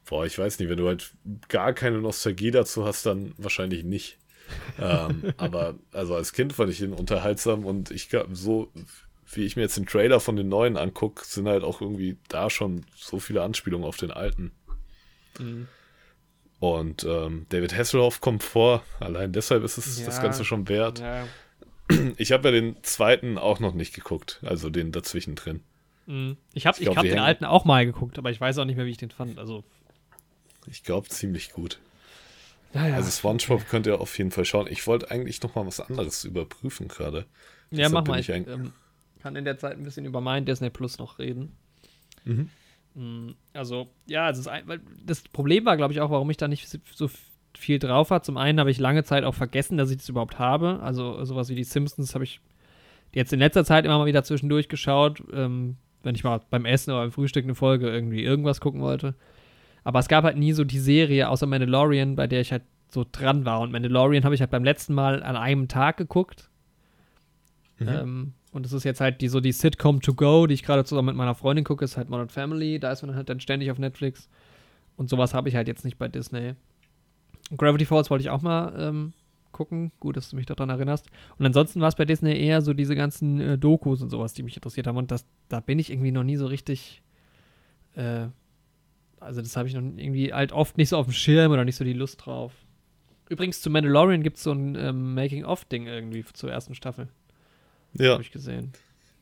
Boah, 0.05 0.27
ich 0.27 0.37
weiß 0.37 0.59
nicht, 0.59 0.69
wenn 0.69 0.77
du 0.79 0.89
halt 0.89 1.13
gar 1.49 1.73
keine 1.73 1.99
Nostalgie 2.01 2.51
dazu 2.51 2.85
hast, 2.85 3.07
dann 3.07 3.35
wahrscheinlich 3.39 3.85
nicht. 3.85 4.19
ähm, 4.81 5.33
aber 5.37 5.77
also 5.93 6.17
als 6.17 6.33
Kind 6.33 6.53
fand 6.53 6.71
ich 6.71 6.83
ihn 6.83 6.93
unterhaltsam 6.93 7.65
und 7.65 7.91
ich 7.93 8.09
glaub, 8.09 8.27
so 8.33 8.73
wie 9.33 9.45
ich 9.45 9.55
mir 9.57 9.63
jetzt 9.63 9.77
den 9.77 9.87
Trailer 9.87 10.19
von 10.21 10.37
den 10.37 10.49
neuen 10.49 10.77
angucke, 10.77 11.25
sind 11.25 11.47
halt 11.49 11.63
auch 11.63 11.81
irgendwie 11.81 12.19
da 12.29 12.51
schon 12.51 12.85
so 12.97 13.19
viele 13.21 13.43
Anspielungen 13.43 13.87
auf 13.87 13.97
den 13.97 14.11
alten. 14.11 14.51
Mhm. 15.39 15.69
Und 16.59 17.05
ähm, 17.05 17.47
David 17.49 17.75
Hasselhoff 17.77 18.21
kommt 18.21 18.43
vor, 18.43 18.83
allein 19.01 19.33
deshalb 19.33 19.65
ist 19.65 19.79
es 19.79 20.05
das 20.05 20.17
Ja. 20.17 20.23
Ganze 20.23 20.45
schon 20.45 20.69
wert. 20.69 20.99
ja. 21.01 21.27
Ich 22.17 22.33
habe 22.33 22.49
ja 22.49 22.53
den 22.53 22.77
zweiten 22.83 23.37
auch 23.39 23.61
noch 23.61 23.75
nicht 23.75 23.95
geguckt, 23.95 24.41
also 24.45 24.71
den 24.71 24.93
dazwischen 24.93 25.35
drin. 25.35 25.61
Mhm. 26.07 26.37
Ich 26.55 26.67
habe 26.67 26.77
Ich 26.81 26.89
ich 26.89 26.97
hab 26.97 27.03
den 27.05 27.19
alten 27.19 27.45
auch 27.45 27.65
mal 27.65 27.85
geguckt, 27.87 28.19
aber 28.19 28.31
ich 28.31 28.41
weiß 28.41 28.59
auch 28.59 28.65
nicht 28.65 28.77
mehr, 28.77 28.87
wie 28.87 28.91
ich 28.91 28.97
den 28.97 29.11
fand. 29.11 29.39
Also, 29.39 29.65
Ich 30.67 30.83
glaube 30.83 31.09
ziemlich 31.09 31.53
gut. 31.53 31.79
naja. 32.75 32.95
Also 32.97 33.11
SpongeBob 33.11 33.69
könnt 33.69 33.87
ihr 33.87 34.01
auf 34.01 34.17
jeden 34.19 34.31
Fall 34.31 34.45
schauen. 34.45 34.67
Ich 34.69 34.87
wollte 34.87 35.11
eigentlich 35.11 35.43
noch 35.43 35.55
mal 35.55 35.67
was 35.67 35.81
anderes 35.81 36.25
überprüfen 36.25 36.89
gerade. 36.89 37.19
ja, 37.71 37.77
deshalb 37.79 37.93
mach 37.93 38.07
mal. 38.07 38.21
ich 38.21 38.29
Ich 38.29 38.47
ähm, 38.49 38.73
kann 39.23 39.37
in 39.37 39.45
der 39.45 39.59
Zeit 39.59 39.77
ein 39.77 39.85
bisschen 39.85 40.05
über 40.05 40.21
mein 40.21 40.45
Disney 40.45 40.71
Plus 40.71 40.99
noch 40.99 41.19
reden. 41.19 41.57
Mhm. 42.25 42.49
Mhm. 42.95 43.35
Also, 43.53 43.89
ja, 44.07 44.27
also 44.27 44.51
das, 45.07 45.23
Problem 45.23 45.65
war, 45.65 45.77
glaube 45.77 45.93
ich, 45.95 46.01
auch, 46.01 46.11
warum 46.11 46.29
ich 46.31 46.37
da 46.37 46.49
nicht 46.49 46.69
so- 46.69 46.79
so 46.95 47.09
viel 47.57 47.79
drauf 47.79 48.11
war. 48.11 48.23
Zum 48.23 48.37
einen 48.37 48.59
habe 48.61 48.71
ich 48.71 48.79
lange 48.79 49.05
Zeit 49.05 49.25
auch 49.25 49.35
vergessen, 49.35 49.77
dass 49.79 49.91
ich 49.91 49.99
das 49.99 50.09
überhaupt 50.09 50.39
habe. 50.39 50.81
Also 50.83 51.25
sowas 51.25 51.49
wie 51.49 51.55
die 51.55 51.65
Simpsons 51.65 52.15
habe 52.15 52.25
ich 52.25 52.41
jetzt 53.15 53.33
in 53.33 53.39
letzter 53.39 53.65
Zeit 53.65 53.85
immer 53.85 53.99
mal 53.99 54.07
wieder 54.07 54.25
zwischendurch 54.25 54.69
geschaut, 54.69 55.23
ähm, 55.33 55.77
wenn 56.03 56.15
ich 56.15 56.25
mal 56.25 56.41
beim 56.51 56.65
Essen 56.65 56.91
oder 56.91 57.03
beim 57.03 57.13
Frühstück 57.13 57.45
eine 57.45 57.55
Folge 57.55 57.89
irgendwie 57.89 58.23
irgendwas 58.23 58.61
gucken 58.61 58.81
wollte. 58.81 59.15
Aber 59.85 59.99
es 59.99 60.09
gab 60.09 60.25
halt 60.25 60.37
nie 60.37 60.53
so 60.53 60.65
die 60.65 60.79
Serie, 60.79 61.29
außer 61.29 61.47
Mandalorian, 61.47 62.17
bei 62.17 62.27
der 62.27 62.41
ich 62.41 62.53
halt 62.53 62.63
so 62.89 63.05
dran 63.11 63.45
war. 63.45 63.61
Und 63.61 63.73
Mandalorian 63.73 64.25
habe 64.25 64.35
ich 64.35 64.41
halt 64.41 64.51
beim 64.51 64.65
letzten 64.65 64.95
Mal 64.95 65.23
an 65.23 65.37
einem 65.37 65.69
Tag 65.69 65.97
geguckt. 65.97 66.49
Ähm, 67.81 68.35
und 68.53 68.67
es 68.67 68.73
ist 68.73 68.85
jetzt 68.85 69.01
halt 69.01 69.21
die, 69.21 69.29
so 69.29 69.41
die 69.41 69.53
Sitcom 69.53 70.01
to 70.01 70.15
go, 70.15 70.47
die 70.47 70.55
ich 70.55 70.63
gerade 70.63 70.85
zusammen 70.85 71.07
mit 71.07 71.17
meiner 71.17 71.35
Freundin 71.35 71.65
gucke, 71.65 71.85
ist 71.85 71.97
halt 71.97 72.11
Modern 72.11 72.29
Family. 72.29 72.79
Da 72.79 72.93
ist 72.93 73.03
man 73.03 73.15
halt 73.17 73.29
dann 73.29 73.41
ständig 73.41 73.71
auf 73.71 73.79
Netflix. 73.79 74.29
Und 74.97 75.09
sowas 75.09 75.35
habe 75.35 75.49
ich 75.49 75.57
halt 75.57 75.69
jetzt 75.69 75.85
nicht 75.85 75.99
bei 75.99 76.09
Disney. 76.09 76.55
Gravity 77.57 77.87
Falls 77.87 78.11
wollte 78.11 78.23
ich 78.23 78.31
auch 78.31 78.43
mal 78.43 78.75
ähm, 78.79 79.13
gucken. 79.53 79.93
Gut, 80.01 80.17
dass 80.17 80.31
du 80.31 80.37
mich 80.37 80.47
daran 80.47 80.71
erinnerst. 80.71 81.07
Und 81.39 81.47
ansonsten 81.47 81.81
war 81.81 81.89
es 81.89 81.95
bei 81.95 82.05
Disney 82.05 82.37
eher 82.37 82.63
so 82.63 82.75
diese 82.75 82.95
ganzen 82.95 83.41
äh, 83.41 83.59
Dokus 83.59 84.03
und 84.03 84.11
sowas, 84.11 84.35
die 84.35 84.43
mich 84.43 84.57
interessiert 84.57 84.87
haben. 84.87 84.97
Und 84.97 85.11
das, 85.11 85.27
da 85.49 85.61
bin 85.61 85.79
ich 85.79 85.91
irgendwie 85.91 86.13
noch 86.13 86.25
nie 86.25 86.37
so 86.37 86.47
richtig. 86.47 87.03
Äh, 87.95 88.27
also, 89.21 89.41
das 89.41 89.57
habe 89.57 89.69
ich 89.69 89.75
noch 89.75 89.83
irgendwie 89.83 90.33
halt 90.33 90.53
oft 90.53 90.77
nicht 90.79 90.89
so 90.89 90.97
auf 90.97 91.07
dem 91.07 91.13
Schirm 91.13 91.53
oder 91.53 91.65
nicht 91.65 91.77
so 91.77 91.85
die 91.85 91.93
Lust 91.93 92.27
drauf. 92.27 92.53
Übrigens, 93.29 93.63
zu 93.63 93.71
Mandalorian 93.71 94.23
gibt 94.23 94.37
es 94.37 94.43
so 94.43 94.53
ein 94.53 94.75
ähm, 94.75 95.15
Making-of-Ding 95.15 95.87
irgendwie 95.87 96.25
zur 96.33 96.51
ersten 96.51 96.75
Staffel. 96.75 97.09
Ja, 97.95 98.13
Habe 98.13 98.23
ich 98.23 98.33
gesehen. 98.33 98.73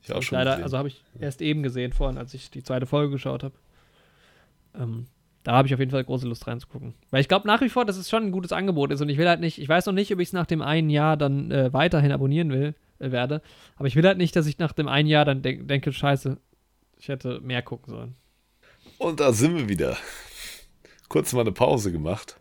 ich 0.02 0.12
auch 0.12 0.22
schon 0.22 0.38
leider, 0.38 0.52
gesehen. 0.52 0.64
also 0.64 0.78
habe 0.78 0.88
ich 0.88 1.04
erst 1.18 1.42
eben 1.42 1.62
gesehen 1.62 1.92
vorhin, 1.92 2.18
als 2.18 2.34
ich 2.34 2.50
die 2.50 2.62
zweite 2.62 2.86
Folge 2.86 3.12
geschaut 3.12 3.44
habe. 3.44 3.54
Ähm, 4.74 5.06
da 5.42 5.52
habe 5.52 5.68
ich 5.68 5.74
auf 5.74 5.80
jeden 5.80 5.90
Fall 5.90 6.04
große 6.04 6.28
Lust 6.28 6.46
reinzugucken. 6.46 6.94
Weil 7.10 7.20
ich 7.20 7.28
glaube 7.28 7.46
nach 7.46 7.60
wie 7.60 7.68
vor, 7.68 7.84
dass 7.84 7.96
es 7.96 8.10
schon 8.10 8.24
ein 8.24 8.32
gutes 8.32 8.52
Angebot 8.52 8.92
ist 8.92 9.00
und 9.00 9.08
ich 9.08 9.18
will 9.18 9.28
halt 9.28 9.40
nicht, 9.40 9.58
ich 9.58 9.68
weiß 9.68 9.86
noch 9.86 9.92
nicht, 9.92 10.12
ob 10.12 10.20
ich 10.20 10.28
es 10.28 10.32
nach 10.32 10.46
dem 10.46 10.62
einen 10.62 10.90
Jahr 10.90 11.16
dann 11.16 11.50
äh, 11.50 11.72
weiterhin 11.72 12.12
abonnieren 12.12 12.50
will, 12.50 12.74
äh, 12.98 13.10
werde, 13.10 13.42
aber 13.76 13.88
ich 13.88 13.96
will 13.96 14.06
halt 14.06 14.18
nicht, 14.18 14.36
dass 14.36 14.46
ich 14.46 14.58
nach 14.58 14.72
dem 14.72 14.88
einen 14.88 15.08
Jahr 15.08 15.24
dann 15.24 15.42
denk, 15.42 15.68
denke, 15.68 15.92
scheiße, 15.92 16.38
ich 16.98 17.08
hätte 17.08 17.40
mehr 17.40 17.62
gucken 17.62 17.92
sollen. 17.92 18.14
Und 18.98 19.20
da 19.20 19.32
sind 19.32 19.56
wir 19.56 19.68
wieder. 19.68 19.96
Kurz 21.08 21.32
mal 21.32 21.40
eine 21.40 21.52
Pause 21.52 21.90
gemacht. 21.90 22.38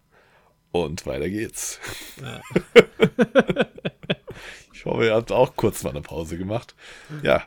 Und 0.72 1.06
weiter 1.06 1.30
geht's. 1.30 1.80
Ja. 2.22 2.42
Ich 4.80 4.86
hoffe, 4.86 5.08
ihr 5.08 5.14
habt 5.14 5.34
auch 5.34 5.58
kurz 5.58 5.84
mal 5.84 5.90
eine 5.90 6.00
Pause 6.00 6.38
gemacht. 6.38 6.74
Ja, 7.22 7.44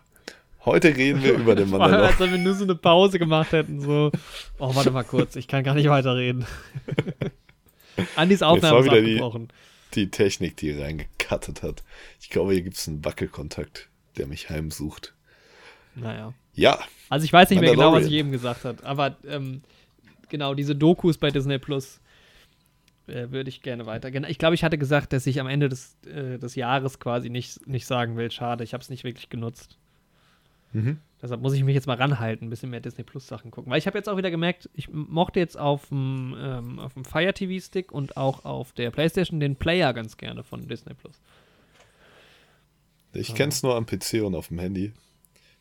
heute 0.65 0.97
reden 0.97 1.23
wir 1.23 1.35
über 1.35 1.55
den 1.55 1.71
Mandalorian. 1.71 2.03
als 2.11 2.21
wenn 2.21 2.31
wir 2.33 2.39
nur 2.39 2.55
so 2.55 2.65
eine 2.65 2.75
Pause 2.75 3.19
gemacht 3.19 3.53
hätten, 3.53 3.81
so, 3.81 4.11
oh, 4.59 4.75
warte 4.75 4.91
mal 4.91 5.05
kurz, 5.05 5.37
ich 5.37 5.49
kann 5.49 5.65
gar 5.65 5.75
nicht 5.75 5.89
weiterreden. 5.89 6.47
Andys 8.17 8.43
Aufnahme 8.43 8.79
ist 8.81 8.85
wieder 8.87 9.01
die- 9.03 9.13
abgebrochen. 9.15 9.49
Die 9.95 10.11
Technik, 10.11 10.57
die 10.57 10.71
reingekattet 10.71 11.63
hat. 11.63 11.83
Ich 12.19 12.31
glaube, 12.31 12.55
hier 12.55 12.63
gibt 12.63 12.77
es 12.79 12.89
einen 12.89 13.05
Wackelkontakt, 13.05 13.91
der 14.17 14.27
mich 14.27 14.49
heimsucht. 14.49 15.13
Naja. 15.95 16.33
Ja, 16.55 16.79
Also 17.11 17.25
ich 17.25 17.33
weiß 17.33 17.51
nicht 17.51 17.61
mehr 17.61 17.73
genau, 17.73 17.93
was 17.93 18.07
ich 18.07 18.13
eben 18.13 18.31
gesagt 18.33 18.65
habe, 18.65 18.83
aber 18.85 19.17
ähm, 19.27 19.63
genau, 20.31 20.55
diese 20.55 20.75
Dokus 20.75 21.19
bei 21.19 21.31
Disney 21.31 21.59
Plus 21.59 22.01
äh, 23.07 23.31
würde 23.31 23.51
ich 23.51 23.61
gerne 23.63 23.85
weiter. 23.85 24.09
Ich 24.29 24.39
glaube, 24.39 24.55
ich 24.55 24.65
hatte 24.65 24.79
gesagt, 24.79 25.13
dass 25.13 25.27
ich 25.27 25.39
am 25.41 25.47
Ende 25.47 25.69
des, 25.69 25.97
äh, 26.07 26.39
des 26.39 26.55
Jahres 26.55 26.99
quasi 26.99 27.29
nicht, 27.29 27.67
nicht 27.67 27.87
sagen 27.87 28.17
will, 28.17 28.31
schade, 28.31 28.65
ich 28.65 28.73
habe 28.73 28.83
es 28.83 28.89
nicht 28.91 29.05
wirklich 29.05 29.29
genutzt. 29.29 29.79
Mhm. 30.73 30.99
Deshalb 31.21 31.41
muss 31.41 31.53
ich 31.53 31.63
mich 31.63 31.75
jetzt 31.75 31.87
mal 31.87 31.97
ranhalten, 31.97 32.47
ein 32.47 32.51
bisschen 32.51 32.71
mehr 32.71 32.81
Disney 32.81 33.05
Plus 33.05 33.27
Sachen 33.29 33.51
gucken. 33.51 33.71
Weil 33.71 33.79
ich 33.79 33.87
habe 33.87 33.97
jetzt 33.99 34.09
auch 34.09 34.17
wieder 34.17 34.31
gemerkt, 34.31 34.69
ich 34.75 34.89
mochte 34.91 35.39
jetzt 35.39 35.57
auf 35.59 35.89
dem, 35.89 36.35
ähm, 36.39 36.79
auf 36.79 36.95
dem 36.95 37.05
Fire 37.05 37.33
TV 37.33 37.65
Stick 37.65 37.93
und 37.93 38.17
auch 38.17 38.45
auf 38.45 38.73
der 38.73 38.91
PlayStation 38.91 39.39
den 39.39 39.57
Player 39.57 39.93
ganz 39.93 40.17
gerne 40.17 40.43
von 40.43 40.67
Disney 40.67 40.95
Plus. 40.95 41.21
ich 43.15 43.35
kenne 43.35 43.51
es 43.51 43.63
nur 43.63 43.77
am 43.77 43.85
PC 43.87 44.23
und 44.25 44.35
auf 44.35 44.49
dem 44.49 44.59
Handy. 44.59 44.93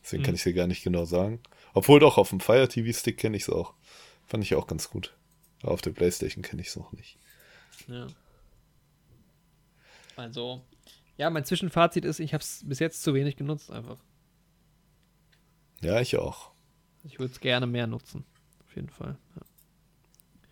Deswegen 0.02 0.22
Mhm. 0.22 0.26
kann 0.26 0.34
ich 0.34 0.42
dir 0.42 0.54
gar 0.54 0.66
nicht 0.66 0.82
genau 0.82 1.04
sagen. 1.04 1.38
Obwohl 1.74 2.00
doch, 2.00 2.18
auf 2.18 2.30
dem 2.30 2.40
Fire 2.40 2.66
TV 2.66 2.92
Stick 2.98 3.18
kenne 3.18 3.36
ich 3.36 3.42
es 3.44 3.50
auch. 3.50 3.74
Fand 4.26 4.42
ich 4.42 4.54
auch 4.54 4.66
ganz 4.66 4.88
gut. 4.90 5.14
Aber 5.62 5.72
auf 5.72 5.82
der 5.82 5.90
Playstation 5.90 6.42
kenne 6.42 6.62
ich 6.62 6.68
es 6.68 6.76
noch 6.76 6.92
nicht. 6.92 7.18
Ja. 7.86 8.06
Also, 10.16 10.62
ja, 11.18 11.30
mein 11.30 11.44
Zwischenfazit 11.44 12.04
ist, 12.04 12.18
ich 12.20 12.34
habe 12.34 12.42
es 12.42 12.62
bis 12.66 12.78
jetzt 12.78 13.02
zu 13.02 13.14
wenig 13.14 13.36
genutzt 13.36 13.70
einfach. 13.70 13.98
Ja, 15.82 16.00
ich 16.00 16.16
auch. 16.16 16.50
Ich 17.04 17.18
würde 17.18 17.32
es 17.32 17.40
gerne 17.40 17.66
mehr 17.66 17.86
nutzen. 17.86 18.24
Auf 18.66 18.76
jeden 18.76 18.88
Fall. 18.88 19.16
Ja. 19.36 19.42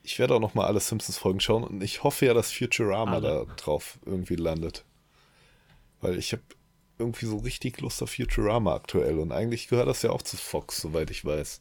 Ich 0.03 0.18
werde 0.18 0.35
auch 0.35 0.41
noch 0.41 0.55
mal 0.55 0.66
alle 0.66 0.81
Simpsons-Folgen 0.81 1.41
schauen 1.41 1.62
und 1.64 1.83
ich 1.83 2.03
hoffe 2.03 2.26
ja, 2.26 2.35
dass 2.35 2.51
Futurama 2.53 3.12
Alle. 3.16 3.47
da 3.47 3.55
drauf 3.57 3.99
irgendwie 4.05 4.37
landet. 4.37 4.85
Weil 6.01 6.18
ich 6.18 6.33
habe 6.33 6.43
irgendwie 6.99 7.26
so 7.26 7.39
richtig 7.39 7.81
Lust 7.81 8.03
auf 8.03 8.11
Futurama 8.11 8.74
aktuell. 8.74 9.18
Und 9.18 9.33
eigentlich 9.33 9.68
gehört 9.68 9.89
das 9.89 10.03
ja 10.03 10.11
auch 10.11 10.22
zu 10.22 10.37
Fox, 10.37 10.81
soweit 10.81 11.11
ich 11.11 11.24
weiß. 11.24 11.61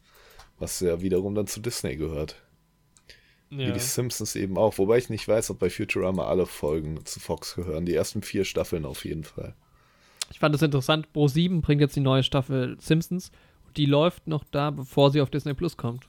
Was 0.58 0.80
ja 0.80 1.02
wiederum 1.02 1.36
dann 1.36 1.48
zu 1.48 1.60
Disney 1.60 1.96
gehört. 1.96 2.42
Wie 3.50 3.64
Ja. 3.64 3.72
die 3.72 3.80
Simpsons 3.80 4.36
eben 4.36 4.58
auch. 4.58 4.78
Wobei 4.78 4.98
ich 4.98 5.10
nicht 5.10 5.28
weiß, 5.28 5.50
ob 5.52 5.60
bei 5.60 5.70
Futurama 5.70 6.28
alle 6.28 6.46
Folgen 6.46 7.06
zu 7.06 7.20
Fox 7.20 7.56
gehören. 7.56 7.86
Die 7.86 7.94
ersten 7.96 8.22
vier 8.22 8.46
Staffeln 8.46 8.86
auf 8.86 9.06
jeden 9.06 9.24
Fall. 9.24 9.56
Ich 10.32 10.40
fand 10.40 10.54
es 10.56 10.62
interessant, 10.62 11.08
Pro7 11.14 11.62
bringt 11.62 11.82
jetzt 11.82 11.96
die 11.96 12.02
neue 12.02 12.24
Staffel 12.24 12.78
Simpsons 12.80 13.32
die 13.78 13.86
läuft 13.86 14.28
noch 14.28 14.44
da, 14.44 14.72
bevor 14.72 15.12
sie 15.12 15.22
auf 15.22 15.30
Disney 15.30 15.54
Plus 15.54 15.78
kommt. 15.78 16.06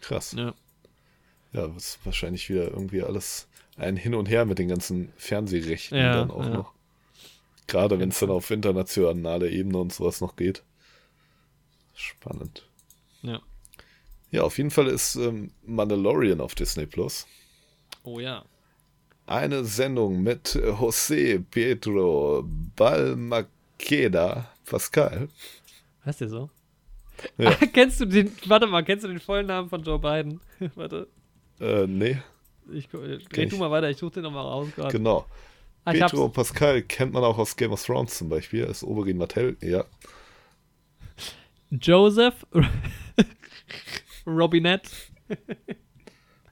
Krass. 0.00 0.32
Ja. 0.32 0.54
Ja, 1.52 1.66
das 1.66 1.76
ist 1.76 1.98
wahrscheinlich 2.04 2.48
wieder 2.48 2.68
irgendwie 2.70 3.02
alles 3.02 3.48
ein 3.76 3.96
Hin 3.96 4.14
und 4.14 4.28
Her 4.28 4.44
mit 4.44 4.58
den 4.58 4.68
ganzen 4.68 5.12
Fernsehrechten 5.16 5.98
Ja, 5.98 6.14
dann 6.14 6.30
auch 6.30 6.44
ja. 6.44 6.50
noch. 6.50 6.72
Gerade 7.66 7.98
wenn 7.98 8.10
es 8.10 8.18
dann 8.18 8.30
auf 8.30 8.50
internationale 8.50 9.50
Ebene 9.50 9.78
und 9.78 9.92
sowas 9.92 10.20
noch 10.20 10.36
geht. 10.36 10.62
Spannend. 11.94 12.66
Ja. 13.22 13.40
Ja, 14.30 14.42
auf 14.42 14.58
jeden 14.58 14.70
Fall 14.70 14.86
ist 14.86 15.16
ähm, 15.16 15.50
Mandalorian 15.64 16.40
auf 16.40 16.54
Disney 16.54 16.86
Plus. 16.86 17.26
Oh 18.02 18.20
ja. 18.20 18.44
Eine 19.26 19.64
Sendung 19.64 20.22
mit 20.22 20.48
José 20.56 21.42
Pedro 21.50 22.44
Balmaqueda 22.76 24.48
Pascal. 24.64 25.28
Heißt 26.04 26.20
der 26.20 26.28
so? 26.28 26.50
Ja. 27.38 27.50
Ah, 27.50 27.66
kennst 27.72 28.00
du 28.00 28.06
den, 28.06 28.32
warte 28.46 28.66
mal, 28.66 28.82
kennst 28.84 29.04
du 29.04 29.08
den 29.08 29.20
vollen 29.20 29.46
Namen 29.46 29.68
von 29.68 29.82
Joe 29.82 29.98
Biden? 29.98 30.40
warte, 30.74 31.08
Äh, 31.60 31.86
nee, 31.86 32.18
ich, 32.72 32.88
ich. 32.92 33.48
du 33.48 33.56
mal 33.56 33.70
weiter, 33.70 33.90
ich 33.90 33.96
suche 33.98 34.12
den 34.14 34.22
nochmal 34.22 34.44
raus 34.44 34.68
gerade. 34.74 34.92
genau. 34.92 35.26
Ah, 35.84 35.94
hab's. 35.98 36.32
Pascal 36.32 36.82
kennt 36.82 37.12
man 37.14 37.24
auch 37.24 37.38
aus 37.38 37.56
Game 37.56 37.72
of 37.72 37.82
Thrones 37.82 38.16
zum 38.18 38.28
Beispiel. 38.28 38.64
Ist 38.64 38.84
Oberyn 38.84 39.16
Martell, 39.16 39.56
ja. 39.62 39.84
Joseph 41.70 42.46
Robinette, 44.26 44.90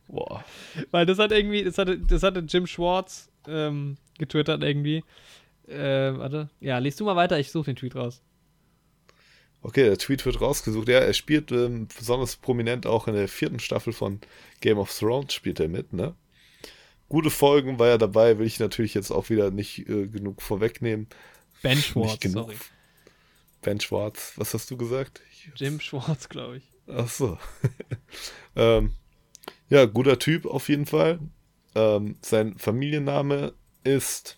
Boah. 0.07 0.45
weil 0.91 1.05
das 1.07 1.19
hat 1.19 1.33
irgendwie, 1.33 1.63
das 1.65 1.77
hatte, 1.77 1.99
das 1.99 2.23
hatte 2.23 2.41
Jim 2.41 2.67
Schwartz 2.67 3.31
ähm, 3.47 3.97
getwittert 4.19 4.63
irgendwie. 4.63 5.05
Äh, 5.67 6.17
warte, 6.19 6.49
ja, 6.61 6.79
liest 6.79 6.99
du 7.01 7.05
mal 7.05 7.17
weiter, 7.17 7.39
ich 7.39 7.51
suche 7.51 7.67
den 7.67 7.77
Tweet 7.77 7.97
raus. 7.97 8.23
Okay, 9.63 9.85
der 9.85 9.99
Tweet 9.99 10.25
wird 10.25 10.41
rausgesucht. 10.41 10.89
Ja, 10.89 11.01
er 11.01 11.13
spielt 11.13 11.51
ähm, 11.51 11.89
besonders 11.97 12.37
prominent 12.37 12.87
auch 12.87 13.09
in 13.09 13.15
der 13.15 13.29
vierten 13.29 13.59
Staffel 13.59 13.93
von 13.93 14.21
Game 14.61 14.79
of 14.79 14.97
Thrones 14.97 15.35
spielt 15.35 15.61
er 15.61 15.69
mit, 15.69 15.93
ne? 15.93 16.15
Gute 17.09 17.31
Folgen 17.31 17.79
war 17.79 17.89
er 17.89 17.99
dabei, 17.99 18.39
will 18.39 18.47
ich 18.47 18.61
natürlich 18.61 18.95
jetzt 18.95 19.11
auch 19.11 19.31
wieder 19.31 19.51
nicht 19.51 19.89
äh, 19.89 20.07
genug 20.07 20.43
vorwegnehmen. 20.43 21.09
Ben 21.63 21.79
Schwartz, 21.79 22.31
sorry. 22.31 22.57
Ben 23.63 23.81
Schwartz, 23.81 24.35
was 24.37 24.55
hast 24.55 24.71
du 24.71 24.77
gesagt? 24.77 25.23
Jim 25.57 25.81
Schwartz, 25.81 26.29
glaube 26.29 26.59
ich. 26.59 26.65
ach 26.87 27.09
so. 27.09 27.39
ähm, 28.57 28.93
ja, 29.71 29.87
guter 29.87 30.19
Typ 30.19 30.47
auf 30.47 30.69
jeden 30.69 30.87
Fall. 30.87 31.19
Ähm, 31.75 32.17
sein 32.21 32.59
Familienname 32.59 33.55
ist 33.85 34.37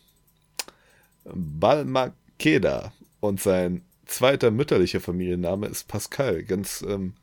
Balmakeda 1.25 2.93
und 3.21 3.41
sein 3.41 3.85
zweiter 4.11 4.51
mütterlicher 4.51 5.01
Familienname 5.01 5.67
ist 5.67 5.89
Pascal. 5.89 6.43
Ganz 6.43 6.83
ähm, 6.87 7.15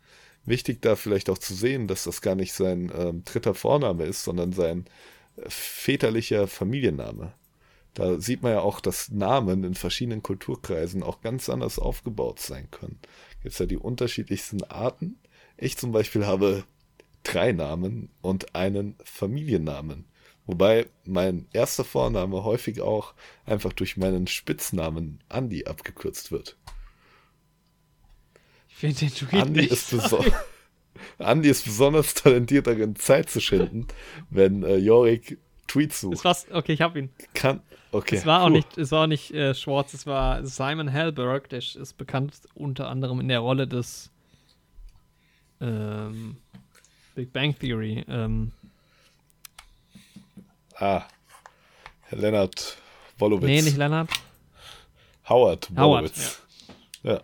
wichtig 0.46 0.82
da 0.82 0.96
vielleicht 0.96 1.30
auch 1.30 1.38
zu 1.38 1.54
sehen, 1.54 1.88
dass 1.88 2.06
das 2.06 2.22
gar 2.22 2.36
nicht 2.36 2.54
sein 2.54 2.92
ähm, 2.98 3.24
dritter 3.26 3.54
Vorname 3.54 4.06
ist, 4.06 4.24
sondern 4.24 4.54
sein 4.54 4.86
äh, 5.36 5.42
väterlicher 5.48 6.48
Familienname. 6.48 7.34
Da 7.94 8.20
sieht 8.20 8.44
man 8.44 8.54
ja 8.54 8.60
auch, 8.62 8.80
dass 8.80 9.10
Namen 9.10 9.64
in 9.64 9.74
verschiedenen 9.74 10.24
Kulturkreisen 10.24 11.04
auch 11.04 11.22
ganz 11.22 11.50
anders 11.50 11.80
aufgebaut 11.80 12.40
sein 12.40 12.70
können. 12.72 13.00
Gibt 13.42 13.54
es 13.54 13.60
ja 13.60 13.66
die 13.66 13.78
unterschiedlichsten 13.78 14.64
Arten. 14.64 15.18
Ich 15.58 15.78
zum 15.78 15.92
Beispiel 15.92 16.26
habe 16.26 16.64
drei 17.24 17.52
Namen 17.52 18.10
und 18.22 18.56
einen 18.56 18.96
Familiennamen. 19.04 20.06
Wobei 20.46 20.86
mein 21.04 21.48
erster 21.52 21.84
Vorname 21.84 22.44
häufig 22.44 22.82
auch 22.82 23.14
einfach 23.46 23.74
durch 23.74 23.98
meinen 23.98 24.28
Spitznamen 24.28 25.20
Andy 25.30 25.66
abgekürzt 25.66 26.32
wird. 26.32 26.56
Finde 28.78 28.96
den 28.96 29.10
Tweet 29.10 29.34
Andy 29.34 29.62
nicht 29.62 29.72
ist, 29.72 29.92
Andy 31.18 31.50
ist 31.50 31.66
besonders 31.66 32.14
talentiert 32.14 32.68
darin, 32.68 32.96
Zeit 32.96 33.28
zu 33.28 33.42
schinden, 33.42 33.88
wenn 34.30 34.62
äh, 34.62 34.78
Jorik 34.78 35.40
Tweets 35.68 36.02
sucht. 36.02 36.24
okay, 36.52 36.74
ich 36.74 36.82
habe 36.82 37.00
ihn. 37.00 37.10
Kann, 37.34 37.62
okay. 37.92 38.18
Es 38.18 38.26
war 38.28 38.44
auch 38.44 38.48
puh. 38.48 38.54
nicht, 38.54 38.78
es 38.78 38.92
war 38.92 39.04
auch 39.04 39.08
nicht 39.08 39.32
äh, 39.32 39.56
Schwartz, 39.56 39.96
es 39.96 40.06
war 40.06 40.46
Simon 40.46 40.88
Helberg, 40.88 41.50
der 41.50 41.60
ist 41.60 41.98
bekannt 41.98 42.40
unter 42.54 42.88
anderem 42.88 43.20
in 43.20 43.30
der 43.30 43.40
Rolle 43.40 43.68
des 43.68 44.12
ähm, 45.60 46.38
Big 47.16 47.34
Bang 47.34 47.58
Theory. 47.58 48.06
Ähm, 48.08 48.52
Ah, 50.80 51.08
Herr 52.04 52.20
Lennart 52.20 52.78
Wolowitz. 53.18 53.48
nee, 53.48 53.62
nicht 53.64 53.78
Leonard. 53.78 54.12
Howard 55.28 55.70
Howard, 55.72 56.04
Wolowitz. 56.04 56.42
Ja. 57.02 57.22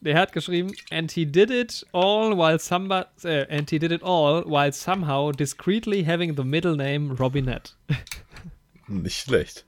Der 0.00 0.16
hat 0.16 0.32
geschrieben, 0.32 0.72
and 0.90 1.10
he 1.10 1.26
did 1.26 1.50
it 1.50 1.84
all 1.92 2.36
while 2.36 2.58
somebody, 2.60 3.08
äh, 3.24 3.46
and 3.50 3.68
he 3.68 3.78
did 3.80 3.90
it 3.90 4.02
all 4.02 4.44
while 4.44 4.72
somehow 4.72 5.32
discreetly 5.32 6.04
having 6.04 6.36
the 6.36 6.44
middle 6.44 6.76
name 6.76 7.14
Robinette. 7.18 7.72
nicht 8.86 9.24
schlecht. 9.24 9.66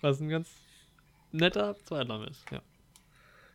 Was 0.00 0.20
ein 0.20 0.28
ganz 0.28 0.48
netter 1.30 1.76
Zweitname 1.84 2.26
ist, 2.26 2.44
ja. 2.50 2.60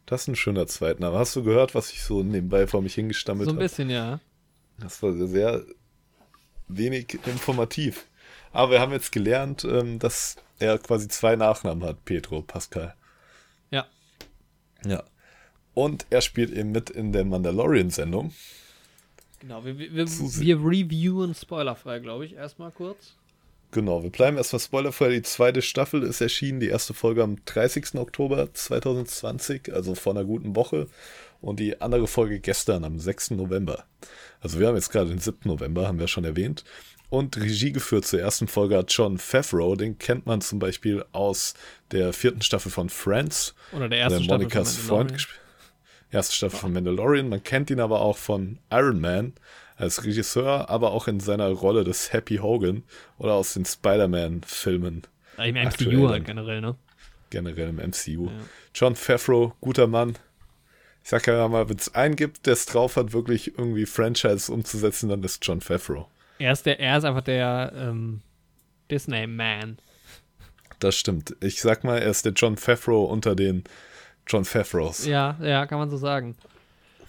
Das 0.05 0.21
ist 0.21 0.27
ein 0.29 0.35
schöner 0.35 0.67
Zweitname. 0.67 1.17
Hast 1.17 1.35
du 1.35 1.43
gehört, 1.43 1.75
was 1.75 1.91
ich 1.91 2.03
so 2.03 2.23
nebenbei 2.23 2.67
vor 2.67 2.81
mich 2.81 2.93
hingestammelt 2.95 3.45
So 3.45 3.51
ein 3.51 3.57
habe? 3.57 3.65
bisschen, 3.65 3.89
ja. 3.89 4.19
Das 4.77 5.01
war 5.03 5.11
sehr 5.13 5.65
wenig 6.67 7.19
informativ. 7.25 8.05
Aber 8.53 8.71
wir 8.71 8.79
haben 8.79 8.91
jetzt 8.93 9.11
gelernt, 9.11 9.65
ähm, 9.65 9.99
dass 9.99 10.37
er 10.59 10.77
quasi 10.77 11.07
zwei 11.09 11.35
Nachnamen 11.35 11.83
hat, 11.87 12.05
Pedro 12.05 12.41
Pascal. 12.43 12.95
Ja. 13.71 13.87
Ja. 14.85 15.03
Und 15.75 16.07
er 16.09 16.21
spielt 16.21 16.51
eben 16.51 16.71
mit 16.71 16.89
in 16.89 17.11
der 17.11 17.25
Mandalorian-Sendung. 17.25 18.33
Genau, 19.41 19.63
wir, 19.63 19.77
wir, 19.77 19.93
wir, 19.93 20.57
reviewen 20.57 21.35
spoilerfrei, 21.35 21.99
glaube 21.99 22.25
ich, 22.25 22.33
erstmal 22.33 22.71
kurz. 22.71 23.13
Genau, 23.71 24.01
wir 24.01 24.09
bleiben 24.09 24.37
erstmal 24.37 24.61
spoilerfrei. 24.61 25.09
Die 25.09 25.21
zweite 25.21 25.61
Staffel 25.61 26.01
ist 26.03 26.21
erschienen, 26.21 26.61
die 26.61 26.69
erste 26.69 26.93
Folge 26.93 27.21
am 27.21 27.43
30. 27.43 27.95
Oktober 27.95 28.53
2020, 28.53 29.73
also 29.73 29.95
vor 29.95 30.13
einer 30.13 30.23
guten 30.23 30.55
Woche. 30.55 30.87
Und 31.41 31.59
die 31.59 31.81
andere 31.81 32.07
Folge 32.07 32.39
gestern 32.39 32.85
am 32.85 32.97
6. 32.97 33.31
November. 33.31 33.85
Also 34.39 34.59
wir 34.59 34.67
haben 34.67 34.75
jetzt 34.75 34.91
gerade 34.91 35.09
den 35.09 35.19
7. 35.19 35.39
November, 35.43 35.87
haben 35.87 35.99
wir 35.99 36.07
schon 36.07 36.23
erwähnt. 36.23 36.63
Und 37.09 37.37
Regie 37.37 37.71
geführt 37.71 38.05
zur 38.05 38.21
ersten 38.21 38.47
Folge 38.47 38.77
hat 38.77 38.91
John 38.91 39.17
Favreau. 39.17 39.75
Den 39.75 39.99
kennt 39.99 40.25
man 40.25 40.41
zum 40.41 40.57
Beispiel 40.57 41.03
aus 41.11 41.53
der 41.91 42.13
vierten 42.13 42.41
Staffel 42.41 42.71
von 42.71 42.89
Friends. 42.89 43.53
Oder 43.73 43.89
der 43.89 43.99
wo 43.99 44.03
erste 44.03 44.19
er 44.19 44.23
Staffel 44.23 44.37
Monikas 44.37 44.77
von 44.77 44.87
Freund 44.87 45.13
gespielt. 45.13 45.44
Erste 46.15 46.33
Staffel 46.33 46.59
von 46.59 46.71
Mandalorian. 46.71 47.27
Man 47.27 47.43
kennt 47.43 47.69
ihn 47.69 47.81
aber 47.81 47.99
auch 47.99 48.15
von 48.15 48.57
Iron 48.71 49.01
Man 49.01 49.33
als 49.75 50.05
Regisseur, 50.05 50.69
aber 50.69 50.91
auch 50.91 51.09
in 51.09 51.19
seiner 51.19 51.49
Rolle 51.49 51.83
des 51.83 52.13
Happy 52.13 52.37
Hogan 52.37 52.83
oder 53.17 53.33
aus 53.33 53.53
den 53.53 53.65
Spider-Man-Filmen 53.65 55.01
Im 55.37 55.57
aktuell 55.57 55.91
MCU 55.91 56.01
dann. 56.03 56.11
halt 56.11 56.25
generell, 56.25 56.61
ne? 56.61 56.75
generell 57.31 57.67
im 57.67 57.75
MCU. 57.75 58.27
Ja. 58.27 58.31
John 58.73 58.95
Favreau, 58.95 59.55
guter 59.59 59.87
Mann. 59.87 60.17
Ich 61.03 61.09
sag 61.09 61.27
ja 61.27 61.49
mal, 61.49 61.67
wenn 61.67 61.75
es 61.75 61.93
einen 61.93 62.15
gibt, 62.15 62.45
der 62.45 62.53
es 62.53 62.65
drauf 62.65 62.95
hat, 62.95 63.11
wirklich 63.11 63.57
irgendwie 63.57 63.85
Franchise 63.85 64.49
umzusetzen, 64.49 65.09
dann 65.09 65.21
ist 65.21 65.45
John 65.45 65.59
Favreau. 65.59 66.07
Er 66.39 66.53
ist, 66.53 66.65
der, 66.65 66.79
er 66.79 66.97
ist 66.97 67.03
einfach 67.03 67.23
der 67.23 67.73
ähm, 67.75 68.21
Disney-Man. 68.89 69.79
Das 70.79 70.95
stimmt. 70.95 71.35
Ich 71.41 71.61
sag 71.61 71.83
mal, 71.83 71.97
er 71.97 72.09
ist 72.09 72.23
der 72.23 72.31
John 72.31 72.55
Favreau 72.55 73.03
unter 73.03 73.35
den 73.35 73.65
John 74.27 74.45
Favreaus. 74.45 75.05
Ja, 75.05 75.37
ja, 75.41 75.65
kann 75.65 75.79
man 75.79 75.89
so 75.89 75.97
sagen. 75.97 76.35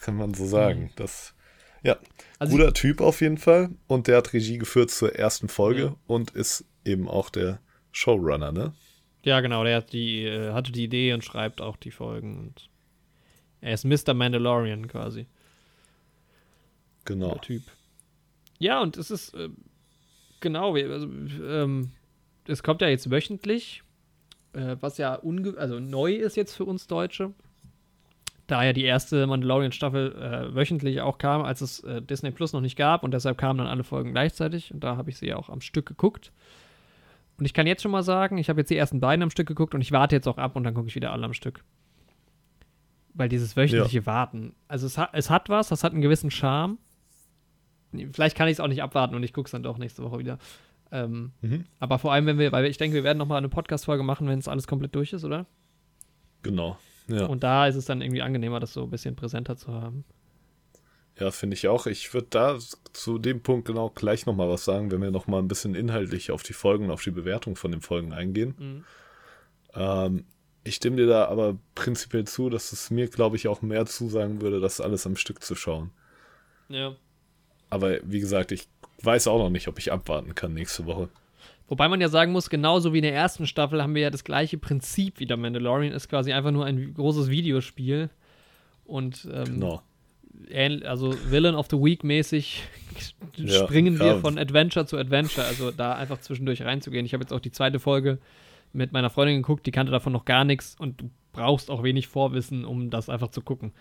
Kann 0.00 0.16
man 0.16 0.34
so 0.34 0.46
sagen. 0.46 0.90
Das, 0.96 1.34
ja, 1.82 1.96
Also 2.38 2.56
guter 2.56 2.72
Typ 2.74 3.00
auf 3.00 3.20
jeden 3.20 3.38
Fall. 3.38 3.70
Und 3.86 4.06
der 4.06 4.18
hat 4.18 4.32
Regie 4.32 4.58
geführt 4.58 4.90
zur 4.90 5.14
ersten 5.14 5.48
Folge 5.48 5.82
Ja. 5.82 5.96
und 6.06 6.30
ist 6.32 6.64
eben 6.84 7.08
auch 7.08 7.30
der 7.30 7.60
Showrunner, 7.92 8.52
ne? 8.52 8.74
Ja, 9.22 9.40
genau, 9.40 9.64
der 9.64 9.76
hat 9.78 9.92
die, 9.92 10.24
äh, 10.24 10.52
hatte 10.52 10.70
die 10.72 10.84
Idee 10.84 11.12
und 11.14 11.24
schreibt 11.24 11.60
auch 11.60 11.76
die 11.76 11.90
Folgen. 11.90 12.38
Und 12.38 12.68
er 13.60 13.72
ist 13.74 13.84
Mr. 13.84 14.14
Mandalorian 14.14 14.86
quasi, 14.86 15.26
Genau. 17.04 17.32
der 17.32 17.40
Typ. 17.40 17.62
Ja, 18.58 18.80
und 18.82 18.96
es 18.96 19.10
ist, 19.10 19.34
äh, 19.34 19.48
genau, 20.40 20.74
also, 20.74 21.08
ähm, 21.42 21.92
es 22.46 22.62
kommt 22.62 22.80
ja 22.82 22.88
jetzt 22.88 23.10
wöchentlich, 23.10 23.82
äh, 24.56 24.76
was 24.80 24.98
ja 24.98 25.20
also 25.56 25.78
neu 25.78 26.14
ist 26.14 26.36
jetzt 26.36 26.54
für 26.54 26.64
uns 26.64 26.86
Deutsche. 26.86 27.32
Da 28.46 28.64
ja 28.64 28.72
die 28.72 28.84
erste 28.84 29.26
Mandalorian-Staffel 29.26 30.12
äh, 30.14 30.54
wöchentlich 30.54 31.00
auch 31.00 31.18
kam, 31.18 31.42
als 31.42 31.60
es 31.60 31.80
äh, 31.80 32.00
Disney 32.00 32.30
Plus 32.30 32.52
noch 32.52 32.60
nicht 32.60 32.76
gab 32.76 33.02
und 33.02 33.12
deshalb 33.12 33.38
kamen 33.38 33.58
dann 33.58 33.66
alle 33.66 33.82
Folgen 33.82 34.12
gleichzeitig 34.12 34.72
und 34.72 34.84
da 34.84 34.96
habe 34.96 35.10
ich 35.10 35.18
sie 35.18 35.26
ja 35.26 35.36
auch 35.36 35.48
am 35.48 35.60
Stück 35.60 35.86
geguckt. 35.86 36.32
Und 37.38 37.44
ich 37.44 37.52
kann 37.52 37.66
jetzt 37.66 37.82
schon 37.82 37.90
mal 37.90 38.02
sagen, 38.02 38.38
ich 38.38 38.48
habe 38.48 38.60
jetzt 38.60 38.70
die 38.70 38.76
ersten 38.76 39.00
beiden 39.00 39.22
am 39.22 39.30
Stück 39.30 39.48
geguckt 39.48 39.74
und 39.74 39.80
ich 39.80 39.92
warte 39.92 40.14
jetzt 40.14 40.26
auch 40.26 40.38
ab 40.38 40.56
und 40.56 40.64
dann 40.64 40.74
gucke 40.74 40.88
ich 40.88 40.94
wieder 40.94 41.12
alle 41.12 41.24
am 41.24 41.34
Stück. 41.34 41.64
Weil 43.14 43.28
dieses 43.28 43.56
wöchentliche 43.56 44.06
Warten, 44.06 44.54
also 44.68 44.86
es 44.86 44.96
hat, 44.96 45.10
es 45.12 45.28
hat 45.28 45.48
was, 45.48 45.68
das 45.68 45.84
hat 45.84 45.92
einen 45.92 46.02
gewissen 46.02 46.30
Charme. 46.30 46.78
Vielleicht 48.12 48.36
kann 48.36 48.48
ich 48.48 48.54
es 48.54 48.60
auch 48.60 48.68
nicht 48.68 48.82
abwarten 48.82 49.14
und 49.14 49.22
ich 49.22 49.32
gucke 49.32 49.46
es 49.46 49.52
dann 49.52 49.62
doch 49.62 49.78
nächste 49.78 50.02
Woche 50.02 50.18
wieder. 50.18 50.38
Ähm, 50.92 51.32
Mhm. 51.40 51.64
Aber 51.78 51.98
vor 51.98 52.12
allem, 52.12 52.26
wenn 52.26 52.38
wir, 52.38 52.52
weil 52.52 52.66
ich 52.66 52.78
denke, 52.78 52.94
wir 52.96 53.04
werden 53.04 53.18
noch 53.18 53.26
mal 53.26 53.38
eine 53.38 53.48
Podcast-Folge 53.48 54.02
machen, 54.02 54.28
wenn 54.28 54.38
es 54.38 54.48
alles 54.48 54.66
komplett 54.66 54.94
durch 54.94 55.12
ist, 55.12 55.24
oder? 55.24 55.46
Genau. 56.42 56.78
Ja, 57.08 57.26
Und 57.26 57.42
da 57.42 57.66
ist 57.66 57.76
es 57.76 57.84
dann 57.84 58.02
irgendwie 58.02 58.22
angenehmer, 58.22 58.60
das 58.60 58.72
so 58.72 58.82
ein 58.84 58.90
bisschen 58.90 59.14
präsenter 59.16 59.56
zu 59.56 59.72
haben. 59.72 60.04
ja 61.18 61.30
finde 61.30 61.54
ich 61.54 61.68
auch. 61.68 61.86
Ich 61.86 62.12
würde 62.14 62.26
da 62.30 62.58
zu 62.92 63.18
dem 63.18 63.42
Punkt 63.42 63.66
genau 63.66 63.90
gleich 63.90 64.26
nochmal 64.26 64.48
was 64.48 64.64
sagen, 64.64 64.90
wenn 64.90 65.00
wir 65.02 65.10
nochmal 65.10 65.40
ein 65.40 65.48
bisschen 65.48 65.74
inhaltlich 65.74 66.30
auf 66.30 66.42
die 66.42 66.52
Folgen, 66.52 66.90
auf 66.90 67.02
die 67.02 67.10
Bewertung 67.12 67.56
von 67.56 67.70
den 67.70 67.80
Folgen 67.80 68.12
eingehen. 68.12 68.54
Mhm. 68.58 68.84
Ähm, 69.74 70.24
ich 70.64 70.74
stimme 70.76 70.96
dir 70.96 71.06
da 71.06 71.26
aber 71.26 71.56
prinzipiell 71.76 72.26
zu, 72.26 72.50
dass 72.50 72.72
es 72.72 72.90
mir, 72.90 73.08
glaube 73.08 73.36
ich, 73.36 73.46
auch 73.46 73.62
mehr 73.62 73.86
zusagen 73.86 74.40
würde, 74.40 74.58
das 74.60 74.80
alles 74.80 75.06
am 75.06 75.14
Stück 75.16 75.42
zu 75.42 75.54
schauen. 75.54 75.90
Ja. 76.68 76.96
Aber 77.70 77.98
wie 78.02 78.20
gesagt, 78.20 78.50
ich 78.52 78.68
weiß 79.02 79.28
auch 79.28 79.38
noch 79.38 79.50
nicht, 79.50 79.68
ob 79.68 79.78
ich 79.78 79.92
abwarten 79.92 80.34
kann 80.34 80.54
nächste 80.54 80.86
Woche. 80.86 81.08
Wobei 81.68 81.88
man 81.88 82.00
ja 82.00 82.08
sagen 82.08 82.32
muss, 82.32 82.48
genauso 82.48 82.92
wie 82.92 82.98
in 82.98 83.02
der 83.02 83.14
ersten 83.14 83.46
Staffel 83.46 83.82
haben 83.82 83.94
wir 83.94 84.02
ja 84.02 84.10
das 84.10 84.24
gleiche 84.24 84.56
Prinzip 84.56 85.18
wie 85.18 85.26
der 85.26 85.36
Mandalorian, 85.36 85.92
ist 85.92 86.08
quasi 86.08 86.32
einfach 86.32 86.52
nur 86.52 86.64
ein 86.64 86.94
großes 86.94 87.28
Videospiel. 87.28 88.08
Und 88.84 89.26
ähm, 89.32 89.60
Genau. 89.60 89.82
also 90.84 91.14
Villain 91.28 91.56
of 91.56 91.66
the 91.70 91.76
Week 91.76 92.04
mäßig 92.04 92.62
Ja, 93.36 93.64
springen 93.64 93.98
wir 93.98 94.06
ja. 94.06 94.18
von 94.18 94.38
Adventure 94.38 94.86
zu 94.86 94.96
Adventure, 94.96 95.46
also 95.46 95.72
da 95.72 95.94
einfach 95.94 96.18
zwischendurch 96.20 96.62
reinzugehen. 96.62 97.04
Ich 97.04 97.12
habe 97.14 97.22
jetzt 97.24 97.32
auch 97.32 97.40
die 97.40 97.50
zweite 97.50 97.80
Folge 97.80 98.18
mit 98.72 98.92
meiner 98.92 99.10
Freundin 99.10 99.36
geguckt, 99.36 99.66
die 99.66 99.72
kannte 99.72 99.90
davon 99.92 100.12
noch 100.12 100.24
gar 100.24 100.44
nichts 100.44 100.76
und 100.78 101.00
du 101.00 101.10
brauchst 101.32 101.70
auch 101.70 101.82
wenig 101.82 102.06
Vorwissen, 102.08 102.64
um 102.64 102.90
das 102.90 103.08
einfach 103.08 103.28
zu 103.28 103.40
gucken. 103.40 103.72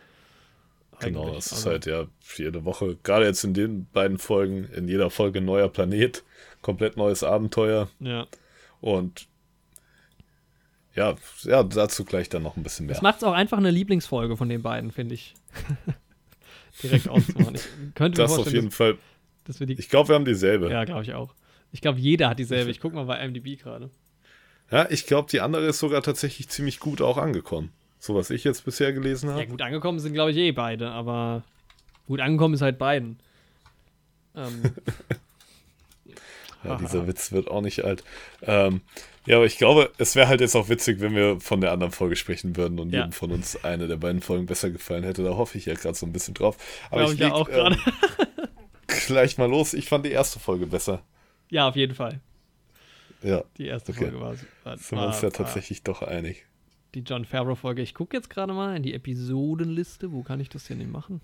Genau, 1.00 1.34
das 1.34 1.48
ist 1.48 1.54
Also, 1.54 1.70
halt 1.72 1.86
ja 1.86 2.08
jede 2.38 2.66
Woche, 2.66 2.98
gerade 3.04 3.26
jetzt 3.26 3.44
in 3.44 3.54
den 3.54 3.86
beiden 3.92 4.18
Folgen, 4.18 4.66
in 4.76 4.88
jeder 4.88 5.10
Folge 5.10 5.40
ein 5.40 5.46
neuer 5.46 5.70
Planet, 5.70 6.24
komplett 6.62 6.98
neues 6.98 7.24
Abenteuer 7.24 7.90
Ja. 8.00 8.28
und 8.82 9.28
ja, 10.96 11.16
ja, 11.44 11.62
dazu 11.64 12.06
gleich 12.06 12.30
dann 12.30 12.44
noch 12.44 12.56
ein 12.56 12.64
bisschen 12.64 12.86
mehr. 12.86 12.96
Das 12.96 13.02
macht 13.02 13.18
es 13.18 13.24
auch 13.24 13.34
einfach 13.34 13.58
eine 13.58 13.70
Lieblingsfolge 13.72 14.38
von 14.38 14.48
den 14.48 14.62
beiden, 14.62 14.92
finde 14.92 15.16
ich. 15.16 15.34
Direkt 16.84 17.08
auszumachen. 17.10 17.56
Ich 17.56 17.96
könnte 17.96 18.20
mir 18.22 18.24
Das 18.24 18.32
auf 18.32 18.38
vorstellen, 18.38 18.56
jeden 18.64 18.72
Fall. 18.72 18.94
dass, 18.94 19.56
dass 19.56 19.60
wir 19.60 19.68
die. 19.68 19.74
Ich 19.74 19.90
glaube, 19.90 20.10
wir 20.10 20.16
haben 20.16 20.26
dieselbe. 20.26 20.68
Ja, 20.68 20.72
Ja, 20.74 20.84
glaube 20.86 21.04
ich 21.04 21.14
auch. 21.14 21.34
Ich 21.72 21.82
glaube, 21.82 22.00
jeder 22.00 22.30
hat 22.30 22.40
dieselbe. 22.40 22.72
Ich 22.72 22.80
gucke 22.80 22.96
mal 22.96 23.06
bei 23.06 23.20
IMDb 23.24 23.58
gerade. 23.60 23.90
ich 24.90 25.06
glaube, 25.06 25.30
die 25.30 25.42
andere 25.42 25.66
ist 25.68 25.80
sogar 25.80 26.02
tatsächlich 26.02 26.48
ziemlich 26.50 26.80
gut 26.80 27.02
auch 27.02 27.18
angekommen. 27.18 27.72
So 28.06 28.14
was 28.14 28.30
ich 28.30 28.44
jetzt 28.44 28.64
bisher 28.65 28.94
gelesen 28.94 29.30
habe. 29.32 29.40
Ja, 29.41 29.45
gut 29.48 29.64
angekommen 29.64 29.98
sind, 29.99 30.14
glaube 30.14 30.30
ich, 30.30 30.38
eh 30.38 30.52
beide, 30.52 30.91
aber 30.91 31.41
gut 32.06 32.19
angekommen 32.19 32.53
ist 32.53 32.61
halt 32.61 32.77
beiden. 32.77 33.18
Ähm, 34.36 34.61
Ja, 36.64 36.77
dieser 36.77 37.07
Witz 37.07 37.32
wird 37.32 37.48
auch 37.48 37.61
nicht 37.61 37.84
alt. 37.86 38.03
Ähm, 38.41 38.82
ja, 39.27 39.36
aber 39.38 39.45
ich 39.45 39.57
glaube, 39.57 39.91
es 39.99 40.15
wäre 40.15 40.27
halt 40.27 40.41
jetzt 40.41 40.56
auch 40.56 40.68
witzig, 40.68 40.99
wenn 40.99 41.15
wir 41.15 41.40
von 41.40 41.61
der 41.61 41.72
anderen 41.72 41.91
Folge 41.91 42.15
sprechen 42.15 42.56
würden 42.57 42.80
und 42.80 42.91
Ja. 42.91 43.02
jedem 43.02 43.11
von 43.11 43.32
uns 43.32 43.64
eine 43.64 43.88
der 43.88 43.98
beiden 43.98 44.22
Folgen 44.22 44.48
besser 44.48 44.72
gefallen 44.72 45.03
hätte. 45.03 45.23
Da 45.23 45.36
hoffe 45.36 45.57
ich 45.60 45.65
ja 45.68 45.76
gerade 45.76 45.95
so 45.95 46.07
ein 46.07 46.11
bisschen 46.14 46.34
drauf. 46.34 46.57
Aber 46.90 47.02
Glaub 47.02 47.10
ich, 47.10 47.15
ich 47.15 47.19
ja 47.22 47.34
auch 47.34 47.49
ähm, 47.52 47.76
gleich 49.07 49.38
mal 49.38 49.48
los. 49.49 49.73
Ich 49.76 49.88
fand 49.90 50.06
die 50.07 50.11
erste 50.11 50.40
Folge 50.40 50.65
besser. 50.65 51.03
ja, 51.49 51.68
auf 51.68 51.76
jeden 51.76 51.94
Fall. 51.94 52.19
Ja, 53.22 53.44
Die 53.57 53.68
erste 53.68 53.91
Okay. 53.91 54.06
Folge 54.06 54.19
war, 54.19 54.36
war, 54.64 54.77
sind 54.77 54.98
wir 54.99 55.06
uns 55.07 55.18
ja 55.18 55.23
war 55.23 55.34
tatsächlich 55.34 55.84
doch 55.84 56.02
einig. 56.02 56.45
Die 56.96 57.02
John 57.02 57.26
Favreau-Folge. 57.26 57.82
Ich 57.82 57.94
gucke 57.94 58.16
jetzt 58.18 58.30
gerade 58.30 58.54
mal 58.54 58.76
in 58.76 58.84
die 58.84 58.94
Episodenliste. 58.94 60.12
Wo 60.12 60.24
kann 60.24 60.40
ich 60.40 60.50
das 60.50 60.66
denn 60.66 60.90
machen? 60.92 61.22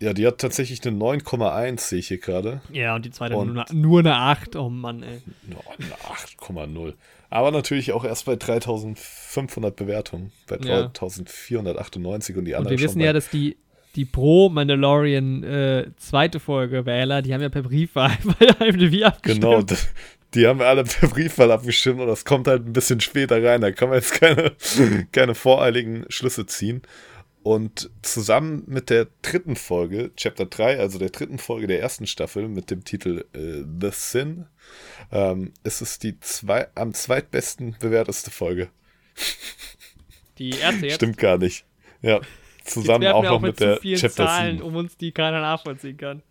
Ja, 0.00 0.12
die 0.12 0.26
hat 0.26 0.38
tatsächlich 0.38 0.84
eine 0.86 0.96
9,1, 0.96 1.78
sehe 1.80 1.98
ich 2.00 2.08
hier 2.08 2.18
gerade. 2.18 2.60
Ja, 2.72 2.96
und 2.96 3.04
die 3.04 3.10
zweite 3.10 3.36
Und- 3.36 3.54
nur, 3.54 3.64
eine- 3.70 3.78
nur 3.80 4.00
eine 4.00 4.16
8. 4.16 4.56
Oh 4.56 4.68
Mann, 4.68 5.02
ey. 5.02 5.20
Eine 5.46 5.94
8,0. 6.10 6.94
Aber 7.30 7.50
natürlich 7.52 7.92
auch 7.92 8.04
erst 8.04 8.26
bei 8.26 8.36
3500 8.36 9.76
Bewertungen. 9.76 10.32
Bei 10.48 10.56
Ja. 10.56 10.88
3498 10.88 12.36
und 12.36 12.44
die 12.44 12.52
Und 12.52 12.58
anderen 12.58 12.78
wir 12.78 12.84
wissen 12.84 13.00
ja, 13.00 13.12
dass 13.12 13.30
die, 13.30 13.56
die 13.96 14.04
Pro-Mandalorian 14.04 15.42
äh, 15.44 15.86
zweite 15.96 16.40
Folge 16.40 16.86
Wähler, 16.86 17.22
die 17.22 17.32
haben 17.32 17.40
ja 17.42 17.48
per 17.48 17.62
Briefwahl 17.62 18.10
bei 18.58 18.66
IMDb 18.66 19.04
abgestimmt. 19.04 19.44
Genau, 19.44 19.62
die 20.34 20.46
haben 20.46 20.58
wir 20.58 20.66
alle 20.66 20.84
per 20.84 21.08
Briefwahl 21.08 21.50
abgestimmt 21.50 22.00
und 22.00 22.06
das 22.06 22.24
kommt 22.24 22.46
halt 22.46 22.66
ein 22.66 22.72
bisschen 22.72 23.00
später 23.00 23.42
rein. 23.42 23.60
Da 23.60 23.72
kann 23.72 23.88
man 23.88 23.98
jetzt 23.98 24.20
keine, 24.20 24.52
keine 25.12 25.34
voreiligen 25.34 26.04
Schlüsse 26.08 26.46
ziehen. 26.46 26.82
Und 27.42 27.90
zusammen 28.00 28.62
mit 28.66 28.88
der 28.88 29.08
dritten 29.20 29.54
Folge, 29.54 30.12
Chapter 30.16 30.46
3, 30.46 30.78
also 30.78 30.98
der 30.98 31.10
dritten 31.10 31.38
Folge 31.38 31.66
der 31.66 31.78
ersten 31.78 32.06
Staffel 32.06 32.48
mit 32.48 32.70
dem 32.70 32.84
Titel 32.84 33.26
äh, 33.34 33.62
The 33.80 33.90
Sin, 33.92 34.46
ähm, 35.12 35.52
ist 35.62 35.82
es 35.82 35.98
die 35.98 36.18
zwei, 36.20 36.68
am 36.74 36.94
zweitbesten 36.94 37.76
bewerteste 37.78 38.30
Folge. 38.30 38.70
Die 40.38 40.50
erste 40.50 40.86
jetzt. 40.86 40.96
Stimmt 40.96 41.18
gar 41.18 41.38
nicht. 41.38 41.64
Ja, 42.02 42.20
zusammen 42.64 43.06
auch 43.06 43.22
wir 43.22 43.28
noch 43.28 43.36
auch 43.36 43.40
mit 43.40 43.50
mit 43.50 43.58
zu 43.58 43.64
der 43.66 43.76
vielen 43.76 44.00
Chapter 44.00 44.26
Zahlen, 44.26 44.56
7. 44.56 44.62
um 44.66 44.74
uns 44.74 44.96
die 44.96 45.12
keiner 45.12 45.40
nachvollziehen 45.40 45.96
kann. 45.96 46.22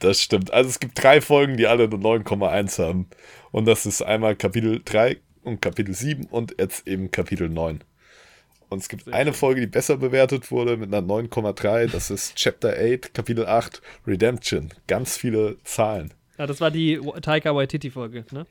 Das 0.00 0.20
stimmt. 0.20 0.52
Also 0.52 0.70
es 0.70 0.80
gibt 0.80 1.00
drei 1.02 1.20
Folgen, 1.20 1.56
die 1.56 1.66
alle 1.66 1.84
eine 1.84 1.94
9,1 1.94 2.82
haben. 2.82 3.08
Und 3.54 3.66
das 3.66 3.86
ist 3.86 4.02
einmal 4.02 4.34
Kapitel 4.34 4.82
3 4.84 5.16
und 5.44 5.62
Kapitel 5.62 5.94
7 5.94 6.24
und 6.24 6.56
jetzt 6.58 6.88
eben 6.88 7.12
Kapitel 7.12 7.48
9. 7.48 7.84
Und 8.68 8.78
es 8.78 8.88
gibt 8.88 9.06
eine. 9.14 9.32
Folge, 9.32 9.60
die 9.60 9.68
besser 9.68 9.96
bewertet 9.96 10.50
wurde 10.50 10.76
mit 10.76 10.92
einer 10.92 11.06
9,3. 11.06 11.86
Das 11.86 12.10
ist 12.10 12.34
Chapter 12.34 12.74
8, 12.76 13.14
Kapitel 13.14 13.46
8, 13.46 13.80
Redemption. 14.08 14.70
Ganz 14.88 15.16
viele 15.16 15.56
Zahlen. 15.62 16.12
Ja, 16.36 16.48
das 16.48 16.60
war 16.60 16.72
die 16.72 17.00
Taika 17.22 17.54
Waititi-Folge, 17.54 18.24
ne? 18.32 18.44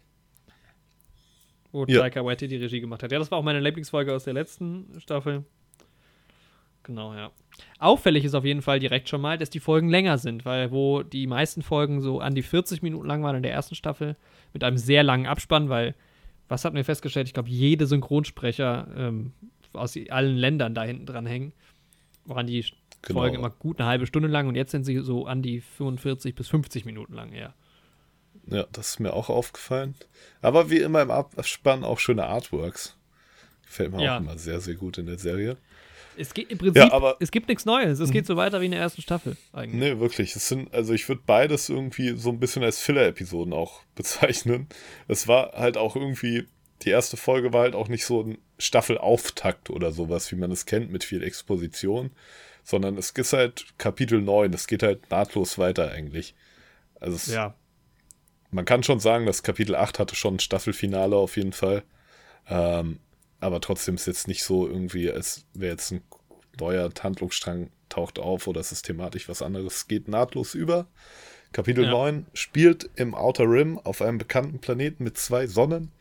Wo 1.73 1.84
Ja. 1.84 1.99
Taika 1.99 2.23
Waititi 2.23 2.55
Regie 2.55 2.80
gemacht 2.80 3.03
hat. 3.03 3.11
Ja, 3.11 3.19
das 3.19 3.30
war 3.30 3.39
auch 3.39 3.43
meine 3.43 3.59
Lieblingsfolge 3.59 4.13
aus 4.13 4.23
der 4.23 4.34
letzten 4.34 5.01
Staffel. 5.01 5.43
Genau, 6.84 7.13
ja. 7.13 7.31
Auffällig 7.80 8.23
ist 8.23 8.35
auf 8.35 8.45
jeden 8.45 8.61
Fall 8.61 8.80
direkt 8.80 9.09
schon 9.09 9.19
mal, 9.19 9.38
dass 9.38 9.49
die 9.49 9.59
Folgen 9.59 9.89
länger 9.89 10.17
sind, 10.17 10.45
weil 10.45 10.71
wo 10.71 11.03
die 11.03 11.27
meisten 11.27 11.61
Folgen 11.61 12.01
so 12.01 12.21
an 12.21 12.35
die 12.35 12.41
40 12.41 12.81
Minuten 12.81 13.05
lang 13.05 13.21
waren 13.21 13.35
in 13.35 13.43
der 13.43 13.51
ersten 13.51 13.75
Staffel, 13.75 14.15
mit 14.53 14.63
einem 14.63 14.77
sehr 14.77 15.03
langen 15.03 15.25
Abspann, 15.25 15.69
weil, 15.69 15.95
was 16.47 16.63
hatten 16.65 16.75
wir 16.75 16.85
festgestellt? 16.85 17.27
Ich 17.27 17.34
glaube, 17.34 17.49
jede 17.49 17.88
Synchronsprecher 17.88 18.88
ähm, 18.95 19.34
aus 19.73 19.97
allen 20.09 20.38
Ländern 20.38 20.75
da 20.75 20.84
hinten 20.84 21.05
dran 21.05 21.25
hängen, 21.25 21.53
waren 22.25 22.47
die 22.47 22.63
Genau. 23.05 23.19
Folgen 23.19 23.35
immer 23.35 23.49
gut 23.49 23.80
eine 23.81 23.89
halbe 23.89 24.07
Stunde 24.07 24.30
lang 24.30 24.47
und 24.47 24.55
jetzt 24.55 24.71
sind 24.71 24.85
sie 24.85 24.97
so 24.99 25.25
an 25.25 25.41
die 25.41 25.59
45 25.59 26.35
bis 26.35 26.47
50 26.47 26.85
Minuten 26.85 27.13
lang, 27.13 27.34
ja. 27.34 27.53
Ja, 28.47 28.65
das 28.71 28.91
ist 28.91 28.99
mir 29.01 29.11
auch 29.13 29.30
aufgefallen. 29.30 29.95
Aber 30.41 30.69
wie 30.69 30.77
immer 30.77 31.01
im 31.01 31.11
Abspann 31.11 31.84
auch 31.84 31.99
schöne 31.99 32.25
Artworks. 32.27 32.95
Gefällt 33.65 33.91
mir 33.91 34.03
Ja. 34.05 34.15
auch 34.17 34.21
immer 34.21 34.38
sehr, 34.38 34.61
sehr 34.61 34.75
gut 34.75 34.97
in 34.97 35.05
der 35.05 35.17
Serie. 35.17 35.57
Es 36.18 36.34
geht 36.34 36.49
im 36.52 36.57
Prinzip, 36.57 36.76
Ja, 36.77 36.91
aber- 36.91 37.18
es 37.19 37.31
gibt 37.31 37.48
nichts 37.48 37.65
Neues. 37.65 37.99
Es 37.99 38.11
geht 38.11 38.26
so 38.26 38.35
weiter 38.35 38.61
wie 38.61 38.65
in 38.65 38.72
der 38.72 38.80
ersten 38.81 39.02
Staffel 39.02 39.38
eigentlich. 39.52 39.80
Nee, 39.80 39.99
wirklich. 39.99 40.35
Es 40.35 40.48
sind, 40.48 40.73
also 40.73 40.94
ich 40.94 41.07
würde 41.10 41.22
beides 41.26 41.69
irgendwie 41.69 42.15
so 42.18 42.30
ein 42.30 42.40
bisschen 42.40 42.64
als 42.64 42.80
Filler-Episoden 42.80 43.53
auch 43.53 43.81
bezeichnen. 43.95 44.68
Es 45.07 45.27
war 45.27 45.53
halt 45.53 45.77
auch 45.77 45.95
irgendwie, 45.95 46.45
die 46.84 46.90
erste 46.90 47.18
Folge 47.18 47.53
war 47.53 47.61
halt 47.61 47.76
auch 47.76 47.88
nicht 47.88 48.06
so 48.06 48.22
ein 48.23 48.38
Staffelauftakt 48.60 49.69
oder 49.69 49.91
sowas, 49.91 50.31
wie 50.31 50.35
man 50.35 50.52
es 50.52 50.65
kennt, 50.65 50.91
mit 50.91 51.03
viel 51.03 51.23
Exposition, 51.23 52.11
sondern 52.64 52.98
es 52.98 53.11
ist 53.11 53.34
halt 53.34 53.65
Kapitel 53.77 54.22
9. 54.22 54.53
Es 54.53 54.68
geht 54.68 54.84
halt 54.84 55.10
nahtlos 55.10 55.57
weiter 55.57 55.91
eigentlich. 55.91 56.34
Also 56.99 57.15
es, 57.15 57.27
Ja. 57.27 57.56
man 58.52 58.65
kann 58.65 58.84
schon 58.84 58.99
sagen, 58.99 59.26
das 59.26 59.44
Kapitel 59.44 59.76
8 59.76 59.99
hatte 59.99 60.15
schon 60.15 60.35
ein 60.35 60.40
Staffelfinale 60.40 61.15
auf 61.15 61.35
jeden 61.38 61.53
Fall. 61.53 61.84
Ähm, 62.48 62.99
aber 63.43 63.61
trotzdem 63.61 63.95
ist 63.95 64.07
jetzt 64.07 64.27
nicht 64.27 64.43
so 64.43 64.67
irgendwie, 64.67 65.11
als 65.11 65.45
wäre 65.53 65.73
jetzt 65.73 65.91
ein 65.91 66.01
neuer 66.59 66.89
Handlungsstrang 67.01 67.71
taucht 67.89 68.19
auf 68.19 68.47
oder 68.47 68.61
es 68.61 68.71
ist 68.71 68.83
thematisch 68.83 69.29
was 69.29 69.41
anderes. 69.41 69.75
Es 69.75 69.87
geht 69.87 70.07
nahtlos 70.07 70.55
über. 70.55 70.87
Kapitel 71.51 71.85
Ja. 71.85 71.91
9 71.91 72.25
spielt 72.33 72.89
im 72.95 73.13
Outer 73.13 73.43
Rim 73.43 73.77
auf 73.79 74.01
einem 74.01 74.17
bekannten 74.17 74.59
Planeten 74.59 75.03
mit 75.03 75.17
zwei 75.17 75.45
Sonnen. 75.45 75.91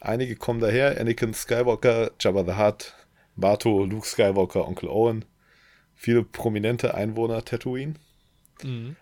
Einige 0.00 0.34
kommen 0.34 0.60
daher, 0.60 1.00
Anakin 1.00 1.34
Skywalker, 1.34 2.10
Jabba 2.18 2.44
the 2.44 2.58
Hutt, 2.58 2.94
Bato, 3.36 3.84
Luke 3.84 4.06
Skywalker, 4.06 4.66
Onkel 4.66 4.88
Owen. 4.88 5.24
Viele 5.94 6.24
prominente 6.24 6.94
Einwohner 6.94 7.44
Tatooine. 7.44 7.94
Mhm. 8.62 8.96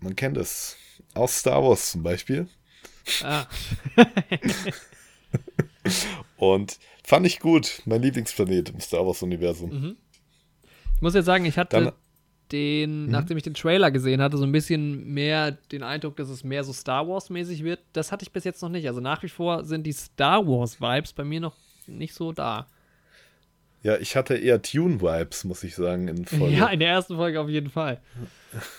Man 0.00 0.16
kennt 0.16 0.36
es. 0.36 0.76
Aus 1.12 1.38
Star 1.38 1.62
Wars 1.62 1.90
zum 1.92 2.02
Beispiel. 2.02 2.48
Ah. 3.22 3.46
Und 6.36 6.78
fand 7.04 7.26
ich 7.26 7.38
gut. 7.38 7.82
Mein 7.84 8.02
Lieblingsplanet 8.02 8.70
im 8.70 8.80
Star 8.80 9.06
Wars-Universum. 9.06 9.70
Mhm. 9.70 9.96
Ich 10.96 11.02
muss 11.02 11.14
jetzt 11.14 11.26
sagen, 11.26 11.44
ich 11.44 11.58
hatte 11.58 11.76
Dann- 11.84 11.92
den, 12.52 13.06
mhm. 13.06 13.10
nachdem 13.10 13.36
ich 13.36 13.42
den 13.42 13.54
Trailer 13.54 13.90
gesehen 13.90 14.20
hatte, 14.20 14.36
so 14.36 14.44
ein 14.44 14.52
bisschen 14.52 15.12
mehr 15.12 15.52
den 15.52 15.82
Eindruck, 15.82 16.16
dass 16.16 16.28
es 16.28 16.44
mehr 16.44 16.62
so 16.64 16.72
Star 16.72 17.08
Wars-mäßig 17.08 17.64
wird. 17.64 17.80
Das 17.92 18.12
hatte 18.12 18.24
ich 18.24 18.32
bis 18.32 18.44
jetzt 18.44 18.62
noch 18.62 18.68
nicht. 18.68 18.86
Also 18.86 19.00
nach 19.00 19.22
wie 19.22 19.28
vor 19.28 19.64
sind 19.64 19.84
die 19.84 19.92
Star 19.92 20.46
Wars-Vibes 20.46 21.12
bei 21.14 21.24
mir 21.24 21.40
noch 21.40 21.56
nicht 21.86 22.14
so 22.14 22.32
da. 22.32 22.66
Ja, 23.82 23.98
ich 23.98 24.16
hatte 24.16 24.34
eher 24.36 24.62
Tune-Vibes, 24.62 25.44
muss 25.44 25.62
ich 25.62 25.74
sagen, 25.74 26.08
in 26.08 26.24
Folge. 26.24 26.56
Ja, 26.56 26.68
in 26.68 26.80
der 26.80 26.88
ersten 26.88 27.16
Folge 27.16 27.40
auf 27.40 27.50
jeden 27.50 27.68
Fall. 27.70 28.00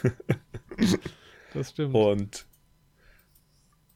das 1.54 1.70
stimmt. 1.70 1.94
Und 1.94 2.46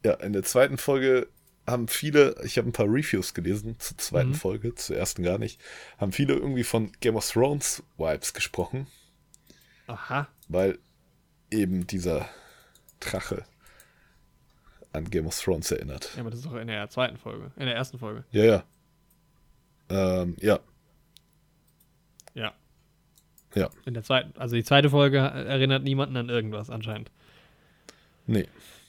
ja, 0.05 0.13
in 0.13 0.33
der 0.33 0.43
zweiten 0.43 0.77
Folge 0.77 1.27
haben 1.71 1.87
viele, 1.87 2.35
ich 2.43 2.57
habe 2.57 2.69
ein 2.69 2.73
paar 2.73 2.87
Reviews 2.87 3.33
gelesen 3.33 3.79
zur 3.79 3.97
zweiten 3.97 4.29
mhm. 4.29 4.35
Folge, 4.35 4.75
zur 4.75 4.97
ersten 4.97 5.23
gar 5.23 5.37
nicht, 5.37 5.59
haben 5.97 6.11
viele 6.11 6.33
irgendwie 6.33 6.63
von 6.63 6.91
Game 6.99 7.15
of 7.15 7.29
Thrones 7.29 7.83
Vibes 7.97 8.33
gesprochen. 8.33 8.87
Aha. 9.87 10.27
Weil 10.47 10.79
eben 11.51 11.87
dieser 11.87 12.29
Drache 12.99 13.45
an 14.93 15.09
Game 15.09 15.27
of 15.27 15.39
Thrones 15.39 15.71
erinnert. 15.71 16.11
Ja, 16.15 16.21
aber 16.21 16.29
das 16.29 16.39
ist 16.39 16.45
doch 16.45 16.55
in 16.55 16.67
der 16.67 16.89
zweiten 16.89 17.17
Folge, 17.17 17.51
in 17.55 17.65
der 17.65 17.75
ersten 17.75 17.99
Folge. 17.99 18.23
Ja, 18.31 18.43
ja. 18.43 18.63
Ähm, 19.89 20.35
ja. 20.39 20.59
Ja. 22.33 22.53
Ja. 23.55 23.69
In 23.85 23.93
der 23.93 24.03
zweiten, 24.03 24.39
also 24.39 24.55
die 24.55 24.63
zweite 24.63 24.89
Folge 24.89 25.17
erinnert 25.17 25.83
niemanden 25.83 26.17
an 26.17 26.29
irgendwas 26.29 26.69
anscheinend. 26.69 27.11
Nee. 28.27 28.47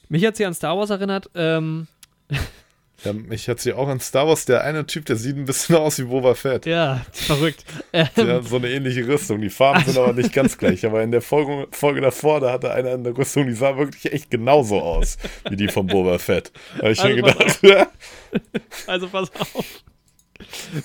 Mich 0.09 0.24
hat 0.24 0.36
sie 0.36 0.44
an 0.44 0.55
Star 0.55 0.77
Wars 0.77 0.90
erinnert. 0.90 1.31
Ähm, 1.35 1.86
Ja, 3.05 3.12
mich 3.14 3.48
hat 3.48 3.60
sie 3.60 3.72
auch 3.72 3.89
an 3.89 3.98
Star 4.01 4.28
Wars, 4.28 4.44
der 4.44 4.62
eine 4.62 4.86
Typ, 4.86 5.06
der 5.06 5.16
sieht 5.16 5.36
ein 5.36 5.47
bisschen 5.47 5.77
aus 5.77 5.98
wie 5.98 6.05
Boba 6.05 6.35
Fett. 6.35 6.66
Ja, 6.66 7.01
verrückt. 7.12 7.64
ähm, 7.93 8.43
so 8.43 8.56
eine 8.56 8.68
ähnliche 8.68 9.06
Rüstung. 9.06 9.40
Die 9.40 9.48
Farben 9.48 9.85
sind 9.85 9.97
aber 9.97 10.12
nicht 10.12 10.32
ganz 10.32 10.59
gleich. 10.59 10.85
Aber 10.85 11.02
in 11.02 11.10
der 11.10 11.22
Folge, 11.22 11.68
Folge 11.70 12.01
davor, 12.01 12.40
da 12.40 12.52
hatte 12.52 12.72
einer 12.72 12.90
eine 12.90 13.16
Rüstung, 13.16 13.47
die 13.47 13.55
sah 13.55 13.77
wirklich 13.77 14.12
echt 14.12 14.31
genauso 14.31 14.81
aus 14.81 15.16
wie 15.48 15.56
die 15.56 15.68
von 15.68 15.86
Boba 15.86 16.18
Fett. 16.18 16.52
Da 16.77 16.82
habe 16.82 16.93
ich 16.93 17.01
also 17.01 17.14
mir 17.14 17.22
gedacht, 17.22 17.59
ja. 17.62 17.86
Also 18.86 19.09
pass 19.09 19.31
auf. 19.35 19.64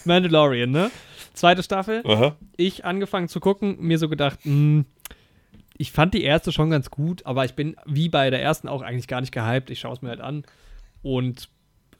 Mandalorian, 0.05 0.71
ne? 0.71 0.91
Zweite 1.33 1.63
Staffel. 1.63 2.01
Aha. 2.05 2.35
Ich 2.55 2.85
angefangen 2.85 3.27
zu 3.27 3.39
gucken, 3.39 3.77
mir 3.79 3.99
so 3.99 4.07
gedacht, 4.07 4.39
mh, 4.45 4.51
hm, 4.51 4.85
ich 5.77 5.91
fand 5.91 6.13
die 6.13 6.23
erste 6.23 6.53
schon 6.53 6.69
ganz 6.69 6.89
gut, 6.89 7.25
aber 7.25 7.43
ich 7.43 7.53
bin 7.53 7.75
wie 7.85 8.07
bei 8.07 8.29
der 8.29 8.41
ersten 8.41 8.69
auch 8.69 8.81
eigentlich 8.81 9.07
gar 9.07 9.19
nicht 9.19 9.33
gehypt. 9.33 9.69
Ich 9.69 9.79
schaue 9.81 9.93
es 9.93 10.01
mir 10.01 10.09
halt 10.09 10.21
an 10.21 10.45
und 11.01 11.49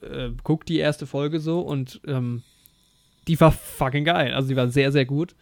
äh, 0.06 0.32
guck 0.42 0.66
die 0.66 0.78
erste 0.78 1.06
Folge 1.06 1.40
so 1.40 1.60
und 1.60 2.00
ähm, 2.06 2.42
die 3.28 3.40
war 3.40 3.52
fucking 3.52 4.04
geil. 4.04 4.34
Also 4.34 4.48
die 4.48 4.56
war 4.56 4.68
sehr, 4.68 4.92
sehr 4.92 5.04
gut. 5.04 5.34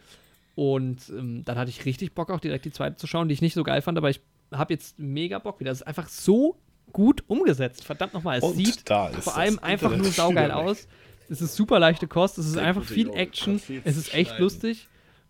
Und 0.55 1.09
ähm, 1.09 1.43
dann 1.43 1.57
hatte 1.57 1.69
ich 1.69 1.85
richtig 1.85 2.13
Bock, 2.13 2.31
auch 2.31 2.39
direkt 2.39 2.65
die 2.65 2.71
zweite 2.71 2.95
zu 2.95 3.07
schauen, 3.07 3.27
die 3.27 3.33
ich 3.33 3.41
nicht 3.41 3.53
so 3.53 3.63
geil 3.63 3.81
fand, 3.81 3.97
aber 3.97 4.09
ich 4.09 4.21
habe 4.53 4.73
jetzt 4.73 4.97
mega 4.97 5.39
Bock 5.39 5.59
wieder. 5.59 5.71
Es 5.71 5.81
ist 5.81 5.87
einfach 5.87 6.07
so 6.07 6.57
gut 6.93 7.23
umgesetzt. 7.27 7.83
Verdammt 7.83 8.13
nochmal, 8.13 8.37
es 8.37 8.43
und 8.43 8.55
sieht 8.55 8.87
vor 8.87 9.35
allem 9.35 9.59
einfach 9.59 9.95
nur 9.95 10.05
saugeil 10.11 10.51
aus. 10.51 10.87
Es 11.29 11.41
ist 11.41 11.55
super 11.55 11.79
leichte 11.79 12.07
Kost, 12.07 12.37
es 12.37 12.45
ist 12.45 12.57
einfach 12.57 12.83
viel 12.83 13.09
Action, 13.09 13.59
es 13.83 13.97
ist 13.97 14.13
echt 14.13 14.39
lustig. 14.39 14.87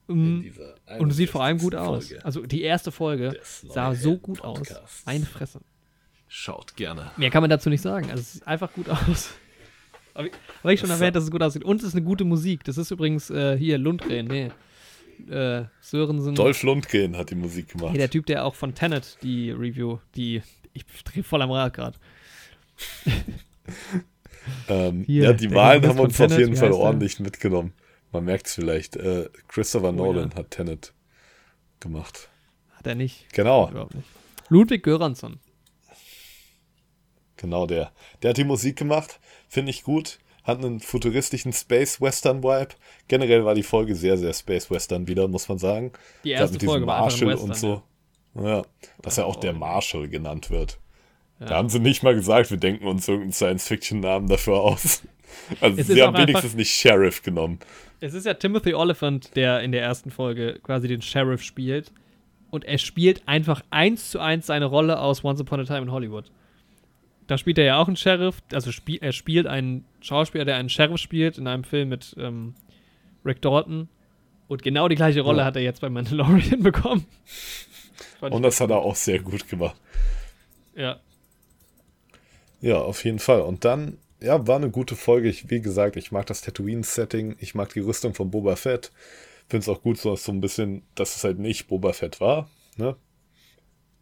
Um, 0.07 0.45
und 0.99 1.09
es 1.09 1.17
sieht 1.17 1.31
vor 1.31 1.43
allem 1.43 1.57
gut 1.57 1.73
aus. 1.73 2.13
Also 2.23 2.45
die 2.45 2.61
erste 2.61 2.91
Folge 2.91 3.39
sah 3.41 3.95
so 3.95 4.17
gut 4.17 4.41
aus. 4.41 4.67
Eine 5.05 5.25
Fresse. 5.25 5.61
Schaut 6.37 6.75
gerne. 6.75 7.11
Mehr 7.15 7.29
kann 7.29 7.41
man 7.41 7.49
dazu 7.49 7.69
nicht 7.69 7.81
sagen. 7.81 8.11
Also 8.11 8.19
es 8.19 8.33
sieht 8.33 8.45
einfach 8.45 8.73
gut 8.73 8.89
aus. 8.89 9.35
Habe 10.13 10.27
ich, 10.27 10.33
hab 10.63 10.69
ich 10.69 10.79
schon 10.81 10.89
das 10.89 10.99
erwähnt, 10.99 11.15
dass 11.15 11.23
es 11.23 11.31
gut 11.31 11.41
aussieht. 11.41 11.63
Und 11.63 11.77
es 11.77 11.87
ist 11.87 11.95
eine 11.95 12.03
gute 12.03 12.25
Musik. 12.25 12.65
Das 12.65 12.77
ist 12.77 12.91
übrigens 12.91 13.29
äh, 13.29 13.57
hier 13.57 13.77
Lundgren, 13.77 14.27
nee. 14.27 14.51
Äh, 15.33 15.63
Sörensen. 15.79 16.35
Dolph 16.35 16.61
Lundgren 16.63 17.15
hat 17.15 17.29
die 17.29 17.35
Musik 17.35 17.69
gemacht. 17.69 17.91
Hey, 17.91 17.99
der 17.99 18.09
Typ, 18.09 18.25
der 18.25 18.43
auch 18.43 18.53
von 18.53 18.75
Tenet 18.75 19.17
die 19.23 19.51
Review, 19.51 19.99
die. 20.15 20.41
Ich 20.73 20.85
drehe 21.05 21.23
voll 21.23 21.41
am 21.41 21.51
Rad 21.51 21.73
gerade. 21.73 21.97
ähm, 24.67 25.05
ja, 25.07 25.31
die 25.31 25.51
Wahlen 25.53 25.87
haben 25.87 25.99
uns 25.99 26.17
Tenet, 26.17 26.33
auf 26.33 26.39
jeden 26.39 26.55
Fall 26.57 26.73
ordentlich 26.73 27.15
der? 27.15 27.23
mitgenommen. 27.23 27.71
Man 28.11 28.25
merkt 28.25 28.47
es 28.47 28.55
vielleicht. 28.55 28.97
Äh, 28.97 29.29
Christopher 29.47 29.89
oh, 29.89 29.93
Nolan 29.93 30.31
ja. 30.31 30.35
hat 30.35 30.51
Tenet 30.51 30.91
gemacht. 31.79 32.27
Hat 32.73 32.85
er 32.87 32.95
nicht. 32.95 33.31
Genau. 33.31 33.69
Nicht. 33.93 34.05
Ludwig 34.49 34.83
Göransson. 34.83 35.39
Genau 37.37 37.65
der. 37.65 37.91
Der 38.21 38.29
hat 38.29 38.37
die 38.37 38.43
Musik 38.43 38.77
gemacht, 38.77 39.19
finde 39.47 39.71
ich 39.71 39.83
gut. 39.83 40.19
Hat 40.43 40.59
einen 40.59 40.79
futuristischen 40.79 41.53
Space 41.53 41.99
Western 41.99 42.43
Vibe. 42.43 42.75
Generell 43.07 43.45
war 43.45 43.55
die 43.55 43.63
Folge 43.63 43.95
sehr, 43.95 44.17
sehr 44.17 44.33
Space 44.33 44.69
Western 44.69 45.07
wieder, 45.07 45.27
muss 45.27 45.49
man 45.49 45.57
sagen. 45.57 45.91
Die 46.23 46.31
erste 46.31 46.53
mit 46.53 46.63
Folge 46.63 46.85
war 46.85 47.01
Marshall 47.01 47.29
Western, 47.29 47.49
und 47.49 47.57
so. 47.57 47.83
Ja, 48.35 48.61
dass 49.01 49.17
er 49.17 49.25
auch 49.25 49.37
der 49.37 49.53
Marshall 49.53 50.07
genannt 50.07 50.51
wird. 50.51 50.77
Ja. 51.39 51.47
Da 51.47 51.55
haben 51.55 51.69
sie 51.69 51.79
nicht 51.79 52.03
mal 52.03 52.13
gesagt, 52.13 52.51
wir 52.51 52.57
denken 52.57 52.85
uns 52.85 53.07
irgendeinen 53.07 53.33
Science-Fiction-Namen 53.33 54.27
dafür 54.27 54.61
aus. 54.61 55.03
Also 55.59 55.81
es 55.81 55.87
sie 55.87 56.01
haben 56.01 56.17
wenigstens 56.17 56.53
nicht 56.53 56.71
Sheriff 56.71 57.21
genommen. 57.21 57.59
Es 57.99 58.13
ist 58.13 58.25
ja 58.25 58.35
Timothy 58.35 58.73
Oliphant, 58.73 59.35
der 59.35 59.59
in 59.61 59.73
der 59.73 59.81
ersten 59.81 60.09
Folge 60.09 60.59
quasi 60.63 60.87
den 60.87 61.01
Sheriff 61.01 61.43
spielt. 61.43 61.91
Und 62.51 62.63
er 62.63 62.77
spielt 62.77 63.27
einfach 63.27 63.61
eins 63.69 64.11
zu 64.11 64.19
eins 64.19 64.45
seine 64.45 64.65
Rolle 64.65 64.97
aus 64.97 65.25
Once 65.25 65.41
Upon 65.41 65.59
a 65.59 65.63
Time 65.65 65.81
in 65.81 65.91
Hollywood 65.91 66.31
da 67.27 67.37
spielt 67.37 67.57
er 67.57 67.65
ja 67.65 67.77
auch 67.77 67.87
einen 67.87 67.97
Sheriff, 67.97 68.41
also 68.53 68.71
spiel, 68.71 68.99
er 69.01 69.11
spielt 69.11 69.47
einen 69.47 69.85
Schauspieler, 70.01 70.45
der 70.45 70.57
einen 70.57 70.69
Sheriff 70.69 70.99
spielt 70.99 71.37
in 71.37 71.47
einem 71.47 71.63
Film 71.63 71.89
mit 71.89 72.15
ähm, 72.19 72.55
Rick 73.25 73.41
Dalton. 73.41 73.89
Und 74.47 74.61
genau 74.61 74.87
die 74.87 74.95
gleiche 74.95 75.21
Rolle 75.21 75.39
ja. 75.39 75.45
hat 75.45 75.55
er 75.55 75.63
jetzt 75.63 75.81
bei 75.81 75.89
Mandalorian 75.89 76.61
bekommen. 76.63 77.05
Und 78.21 78.43
das 78.43 78.61
hat 78.61 78.69
er 78.69 78.77
auch 78.77 78.95
sehr 78.95 79.19
gut 79.19 79.47
gemacht. 79.47 79.75
Ja. 80.75 80.99
Ja, 82.61 82.77
auf 82.77 83.03
jeden 83.03 83.19
Fall. 83.19 83.41
Und 83.41 83.65
dann, 83.65 83.97
ja, 84.21 84.47
war 84.47 84.57
eine 84.57 84.69
gute 84.69 84.95
Folge. 84.95 85.29
Ich, 85.29 85.49
wie 85.49 85.61
gesagt, 85.61 85.95
ich 85.95 86.11
mag 86.11 86.25
das 86.27 86.41
Tatooine-Setting, 86.41 87.37
ich 87.39 87.55
mag 87.55 87.73
die 87.73 87.79
Rüstung 87.79 88.13
von 88.13 88.29
Boba 88.29 88.55
Fett. 88.55 88.91
Finde 89.47 89.63
es 89.63 89.69
auch 89.69 89.81
gut, 89.81 89.97
so, 89.97 90.15
so 90.15 90.31
ein 90.31 90.41
bisschen, 90.41 90.83
dass 90.95 91.15
es 91.15 91.23
halt 91.23 91.39
nicht 91.39 91.67
Boba 91.67 91.93
Fett 91.93 92.19
war. 92.21 92.49
Ne? 92.77 92.95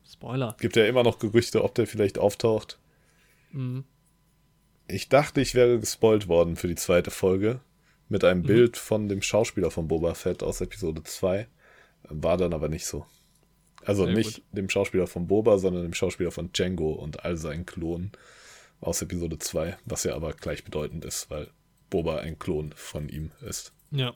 Spoiler. 0.09 0.55
Gibt 0.59 0.75
ja 0.75 0.85
immer 0.85 1.03
noch 1.03 1.19
Gerüchte, 1.19 1.63
ob 1.63 1.75
der 1.75 1.87
vielleicht 1.87 2.17
auftaucht. 2.17 2.79
Mhm. 3.53 3.85
Ich 4.87 5.09
dachte, 5.09 5.41
ich 5.41 5.55
wäre 5.55 5.79
gespoilt 5.79 6.27
worden 6.27 6.55
für 6.55 6.67
die 6.67 6.75
zweite 6.75 7.11
Folge 7.11 7.61
mit 8.09 8.23
einem 8.23 8.41
mhm. 8.41 8.47
Bild 8.47 8.77
von 8.77 9.07
dem 9.07 9.21
Schauspieler 9.21 9.71
von 9.71 9.87
Boba 9.87 10.13
Fett 10.13 10.43
aus 10.43 10.61
Episode 10.61 11.03
2. 11.03 11.47
War 12.09 12.37
dann 12.37 12.53
aber 12.53 12.67
nicht 12.67 12.85
so. 12.85 13.05
Also 13.85 14.05
Sehr 14.05 14.13
nicht 14.13 14.35
gut. 14.35 14.45
dem 14.51 14.69
Schauspieler 14.69 15.07
von 15.07 15.27
Boba, 15.27 15.57
sondern 15.57 15.83
dem 15.83 15.93
Schauspieler 15.93 16.31
von 16.31 16.51
Django 16.51 16.91
und 16.91 17.23
all 17.23 17.37
seinen 17.37 17.65
Klonen 17.65 18.11
aus 18.81 19.01
Episode 19.01 19.39
2, 19.39 19.77
was 19.85 20.03
ja 20.03 20.15
aber 20.15 20.33
gleichbedeutend 20.33 21.05
ist, 21.05 21.29
weil 21.29 21.49
Boba 21.89 22.17
ein 22.17 22.39
Klon 22.39 22.73
von 22.75 23.07
ihm 23.09 23.31
ist. 23.41 23.73
Ja. 23.91 24.13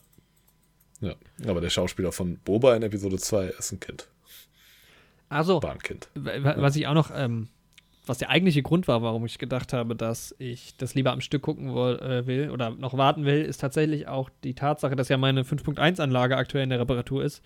Ja, 1.00 1.16
aber 1.46 1.62
der 1.62 1.70
Schauspieler 1.70 2.12
von 2.12 2.38
Boba 2.40 2.76
in 2.76 2.84
Episode 2.84 3.18
2 3.18 3.48
ist 3.48 3.72
ein 3.72 3.80
Kind. 3.80 4.08
Also, 5.30 5.62
War 5.62 5.74
ein 5.74 5.80
Kind. 5.80 6.10
Was 6.16 6.76
ich 6.76 6.88
auch 6.88 6.94
noch 6.94 7.12
ähm, 7.14 7.50
was 8.08 8.18
der 8.18 8.30
eigentliche 8.30 8.62
Grund 8.62 8.88
war, 8.88 9.02
warum 9.02 9.26
ich 9.26 9.38
gedacht 9.38 9.74
habe, 9.74 9.96
dass 9.96 10.36
ich 10.40 10.76
das 10.78 10.96
lieber 10.96 11.12
am 11.12 11.22
Stück 11.22 11.42
gucken 11.42 11.74
will, 11.74 12.00
äh, 12.00 12.28
will 12.28 12.50
oder 12.52 12.72
noch 12.72 12.98
warten 12.98 13.26
will, 13.26 13.42
ist 13.42 13.60
tatsächlich 13.60 14.08
auch 14.08 14.30
die 14.44 14.54
Tatsache, 14.54 14.96
dass 14.96 15.10
ja 15.10 15.18
meine 15.18 15.44
5.1-Anlage 15.44 16.38
aktuell 16.38 16.64
in 16.64 16.70
der 16.70 16.80
Reparatur 16.80 17.24
ist. 17.24 17.44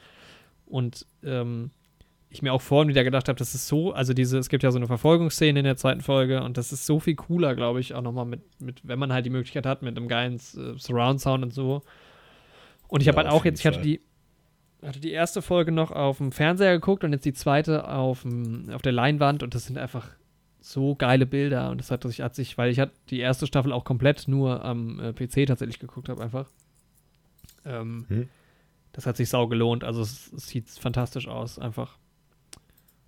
Und 0.66 1.06
ähm, 1.24 1.72
ich 2.30 2.42
mir 2.42 2.54
auch 2.54 2.62
vorhin 2.62 2.88
wieder 2.88 3.04
gedacht 3.04 3.28
habe, 3.28 3.38
das 3.38 3.54
ist 3.54 3.68
so, 3.68 3.92
also 3.92 4.14
diese, 4.14 4.38
es 4.38 4.48
gibt 4.48 4.64
ja 4.64 4.72
so 4.72 4.78
eine 4.78 4.88
Verfolgungsszene 4.88 5.60
in 5.60 5.66
der 5.66 5.76
zweiten 5.76 6.02
Folge 6.02 6.42
und 6.44 6.58
das 6.58 6.72
ist 6.72 6.86
so 6.86 7.00
viel 7.00 7.16
cooler, 7.16 7.56
glaube 7.56 7.82
ich, 7.82 7.94
auch 7.94 8.02
nochmal 8.02 8.26
mit, 8.26 8.42
mit, 8.62 8.88
wenn 8.88 8.98
man 8.98 9.12
halt 9.12 9.26
die 9.26 9.30
Möglichkeit 9.30 9.66
hat, 9.66 9.82
mit 9.82 9.98
einem 9.98 10.08
geilen 10.08 10.36
äh, 10.36 10.78
Surround-Sound 10.78 11.44
und 11.44 11.54
so. 11.54 11.82
Und 12.88 13.02
ich 13.02 13.10
habe 13.10 13.18
ja, 13.18 13.24
halt 13.26 13.34
auch 13.34 13.44
jetzt, 13.44 13.60
ich 13.60 13.66
hatte 13.66 13.82
die, 13.82 14.00
hatte 14.82 15.02
die 15.02 15.12
erste 15.12 15.42
Folge 15.42 15.74
noch 15.74 15.92
auf 15.92 16.18
dem 16.18 16.32
Fernseher 16.32 16.74
geguckt 16.74 17.04
und 17.04 17.12
jetzt 17.12 17.26
die 17.26 17.34
zweite 17.34 17.88
auf, 17.88 18.26
auf 18.72 18.82
der 18.82 18.92
Leinwand 18.94 19.44
und 19.44 19.54
das 19.54 19.66
sind 19.66 19.78
einfach 19.78 20.10
so 20.62 20.96
geile 20.96 21.26
Bilder 21.26 21.72
und 21.72 21.80
das 21.80 21.90
hat 21.92 22.04
sich, 22.04 22.22
hat 22.22 22.36
sich 22.36 22.58
weil 22.58 22.72
ich 22.72 22.80
hat 22.80 22.92
die 23.10 23.20
erste 23.20 23.48
Staffel 23.48 23.74
auch 23.74 23.84
komplett 23.84 24.28
nur 24.28 24.64
am 24.64 25.00
äh, 25.00 25.12
PC 25.12 25.48
tatsächlich 25.48 25.80
geguckt 25.80 26.08
habe 26.08 26.24
einfach. 26.24 26.48
Ähm, 27.66 28.06
hm. 28.08 28.30
Das 28.94 29.06
hat 29.06 29.18
sich 29.18 29.30
sau 29.30 29.48
gelohnt. 29.48 29.84
Also 29.84 30.02
es, 30.02 30.32
es, 30.34 30.48
sieht 30.48 30.70
fantastisch 30.70 31.28
aus, 31.28 31.58
einfach. 31.58 31.98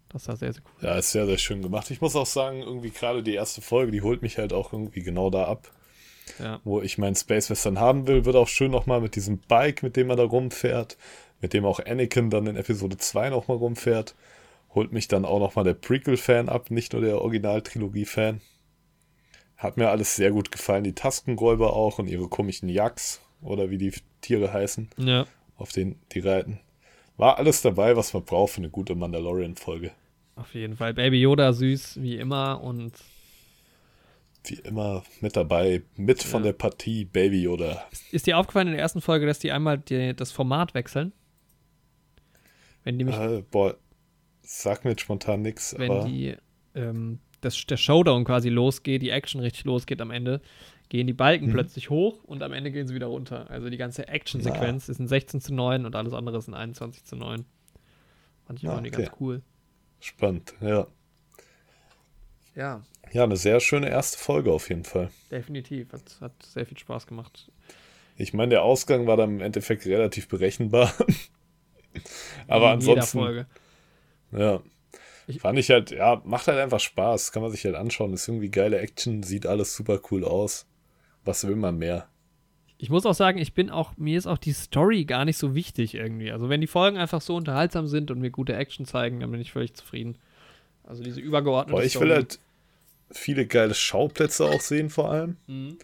Das 0.09 0.27
war 0.27 0.35
sehr, 0.35 0.53
sehr 0.53 0.63
cool. 0.65 0.87
Ja, 0.87 0.97
ist 0.97 1.11
sehr, 1.11 1.25
sehr 1.25 1.37
schön 1.37 1.61
gemacht. 1.61 1.89
Ich 1.91 2.01
muss 2.01 2.15
auch 2.15 2.25
sagen, 2.25 2.61
irgendwie 2.61 2.91
gerade 2.91 3.23
die 3.23 3.33
erste 3.33 3.61
Folge, 3.61 3.91
die 3.91 4.01
holt 4.01 4.21
mich 4.21 4.37
halt 4.37 4.53
auch 4.53 4.73
irgendwie 4.73 5.01
genau 5.01 5.29
da 5.29 5.45
ab. 5.45 5.71
Ja. 6.39 6.61
Wo 6.63 6.81
ich 6.81 6.97
meinen 6.97 7.15
Space 7.15 7.49
Western 7.49 7.79
haben 7.79 8.07
will, 8.07 8.23
wird 8.25 8.35
auch 8.35 8.47
schön 8.47 8.71
nochmal 8.71 9.01
mit 9.01 9.15
diesem 9.15 9.39
Bike, 9.39 9.83
mit 9.83 9.97
dem 9.97 10.09
er 10.09 10.15
da 10.15 10.23
rumfährt, 10.23 10.97
mit 11.41 11.53
dem 11.53 11.65
auch 11.65 11.79
Anakin 11.79 12.29
dann 12.29 12.47
in 12.47 12.55
Episode 12.55 12.97
2 12.97 13.29
nochmal 13.29 13.57
rumfährt 13.57 14.15
holt 14.75 14.91
mich 14.91 15.07
dann 15.07 15.25
auch 15.25 15.39
nochmal 15.39 15.63
der 15.65 15.73
Prequel-Fan 15.75 16.49
ab, 16.49 16.71
nicht 16.71 16.93
nur 16.93 17.01
der 17.01 17.21
Original-Trilogie-Fan. 17.21 18.41
Hat 19.57 19.77
mir 19.77 19.89
alles 19.89 20.15
sehr 20.15 20.31
gut 20.31 20.51
gefallen. 20.51 20.83
Die 20.83 20.93
Taskengräuber 20.95 21.73
auch 21.73 21.99
und 21.99 22.07
ihre 22.09 22.27
komischen 22.27 22.69
Yaks 22.69 23.21
oder 23.41 23.69
wie 23.69 23.77
die 23.77 23.93
Tiere 24.21 24.51
heißen, 24.51 24.89
ja. 24.97 25.25
auf 25.57 25.71
denen 25.71 25.99
die 26.11 26.19
reiten. 26.19 26.59
war 27.17 27.37
alles 27.37 27.61
dabei, 27.61 27.95
was 27.95 28.13
man 28.13 28.23
braucht 28.25 28.53
für 28.53 28.57
eine 28.57 28.69
gute 28.69 28.95
Mandalorian-Folge. 28.95 29.91
Auf 30.35 30.53
jeden 30.55 30.75
Fall. 30.77 30.93
Baby 30.95 31.21
Yoda 31.21 31.53
süß, 31.53 32.01
wie 32.01 32.15
immer. 32.17 32.61
Und 32.61 32.93
Wie 34.45 34.55
immer 34.55 35.03
mit 35.21 35.35
dabei, 35.37 35.83
mit 35.95 36.23
von 36.23 36.41
Ja. 36.41 36.47
der 36.47 36.53
Partie 36.53 37.05
Baby 37.05 37.43
Yoda. 37.43 37.85
ist 38.11 38.25
dir 38.27 38.37
aufgefallen 38.37 38.67
in 38.67 38.73
der 38.73 38.81
ersten 38.81 38.99
Folge, 39.01 39.25
dass 39.27 39.39
die 39.39 39.51
einmal 39.51 39.77
die, 39.77 40.15
das 40.15 40.31
Format 40.31 40.73
wechseln? 40.73 41.13
Wenn 42.83 42.97
die 42.97 43.05
mich, 43.05 43.15
Äh, 43.15 43.43
boah, 43.51 43.77
sag 44.43 44.83
mir 44.83 44.91
jetzt 44.91 45.01
spontan 45.01 45.41
nichts, 45.41 45.75
wenn 45.77 45.91
aber 45.91 46.05
die, 46.05 46.35
ähm, 46.75 47.19
das, 47.41 47.65
der 47.65 47.77
Showdown 47.77 48.23
quasi 48.25 48.49
losgeht, 48.49 49.01
die 49.01 49.09
Action 49.09 49.41
richtig 49.41 49.63
losgeht 49.65 49.99
am 50.01 50.11
Ende, 50.11 50.41
gehen 50.89 51.07
die 51.07 51.13
Balken 51.13 51.47
Mhm. 51.47 51.51
plötzlich 51.51 51.89
hoch 51.89 52.23
und 52.23 52.43
am 52.43 52.53
Ende 52.53 52.71
gehen 52.71 52.87
sie 52.87 52.93
wieder 52.95 53.07
runter. 53.07 53.49
Also 53.49 53.69
die 53.69 53.77
ganze 53.77 54.07
Action-Sequenz 54.07 54.89
ist 54.89 54.99
ein 54.99 55.07
16 55.07 55.41
zu 55.41 55.53
9 55.53 55.85
und 55.85 55.95
alles 55.95 56.13
andere 56.13 56.37
ist 56.37 56.47
ein 56.47 56.53
21 56.53 57.03
zu 57.05 57.15
9. 57.15 57.45
Fand 58.45 58.59
ich 58.59 58.67
Ah, 58.67 58.73
irgendwie 58.73 58.89
okay. 58.93 59.03
ganz 59.05 59.15
cool. 59.19 59.41
spannend, 59.99 60.53
ja. 60.61 60.87
Ja, 62.55 62.83
Ja, 63.11 63.23
eine 63.23 63.37
sehr 63.37 63.59
schöne 63.59 63.89
erste 63.89 64.17
Folge 64.17 64.51
auf 64.51 64.69
jeden 64.69 64.83
Fall. 64.83 65.09
definitiv. 65.31 65.91
Hat, 65.93 66.17
hat 66.21 66.43
sehr 66.43 66.65
viel 66.65 66.77
Spaß 66.77 67.07
gemacht. 67.07 67.51
Ich 68.15 68.33
meine, 68.33 68.49
der 68.51 68.63
Ausgang 68.63 69.07
war 69.07 69.17
dann 69.17 69.31
im 69.31 69.41
Endeffekt 69.41 69.85
relativ 69.87 70.27
berechenbar. 70.27 70.93
aber 72.47 72.69
ansonsten, 72.69 73.17
Folge. 73.19 73.47
Ja. 74.35 74.61
Ich- 75.27 75.39
Fand 75.39 75.57
ich 75.57 75.69
halt, 75.69 75.91
ja, 75.91 76.21
macht 76.25 76.47
halt 76.47 76.59
einfach 76.59 76.81
Spaß. 76.81 77.31
Kann 77.31 77.41
man 77.43 77.51
sich 77.51 77.63
halt 77.63 77.75
anschauen. 77.75 78.13
Ist 78.13 78.27
irgendwie 78.27 78.49
geile 78.49 78.79
Action, 78.79 79.23
sieht 79.23 79.45
alles 79.45 79.73
super 79.75 80.01
cool 80.11 80.25
aus. 80.25 80.65
Was 81.23 81.47
will 81.47 81.55
man 81.55 81.77
mehr? 81.77 82.07
Ich 82.77 82.89
muss 82.89 83.05
auch 83.05 83.13
sagen, 83.13 83.37
ich 83.37 83.53
bin 83.53 83.69
auch, 83.69 83.95
mir 83.95 84.17
ist 84.17 84.27
auch 84.27 84.37
die 84.37 84.51
Story 84.51 85.05
gar 85.05 85.23
nicht 85.23 85.37
so 85.37 85.55
wichtig 85.55 85.95
irgendwie. 85.95 86.31
Also 86.31 86.49
wenn 86.49 86.59
die 86.59 86.67
Folgen 86.67 86.97
einfach 86.97 87.21
so 87.21 87.35
unterhaltsam 87.37 87.87
sind 87.87 88.11
und 88.11 88.19
mir 88.19 88.31
gute 88.31 88.53
Action 88.55 88.85
zeigen, 88.85 89.21
dann 89.21 89.31
bin 89.31 89.39
ich 89.39 89.53
völlig 89.53 89.73
zufrieden. 89.73 90.17
Also 90.83 91.01
diese 91.01 91.21
übergeordnete 91.21 91.77
Boah, 91.79 91.85
ich 91.85 91.93
Story. 91.93 92.09
will 92.09 92.15
halt 92.15 92.39
viele 93.09 93.45
geile 93.45 93.73
Schauplätze 93.73 94.43
auch 94.45 94.59
sehen, 94.59 94.89
vor 94.89 95.09
allem. 95.09 95.37
Mhm. 95.47 95.77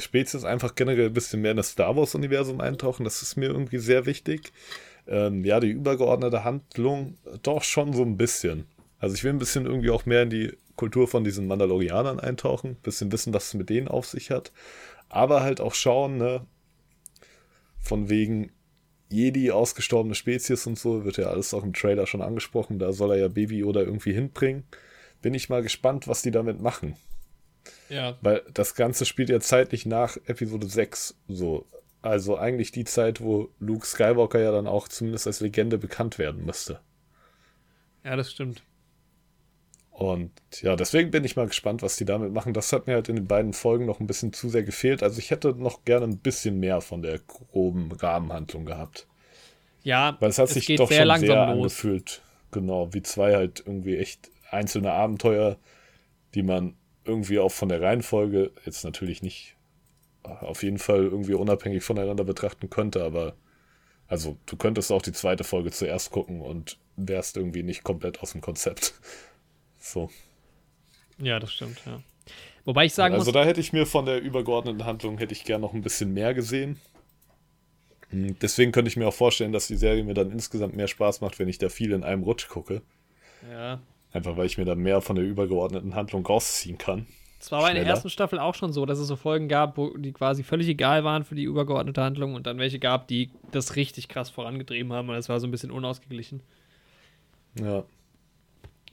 Spezies 0.00 0.44
einfach 0.44 0.74
generell 0.74 1.06
ein 1.06 1.12
bisschen 1.14 1.40
mehr 1.40 1.52
in 1.52 1.56
das 1.56 1.70
Star 1.70 1.96
Wars-Universum 1.96 2.60
eintauchen. 2.60 3.04
Das 3.04 3.22
ist 3.22 3.36
mir 3.36 3.46
irgendwie 3.46 3.78
sehr 3.78 4.04
wichtig. 4.04 4.52
Ähm, 5.08 5.44
ja, 5.44 5.60
die 5.60 5.70
übergeordnete 5.70 6.44
Handlung 6.44 7.16
doch 7.42 7.62
schon 7.62 7.92
so 7.92 8.02
ein 8.02 8.16
bisschen. 8.16 8.66
Also 8.98 9.14
ich 9.14 9.24
will 9.24 9.32
ein 9.32 9.38
bisschen 9.38 9.66
irgendwie 9.66 9.90
auch 9.90 10.06
mehr 10.06 10.22
in 10.22 10.30
die 10.30 10.56
Kultur 10.76 11.08
von 11.08 11.24
diesen 11.24 11.46
Mandalorianern 11.46 12.20
eintauchen. 12.20 12.72
Ein 12.72 12.82
bisschen 12.82 13.12
wissen, 13.12 13.32
was 13.32 13.48
es 13.48 13.54
mit 13.54 13.70
denen 13.70 13.88
auf 13.88 14.06
sich 14.06 14.30
hat. 14.30 14.52
Aber 15.08 15.42
halt 15.42 15.60
auch 15.60 15.74
schauen, 15.74 16.18
ne, 16.18 16.46
von 17.78 18.08
wegen 18.08 18.50
Jedi, 19.08 19.52
ausgestorbene 19.52 20.14
Spezies 20.14 20.66
und 20.66 20.78
so, 20.78 21.04
wird 21.04 21.16
ja 21.16 21.26
alles 21.26 21.54
auch 21.54 21.62
im 21.62 21.72
Trailer 21.72 22.06
schon 22.06 22.22
angesprochen. 22.22 22.78
Da 22.78 22.92
soll 22.92 23.12
er 23.12 23.18
ja 23.18 23.28
Baby 23.28 23.58
Yoda 23.58 23.80
irgendwie 23.80 24.12
hinbringen. 24.12 24.64
Bin 25.22 25.34
ich 25.34 25.48
mal 25.48 25.62
gespannt, 25.62 26.08
was 26.08 26.22
die 26.22 26.32
damit 26.32 26.60
machen. 26.60 26.96
Ja, 27.88 28.16
Weil 28.20 28.42
das 28.52 28.74
Ganze 28.74 29.04
spielt 29.04 29.28
ja 29.28 29.40
zeitlich 29.40 29.86
nach 29.86 30.16
Episode 30.26 30.66
6 30.66 31.16
so. 31.28 31.66
Also 32.06 32.36
eigentlich 32.38 32.70
die 32.72 32.84
Zeit, 32.84 33.20
wo 33.20 33.50
Luke 33.58 33.86
Skywalker 33.86 34.40
ja 34.40 34.52
dann 34.52 34.66
auch 34.66 34.88
zumindest 34.88 35.26
als 35.26 35.40
Legende 35.40 35.78
bekannt 35.78 36.18
werden 36.18 36.44
müsste. 36.44 36.80
ja, 38.04 38.16
das 38.16 38.30
stimmt. 38.32 38.62
Und 39.90 40.30
ja, 40.60 40.76
deswegen 40.76 41.10
bin 41.10 41.24
ich 41.24 41.36
mal 41.36 41.46
gespannt, 41.46 41.80
was 41.82 41.96
die 41.96 42.04
damit 42.04 42.30
machen. 42.32 42.52
Das 42.52 42.70
hat 42.72 42.86
mir 42.86 42.94
halt 42.94 43.08
in 43.08 43.16
den 43.16 43.26
beiden 43.26 43.54
Folgen 43.54 43.86
noch 43.86 43.98
ein 43.98 44.06
bisschen 44.06 44.32
zu 44.34 44.50
sehr 44.50 44.62
gefehlt. 44.62 45.02
Also 45.02 45.18
ich 45.18 45.30
hätte 45.30 45.54
noch 45.54 45.84
gerne 45.86 46.04
ein 46.06 46.18
bisschen 46.18 46.60
mehr 46.60 46.82
von 46.82 47.00
der 47.00 47.18
groben 47.20 47.90
Rahmenhandlung 47.92 48.66
gehabt. 48.66 49.06
Ja, 49.84 50.16
Weil 50.20 50.30
es 50.30 50.38
hat 50.38 50.48
es 50.48 50.54
sich 50.54 50.66
doch 50.76 50.88
sehr 50.88 50.98
schon 50.98 51.06
langsam 51.06 51.26
sehr 51.28 51.46
los. 51.46 51.52
angefühlt. 51.54 52.22
Genau, 52.50 52.92
wie 52.92 53.02
zwei 53.02 53.34
halt 53.36 53.62
irgendwie 53.64 53.96
echt 53.96 54.30
einzelne 54.50 54.92
Abenteuer, 54.92 55.56
die 56.34 56.42
man 56.42 56.76
irgendwie 57.04 57.38
auch 57.38 57.52
von 57.52 57.70
der 57.70 57.80
Reihenfolge 57.80 58.52
jetzt 58.66 58.84
natürlich 58.84 59.22
nicht 59.22 59.55
auf 60.40 60.62
jeden 60.62 60.78
Fall 60.78 61.04
irgendwie 61.04 61.34
unabhängig 61.34 61.82
voneinander 61.84 62.24
betrachten 62.24 62.70
könnte, 62.70 63.04
aber 63.04 63.34
also 64.08 64.36
du 64.46 64.56
könntest 64.56 64.92
auch 64.92 65.02
die 65.02 65.12
zweite 65.12 65.44
Folge 65.44 65.70
zuerst 65.70 66.10
gucken 66.10 66.40
und 66.40 66.78
wärst 66.96 67.36
irgendwie 67.36 67.62
nicht 67.62 67.82
komplett 67.84 68.20
aus 68.20 68.32
dem 68.32 68.40
Konzept. 68.40 68.94
So. 69.78 70.10
Ja, 71.18 71.38
das 71.38 71.52
stimmt, 71.52 71.80
ja. 71.86 72.02
Wobei 72.64 72.86
ich 72.86 72.94
sagen 72.94 73.14
also 73.14 73.26
muss, 73.26 73.32
da 73.32 73.44
hätte 73.44 73.60
ich 73.60 73.72
mir 73.72 73.86
von 73.86 74.04
der 74.04 74.20
übergeordneten 74.20 74.84
Handlung 74.84 75.18
hätte 75.18 75.32
ich 75.32 75.44
gern 75.44 75.60
noch 75.60 75.74
ein 75.74 75.82
bisschen 75.82 76.12
mehr 76.12 76.34
gesehen. 76.34 76.80
Hm, 78.10 78.36
Deswegen 78.40 78.72
könnte 78.72 78.88
ich 78.88 78.96
mir 78.96 79.06
auch 79.06 79.14
vorstellen, 79.14 79.52
dass 79.52 79.68
die 79.68 79.76
Serie 79.76 80.02
mir 80.02 80.14
dann 80.14 80.32
insgesamt 80.32 80.74
mehr 80.74 80.88
Spaß 80.88 81.20
macht, 81.20 81.38
wenn 81.38 81.46
ich 81.46 81.58
da 81.58 81.68
viel 81.68 81.92
in 81.92 82.02
einem 82.02 82.24
Rutsch 82.24 82.48
gucke. 82.48 82.82
ja, 83.48 83.80
Einfach 84.10 84.36
weil 84.36 84.46
ich 84.46 84.58
mir 84.58 84.64
da 84.64 84.74
mehr 84.74 85.00
von 85.00 85.14
der 85.14 85.24
übergeordneten 85.24 85.94
Handlung 85.94 86.26
rausziehen 86.26 86.78
kann. 86.78 87.06
Es 87.46 87.52
war 87.52 87.60
aber 87.60 87.68
in 87.70 87.76
der 87.76 87.86
ersten 87.86 88.10
Staffel 88.10 88.40
auch 88.40 88.56
schon 88.56 88.72
so, 88.72 88.86
dass 88.86 88.98
es 88.98 89.06
so 89.06 89.14
Folgen 89.14 89.46
gab, 89.46 89.76
wo 89.76 89.96
die 89.96 90.12
quasi 90.12 90.42
völlig 90.42 90.66
egal 90.66 91.04
waren 91.04 91.22
für 91.22 91.36
die 91.36 91.44
übergeordnete 91.44 92.02
Handlung 92.02 92.34
und 92.34 92.44
dann 92.44 92.58
welche 92.58 92.80
gab, 92.80 93.06
die 93.06 93.30
das 93.52 93.76
richtig 93.76 94.08
krass 94.08 94.30
vorangetrieben 94.30 94.92
haben 94.92 95.08
und 95.08 95.14
das 95.14 95.28
war 95.28 95.38
so 95.38 95.46
ein 95.46 95.52
bisschen 95.52 95.70
unausgeglichen. 95.70 96.42
Ja. 97.60 97.84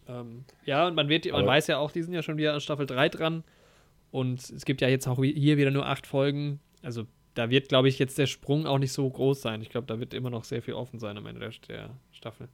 Ähm, 0.07 0.45
ja, 0.65 0.85
und 0.85 0.93
man 0.93 1.09
wird, 1.09 1.25
man 1.25 1.33
Aber- 1.41 1.47
weiß 1.47 1.65
ja 1.65 1.79
auch, 1.79 1.91
die 1.91 2.03
sind 2.03 2.13
ja 2.13 2.21
schon 2.21 2.37
wieder 2.37 2.53
an 2.53 2.61
Staffel 2.61 2.85
3 2.85 3.09
dran. 3.09 3.43
Und 4.11 4.47
es 4.51 4.65
gibt 4.65 4.81
ja 4.81 4.87
jetzt 4.87 5.07
auch 5.07 5.17
hier 5.23 5.57
wieder 5.57 5.71
nur 5.71 5.87
acht 5.87 6.05
Folgen. 6.05 6.59
Also 6.83 7.07
da 7.33 7.49
wird, 7.49 7.69
glaube 7.69 7.89
ich, 7.89 7.97
jetzt 7.97 8.19
der 8.19 8.27
Sprung 8.27 8.67
auch 8.67 8.77
nicht 8.77 8.91
so 8.91 9.09
groß 9.09 9.41
sein. 9.41 9.63
Ich 9.63 9.71
glaube, 9.71 9.87
da 9.87 9.99
wird 9.99 10.13
immer 10.13 10.29
noch 10.29 10.43
sehr 10.43 10.61
viel 10.61 10.75
offen 10.75 10.99
sein 10.99 11.17
am 11.17 11.25
Ende 11.25 11.39
der, 11.39 11.51
der 11.67 11.89
Staffel. 12.11 12.49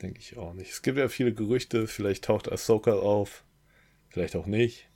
Denke 0.00 0.20
ich 0.20 0.38
auch 0.38 0.54
nicht. 0.54 0.70
Es 0.70 0.80
gibt 0.80 0.96
ja 0.96 1.08
viele 1.08 1.34
Gerüchte, 1.34 1.86
vielleicht 1.86 2.24
taucht 2.24 2.50
Ahsoka 2.50 2.94
auf, 2.94 3.44
vielleicht 4.08 4.36
auch 4.36 4.46
nicht. 4.46 4.88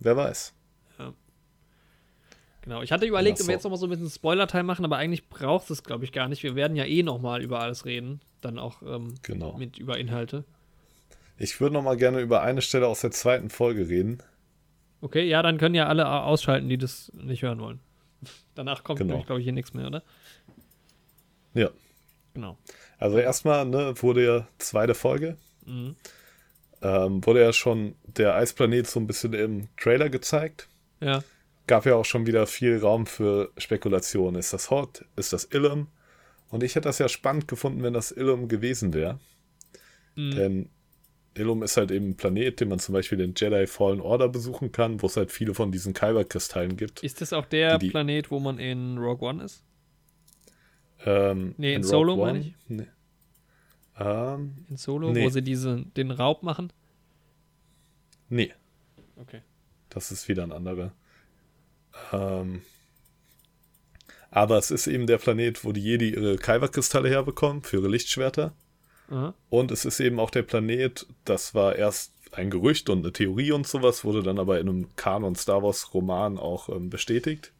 Wer 0.00 0.16
weiß. 0.16 0.54
Genau. 2.62 2.82
Ich 2.82 2.92
hatte 2.92 3.06
überlegt, 3.06 3.38
Ach 3.38 3.40
ob 3.40 3.44
so. 3.44 3.48
wir 3.48 3.54
jetzt 3.54 3.64
noch 3.64 3.70
mal 3.70 3.76
so 3.78 3.86
ein 3.86 3.90
bisschen 3.90 4.10
Spoiler-Teil 4.10 4.64
machen, 4.64 4.84
aber 4.84 4.98
eigentlich 4.98 5.28
braucht 5.30 5.70
es, 5.70 5.82
glaube 5.82 6.04
ich, 6.04 6.12
gar 6.12 6.28
nicht. 6.28 6.42
Wir 6.42 6.54
werden 6.54 6.76
ja 6.76 6.84
eh 6.84 7.02
noch 7.02 7.18
mal 7.18 7.42
über 7.42 7.60
alles 7.60 7.86
reden. 7.86 8.20
Dann 8.42 8.58
auch 8.58 8.82
ähm, 8.82 9.14
Genau. 9.22 9.56
mit 9.56 9.78
über 9.78 9.96
Inhalte. 9.96 10.44
Ich 11.38 11.58
würde 11.58 11.72
noch 11.74 11.82
mal 11.82 11.96
gerne 11.96 12.20
über 12.20 12.42
eine 12.42 12.60
Stelle 12.60 12.86
aus 12.86 13.00
der 13.00 13.12
zweiten 13.12 13.48
Folge 13.48 13.88
reden. 13.88 14.22
Okay, 15.00 15.26
ja, 15.26 15.42
dann 15.42 15.56
können 15.56 15.74
ja 15.74 15.86
alle 15.86 16.06
au- 16.06 16.24
ausschalten, 16.24 16.68
die 16.68 16.76
das 16.76 17.10
nicht 17.14 17.42
hören 17.42 17.60
wollen. 17.60 17.80
Danach 18.54 18.84
kommt, 18.84 18.98
Genau. 18.98 19.22
glaube 19.22 19.40
ich, 19.40 19.44
hier 19.44 19.54
nichts 19.54 19.72
mehr, 19.72 19.86
oder? 19.86 20.02
Ja. 21.54 21.70
Genau. 22.34 22.58
Also 22.98 23.16
erstmal 23.18 23.64
ne, 23.64 23.94
wurde 24.02 24.24
ja 24.24 24.46
zweite 24.58 24.94
Folge. 24.94 25.38
Mhm. 25.64 25.96
Ähm, 26.82 27.24
wurde 27.26 27.42
ja 27.42 27.52
schon 27.52 27.94
der 28.06 28.34
Eisplanet 28.36 28.86
so 28.86 28.98
ein 29.00 29.06
bisschen 29.06 29.32
im 29.34 29.68
Trailer 29.76 30.08
gezeigt. 30.08 30.68
Ja. 31.00 31.22
Gab 31.66 31.84
ja 31.86 31.94
auch 31.94 32.04
schon 32.06 32.26
wieder 32.26 32.46
viel 32.46 32.78
Raum 32.78 33.06
für 33.06 33.50
Spekulationen. 33.58 34.38
Ist 34.40 34.52
das 34.52 34.70
Hot? 34.70 35.04
Ist 35.16 35.32
das 35.32 35.48
Illum? 35.52 35.88
Und 36.48 36.62
ich 36.62 36.74
hätte 36.74 36.88
das 36.88 36.98
ja 36.98 37.08
spannend 37.08 37.46
gefunden, 37.48 37.82
wenn 37.82 37.92
das 37.92 38.10
Illum 38.12 38.48
gewesen 38.48 38.92
wäre. 38.94 39.20
Mhm. 40.16 40.30
Denn 40.34 40.68
Illum 41.34 41.62
ist 41.62 41.76
halt 41.76 41.90
eben 41.92 42.08
ein 42.10 42.16
Planet, 42.16 42.58
den 42.60 42.68
man 42.70 42.80
zum 42.80 42.92
Beispiel 42.94 43.18
den 43.18 43.34
Jedi 43.36 43.66
Fallen 43.68 44.00
Order 44.00 44.28
besuchen 44.28 44.72
kann, 44.72 45.00
wo 45.00 45.06
es 45.06 45.16
halt 45.16 45.30
viele 45.30 45.54
von 45.54 45.70
diesen 45.70 45.92
Kyber-Kristallen 45.94 46.76
gibt. 46.76 47.04
Ist 47.04 47.20
das 47.20 47.32
auch 47.32 47.46
der 47.46 47.78
Die- 47.78 47.90
Planet, 47.90 48.30
wo 48.32 48.40
man 48.40 48.58
in 48.58 48.98
Rogue 48.98 49.28
One 49.28 49.44
ist? 49.44 49.62
Ähm, 51.06 51.54
Nee, 51.56 51.74
in 51.74 51.82
Rogue 51.82 51.88
Solo, 51.90 52.14
One? 52.14 52.32
meine 52.32 52.38
ich. 52.40 52.54
Nee. 52.68 52.86
Ähm, 54.00 54.54
In 54.68 54.76
Solo, 54.76 55.12
Nee. 55.12 55.24
wo 55.24 55.28
sie 55.28 55.42
diese, 55.42 55.84
den 55.96 56.10
Raub 56.10 56.42
machen? 56.42 56.72
nee, 58.28 58.52
Okay. 59.16 59.42
das 59.90 60.10
ist 60.12 60.28
wieder 60.28 60.42
ein 60.44 60.52
anderer. 60.52 60.92
Ähm, 62.12 62.62
aber 64.30 64.56
es 64.58 64.70
ist 64.70 64.86
eben 64.86 65.06
der 65.06 65.18
Planet, 65.18 65.64
wo 65.64 65.72
die 65.72 65.82
Jedi 65.82 66.14
ihre 66.14 66.36
Kyber-Kristalle 66.36 67.08
herbekommen 67.10 67.62
für 67.62 67.78
ihre 67.78 67.88
Lichtschwerter. 67.88 68.52
Aha. 69.10 69.34
Und 69.50 69.72
es 69.72 69.84
ist 69.84 69.98
eben 70.00 70.20
auch 70.20 70.30
der 70.30 70.42
Planet, 70.42 71.06
das 71.24 71.54
war 71.54 71.74
erst 71.76 72.12
ein 72.32 72.48
Gerücht 72.50 72.88
und 72.88 73.00
eine 73.00 73.12
Theorie 73.12 73.50
und 73.50 73.66
sowas, 73.66 74.04
wurde 74.04 74.22
dann 74.22 74.38
aber 74.38 74.60
in 74.60 74.68
einem 74.68 74.96
Kanon 74.96 75.34
Star 75.34 75.62
Wars 75.64 75.92
Roman 75.92 76.38
auch 76.38 76.68
ähm, 76.68 76.88
bestätigt. 76.88 77.52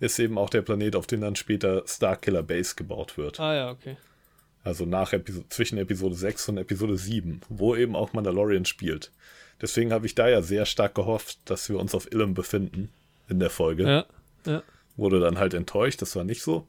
Ist 0.00 0.18
eben 0.18 0.36
auch 0.36 0.50
der 0.50 0.62
Planet, 0.62 0.96
auf 0.96 1.06
den 1.06 1.20
dann 1.20 1.36
später 1.36 1.84
Starkiller 1.86 2.42
Base 2.42 2.74
gebaut 2.74 3.16
wird. 3.16 3.38
Ah 3.38 3.54
ja, 3.54 3.70
okay. 3.70 3.96
Also 4.62 4.84
nach 4.84 5.12
Episo 5.12 5.42
zwischen 5.48 5.78
Episode 5.78 6.14
6 6.14 6.50
und 6.50 6.58
Episode 6.58 6.96
7, 6.96 7.40
wo 7.48 7.74
eben 7.74 7.96
auch 7.96 8.12
Mandalorian 8.12 8.64
spielt. 8.66 9.10
Deswegen 9.60 9.92
habe 9.92 10.06
ich 10.06 10.14
da 10.14 10.28
ja 10.28 10.42
sehr 10.42 10.66
stark 10.66 10.94
gehofft, 10.94 11.38
dass 11.46 11.68
wir 11.68 11.78
uns 11.78 11.94
auf 11.94 12.10
Ilum 12.12 12.34
befinden 12.34 12.90
in 13.28 13.40
der 13.40 13.50
Folge. 13.50 13.84
Ja. 13.84 14.06
ja. 14.46 14.62
Wurde 14.96 15.20
dann 15.20 15.38
halt 15.38 15.54
enttäuscht, 15.54 16.02
das 16.02 16.14
war 16.16 16.24
nicht 16.24 16.42
so. 16.42 16.66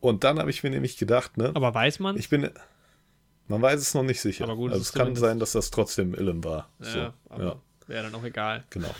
Und 0.00 0.24
dann 0.24 0.38
habe 0.38 0.50
ich 0.50 0.62
mir 0.62 0.70
nämlich 0.70 0.96
gedacht, 0.96 1.36
ne, 1.36 1.50
Aber 1.54 1.74
weiß 1.74 1.98
man? 1.98 2.16
ich 2.16 2.28
bin. 2.28 2.48
Man 3.48 3.60
weiß 3.60 3.80
es 3.80 3.94
noch 3.94 4.04
nicht 4.04 4.20
sicher. 4.20 4.44
Aber 4.44 4.54
gut, 4.56 4.70
also 4.70 4.80
es 4.82 4.92
kann 4.92 5.16
sein, 5.16 5.40
dass 5.40 5.52
das 5.52 5.70
trotzdem 5.70 6.14
Ilum 6.14 6.44
war. 6.44 6.68
ja, 6.80 6.86
So, 6.86 7.12
aber 7.28 7.44
ja, 7.44 7.56
wäre 7.88 8.04
dann 8.04 8.14
auch 8.14 8.24
egal. 8.24 8.64
genau. 8.70 8.94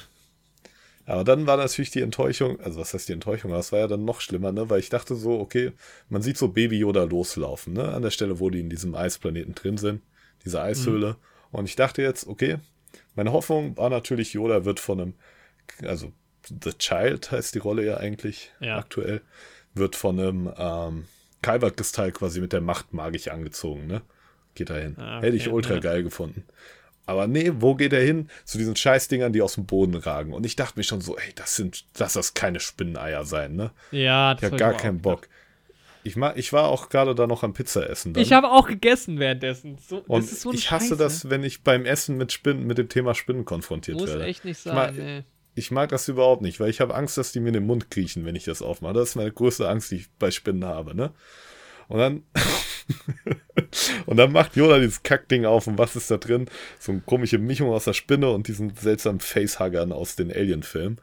Aber 1.10 1.24
dann 1.24 1.48
war 1.48 1.56
natürlich 1.56 1.90
die 1.90 2.02
Enttäuschung, 2.02 2.60
also 2.60 2.78
was 2.78 2.94
heißt 2.94 3.08
die 3.08 3.14
Enttäuschung, 3.14 3.50
das 3.50 3.72
war 3.72 3.80
ja 3.80 3.88
dann 3.88 4.04
noch 4.04 4.20
schlimmer, 4.20 4.52
ne? 4.52 4.70
Weil 4.70 4.78
ich 4.78 4.90
dachte 4.90 5.16
so, 5.16 5.40
okay, 5.40 5.72
man 6.08 6.22
sieht 6.22 6.38
so 6.38 6.46
Baby 6.48 6.78
Yoda 6.78 7.02
loslaufen, 7.02 7.72
ne? 7.72 7.92
An 7.92 8.02
der 8.02 8.12
Stelle, 8.12 8.38
wo 8.38 8.48
die 8.48 8.60
in 8.60 8.70
diesem 8.70 8.94
Eisplaneten 8.94 9.56
drin 9.56 9.76
sind, 9.76 10.02
diese 10.44 10.62
Eishöhle. 10.62 11.08
Mhm. 11.08 11.58
Und 11.58 11.64
ich 11.64 11.74
dachte 11.74 12.00
jetzt, 12.00 12.28
okay, 12.28 12.58
meine 13.16 13.32
Hoffnung 13.32 13.76
war 13.76 13.90
natürlich, 13.90 14.34
Yoda 14.34 14.64
wird 14.64 14.78
von 14.78 15.00
einem, 15.00 15.14
also 15.82 16.12
The 16.48 16.74
Child 16.74 17.32
heißt 17.32 17.56
die 17.56 17.58
Rolle 17.58 17.84
ja 17.84 17.96
eigentlich 17.96 18.52
ja. 18.60 18.78
aktuell, 18.78 19.20
wird 19.74 19.96
von 19.96 20.16
einem 20.16 20.52
ähm, 20.56 21.06
Kyber-Kristall 21.42 22.12
quasi 22.12 22.40
mit 22.40 22.52
der 22.52 22.60
Macht 22.60 22.92
magisch 22.92 23.26
angezogen, 23.26 23.88
ne? 23.88 24.02
Geht 24.54 24.70
dahin. 24.70 24.96
Ah, 24.96 25.18
okay, 25.18 25.26
Hätte 25.26 25.36
ich 25.38 25.48
ultra 25.48 25.74
ja. 25.74 25.80
geil 25.80 26.04
gefunden. 26.04 26.44
Aber 27.10 27.26
nee, 27.26 27.50
wo 27.56 27.74
geht 27.74 27.92
er 27.92 28.02
hin? 28.02 28.28
Zu 28.44 28.56
diesen 28.56 28.76
Scheißdingern, 28.76 29.32
die 29.32 29.42
aus 29.42 29.54
dem 29.54 29.66
Boden 29.66 29.96
ragen. 29.96 30.32
Und 30.32 30.46
ich 30.46 30.54
dachte 30.54 30.78
mir 30.78 30.84
schon 30.84 31.00
so, 31.00 31.16
ey, 31.16 31.32
das 31.34 31.56
sind, 31.56 31.84
dass 31.98 32.12
das 32.12 32.34
keine 32.34 32.60
Spinneneier 32.60 33.24
sein, 33.24 33.56
ne? 33.56 33.72
Ja, 33.90 34.34
das 34.34 34.44
Ich 34.44 34.52
hab 34.52 34.58
gar 34.58 34.74
keinen 34.74 35.00
Bock. 35.00 35.28
Ich, 36.04 36.14
mag, 36.14 36.38
ich 36.38 36.52
war 36.52 36.68
auch 36.68 36.88
gerade 36.88 37.16
da 37.16 37.26
noch 37.26 37.42
am 37.42 37.52
Pizza 37.52 37.90
essen. 37.90 38.14
Dann. 38.14 38.22
Ich 38.22 38.32
habe 38.32 38.48
auch 38.52 38.68
gegessen 38.68 39.18
währenddessen. 39.18 39.76
So, 39.76 40.04
und 40.06 40.22
so 40.22 40.52
ich 40.52 40.70
hasse 40.70 40.90
Scheiße. 40.90 40.96
das, 40.96 41.28
wenn 41.28 41.42
ich 41.42 41.62
beim 41.64 41.84
Essen 41.84 42.16
mit 42.16 42.30
Spinnen, 42.30 42.64
mit 42.64 42.78
dem 42.78 42.88
Thema 42.88 43.16
Spinnen 43.16 43.44
konfrontiert 43.44 43.98
Muss 43.98 44.06
werde. 44.06 44.20
Muss 44.20 44.28
echt 44.28 44.44
nicht 44.44 44.60
sein, 44.60 44.72
ich 44.72 44.76
mag, 44.76 44.94
nee. 44.94 45.24
ich 45.56 45.70
mag 45.72 45.88
das 45.90 46.06
überhaupt 46.06 46.42
nicht, 46.42 46.60
weil 46.60 46.70
ich 46.70 46.80
habe 46.80 46.94
Angst, 46.94 47.18
dass 47.18 47.32
die 47.32 47.40
mir 47.40 47.48
in 47.48 47.54
den 47.54 47.66
Mund 47.66 47.90
kriechen, 47.90 48.24
wenn 48.24 48.36
ich 48.36 48.44
das 48.44 48.62
aufmache. 48.62 48.94
Das 48.94 49.08
ist 49.08 49.16
meine 49.16 49.32
größte 49.32 49.68
Angst, 49.68 49.90
die 49.90 49.96
ich 49.96 50.10
bei 50.20 50.30
Spinnen 50.30 50.64
habe, 50.64 50.94
ne? 50.94 51.12
Und 51.88 51.98
dann 51.98 52.22
und 54.06 54.16
dann 54.16 54.32
macht 54.32 54.56
Yoda 54.56 54.78
dieses 54.78 55.02
Kackding 55.02 55.44
auf 55.44 55.66
und 55.66 55.78
was 55.78 55.96
ist 55.96 56.10
da 56.10 56.16
drin? 56.16 56.46
So 56.78 56.92
eine 56.92 57.00
komische 57.02 57.38
Mischung 57.38 57.70
aus 57.70 57.84
der 57.84 57.92
Spinne 57.92 58.30
und 58.30 58.48
diesen 58.48 58.74
seltsamen 58.74 59.20
Facehuggern 59.20 59.92
aus 59.92 60.16
den 60.16 60.32
Alien-Filmen. 60.32 60.98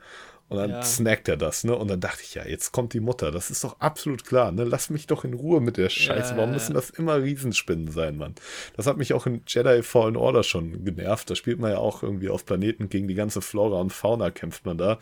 Und 0.50 0.58
dann 0.58 0.70
ja. 0.70 0.82
snackt 0.82 1.28
er 1.28 1.36
das, 1.36 1.66
ne? 1.66 1.76
Und 1.76 1.90
dann 1.90 2.00
dachte 2.00 2.22
ich, 2.24 2.36
ja, 2.36 2.46
jetzt 2.46 2.72
kommt 2.72 2.94
die 2.94 3.02
Mutter. 3.02 3.32
Das 3.32 3.52
ist 3.52 3.66
doch 3.66 3.82
absolut 3.82 4.26
klar, 4.26 4.54
ne? 4.54 4.64
Lass 4.64 4.90
mich 4.90 5.06
doch 5.06 5.26
in 5.26 5.34
Ruhe 5.34 5.60
mit 5.60 5.76
der 5.76 5.90
Scheiße. 5.90 6.32
Ja, 6.32 6.38
Warum 6.38 6.52
müssen 6.52 6.74
das 6.74 6.90
immer 6.90 7.22
Riesenspinnen 7.22 7.92
sein, 7.92 8.18
Mann? 8.18 8.34
Das 8.78 8.88
hat 8.88 8.96
mich 8.96 9.14
auch 9.14 9.26
in 9.26 9.42
Jedi 9.46 9.84
Fallen 9.84 10.16
Order 10.16 10.44
schon 10.44 10.86
genervt. 10.86 11.30
Da 11.30 11.36
spielt 11.36 11.60
man 11.60 11.72
ja 11.72 11.80
auch 11.80 12.02
irgendwie 12.02 12.30
auf 12.30 12.46
Planeten 12.46 12.88
gegen 12.88 13.10
die 13.10 13.14
ganze 13.14 13.42
Flora 13.42 13.82
und 13.82 13.92
Fauna 13.92 14.32
kämpft 14.32 14.66
man 14.66 14.78
da. 14.78 15.00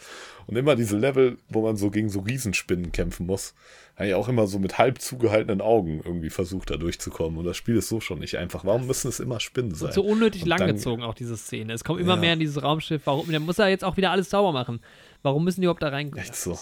Und 0.48 0.56
immer 0.56 0.76
diese 0.76 0.98
Level, 0.98 1.38
wo 1.50 1.62
man 1.62 1.78
so 1.78 1.92
gegen 1.92 2.10
so 2.10 2.22
Riesenspinnen 2.22 2.92
kämpfen 2.92 3.28
muss 3.28 3.54
habe 3.96 4.10
ich 4.10 4.14
auch 4.14 4.28
immer 4.28 4.46
so 4.46 4.60
mit 4.60 4.78
halb 4.78 5.00
zugehaltenen 5.00 5.62
Augen 5.62 6.02
irgendwie 6.04 6.30
versucht, 6.30 6.70
da 6.70 6.76
durchzukommen. 6.76 7.40
Und 7.40 7.46
das 7.46 7.56
Spiel 7.56 7.78
ist 7.78 7.88
so 7.88 8.02
schon 8.02 8.20
nicht 8.20 8.38
einfach. 8.38 8.66
Warum 8.66 8.88
müssen 8.88 9.08
es 9.08 9.22
immer 9.22 9.40
Spinnen 9.40 9.74
sein? 9.74 9.94
so 9.94 10.04
unnötig 10.04 10.46
langgezogen 10.46 11.04
auch 11.04 11.14
diese 11.14 11.38
Szene. 11.38 11.74
Es 11.74 11.84
kommt 11.84 12.02
immer 12.02 12.16
ja. 12.16 12.20
mehr 12.20 12.34
in 12.34 12.40
dieses 12.40 12.62
Raumschiff. 12.62 13.04
Warum? 13.06 13.30
Der 13.30 13.40
muss 13.40 13.58
er 13.58 13.70
jetzt 13.70 13.86
auch 13.86 13.96
wieder 13.96 14.12
alles 14.12 14.30
sauber 14.30 14.52
machen. 14.52 14.82
Warum 15.24 15.46
müssen 15.46 15.62
die 15.62 15.66
überhaupt 15.66 15.82
da 15.82 15.90
reinkommen? 15.90 16.26
Echt 16.26 16.36
so. 16.36 16.52
Ja. 16.52 16.60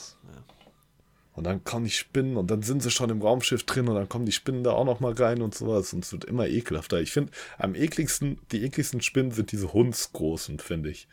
Und 1.33 1.45
dann 1.45 1.63
kommen 1.63 1.85
die 1.85 1.91
Spinnen 1.91 2.37
und 2.37 2.51
dann 2.51 2.61
sind 2.61 2.83
sie 2.83 2.91
schon 2.91 3.09
im 3.09 3.21
Raumschiff 3.21 3.63
drin 3.63 3.87
und 3.87 3.95
dann 3.95 4.07
kommen 4.07 4.27
die 4.27 4.31
Spinnen 4.31 4.63
da 4.63 4.71
auch 4.71 4.85
noch 4.85 4.99
mal 4.99 5.13
rein 5.13 5.41
und 5.41 5.55
sowas 5.55 5.91
und 5.91 6.05
es 6.05 6.11
wird 6.11 6.25
immer 6.25 6.47
ekelhafter. 6.47 7.01
Ich 7.01 7.11
finde, 7.11 7.31
am 7.57 7.73
ekligsten, 7.73 8.39
die 8.51 8.63
ekligsten 8.63 9.01
Spinnen 9.01 9.31
sind 9.31 9.51
diese 9.51 9.73
Hundsgroßen, 9.73 10.59
finde 10.59 10.91
ich. 10.91 11.07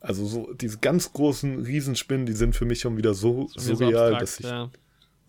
Also 0.00 0.24
so 0.24 0.52
diese 0.54 0.78
ganz 0.78 1.12
großen 1.12 1.62
Riesenspinnen, 1.62 2.24
die 2.24 2.32
sind 2.32 2.56
für 2.56 2.64
mich 2.64 2.80
schon 2.80 2.96
wieder 2.96 3.12
so 3.12 3.48
surreal, 3.54 4.12
so 4.12 4.18
dass 4.18 4.40
ich 4.40 4.46
ja. 4.46 4.70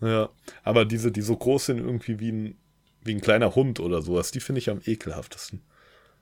Ja, 0.00 0.28
aber 0.62 0.84
diese, 0.84 1.10
die 1.10 1.22
so 1.22 1.36
groß 1.36 1.66
sind, 1.66 1.78
irgendwie 1.78 2.20
wie 2.20 2.32
ein, 2.32 2.58
wie 3.02 3.14
ein 3.14 3.20
kleiner 3.20 3.54
Hund 3.54 3.80
oder 3.80 4.02
sowas, 4.02 4.30
die 4.30 4.40
finde 4.40 4.58
ich 4.58 4.70
am 4.70 4.80
ekelhaftesten. 4.84 5.62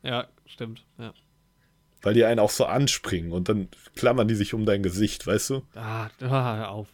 Ja, 0.03 0.29
stimmt, 0.47 0.85
ja. 0.99 1.13
Weil 2.03 2.13
die 2.13 2.25
einen 2.25 2.39
auch 2.39 2.51
so 2.51 2.67
anspringen 2.67 3.33
und 3.33 3.49
dann 3.49 3.69
klammern 3.97 4.29
die 4.29 4.35
sich 4.35 4.53
um 4.53 4.67
dein 4.67 4.83
Gesicht, 4.83 5.27
weißt 5.27 5.51
du? 5.51 5.63
Ah, 5.75 6.11
hör 6.21 6.69
auf. 6.69 6.89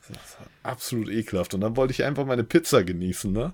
absolut 0.62 1.09
ekelhaft. 1.09 1.52
Und 1.52 1.62
dann 1.62 1.77
wollte 1.77 1.93
ich 1.93 2.05
einfach 2.05 2.24
meine 2.24 2.44
Pizza 2.44 2.85
genießen, 2.85 3.32
ne? 3.32 3.52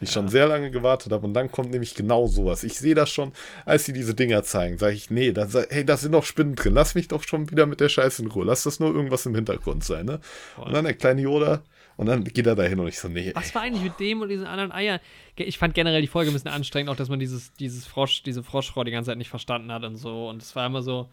Die 0.00 0.04
ich 0.04 0.10
ja. 0.10 0.14
schon 0.14 0.28
sehr 0.28 0.48
lange 0.48 0.72
gewartet 0.72 1.12
habe. 1.12 1.24
Und 1.24 1.32
dann 1.32 1.50
kommt 1.50 1.70
nämlich 1.70 1.94
genau 1.94 2.26
sowas. 2.26 2.64
Ich 2.64 2.78
sehe 2.78 2.96
das 2.96 3.08
schon, 3.08 3.32
als 3.64 3.84
sie 3.84 3.92
diese 3.92 4.14
Dinger 4.14 4.42
zeigen. 4.42 4.78
Sage 4.78 4.94
ich, 4.94 5.08
nee, 5.08 5.30
da, 5.30 5.46
hey, 5.70 5.86
da 5.86 5.96
sind 5.96 6.10
noch 6.10 6.24
Spinnen 6.24 6.56
drin. 6.56 6.74
Lass 6.74 6.96
mich 6.96 7.06
doch 7.06 7.22
schon 7.22 7.50
wieder 7.52 7.66
mit 7.66 7.78
der 7.78 7.88
Scheiße 7.88 8.22
in 8.22 8.28
Ruhe. 8.28 8.44
Lass 8.44 8.64
das 8.64 8.80
nur 8.80 8.92
irgendwas 8.92 9.24
im 9.26 9.34
Hintergrund 9.36 9.84
sein, 9.84 10.06
ne? 10.06 10.18
Voll. 10.56 10.66
Und 10.66 10.72
dann 10.74 10.84
der 10.84 10.94
kleine 10.94 11.22
Yoda, 11.22 11.62
und 11.96 12.06
dann 12.06 12.24
geht 12.24 12.46
er 12.46 12.54
da 12.54 12.62
hin 12.64 12.78
und 12.78 12.88
ich 12.88 12.98
so, 12.98 13.08
nee. 13.08 13.32
Was 13.34 13.54
war 13.54 13.62
eigentlich 13.62 13.82
mit 13.82 13.98
dem 13.98 14.20
und 14.20 14.28
diesen 14.28 14.46
anderen 14.46 14.70
Eiern? 14.70 15.00
Ich 15.36 15.56
fand 15.56 15.74
generell 15.74 16.02
die 16.02 16.08
Folge 16.08 16.30
ein 16.30 16.34
bisschen 16.34 16.50
anstrengend, 16.50 16.90
auch 16.90 16.96
dass 16.96 17.08
man 17.08 17.18
dieses, 17.18 17.52
dieses 17.54 17.86
Frosch, 17.86 18.22
diese 18.22 18.42
Froschrohr 18.42 18.84
die 18.84 18.90
ganze 18.90 19.10
Zeit 19.10 19.18
nicht 19.18 19.30
verstanden 19.30 19.72
hat 19.72 19.82
und 19.84 19.96
so. 19.96 20.28
Und 20.28 20.42
es 20.42 20.54
war 20.54 20.66
immer 20.66 20.82
so. 20.82 21.08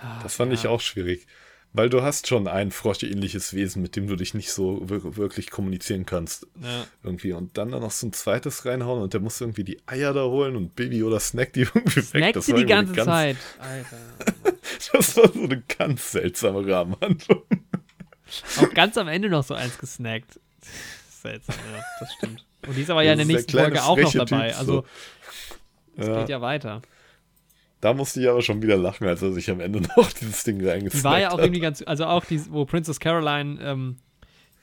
Ah, 0.00 0.22
das 0.22 0.36
fand 0.36 0.52
ja. 0.52 0.58
ich 0.58 0.66
auch 0.66 0.80
schwierig. 0.80 1.26
Weil 1.72 1.90
du 1.90 2.00
hast 2.00 2.26
schon 2.26 2.48
ein 2.48 2.70
froschähnliches 2.70 3.52
Wesen, 3.52 3.82
mit 3.82 3.96
dem 3.96 4.06
du 4.06 4.16
dich 4.16 4.32
nicht 4.32 4.50
so 4.50 4.80
wirklich 4.88 5.50
kommunizieren 5.50 6.06
kannst. 6.06 6.46
Ja. 6.62 6.86
Irgendwie. 7.02 7.34
Und 7.34 7.58
dann 7.58 7.70
noch 7.70 7.90
so 7.90 8.06
ein 8.06 8.14
zweites 8.14 8.64
reinhauen 8.64 9.02
und 9.02 9.12
der 9.12 9.20
muss 9.20 9.42
irgendwie 9.42 9.64
die 9.64 9.78
Eier 9.84 10.14
da 10.14 10.24
holen 10.24 10.56
und 10.56 10.74
Baby 10.74 11.02
oder 11.02 11.20
Snack 11.20 11.52
die 11.52 11.60
irgendwie 11.74 12.00
Snackt 12.00 12.24
weg. 12.26 12.34
Das 12.34 12.46
sie 12.46 12.54
die 12.54 12.64
ganze 12.64 12.94
ganz, 12.94 13.06
Zeit. 13.06 13.36
Alter. 13.58 13.98
das 14.92 15.16
war 15.18 15.30
so 15.30 15.42
eine 15.42 15.62
ganz 15.76 16.12
seltsame 16.12 16.66
Rahmenhandlung. 16.66 17.42
Auch 18.58 18.74
ganz 18.74 18.96
am 18.98 19.08
Ende 19.08 19.28
noch 19.28 19.44
so 19.44 19.54
eins 19.54 19.78
gesnackt. 19.78 20.40
Seltsam, 21.08 21.56
ja, 21.72 21.82
das 22.00 22.12
stimmt. 22.14 22.44
Und 22.66 22.76
die 22.76 22.82
ist 22.82 22.90
aber 22.90 23.02
ja 23.02 23.12
in 23.12 23.18
der 23.18 23.26
nächsten 23.26 23.52
Folge 23.52 23.82
auch 23.82 23.96
noch 23.96 24.12
dabei. 24.12 24.48
Typ, 24.48 24.58
also, 24.58 24.84
es 25.96 26.06
ja. 26.06 26.20
geht 26.20 26.28
ja 26.28 26.40
weiter. 26.40 26.82
Da 27.80 27.94
musste 27.94 28.20
ich 28.20 28.28
aber 28.28 28.42
schon 28.42 28.62
wieder 28.62 28.76
lachen, 28.76 29.06
als 29.06 29.22
er 29.22 29.32
sich 29.32 29.50
am 29.50 29.60
Ende 29.60 29.80
noch 29.96 30.12
dieses 30.12 30.44
Ding 30.44 30.56
reingesnackt 30.56 30.94
hat. 30.94 31.00
Die 31.00 31.04
war 31.04 31.20
ja 31.20 31.30
auch 31.30 31.38
irgendwie 31.38 31.60
ganz, 31.60 31.82
also 31.86 32.06
auch 32.06 32.24
die, 32.24 32.40
wo 32.50 32.64
Princess 32.64 32.98
Caroline 32.98 33.60
ähm, 33.62 33.96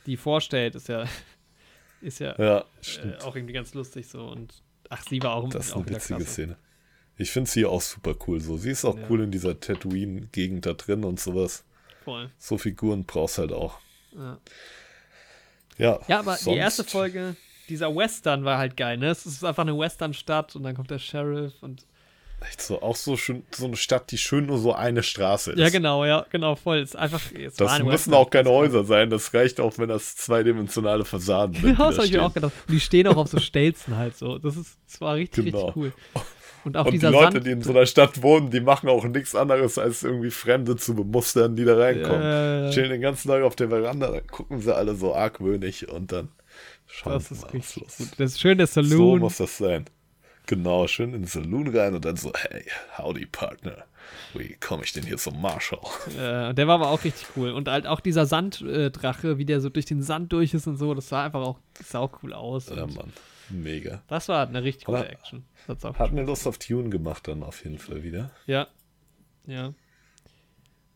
die 0.06 0.18
vorstellt, 0.18 0.76
ist 0.76 0.90
ja, 0.90 1.06
ist 2.02 2.20
ja, 2.20 2.36
ja 2.38 2.60
äh, 2.60 3.22
auch 3.24 3.36
irgendwie 3.36 3.54
ganz 3.54 3.74
lustig 3.74 4.08
so 4.08 4.26
und 4.26 4.54
ach, 4.90 5.04
sie 5.08 5.22
war 5.22 5.36
auch 5.36 5.50
Das 5.50 5.68
ist 5.68 5.74
eine 5.74 5.86
witzige 5.88 6.20
klasse. 6.20 6.32
Szene. 6.32 6.58
Ich 7.16 7.32
finde 7.32 7.50
sie 7.50 7.66
auch 7.66 7.82
super 7.82 8.16
cool 8.28 8.42
so. 8.42 8.58
Sie 8.58 8.72
ist 8.72 8.86
auch 8.86 8.98
ja. 8.98 9.06
cool 9.10 9.22
in 9.22 9.32
dieser 9.32 9.60
Tatooine-Gegend 9.60 10.66
da 10.66 10.74
drin 10.74 11.04
und 11.04 11.20
sowas. 11.20 11.64
Voll. 12.04 12.30
So 12.38 12.58
Figuren 12.58 13.06
brauchst 13.06 13.38
halt 13.38 13.52
auch. 13.52 13.80
Ja. 14.16 14.38
Ja, 15.78 16.00
ja 16.08 16.20
aber 16.20 16.36
sonst... 16.36 16.54
die 16.54 16.60
erste 16.60 16.84
Folge, 16.84 17.36
dieser 17.70 17.96
Western 17.96 18.46
war 18.46 18.58
halt 18.58 18.78
geil, 18.78 18.98
ne? 18.98 19.10
Es 19.10 19.26
ist 19.26 19.44
einfach 19.44 19.64
eine 19.64 19.78
Western-Stadt 19.78 20.56
und 20.56 20.64
dann 20.64 20.76
kommt 20.76 20.92
der 20.92 21.00
Sheriff 21.00 21.54
und. 21.62 21.86
Echt 22.46 22.62
so, 22.62 22.82
auch 22.82 22.98
so 22.98 23.16
schön, 23.16 23.44
so 23.52 23.66
eine 23.66 23.78
Stadt, 23.78 24.12
die 24.12 24.18
schön 24.18 24.48
nur 24.48 24.58
so 24.58 24.74
eine 24.74 25.02
Straße 25.02 25.54
ist. 25.54 25.60
Ja, 25.60 25.70
genau, 25.70 26.04
ja, 26.04 26.26
genau, 26.30 26.56
voll. 26.56 26.80
Es 26.80 26.90
ist 26.90 26.96
einfach. 26.98 27.22
Das 27.32 27.80
müssen 27.80 27.88
Western, 27.88 28.14
auch 28.16 28.30
keine 28.30 28.50
Häuser 28.50 28.84
sein, 28.84 29.10
das 29.10 29.34
reicht 29.34 29.62
auch, 29.62 29.78
wenn 29.78 29.88
das 29.88 30.18
zweidimensionale 30.18 31.06
Fassaden 31.06 31.54
sind. 31.62 31.64
Genau, 31.64 31.88
das 31.88 31.98
habe 31.98 32.08
ich 32.08 32.12
mir 32.12 32.22
auch 32.22 32.34
gedacht. 32.34 32.52
Die 32.68 32.82
stehen 32.82 33.08
auch 33.08 33.16
auf 33.16 33.30
so 33.30 33.40
Stelzen 33.40 33.96
halt 33.96 34.18
so. 34.18 34.40
Das 34.40 34.58
ist, 34.58 34.78
das 34.86 35.00
war 35.00 35.16
richtig, 35.16 35.46
genau. 35.46 35.68
richtig 35.68 35.76
cool. 35.78 35.94
Und 36.66 36.78
auch 36.78 36.86
und 36.86 36.94
dieser 36.94 37.10
die 37.10 37.14
Leute, 37.14 37.34
Sand 37.34 37.46
die 37.46 37.52
in 37.52 37.62
so 37.62 37.72
einer 37.72 37.86
Stadt 37.86 38.22
wohnen, 38.22 38.50
die 38.50 38.62
machen 38.62 38.90
auch 38.90 39.04
nichts 39.06 39.36
anderes, 39.36 39.78
als 39.78 40.04
irgendwie 40.04 40.32
Fremde 40.32 40.76
zu 40.76 40.96
bemustern, 40.96 41.56
die 41.56 41.66
da 41.66 41.76
reinkommen. 41.76 42.22
Ja, 42.22 42.70
Chillen 42.72 42.92
den 42.92 43.02
ganzen 43.02 43.28
Tag 43.28 43.44
auf 43.44 43.56
der 43.56 43.70
Veranda, 43.70 44.12
dann 44.12 44.28
gucken 44.28 44.62
sie 44.62 44.74
alle 44.74 44.96
so 44.96 45.14
argwöhnig 45.14 45.90
und 45.90 46.12
dann 46.12 46.30
schauen 46.88 47.14
das 47.14 47.32
ist 47.32 47.54
richtig 47.54 47.76
gut. 47.76 48.08
Das 48.18 48.32
ist 48.32 48.40
schön, 48.40 48.58
der 48.58 48.68
Saloon. 48.68 48.90
So 48.90 49.18
muss 49.18 49.38
das 49.38 49.58
sein. 49.58 49.86
Genau, 50.46 50.88
schön 50.88 51.14
in 51.14 51.22
den 51.22 51.28
Saloon 51.28 51.76
rein 51.76 51.96
und 51.96 52.04
dann 52.04 52.18
so, 52.18 52.32
hey, 52.36 52.66
howdy 52.98 53.26
Partner. 53.26 53.86
Wie 54.34 54.56
komme 54.60 54.84
ich 54.84 54.92
denn 54.92 55.04
hier 55.04 55.18
zum 55.18 55.42
Marshall? 55.42 55.80
Äh, 56.18 56.54
der 56.54 56.68
war 56.68 56.76
aber 56.76 56.90
auch 56.90 57.04
richtig 57.04 57.28
cool. 57.36 57.52
Und 57.52 57.68
halt 57.68 57.88
auch 57.88 58.00
dieser 58.00 58.26
Sanddrache, 58.26 59.38
wie 59.38 59.46
der 59.46 59.62
so 59.62 59.70
durch 59.70 59.86
den 59.86 60.02
Sand 60.02 60.32
durch 60.34 60.54
ist 60.54 60.68
und 60.68 60.78
so, 60.78 60.94
das 60.94 61.10
sah 61.10 61.26
einfach 61.26 61.42
auch 61.42 61.60
sau 61.84 62.12
cool 62.22 62.34
aus. 62.34 62.70
Ja, 62.70 62.86
Mann. 62.86 63.12
Mega. 63.54 64.04
Das 64.08 64.28
war 64.30 64.48
eine 64.48 64.64
richtig 64.64 64.86
gute 64.86 65.08
Action. 65.08 65.46
Hat 65.68 66.12
mir 66.12 66.24
Lust 66.24 66.48
auf 66.48 66.58
Tune 66.58 66.90
gemacht 66.90 67.28
dann 67.28 67.44
auf 67.44 67.64
jeden 67.64 67.78
Fall 67.78 68.04
wieder. 68.04 68.32
Ja. 68.46 68.68
Ja. 69.46 69.74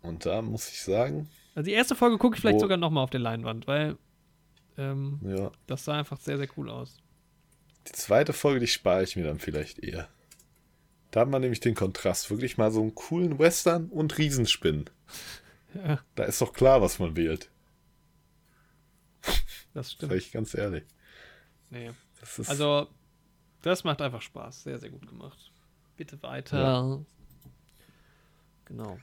Und 0.02 0.26
da 0.26 0.42
muss 0.42 0.70
ich 0.70 0.82
sagen. 0.82 1.30
Also 1.56 1.68
die 1.68 1.74
erste 1.74 1.96
Folge 1.96 2.18
gucke 2.18 2.36
ich 2.36 2.42
vielleicht 2.42 2.60
sogar 2.60 2.78
nochmal 2.78 3.04
auf 3.04 3.10
der 3.10 3.20
Leinwand, 3.20 3.68
weil 3.68 3.98
ähm, 4.78 5.20
ja. 5.24 5.52
das 5.66 5.86
sah 5.86 5.98
einfach 5.98 6.20
sehr, 6.20 6.38
sehr 6.38 6.48
cool 6.58 6.70
aus. 6.70 6.98
Die 7.88 7.94
zweite 7.94 8.34
Folge, 8.34 8.60
die 8.60 8.68
spare 8.68 9.04
ich 9.04 9.16
mir 9.16 9.24
dann 9.24 9.40
vielleicht 9.40 9.80
eher. 9.80 10.08
Da 11.12 11.22
hat 11.22 11.30
man 11.30 11.42
nämlich 11.42 11.60
den 11.60 11.76
Kontrast. 11.76 12.30
Wirklich 12.30 12.58
mal 12.58 12.72
so 12.72 12.82
einen 12.82 12.96
coolen 12.96 13.40
Western 13.40 13.88
und 13.88 14.18
Riesenspinnen. 14.18 14.90
Ja. 15.74 16.00
Da 16.16 16.24
ist 16.24 16.42
doch 16.42 16.54
klar, 16.54 16.82
was 16.82 16.98
man 16.98 17.16
wählt. 17.16 17.52
Das 19.74 19.92
stimmt. 19.92 20.12
Sag 20.12 20.18
ich 20.18 20.32
ganz 20.32 20.56
ehrlich. 20.56 20.86
Nee. 21.70 21.92
Das 22.20 22.50
also, 22.50 22.88
das 23.62 23.84
macht 23.84 24.02
einfach 24.02 24.22
Spaß. 24.22 24.64
Sehr, 24.64 24.78
sehr 24.80 24.90
gut 24.90 25.08
gemacht. 25.08 25.52
Bitte 25.96 26.22
weiter. 26.24 26.60
Ja. 26.60 27.00
Genau. 28.66 29.00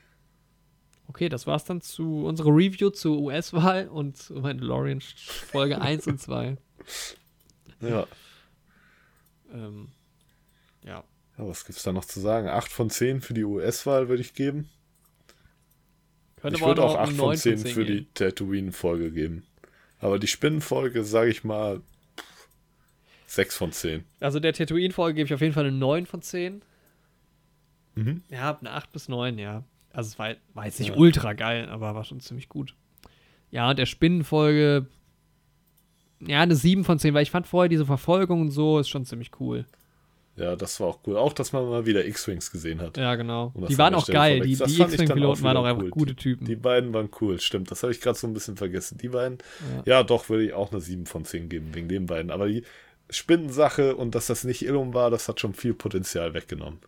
Okay, 1.08 1.28
das 1.28 1.46
war's 1.46 1.64
dann 1.64 1.80
zu 1.80 2.24
unserer 2.24 2.50
Review 2.50 2.90
zur 2.90 3.18
US-Wahl 3.18 3.88
und 3.88 4.30
Mandalorian 4.30 5.00
Folge 5.00 5.80
1 5.80 6.06
und 6.06 6.20
2. 6.20 6.56
Ja. 7.80 8.06
Ähm, 9.52 9.88
ja. 10.82 11.04
Ja, 11.36 11.48
was 11.48 11.64
gibt's 11.64 11.82
da 11.82 11.92
noch 11.92 12.04
zu 12.04 12.20
sagen? 12.20 12.48
8 12.48 12.70
von 12.70 12.90
10 12.90 13.20
für 13.20 13.34
die 13.34 13.44
US-Wahl 13.44 14.08
würde 14.08 14.22
ich 14.22 14.34
geben. 14.34 14.68
Könnte 16.36 16.58
ich 16.58 16.64
würde 16.64 16.82
auch 16.82 16.94
noch 16.94 17.00
8 17.00 17.08
eine 17.08 17.16
von 17.16 17.26
9 17.28 17.36
10 17.38 17.58
10 17.58 17.74
für 17.74 17.84
die 17.84 17.94
geben. 17.94 18.14
Tatooine-Folge 18.14 19.10
geben. 19.10 19.46
Aber 19.98 20.18
die 20.18 20.26
Spinnenfolge, 20.26 21.04
sage 21.04 21.30
ich 21.30 21.44
mal, 21.44 21.82
6 23.34 23.56
von 23.56 23.72
10. 23.72 24.04
Also 24.20 24.40
der 24.40 24.52
Tatooine-Folge 24.52 25.14
gebe 25.16 25.26
ich 25.26 25.34
auf 25.34 25.40
jeden 25.40 25.52
Fall 25.52 25.66
eine 25.66 25.76
9 25.76 26.06
von 26.06 26.22
10. 26.22 26.62
Mhm. 27.94 28.22
Ja, 28.28 28.56
eine 28.58 28.70
8 28.72 28.92
bis 28.92 29.08
9, 29.08 29.38
ja. 29.38 29.64
Also 29.92 30.08
es 30.08 30.18
war, 30.18 30.34
war 30.54 30.66
jetzt 30.66 30.80
nicht 30.80 30.90
Ja. 30.90 30.96
ultra 30.96 31.32
geil, 31.34 31.68
aber 31.68 31.94
war 31.94 32.04
schon 32.04 32.20
ziemlich 32.20 32.48
gut. 32.48 32.74
Ja, 33.50 33.70
und 33.70 33.78
der 33.78 33.86
Spinnenfolge, 33.86 34.86
ja, 36.20 36.40
eine 36.40 36.56
7 36.56 36.84
von 36.84 36.98
10, 36.98 37.14
weil 37.14 37.22
ich 37.22 37.30
fand 37.30 37.46
vorher 37.46 37.68
diese 37.68 37.86
Verfolgung 37.86 38.40
und 38.40 38.50
so 38.50 38.78
ist 38.78 38.88
schon 38.88 39.04
ziemlich 39.04 39.30
cool. 39.40 39.64
Ja, 40.36 40.56
das 40.56 40.80
war 40.80 40.88
auch 40.88 40.98
cool. 41.06 41.16
Auch, 41.16 41.32
dass 41.32 41.52
man 41.52 41.64
mal 41.68 41.86
wieder 41.86 42.04
X-Wings 42.04 42.50
gesehen 42.50 42.80
hat. 42.80 42.96
Ja, 42.96 43.14
genau. 43.14 43.52
Um 43.54 43.66
Die 43.68 43.78
waren 43.78 43.94
auch 43.94 44.06
geil. 44.08 44.40
Die, 44.40 44.56
die 44.56 44.80
X-Wing-Piloten 44.82 45.42
waren 45.44 45.56
auch 45.56 45.64
einfach 45.64 45.84
cool. 45.84 45.90
gute 45.90 46.16
Typen. 46.16 46.44
Die 46.44 46.56
beiden 46.56 46.92
waren 46.92 47.08
cool, 47.20 47.38
stimmt. 47.40 47.70
Das 47.70 47.84
habe 47.84 47.92
ich 47.92 48.00
gerade 48.00 48.18
so 48.18 48.26
ein 48.26 48.34
bisschen 48.34 48.56
vergessen. 48.56 48.98
Die 48.98 49.10
beiden, 49.10 49.38
ja. 49.84 50.02
doch, 50.02 50.28
würde 50.28 50.44
ich 50.46 50.52
auch 50.52 50.72
eine 50.72 50.80
7 50.80 51.06
von 51.06 51.24
10 51.24 51.48
geben, 51.48 51.72
wegen 51.72 51.88
den 51.88 52.06
beiden. 52.06 52.32
Aber 52.32 52.48
die 52.48 52.64
Spinnensache 53.16 53.96
und 53.96 54.14
dass 54.14 54.26
das 54.26 54.44
nicht 54.44 54.62
Illum 54.64 54.94
war, 54.94 55.10
das 55.10 55.28
hat 55.28 55.40
schon 55.40 55.54
viel 55.54 55.74
Potenzial 55.74 56.34
weggenommen. 56.34 56.80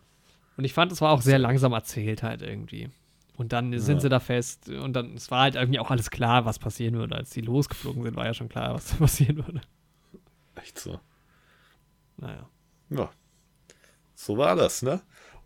Und 0.57 0.63
ich 0.63 0.73
fand, 0.73 0.91
es 0.91 1.01
war 1.01 1.11
auch 1.11 1.21
sehr 1.21 1.39
langsam 1.39 1.73
erzählt 1.73 2.23
halt 2.23 2.41
irgendwie. 2.41 2.89
Und 3.35 3.53
dann 3.53 3.77
sind 3.79 3.97
Ja. 3.97 4.01
sie 4.01 4.09
da 4.09 4.19
fest 4.19 4.67
und 4.69 4.93
dann, 4.93 5.13
es 5.15 5.29
war 5.29 5.41
halt 5.41 5.55
irgendwie 5.55 5.79
auch 5.79 5.91
alles 5.91 6.09
klar, 6.09 6.45
was 6.45 6.57
passieren 6.57 6.95
würde. 6.95 7.15
Als 7.15 7.29
die 7.29 7.41
losgeflogen 7.41 8.01
sind, 8.03 8.15
war 8.15 8.25
ja 8.25 8.33
schon 8.33 8.49
klar, 8.49 8.73
was 8.73 8.85
passieren 8.95 9.37
würde. 9.37 9.61
Echt 10.55 10.79
so. 10.79 10.99
Naja. 12.17 12.49
Ja. 12.89 13.09
So 14.15 14.37
war 14.37 14.55
das, 14.55 14.81
ne? 14.81 15.01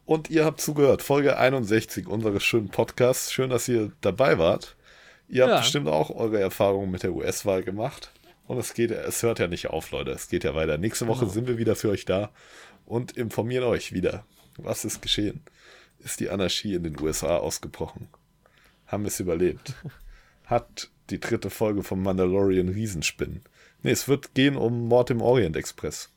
Und 0.05 0.29
ihr 0.29 0.45
habt 0.45 0.61
zugehört, 0.61 1.01
Folge 1.01 1.37
61 1.37 2.07
unseres 2.07 2.43
schönen 2.43 2.69
Podcasts. 2.69 3.31
Schön, 3.33 3.49
dass 3.49 3.67
ihr 3.67 3.91
dabei 4.01 4.37
wart. 4.37 4.77
Ihr 5.27 5.43
habt 5.43 5.51
Ja. 5.51 5.59
bestimmt 5.59 5.87
auch 5.89 6.09
eure 6.09 6.39
Erfahrungen 6.39 6.91
mit 6.91 7.03
der 7.03 7.13
US-Wahl 7.13 7.63
gemacht. 7.63 8.11
Und 8.52 8.57
es 8.57 8.73
geht, 8.73 8.91
es 8.91 9.23
hört 9.23 9.40
ja 9.40 9.48
nicht 9.48 9.68
auf, 9.68 9.91
Leute. 9.91 10.11
Es 10.11 10.28
geht 10.28 10.44
ja 10.44 10.53
weiter. 10.53 10.78
Nächste 10.78 11.07
Woche 11.07 11.22
Genau. 11.22 11.32
sind 11.32 11.48
wir 11.48 11.57
wieder 11.57 11.73
für 11.78 11.88
euch 11.88 12.03
da 12.03 12.32
und 12.86 13.14
informieren 13.14 13.64
euch 13.64 13.94
wieder. 13.94 14.26
Was 14.57 14.84
ist 14.84 15.02
geschehen? 15.02 15.40
Ist 15.99 16.19
die 16.19 16.30
Anarchie 16.30 16.73
in 16.73 16.84
den 16.84 16.99
USA 16.99 17.38
ausgebrochen? 17.38 18.10
Haben 18.88 19.03
wir 19.03 19.07
es 19.07 19.22
überlebt? 19.22 19.73
Hat 20.48 20.90
die 21.10 21.22
dritte 21.22 21.49
Folge 21.49 21.82
vom 21.82 22.03
Mandalorian 22.03 22.68
Riesenspinnen? 22.68 23.41
Nee, 23.84 23.91
es 23.91 24.10
wird 24.10 24.34
gehen 24.34 24.57
um 24.57 24.90
Mord 24.90 25.11
im 25.11 25.22
Orient 25.22 25.56
Express. 25.56 26.10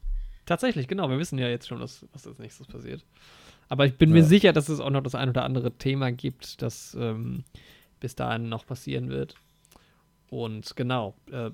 Tatsächlich, 0.44 0.88
genau. 0.88 1.08
Wir 1.08 1.20
wissen 1.20 1.38
ja 1.38 1.48
jetzt 1.48 1.68
schon, 1.68 1.78
was, 1.78 2.04
was 2.12 2.26
als 2.26 2.40
nächstes 2.40 2.66
passiert. 2.66 3.04
Aber 3.68 3.86
ich 3.86 3.94
bin 3.96 4.10
mir 4.10 4.18
Ja. 4.22 4.24
sicher, 4.24 4.52
dass 4.52 4.68
es 4.68 4.80
auch 4.80 4.90
noch 4.90 5.04
das 5.04 5.14
ein 5.14 5.28
oder 5.28 5.44
andere 5.44 5.70
Thema 5.70 6.10
gibt, 6.10 6.62
das 6.62 6.96
ähm, 6.98 7.44
bis 8.00 8.16
dahin 8.16 8.48
noch 8.48 8.66
passieren 8.66 9.08
wird. 9.08 9.36
Und 10.34 10.74
genau, 10.74 11.14
äh, 11.30 11.50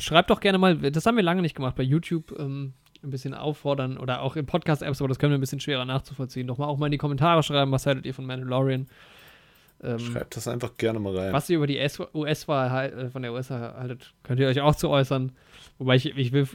schreibt 0.00 0.30
doch 0.30 0.40
gerne 0.40 0.58
mal, 0.58 0.76
das 0.76 1.06
haben 1.06 1.14
wir 1.14 1.22
lange 1.22 1.42
nicht 1.42 1.54
gemacht, 1.54 1.76
bei 1.76 1.84
YouTube 1.84 2.34
ähm, 2.36 2.72
ein 3.04 3.10
bisschen 3.10 3.34
auffordern 3.34 3.98
oder 3.98 4.22
auch 4.22 4.34
in 4.34 4.46
Podcast-Apps, 4.46 5.00
aber 5.00 5.06
das 5.06 5.20
können 5.20 5.30
wir 5.32 5.38
ein 5.38 5.40
bisschen 5.40 5.60
schwerer 5.60 5.84
nachzuvollziehen. 5.84 6.48
Doch 6.48 6.58
mal 6.58 6.66
auch 6.66 6.76
mal 6.76 6.86
in 6.86 6.92
die 6.92 6.98
Kommentare 6.98 7.44
schreiben, 7.44 7.70
was 7.70 7.86
haltet 7.86 8.06
ihr 8.06 8.12
von 8.12 8.26
Mandalorian? 8.26 8.88
Ähm, 9.84 10.00
Schreibt 10.00 10.36
das 10.36 10.48
einfach 10.48 10.76
gerne 10.76 10.98
mal 10.98 11.16
rein. 11.16 11.32
was 11.32 11.48
ihr 11.50 11.58
über 11.58 11.68
die 11.68 11.78
US-Wahl 12.12 12.92
äh, 12.92 13.10
von 13.10 13.22
der 13.22 13.32
USA 13.32 13.76
haltet, 13.78 14.12
könnt 14.24 14.40
ihr 14.40 14.48
euch 14.48 14.60
auch 14.60 14.74
zu 14.74 14.88
äußern. 14.90 15.30
Wobei 15.78 15.94
ich, 15.94 16.06
ich 16.06 16.32
will, 16.32 16.48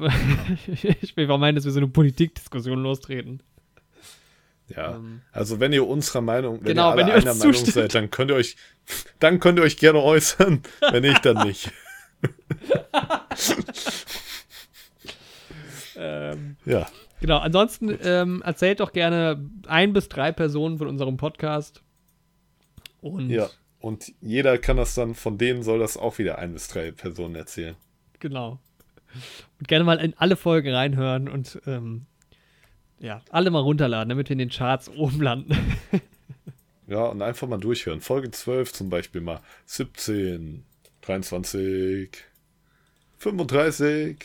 ich 1.01 1.15
will 1.15 1.25
vermeiden, 1.25 1.55
dass 1.55 1.63
wir 1.63 1.71
so 1.71 1.79
eine 1.79 1.87
Politikdiskussion 1.87 2.83
lostreten. 2.83 3.41
Ja, 4.67 4.95
Ähm. 4.95 5.21
also 5.31 5.59
wenn 5.59 5.73
ihr 5.73 5.85
unserer 5.87 6.21
Meinung, 6.21 6.57
wenn 6.61 6.65
Genau, 6.69 6.89
ihr 6.89 6.91
alle 6.91 6.97
wenn 7.01 7.07
ihr 7.07 7.13
einer 7.15 7.33
Meinung 7.35 7.53
zustimmt. 7.53 7.73
seid, 7.73 7.93
dann 7.95 8.09
könnt 8.09 8.31
ihr 8.31 8.35
euch, 8.35 8.55
dann 9.19 9.39
könnt 9.39 9.59
ihr 9.59 9.63
euch 9.63 9.77
gerne 9.77 9.99
äußern. 10.01 10.61
Wenn 10.91 11.03
nicht, 11.03 11.23
dann 11.25 11.45
nicht. 11.47 11.71
Ähm, 15.97 16.57
Ja, 16.65 16.87
genau, 17.21 17.37
ansonsten 17.37 17.97
ähm, 18.03 18.41
erzählt 18.45 18.79
doch 18.79 18.91
gerne 18.91 19.49
ein 19.67 19.93
bis 19.93 20.09
drei 20.09 20.31
Personen 20.31 20.77
von 20.77 20.87
unserem 20.87 21.17
Podcast. 21.17 21.81
Und 23.01 23.29
ja. 23.29 23.49
Und 23.79 24.11
jeder 24.19 24.57
kann 24.57 24.77
das 24.77 24.95
dann, 24.95 25.13
von 25.13 25.37
denen 25.37 25.61
soll 25.61 25.77
das 25.79 25.95
auch 25.95 26.17
wieder 26.17 26.39
ein 26.39 26.53
bis 26.53 26.67
drei 26.67 26.91
Personen 26.91 27.35
erzählen. 27.35 27.75
genau. 28.19 28.59
Und 29.59 29.67
gerne 29.69 29.85
mal 29.85 29.99
in 30.01 30.13
alle 30.17 30.35
Folgen 30.35 30.73
reinhören 30.73 31.29
und 31.29 31.61
ähm, 31.67 32.05
ja, 33.05 33.21
alle 33.29 33.51
mal 33.51 33.59
runterladen, 33.59 34.09
damit 34.09 34.29
wir 34.29 34.33
in 34.33 34.39
den 34.39 34.49
Charts 34.49 34.89
oben 34.95 35.21
landen. 35.21 35.55
Ja, 36.87 37.05
und 37.05 37.21
einfach 37.21 37.47
mal 37.47 37.59
durchhören. 37.59 38.01
Folge 38.01 38.31
12 38.31 38.73
zum 38.73 38.89
Beispiel 38.89 39.21
mal. 39.21 39.41
17, 39.65 40.63
23, 41.01 42.09
35. 43.17 44.17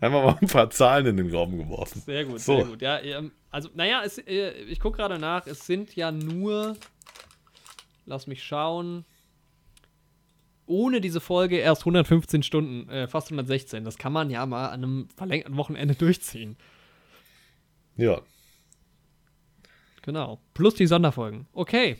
Einfach 0.00 0.24
mal 0.24 0.38
ein 0.40 0.48
paar 0.48 0.70
Zahlen 0.70 1.06
in 1.06 1.16
den 1.16 1.34
Raum 1.34 1.56
geworfen. 1.58 2.02
Sehr 2.04 2.24
gut, 2.24 2.40
So. 2.40 2.56
sehr 2.56 2.64
gut. 2.64 2.82
Ja, 2.82 3.00
ähm, 3.00 3.32
also, 3.50 3.68
naja, 3.74 4.02
es, 4.04 4.18
äh, 4.18 4.50
ich 4.64 4.80
gucke 4.80 4.96
gerade 4.96 5.18
nach, 5.18 5.46
es 5.46 5.66
sind 5.66 5.94
ja 5.94 6.10
nur, 6.10 6.76
lass 8.06 8.26
mich 8.26 8.42
schauen, 8.42 9.04
ohne 10.66 11.00
diese 11.00 11.20
Folge 11.20 11.58
erst 11.58 11.82
115 11.82 12.42
Stunden, 12.42 12.88
äh, 12.88 13.06
fast 13.06 13.28
116. 13.28 13.84
Das 13.84 13.98
kann 13.98 14.12
man 14.12 14.30
ja 14.30 14.44
mal 14.46 14.68
an 14.68 14.82
einem 14.82 15.08
verlängerten 15.14 15.56
Wochenende 15.56 15.94
durchziehen. 15.98 16.56
Ja, 17.96 18.20
Genau. 20.02 20.40
Plus 20.52 20.74
die 20.74 20.86
Sonderfolgen. 20.86 21.46
Okay. 21.52 21.96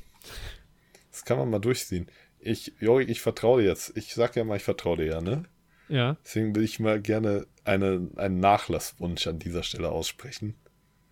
das 1.10 1.24
kann 1.24 1.38
man 1.38 1.50
mal 1.50 1.60
durchziehen. 1.60 2.08
Ich, 2.40 2.72
Jori, 2.80 3.04
ich 3.04 3.20
vertraue 3.20 3.62
dir 3.62 3.68
jetzt. 3.68 3.96
Ich 3.96 4.14
sag 4.14 4.34
ja 4.34 4.44
mal, 4.44 4.56
ich 4.56 4.64
vertraue 4.64 4.96
dir 4.96 5.06
ja, 5.06 5.20
ne? 5.20 5.44
Ja. 5.88 6.16
Deswegen 6.24 6.54
will 6.56 6.64
ich 6.64 6.80
mal 6.80 7.00
gerne 7.00 7.46
eine, 7.64 8.08
einen 8.16 8.40
Nachlasswunsch 8.40 9.26
an 9.28 9.38
dieser 9.38 9.62
Stelle 9.62 9.90
aussprechen. 9.90 10.54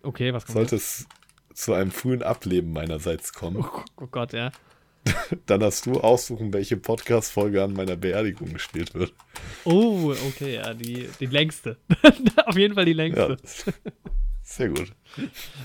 Okay, 0.03 0.33
was 0.33 0.45
kommt 0.45 0.57
Sollte 0.57 0.75
jetzt? 0.75 1.07
es 1.53 1.57
zu 1.57 1.73
einem 1.73 1.91
frühen 1.91 2.23
Ableben 2.23 2.73
meinerseits 2.73 3.33
kommen, 3.33 3.63
Oh, 3.63 3.83
oh 3.97 4.07
Gott, 4.07 4.33
ja. 4.33 4.51
dann 5.45 5.61
darfst 5.61 5.85
du 5.85 5.93
aussuchen, 6.01 6.53
welche 6.53 6.77
Podcast-Folge 6.77 7.63
an 7.63 7.73
meiner 7.73 7.95
Beerdigung 7.95 8.53
gespielt 8.53 8.93
wird. 8.93 9.13
Oh, 9.63 10.13
okay, 10.27 10.55
ja, 10.55 10.73
die, 10.73 11.09
die 11.19 11.25
längste. 11.25 11.77
Auf 12.45 12.57
jeden 12.57 12.75
Fall 12.75 12.85
die 12.85 12.93
längste. 12.93 13.37
Ja. 13.65 13.73
Sehr 14.43 14.69
gut. 14.69 14.91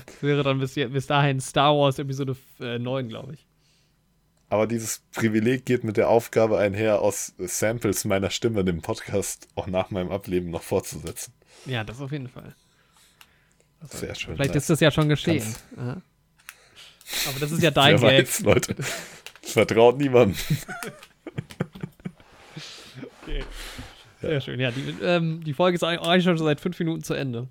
Das 0.05 0.21
wäre 0.21 0.43
dann 0.43 0.59
bis, 0.59 0.75
bis 0.75 1.07
dahin 1.07 1.39
Star 1.41 1.75
Wars 1.75 1.99
Episode 1.99 2.35
äh, 2.59 2.79
9, 2.79 3.09
glaube 3.09 3.33
ich. 3.33 3.45
Aber 4.49 4.65
dieses 4.65 5.01
Privileg 5.11 5.65
geht 5.65 5.83
mit 5.83 5.97
der 5.97 6.09
Aufgabe 6.09 6.57
einher, 6.57 7.01
aus 7.01 7.33
Samples 7.37 8.05
meiner 8.05 8.29
Stimme 8.29 8.63
dem 8.63 8.81
Podcast 8.81 9.47
auch 9.55 9.67
nach 9.67 9.89
meinem 9.89 10.09
Ableben 10.09 10.51
noch 10.51 10.63
fortzusetzen. 10.63 11.33
Ja, 11.65 11.83
das 11.83 11.99
auf 11.99 12.11
jeden 12.11 12.29
Fall. 12.29 12.55
Sehr 13.89 14.15
schön. 14.15 14.35
Vielleicht 14.35 14.53
nice. 14.53 14.63
ist 14.63 14.69
das 14.69 14.79
ja 14.79 14.89
schon 14.89 15.09
geschehen. 15.09 15.43
Aha. 15.75 16.01
Aber 17.29 17.39
das 17.39 17.51
ist 17.51 17.61
ja 17.61 17.71
dein 17.71 18.01
Wer 18.01 18.09
Gag. 18.09 18.27
weiß, 18.27 18.39
Leute. 18.41 18.75
Vertraut 19.41 19.97
niemandem. 19.97 20.37
Sehr 24.21 24.41
schön. 24.41 24.59
Ja, 24.59 24.71
die, 24.71 24.95
ähm, 25.01 25.43
die 25.43 25.53
Folge 25.53 25.75
ist 25.75 25.83
eigentlich 25.83 26.23
schon 26.23 26.37
seit 26.37 26.59
fünf 26.59 26.79
Minuten 26.79 27.03
zu 27.03 27.13
Ende. 27.13 27.47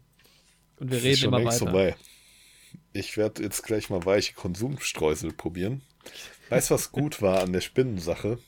Und 0.78 0.90
wir 0.90 0.98
Ist 0.98 1.04
reden 1.04 1.24
immer 1.26 1.44
weiter. 1.44 1.58
vorbei. 1.58 1.96
Ich 2.92 3.16
werde 3.16 3.42
jetzt 3.42 3.62
gleich 3.62 3.90
mal 3.90 4.04
weiche 4.04 4.34
Konsumstreusel 4.34 5.32
probieren. 5.32 5.82
Weißt 6.50 6.70
du, 6.70 6.74
was 6.74 6.92
gut 6.92 7.20
war 7.22 7.40
an 7.42 7.52
der 7.52 7.60
Spinnensache? 7.60 8.38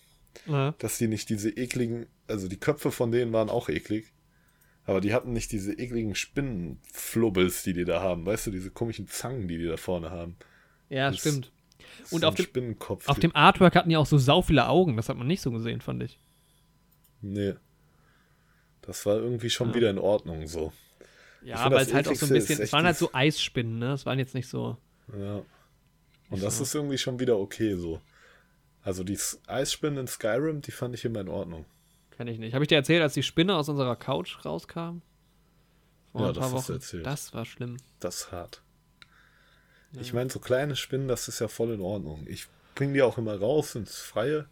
Ja. 0.46 0.72
Dass 0.78 0.98
die 0.98 1.08
nicht 1.08 1.28
diese 1.30 1.50
ekligen, 1.50 2.06
also 2.26 2.48
die 2.48 2.58
Köpfe 2.58 2.90
von 2.92 3.10
denen 3.10 3.32
waren 3.32 3.50
auch 3.50 3.68
eklig. 3.68 4.12
Aber 4.84 5.00
die 5.00 5.12
hatten 5.12 5.32
nicht 5.32 5.52
diese 5.52 5.72
ekligen 5.74 6.14
Spinnenflubbels, 6.14 7.62
die 7.62 7.72
die 7.74 7.84
da 7.84 8.00
haben. 8.00 8.24
Weißt 8.24 8.46
du, 8.46 8.50
diese 8.50 8.70
komischen 8.70 9.06
Zangen, 9.08 9.48
die 9.48 9.58
die 9.58 9.66
da 9.66 9.76
vorne 9.76 10.10
haben. 10.10 10.36
ja, 10.88 11.10
Das- 11.10 11.20
stimmt. 11.20 11.52
Das 12.00 12.12
Und 12.12 12.24
auf 12.24 12.34
dem- 12.34 12.44
Spinnenkopf. 12.44 13.08
Auf 13.08 13.18
dem 13.18 13.34
Artwork 13.34 13.74
hatten 13.74 13.88
die 13.88 13.96
auch 13.96 14.06
so 14.06 14.18
sau 14.18 14.42
viele 14.42 14.68
Augen. 14.68 14.96
Das 14.96 15.08
hat 15.08 15.16
man 15.16 15.26
nicht 15.26 15.40
so 15.42 15.50
gesehen, 15.50 15.80
fand 15.80 16.02
ich. 16.02 16.18
Nee. 17.20 17.54
Das 18.82 19.04
war 19.06 19.16
irgendwie 19.16 19.50
schon 19.50 19.70
Ja. 19.70 19.74
wieder 19.74 19.90
in 19.90 19.98
Ordnung 19.98 20.46
so. 20.46 20.72
Ja, 21.42 21.68
das 21.68 21.88
es 21.88 21.94
halt 21.94 22.08
auch 22.08 22.14
so 22.14 22.26
ein 22.26 22.32
bisschen, 22.32 22.60
es 22.60 22.72
waren 22.72 22.84
halt 22.84 22.96
so 22.96 23.10
Eisspinnen, 23.12 23.78
ne? 23.78 23.92
Es 23.92 24.04
waren 24.06 24.18
jetzt 24.18 24.34
nicht 24.34 24.48
so. 24.48 24.76
Ja. 25.16 25.42
Und 26.30 26.42
das 26.42 26.58
So. 26.58 26.64
ist 26.64 26.74
irgendwie 26.74 26.98
schon 26.98 27.18
wieder 27.20 27.38
okay 27.38 27.74
so. 27.76 28.00
Also 28.82 29.04
die 29.04 29.18
Eisspinnen 29.46 29.98
in 30.00 30.06
Skyrim, 30.08 30.60
die 30.62 30.70
fand 30.72 30.94
ich 30.94 31.04
immer 31.04 31.20
in 31.20 31.28
Ordnung. 31.28 31.64
Kenn 32.10 32.26
ich 32.28 32.38
nicht. 32.38 32.54
Habe 32.54 32.64
ich 32.64 32.68
dir 32.68 32.74
erzählt, 32.76 33.02
als 33.02 33.14
die 33.14 33.22
Spinne 33.22 33.56
aus 33.56 33.68
unserer 33.68 33.96
Couch 33.96 34.44
rauskam? 34.44 35.00
Vor 36.12 36.20
Ja, 36.22 36.28
ein 36.28 36.34
das 36.34 36.38
paar 36.38 36.44
hast 36.44 36.52
du 36.52 36.72
Wochen. 36.72 36.72
erzählt. 36.72 37.06
Das 37.06 37.34
war 37.34 37.44
schlimm. 37.44 37.76
Das 38.00 38.16
ist 38.16 38.32
hart. 38.32 38.62
Ich 40.00 40.12
meine, 40.12 40.28
so 40.28 40.38
kleine 40.38 40.76
Spinnen, 40.76 41.08
das 41.08 41.28
ist 41.28 41.38
ja 41.38 41.48
voll 41.48 41.72
in 41.72 41.80
Ordnung. 41.80 42.26
Ich 42.28 42.46
bringe 42.74 42.92
die 42.92 43.02
auch 43.02 43.16
immer 43.16 43.38
raus 43.38 43.74
ins 43.74 43.96
Freie. 43.96 44.46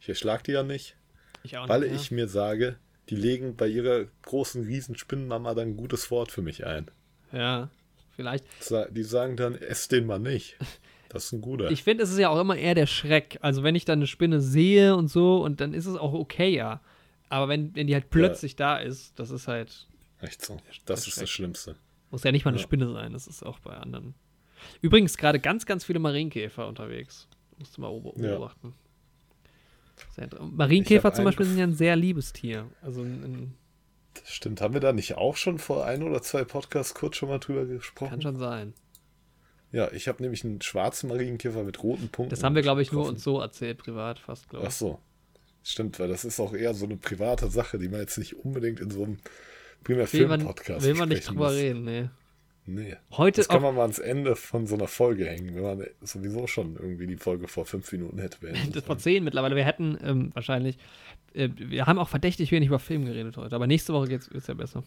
Ich 0.00 0.08
erschlag 0.08 0.42
die 0.42 0.52
ja 0.52 0.64
nicht, 0.64 0.96
Ich 1.44 1.56
auch 1.56 1.68
weil 1.68 1.82
nicht, 1.82 1.94
ich 1.94 2.10
mir 2.10 2.26
sage, 2.26 2.76
die 3.14 3.20
legen 3.20 3.56
bei 3.56 3.66
ihrer 3.68 4.06
großen 4.22 4.64
Riesenspinnenmama 4.64 5.54
dann 5.54 5.68
ein 5.68 5.76
gutes 5.76 6.10
Wort 6.10 6.30
für 6.32 6.42
mich 6.42 6.64
ein. 6.66 6.90
Ja. 7.32 7.38
ja, 7.38 7.70
vielleicht. 8.16 8.44
Die 8.90 9.02
sagen 9.02 9.36
dann, 9.36 9.54
ess 9.54 9.88
den 9.88 10.06
mal 10.06 10.18
nicht. 10.18 10.56
Das 11.08 11.26
ist 11.26 11.32
ein 11.32 11.42
guter. 11.42 11.70
Ich 11.70 11.82
finde, 11.82 12.04
es 12.04 12.10
ist 12.10 12.18
ja 12.18 12.30
auch 12.30 12.40
immer 12.40 12.56
eher 12.56 12.74
der 12.74 12.86
Schreck. 12.86 13.38
Also 13.42 13.62
wenn 13.62 13.74
ich 13.74 13.84
dann 13.84 13.98
eine 13.98 14.06
Spinne 14.06 14.40
sehe 14.40 14.96
und 14.96 15.08
so, 15.08 15.42
und 15.44 15.60
dann 15.60 15.74
ist 15.74 15.84
es 15.84 15.94
auch 15.96 16.14
okay, 16.14 16.48
ja. 16.56 16.80
Aber 17.28 17.50
wenn, 17.50 17.74
wenn 17.76 17.86
die 17.86 17.92
halt 17.92 18.08
plötzlich 18.08 18.56
da 18.56 18.78
ist, 18.78 19.18
das 19.18 19.30
ist 19.30 19.46
halt, 19.46 19.88
Echt 20.22 20.42
so. 20.42 20.56
Das 20.86 21.06
ist 21.06 21.20
das 21.20 21.28
Schlimmste. 21.28 21.76
muss 22.10 22.22
ja 22.24 22.32
nicht 22.32 22.46
mal 22.46 22.52
eine 22.52 22.56
Ja. 22.60 22.62
Spinne 22.62 22.90
sein, 22.94 23.12
das 23.12 23.26
ist 23.26 23.42
auch 23.42 23.58
bei 23.58 23.74
anderen. 23.76 24.14
Übrigens 24.80 25.18
gerade 25.18 25.38
ganz, 25.38 25.66
ganz 25.66 25.84
viele 25.84 25.98
Marienkäfer 25.98 26.66
unterwegs. 26.66 27.28
Musst 27.58 27.76
du 27.76 27.82
mal 27.82 27.88
beob- 27.90 28.18
Ja. 28.18 28.50
Marienkäfer 30.50 31.12
zum 31.12 31.24
Beispiel 31.24 31.46
sind 31.46 31.58
ja 31.58 31.64
ein 31.64 31.74
sehr 31.74 31.96
liebes 31.96 32.32
Tier. 32.32 32.66
Also 32.82 33.02
ein, 33.02 33.22
ein, 33.24 33.54
Das 34.14 34.30
stimmt. 34.30 34.60
Haben 34.60 34.74
wir 34.74 34.80
da 34.80 34.92
nicht 34.92 35.16
auch 35.16 35.36
schon 35.36 35.58
vor 35.58 35.84
ein 35.86 36.02
oder 36.02 36.22
zwei 36.22 36.44
Podcasts 36.44 36.94
kurz 36.94 37.16
schon 37.16 37.28
mal 37.28 37.38
drüber 37.38 37.64
gesprochen? 37.66 38.10
kann 38.10 38.22
schon 38.22 38.38
sein. 38.38 38.74
Ja, 39.70 39.90
ich 39.90 40.06
habe 40.08 40.22
nämlich 40.22 40.44
einen 40.44 40.60
schwarzen 40.60 41.08
Marienkäfer 41.08 41.64
mit 41.64 41.82
roten 41.82 42.08
Punkten. 42.10 42.30
Das 42.30 42.42
haben 42.42 42.54
wir, 42.54 42.60
glaube 42.62 42.82
ich, 42.82 42.92
nur 42.92 43.02
getroffen. 43.02 43.14
uns 43.14 43.24
so 43.24 43.40
erzählt, 43.40 43.78
privat 43.78 44.18
fast, 44.18 44.48
glaube 44.50 44.66
Ach 44.66 44.70
ich. 44.70 44.76
so. 44.76 44.98
Stimmt, 45.64 45.98
weil 45.98 46.08
das 46.08 46.24
ist 46.24 46.40
auch 46.40 46.52
eher 46.52 46.74
so 46.74 46.84
eine 46.84 46.96
private 46.96 47.48
Sache, 47.48 47.78
die 47.78 47.88
man 47.88 48.00
jetzt 48.00 48.18
nicht 48.18 48.36
unbedingt 48.36 48.80
in 48.80 48.90
so 48.90 49.04
einem 49.04 49.18
primär 49.82 50.12
Will 50.12 50.26
man, 50.26 50.40
Film-Podcast 50.40 50.84
will 50.84 50.94
man 50.94 51.08
nicht 51.08 51.28
drüber 51.28 51.46
muss. 51.46 51.54
reden, 51.54 51.84
nee. 51.84 52.10
Nee. 52.64 52.96
Heute 53.10 53.40
Das 53.40 53.48
kann 53.48 53.62
man 53.62 53.74
mal 53.74 53.82
ans 53.82 53.98
Ende 53.98 54.36
von 54.36 54.68
so 54.68 54.76
einer 54.76 54.86
Folge 54.86 55.26
hängen, 55.26 55.56
wenn 55.56 55.62
man 55.62 55.86
sowieso 56.00 56.46
schon 56.46 56.76
irgendwie 56.76 57.08
die 57.08 57.16
Folge 57.16 57.48
vor 57.48 57.66
fünf 57.66 57.90
Minuten 57.90 58.18
hätte 58.20 58.38
beenden 58.38 58.72
das 58.72 58.84
vor 58.84 58.98
zehn 58.98 59.24
mittlerweile. 59.24 59.56
Wir 59.56 59.64
hätten 59.64 59.98
ähm, 60.02 60.30
wahrscheinlich, 60.34 60.78
äh, 61.34 61.48
wir 61.56 61.86
haben 61.86 61.98
auch 61.98 62.08
verdächtig 62.08 62.52
wenig 62.52 62.68
über 62.68 62.78
Film 62.78 63.04
geredet 63.04 63.36
heute, 63.36 63.56
aber 63.56 63.66
nächste 63.66 63.92
Woche 63.92 64.08
geht's, 64.08 64.30
wird's 64.32 64.46
ja 64.46 64.54
besser. 64.54 64.84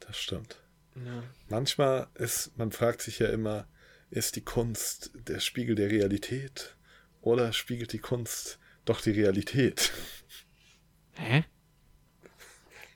Das 0.00 0.18
stimmt. 0.18 0.60
Ja. 0.96 1.22
Manchmal 1.48 2.08
ist, 2.14 2.56
man 2.58 2.72
fragt 2.72 3.00
sich 3.00 3.18
ja 3.20 3.28
immer, 3.28 3.66
ist 4.10 4.36
die 4.36 4.42
Kunst 4.42 5.12
der 5.14 5.40
Spiegel 5.40 5.74
der 5.74 5.90
Realität 5.90 6.76
oder 7.22 7.54
spiegelt 7.54 7.92
die 7.94 7.98
Kunst 7.98 8.58
doch 8.84 9.00
die 9.00 9.12
Realität? 9.12 9.92
Hä? 11.14 11.44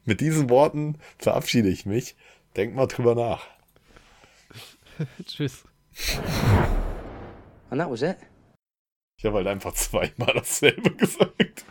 Mit 0.05 0.21
diesen 0.21 0.49
Worten 0.49 0.99
verabschiede 1.19 1.69
ich 1.69 1.87
mich. 1.87 2.17
Denk 2.57 2.75
mal 2.75 2.87
drüber 2.87 3.15
nach. 3.15 3.47
Tschüss. 5.25 5.65
And 7.71 7.81
that 7.81 7.91
was 7.91 8.03
it. 8.03 8.17
Ich 9.19 9.25
habe 9.25 9.37
halt 9.37 9.47
einfach 9.49 9.75
zweimal 9.75 10.33
dasselbe 10.35 10.91
gesagt. 10.97 11.65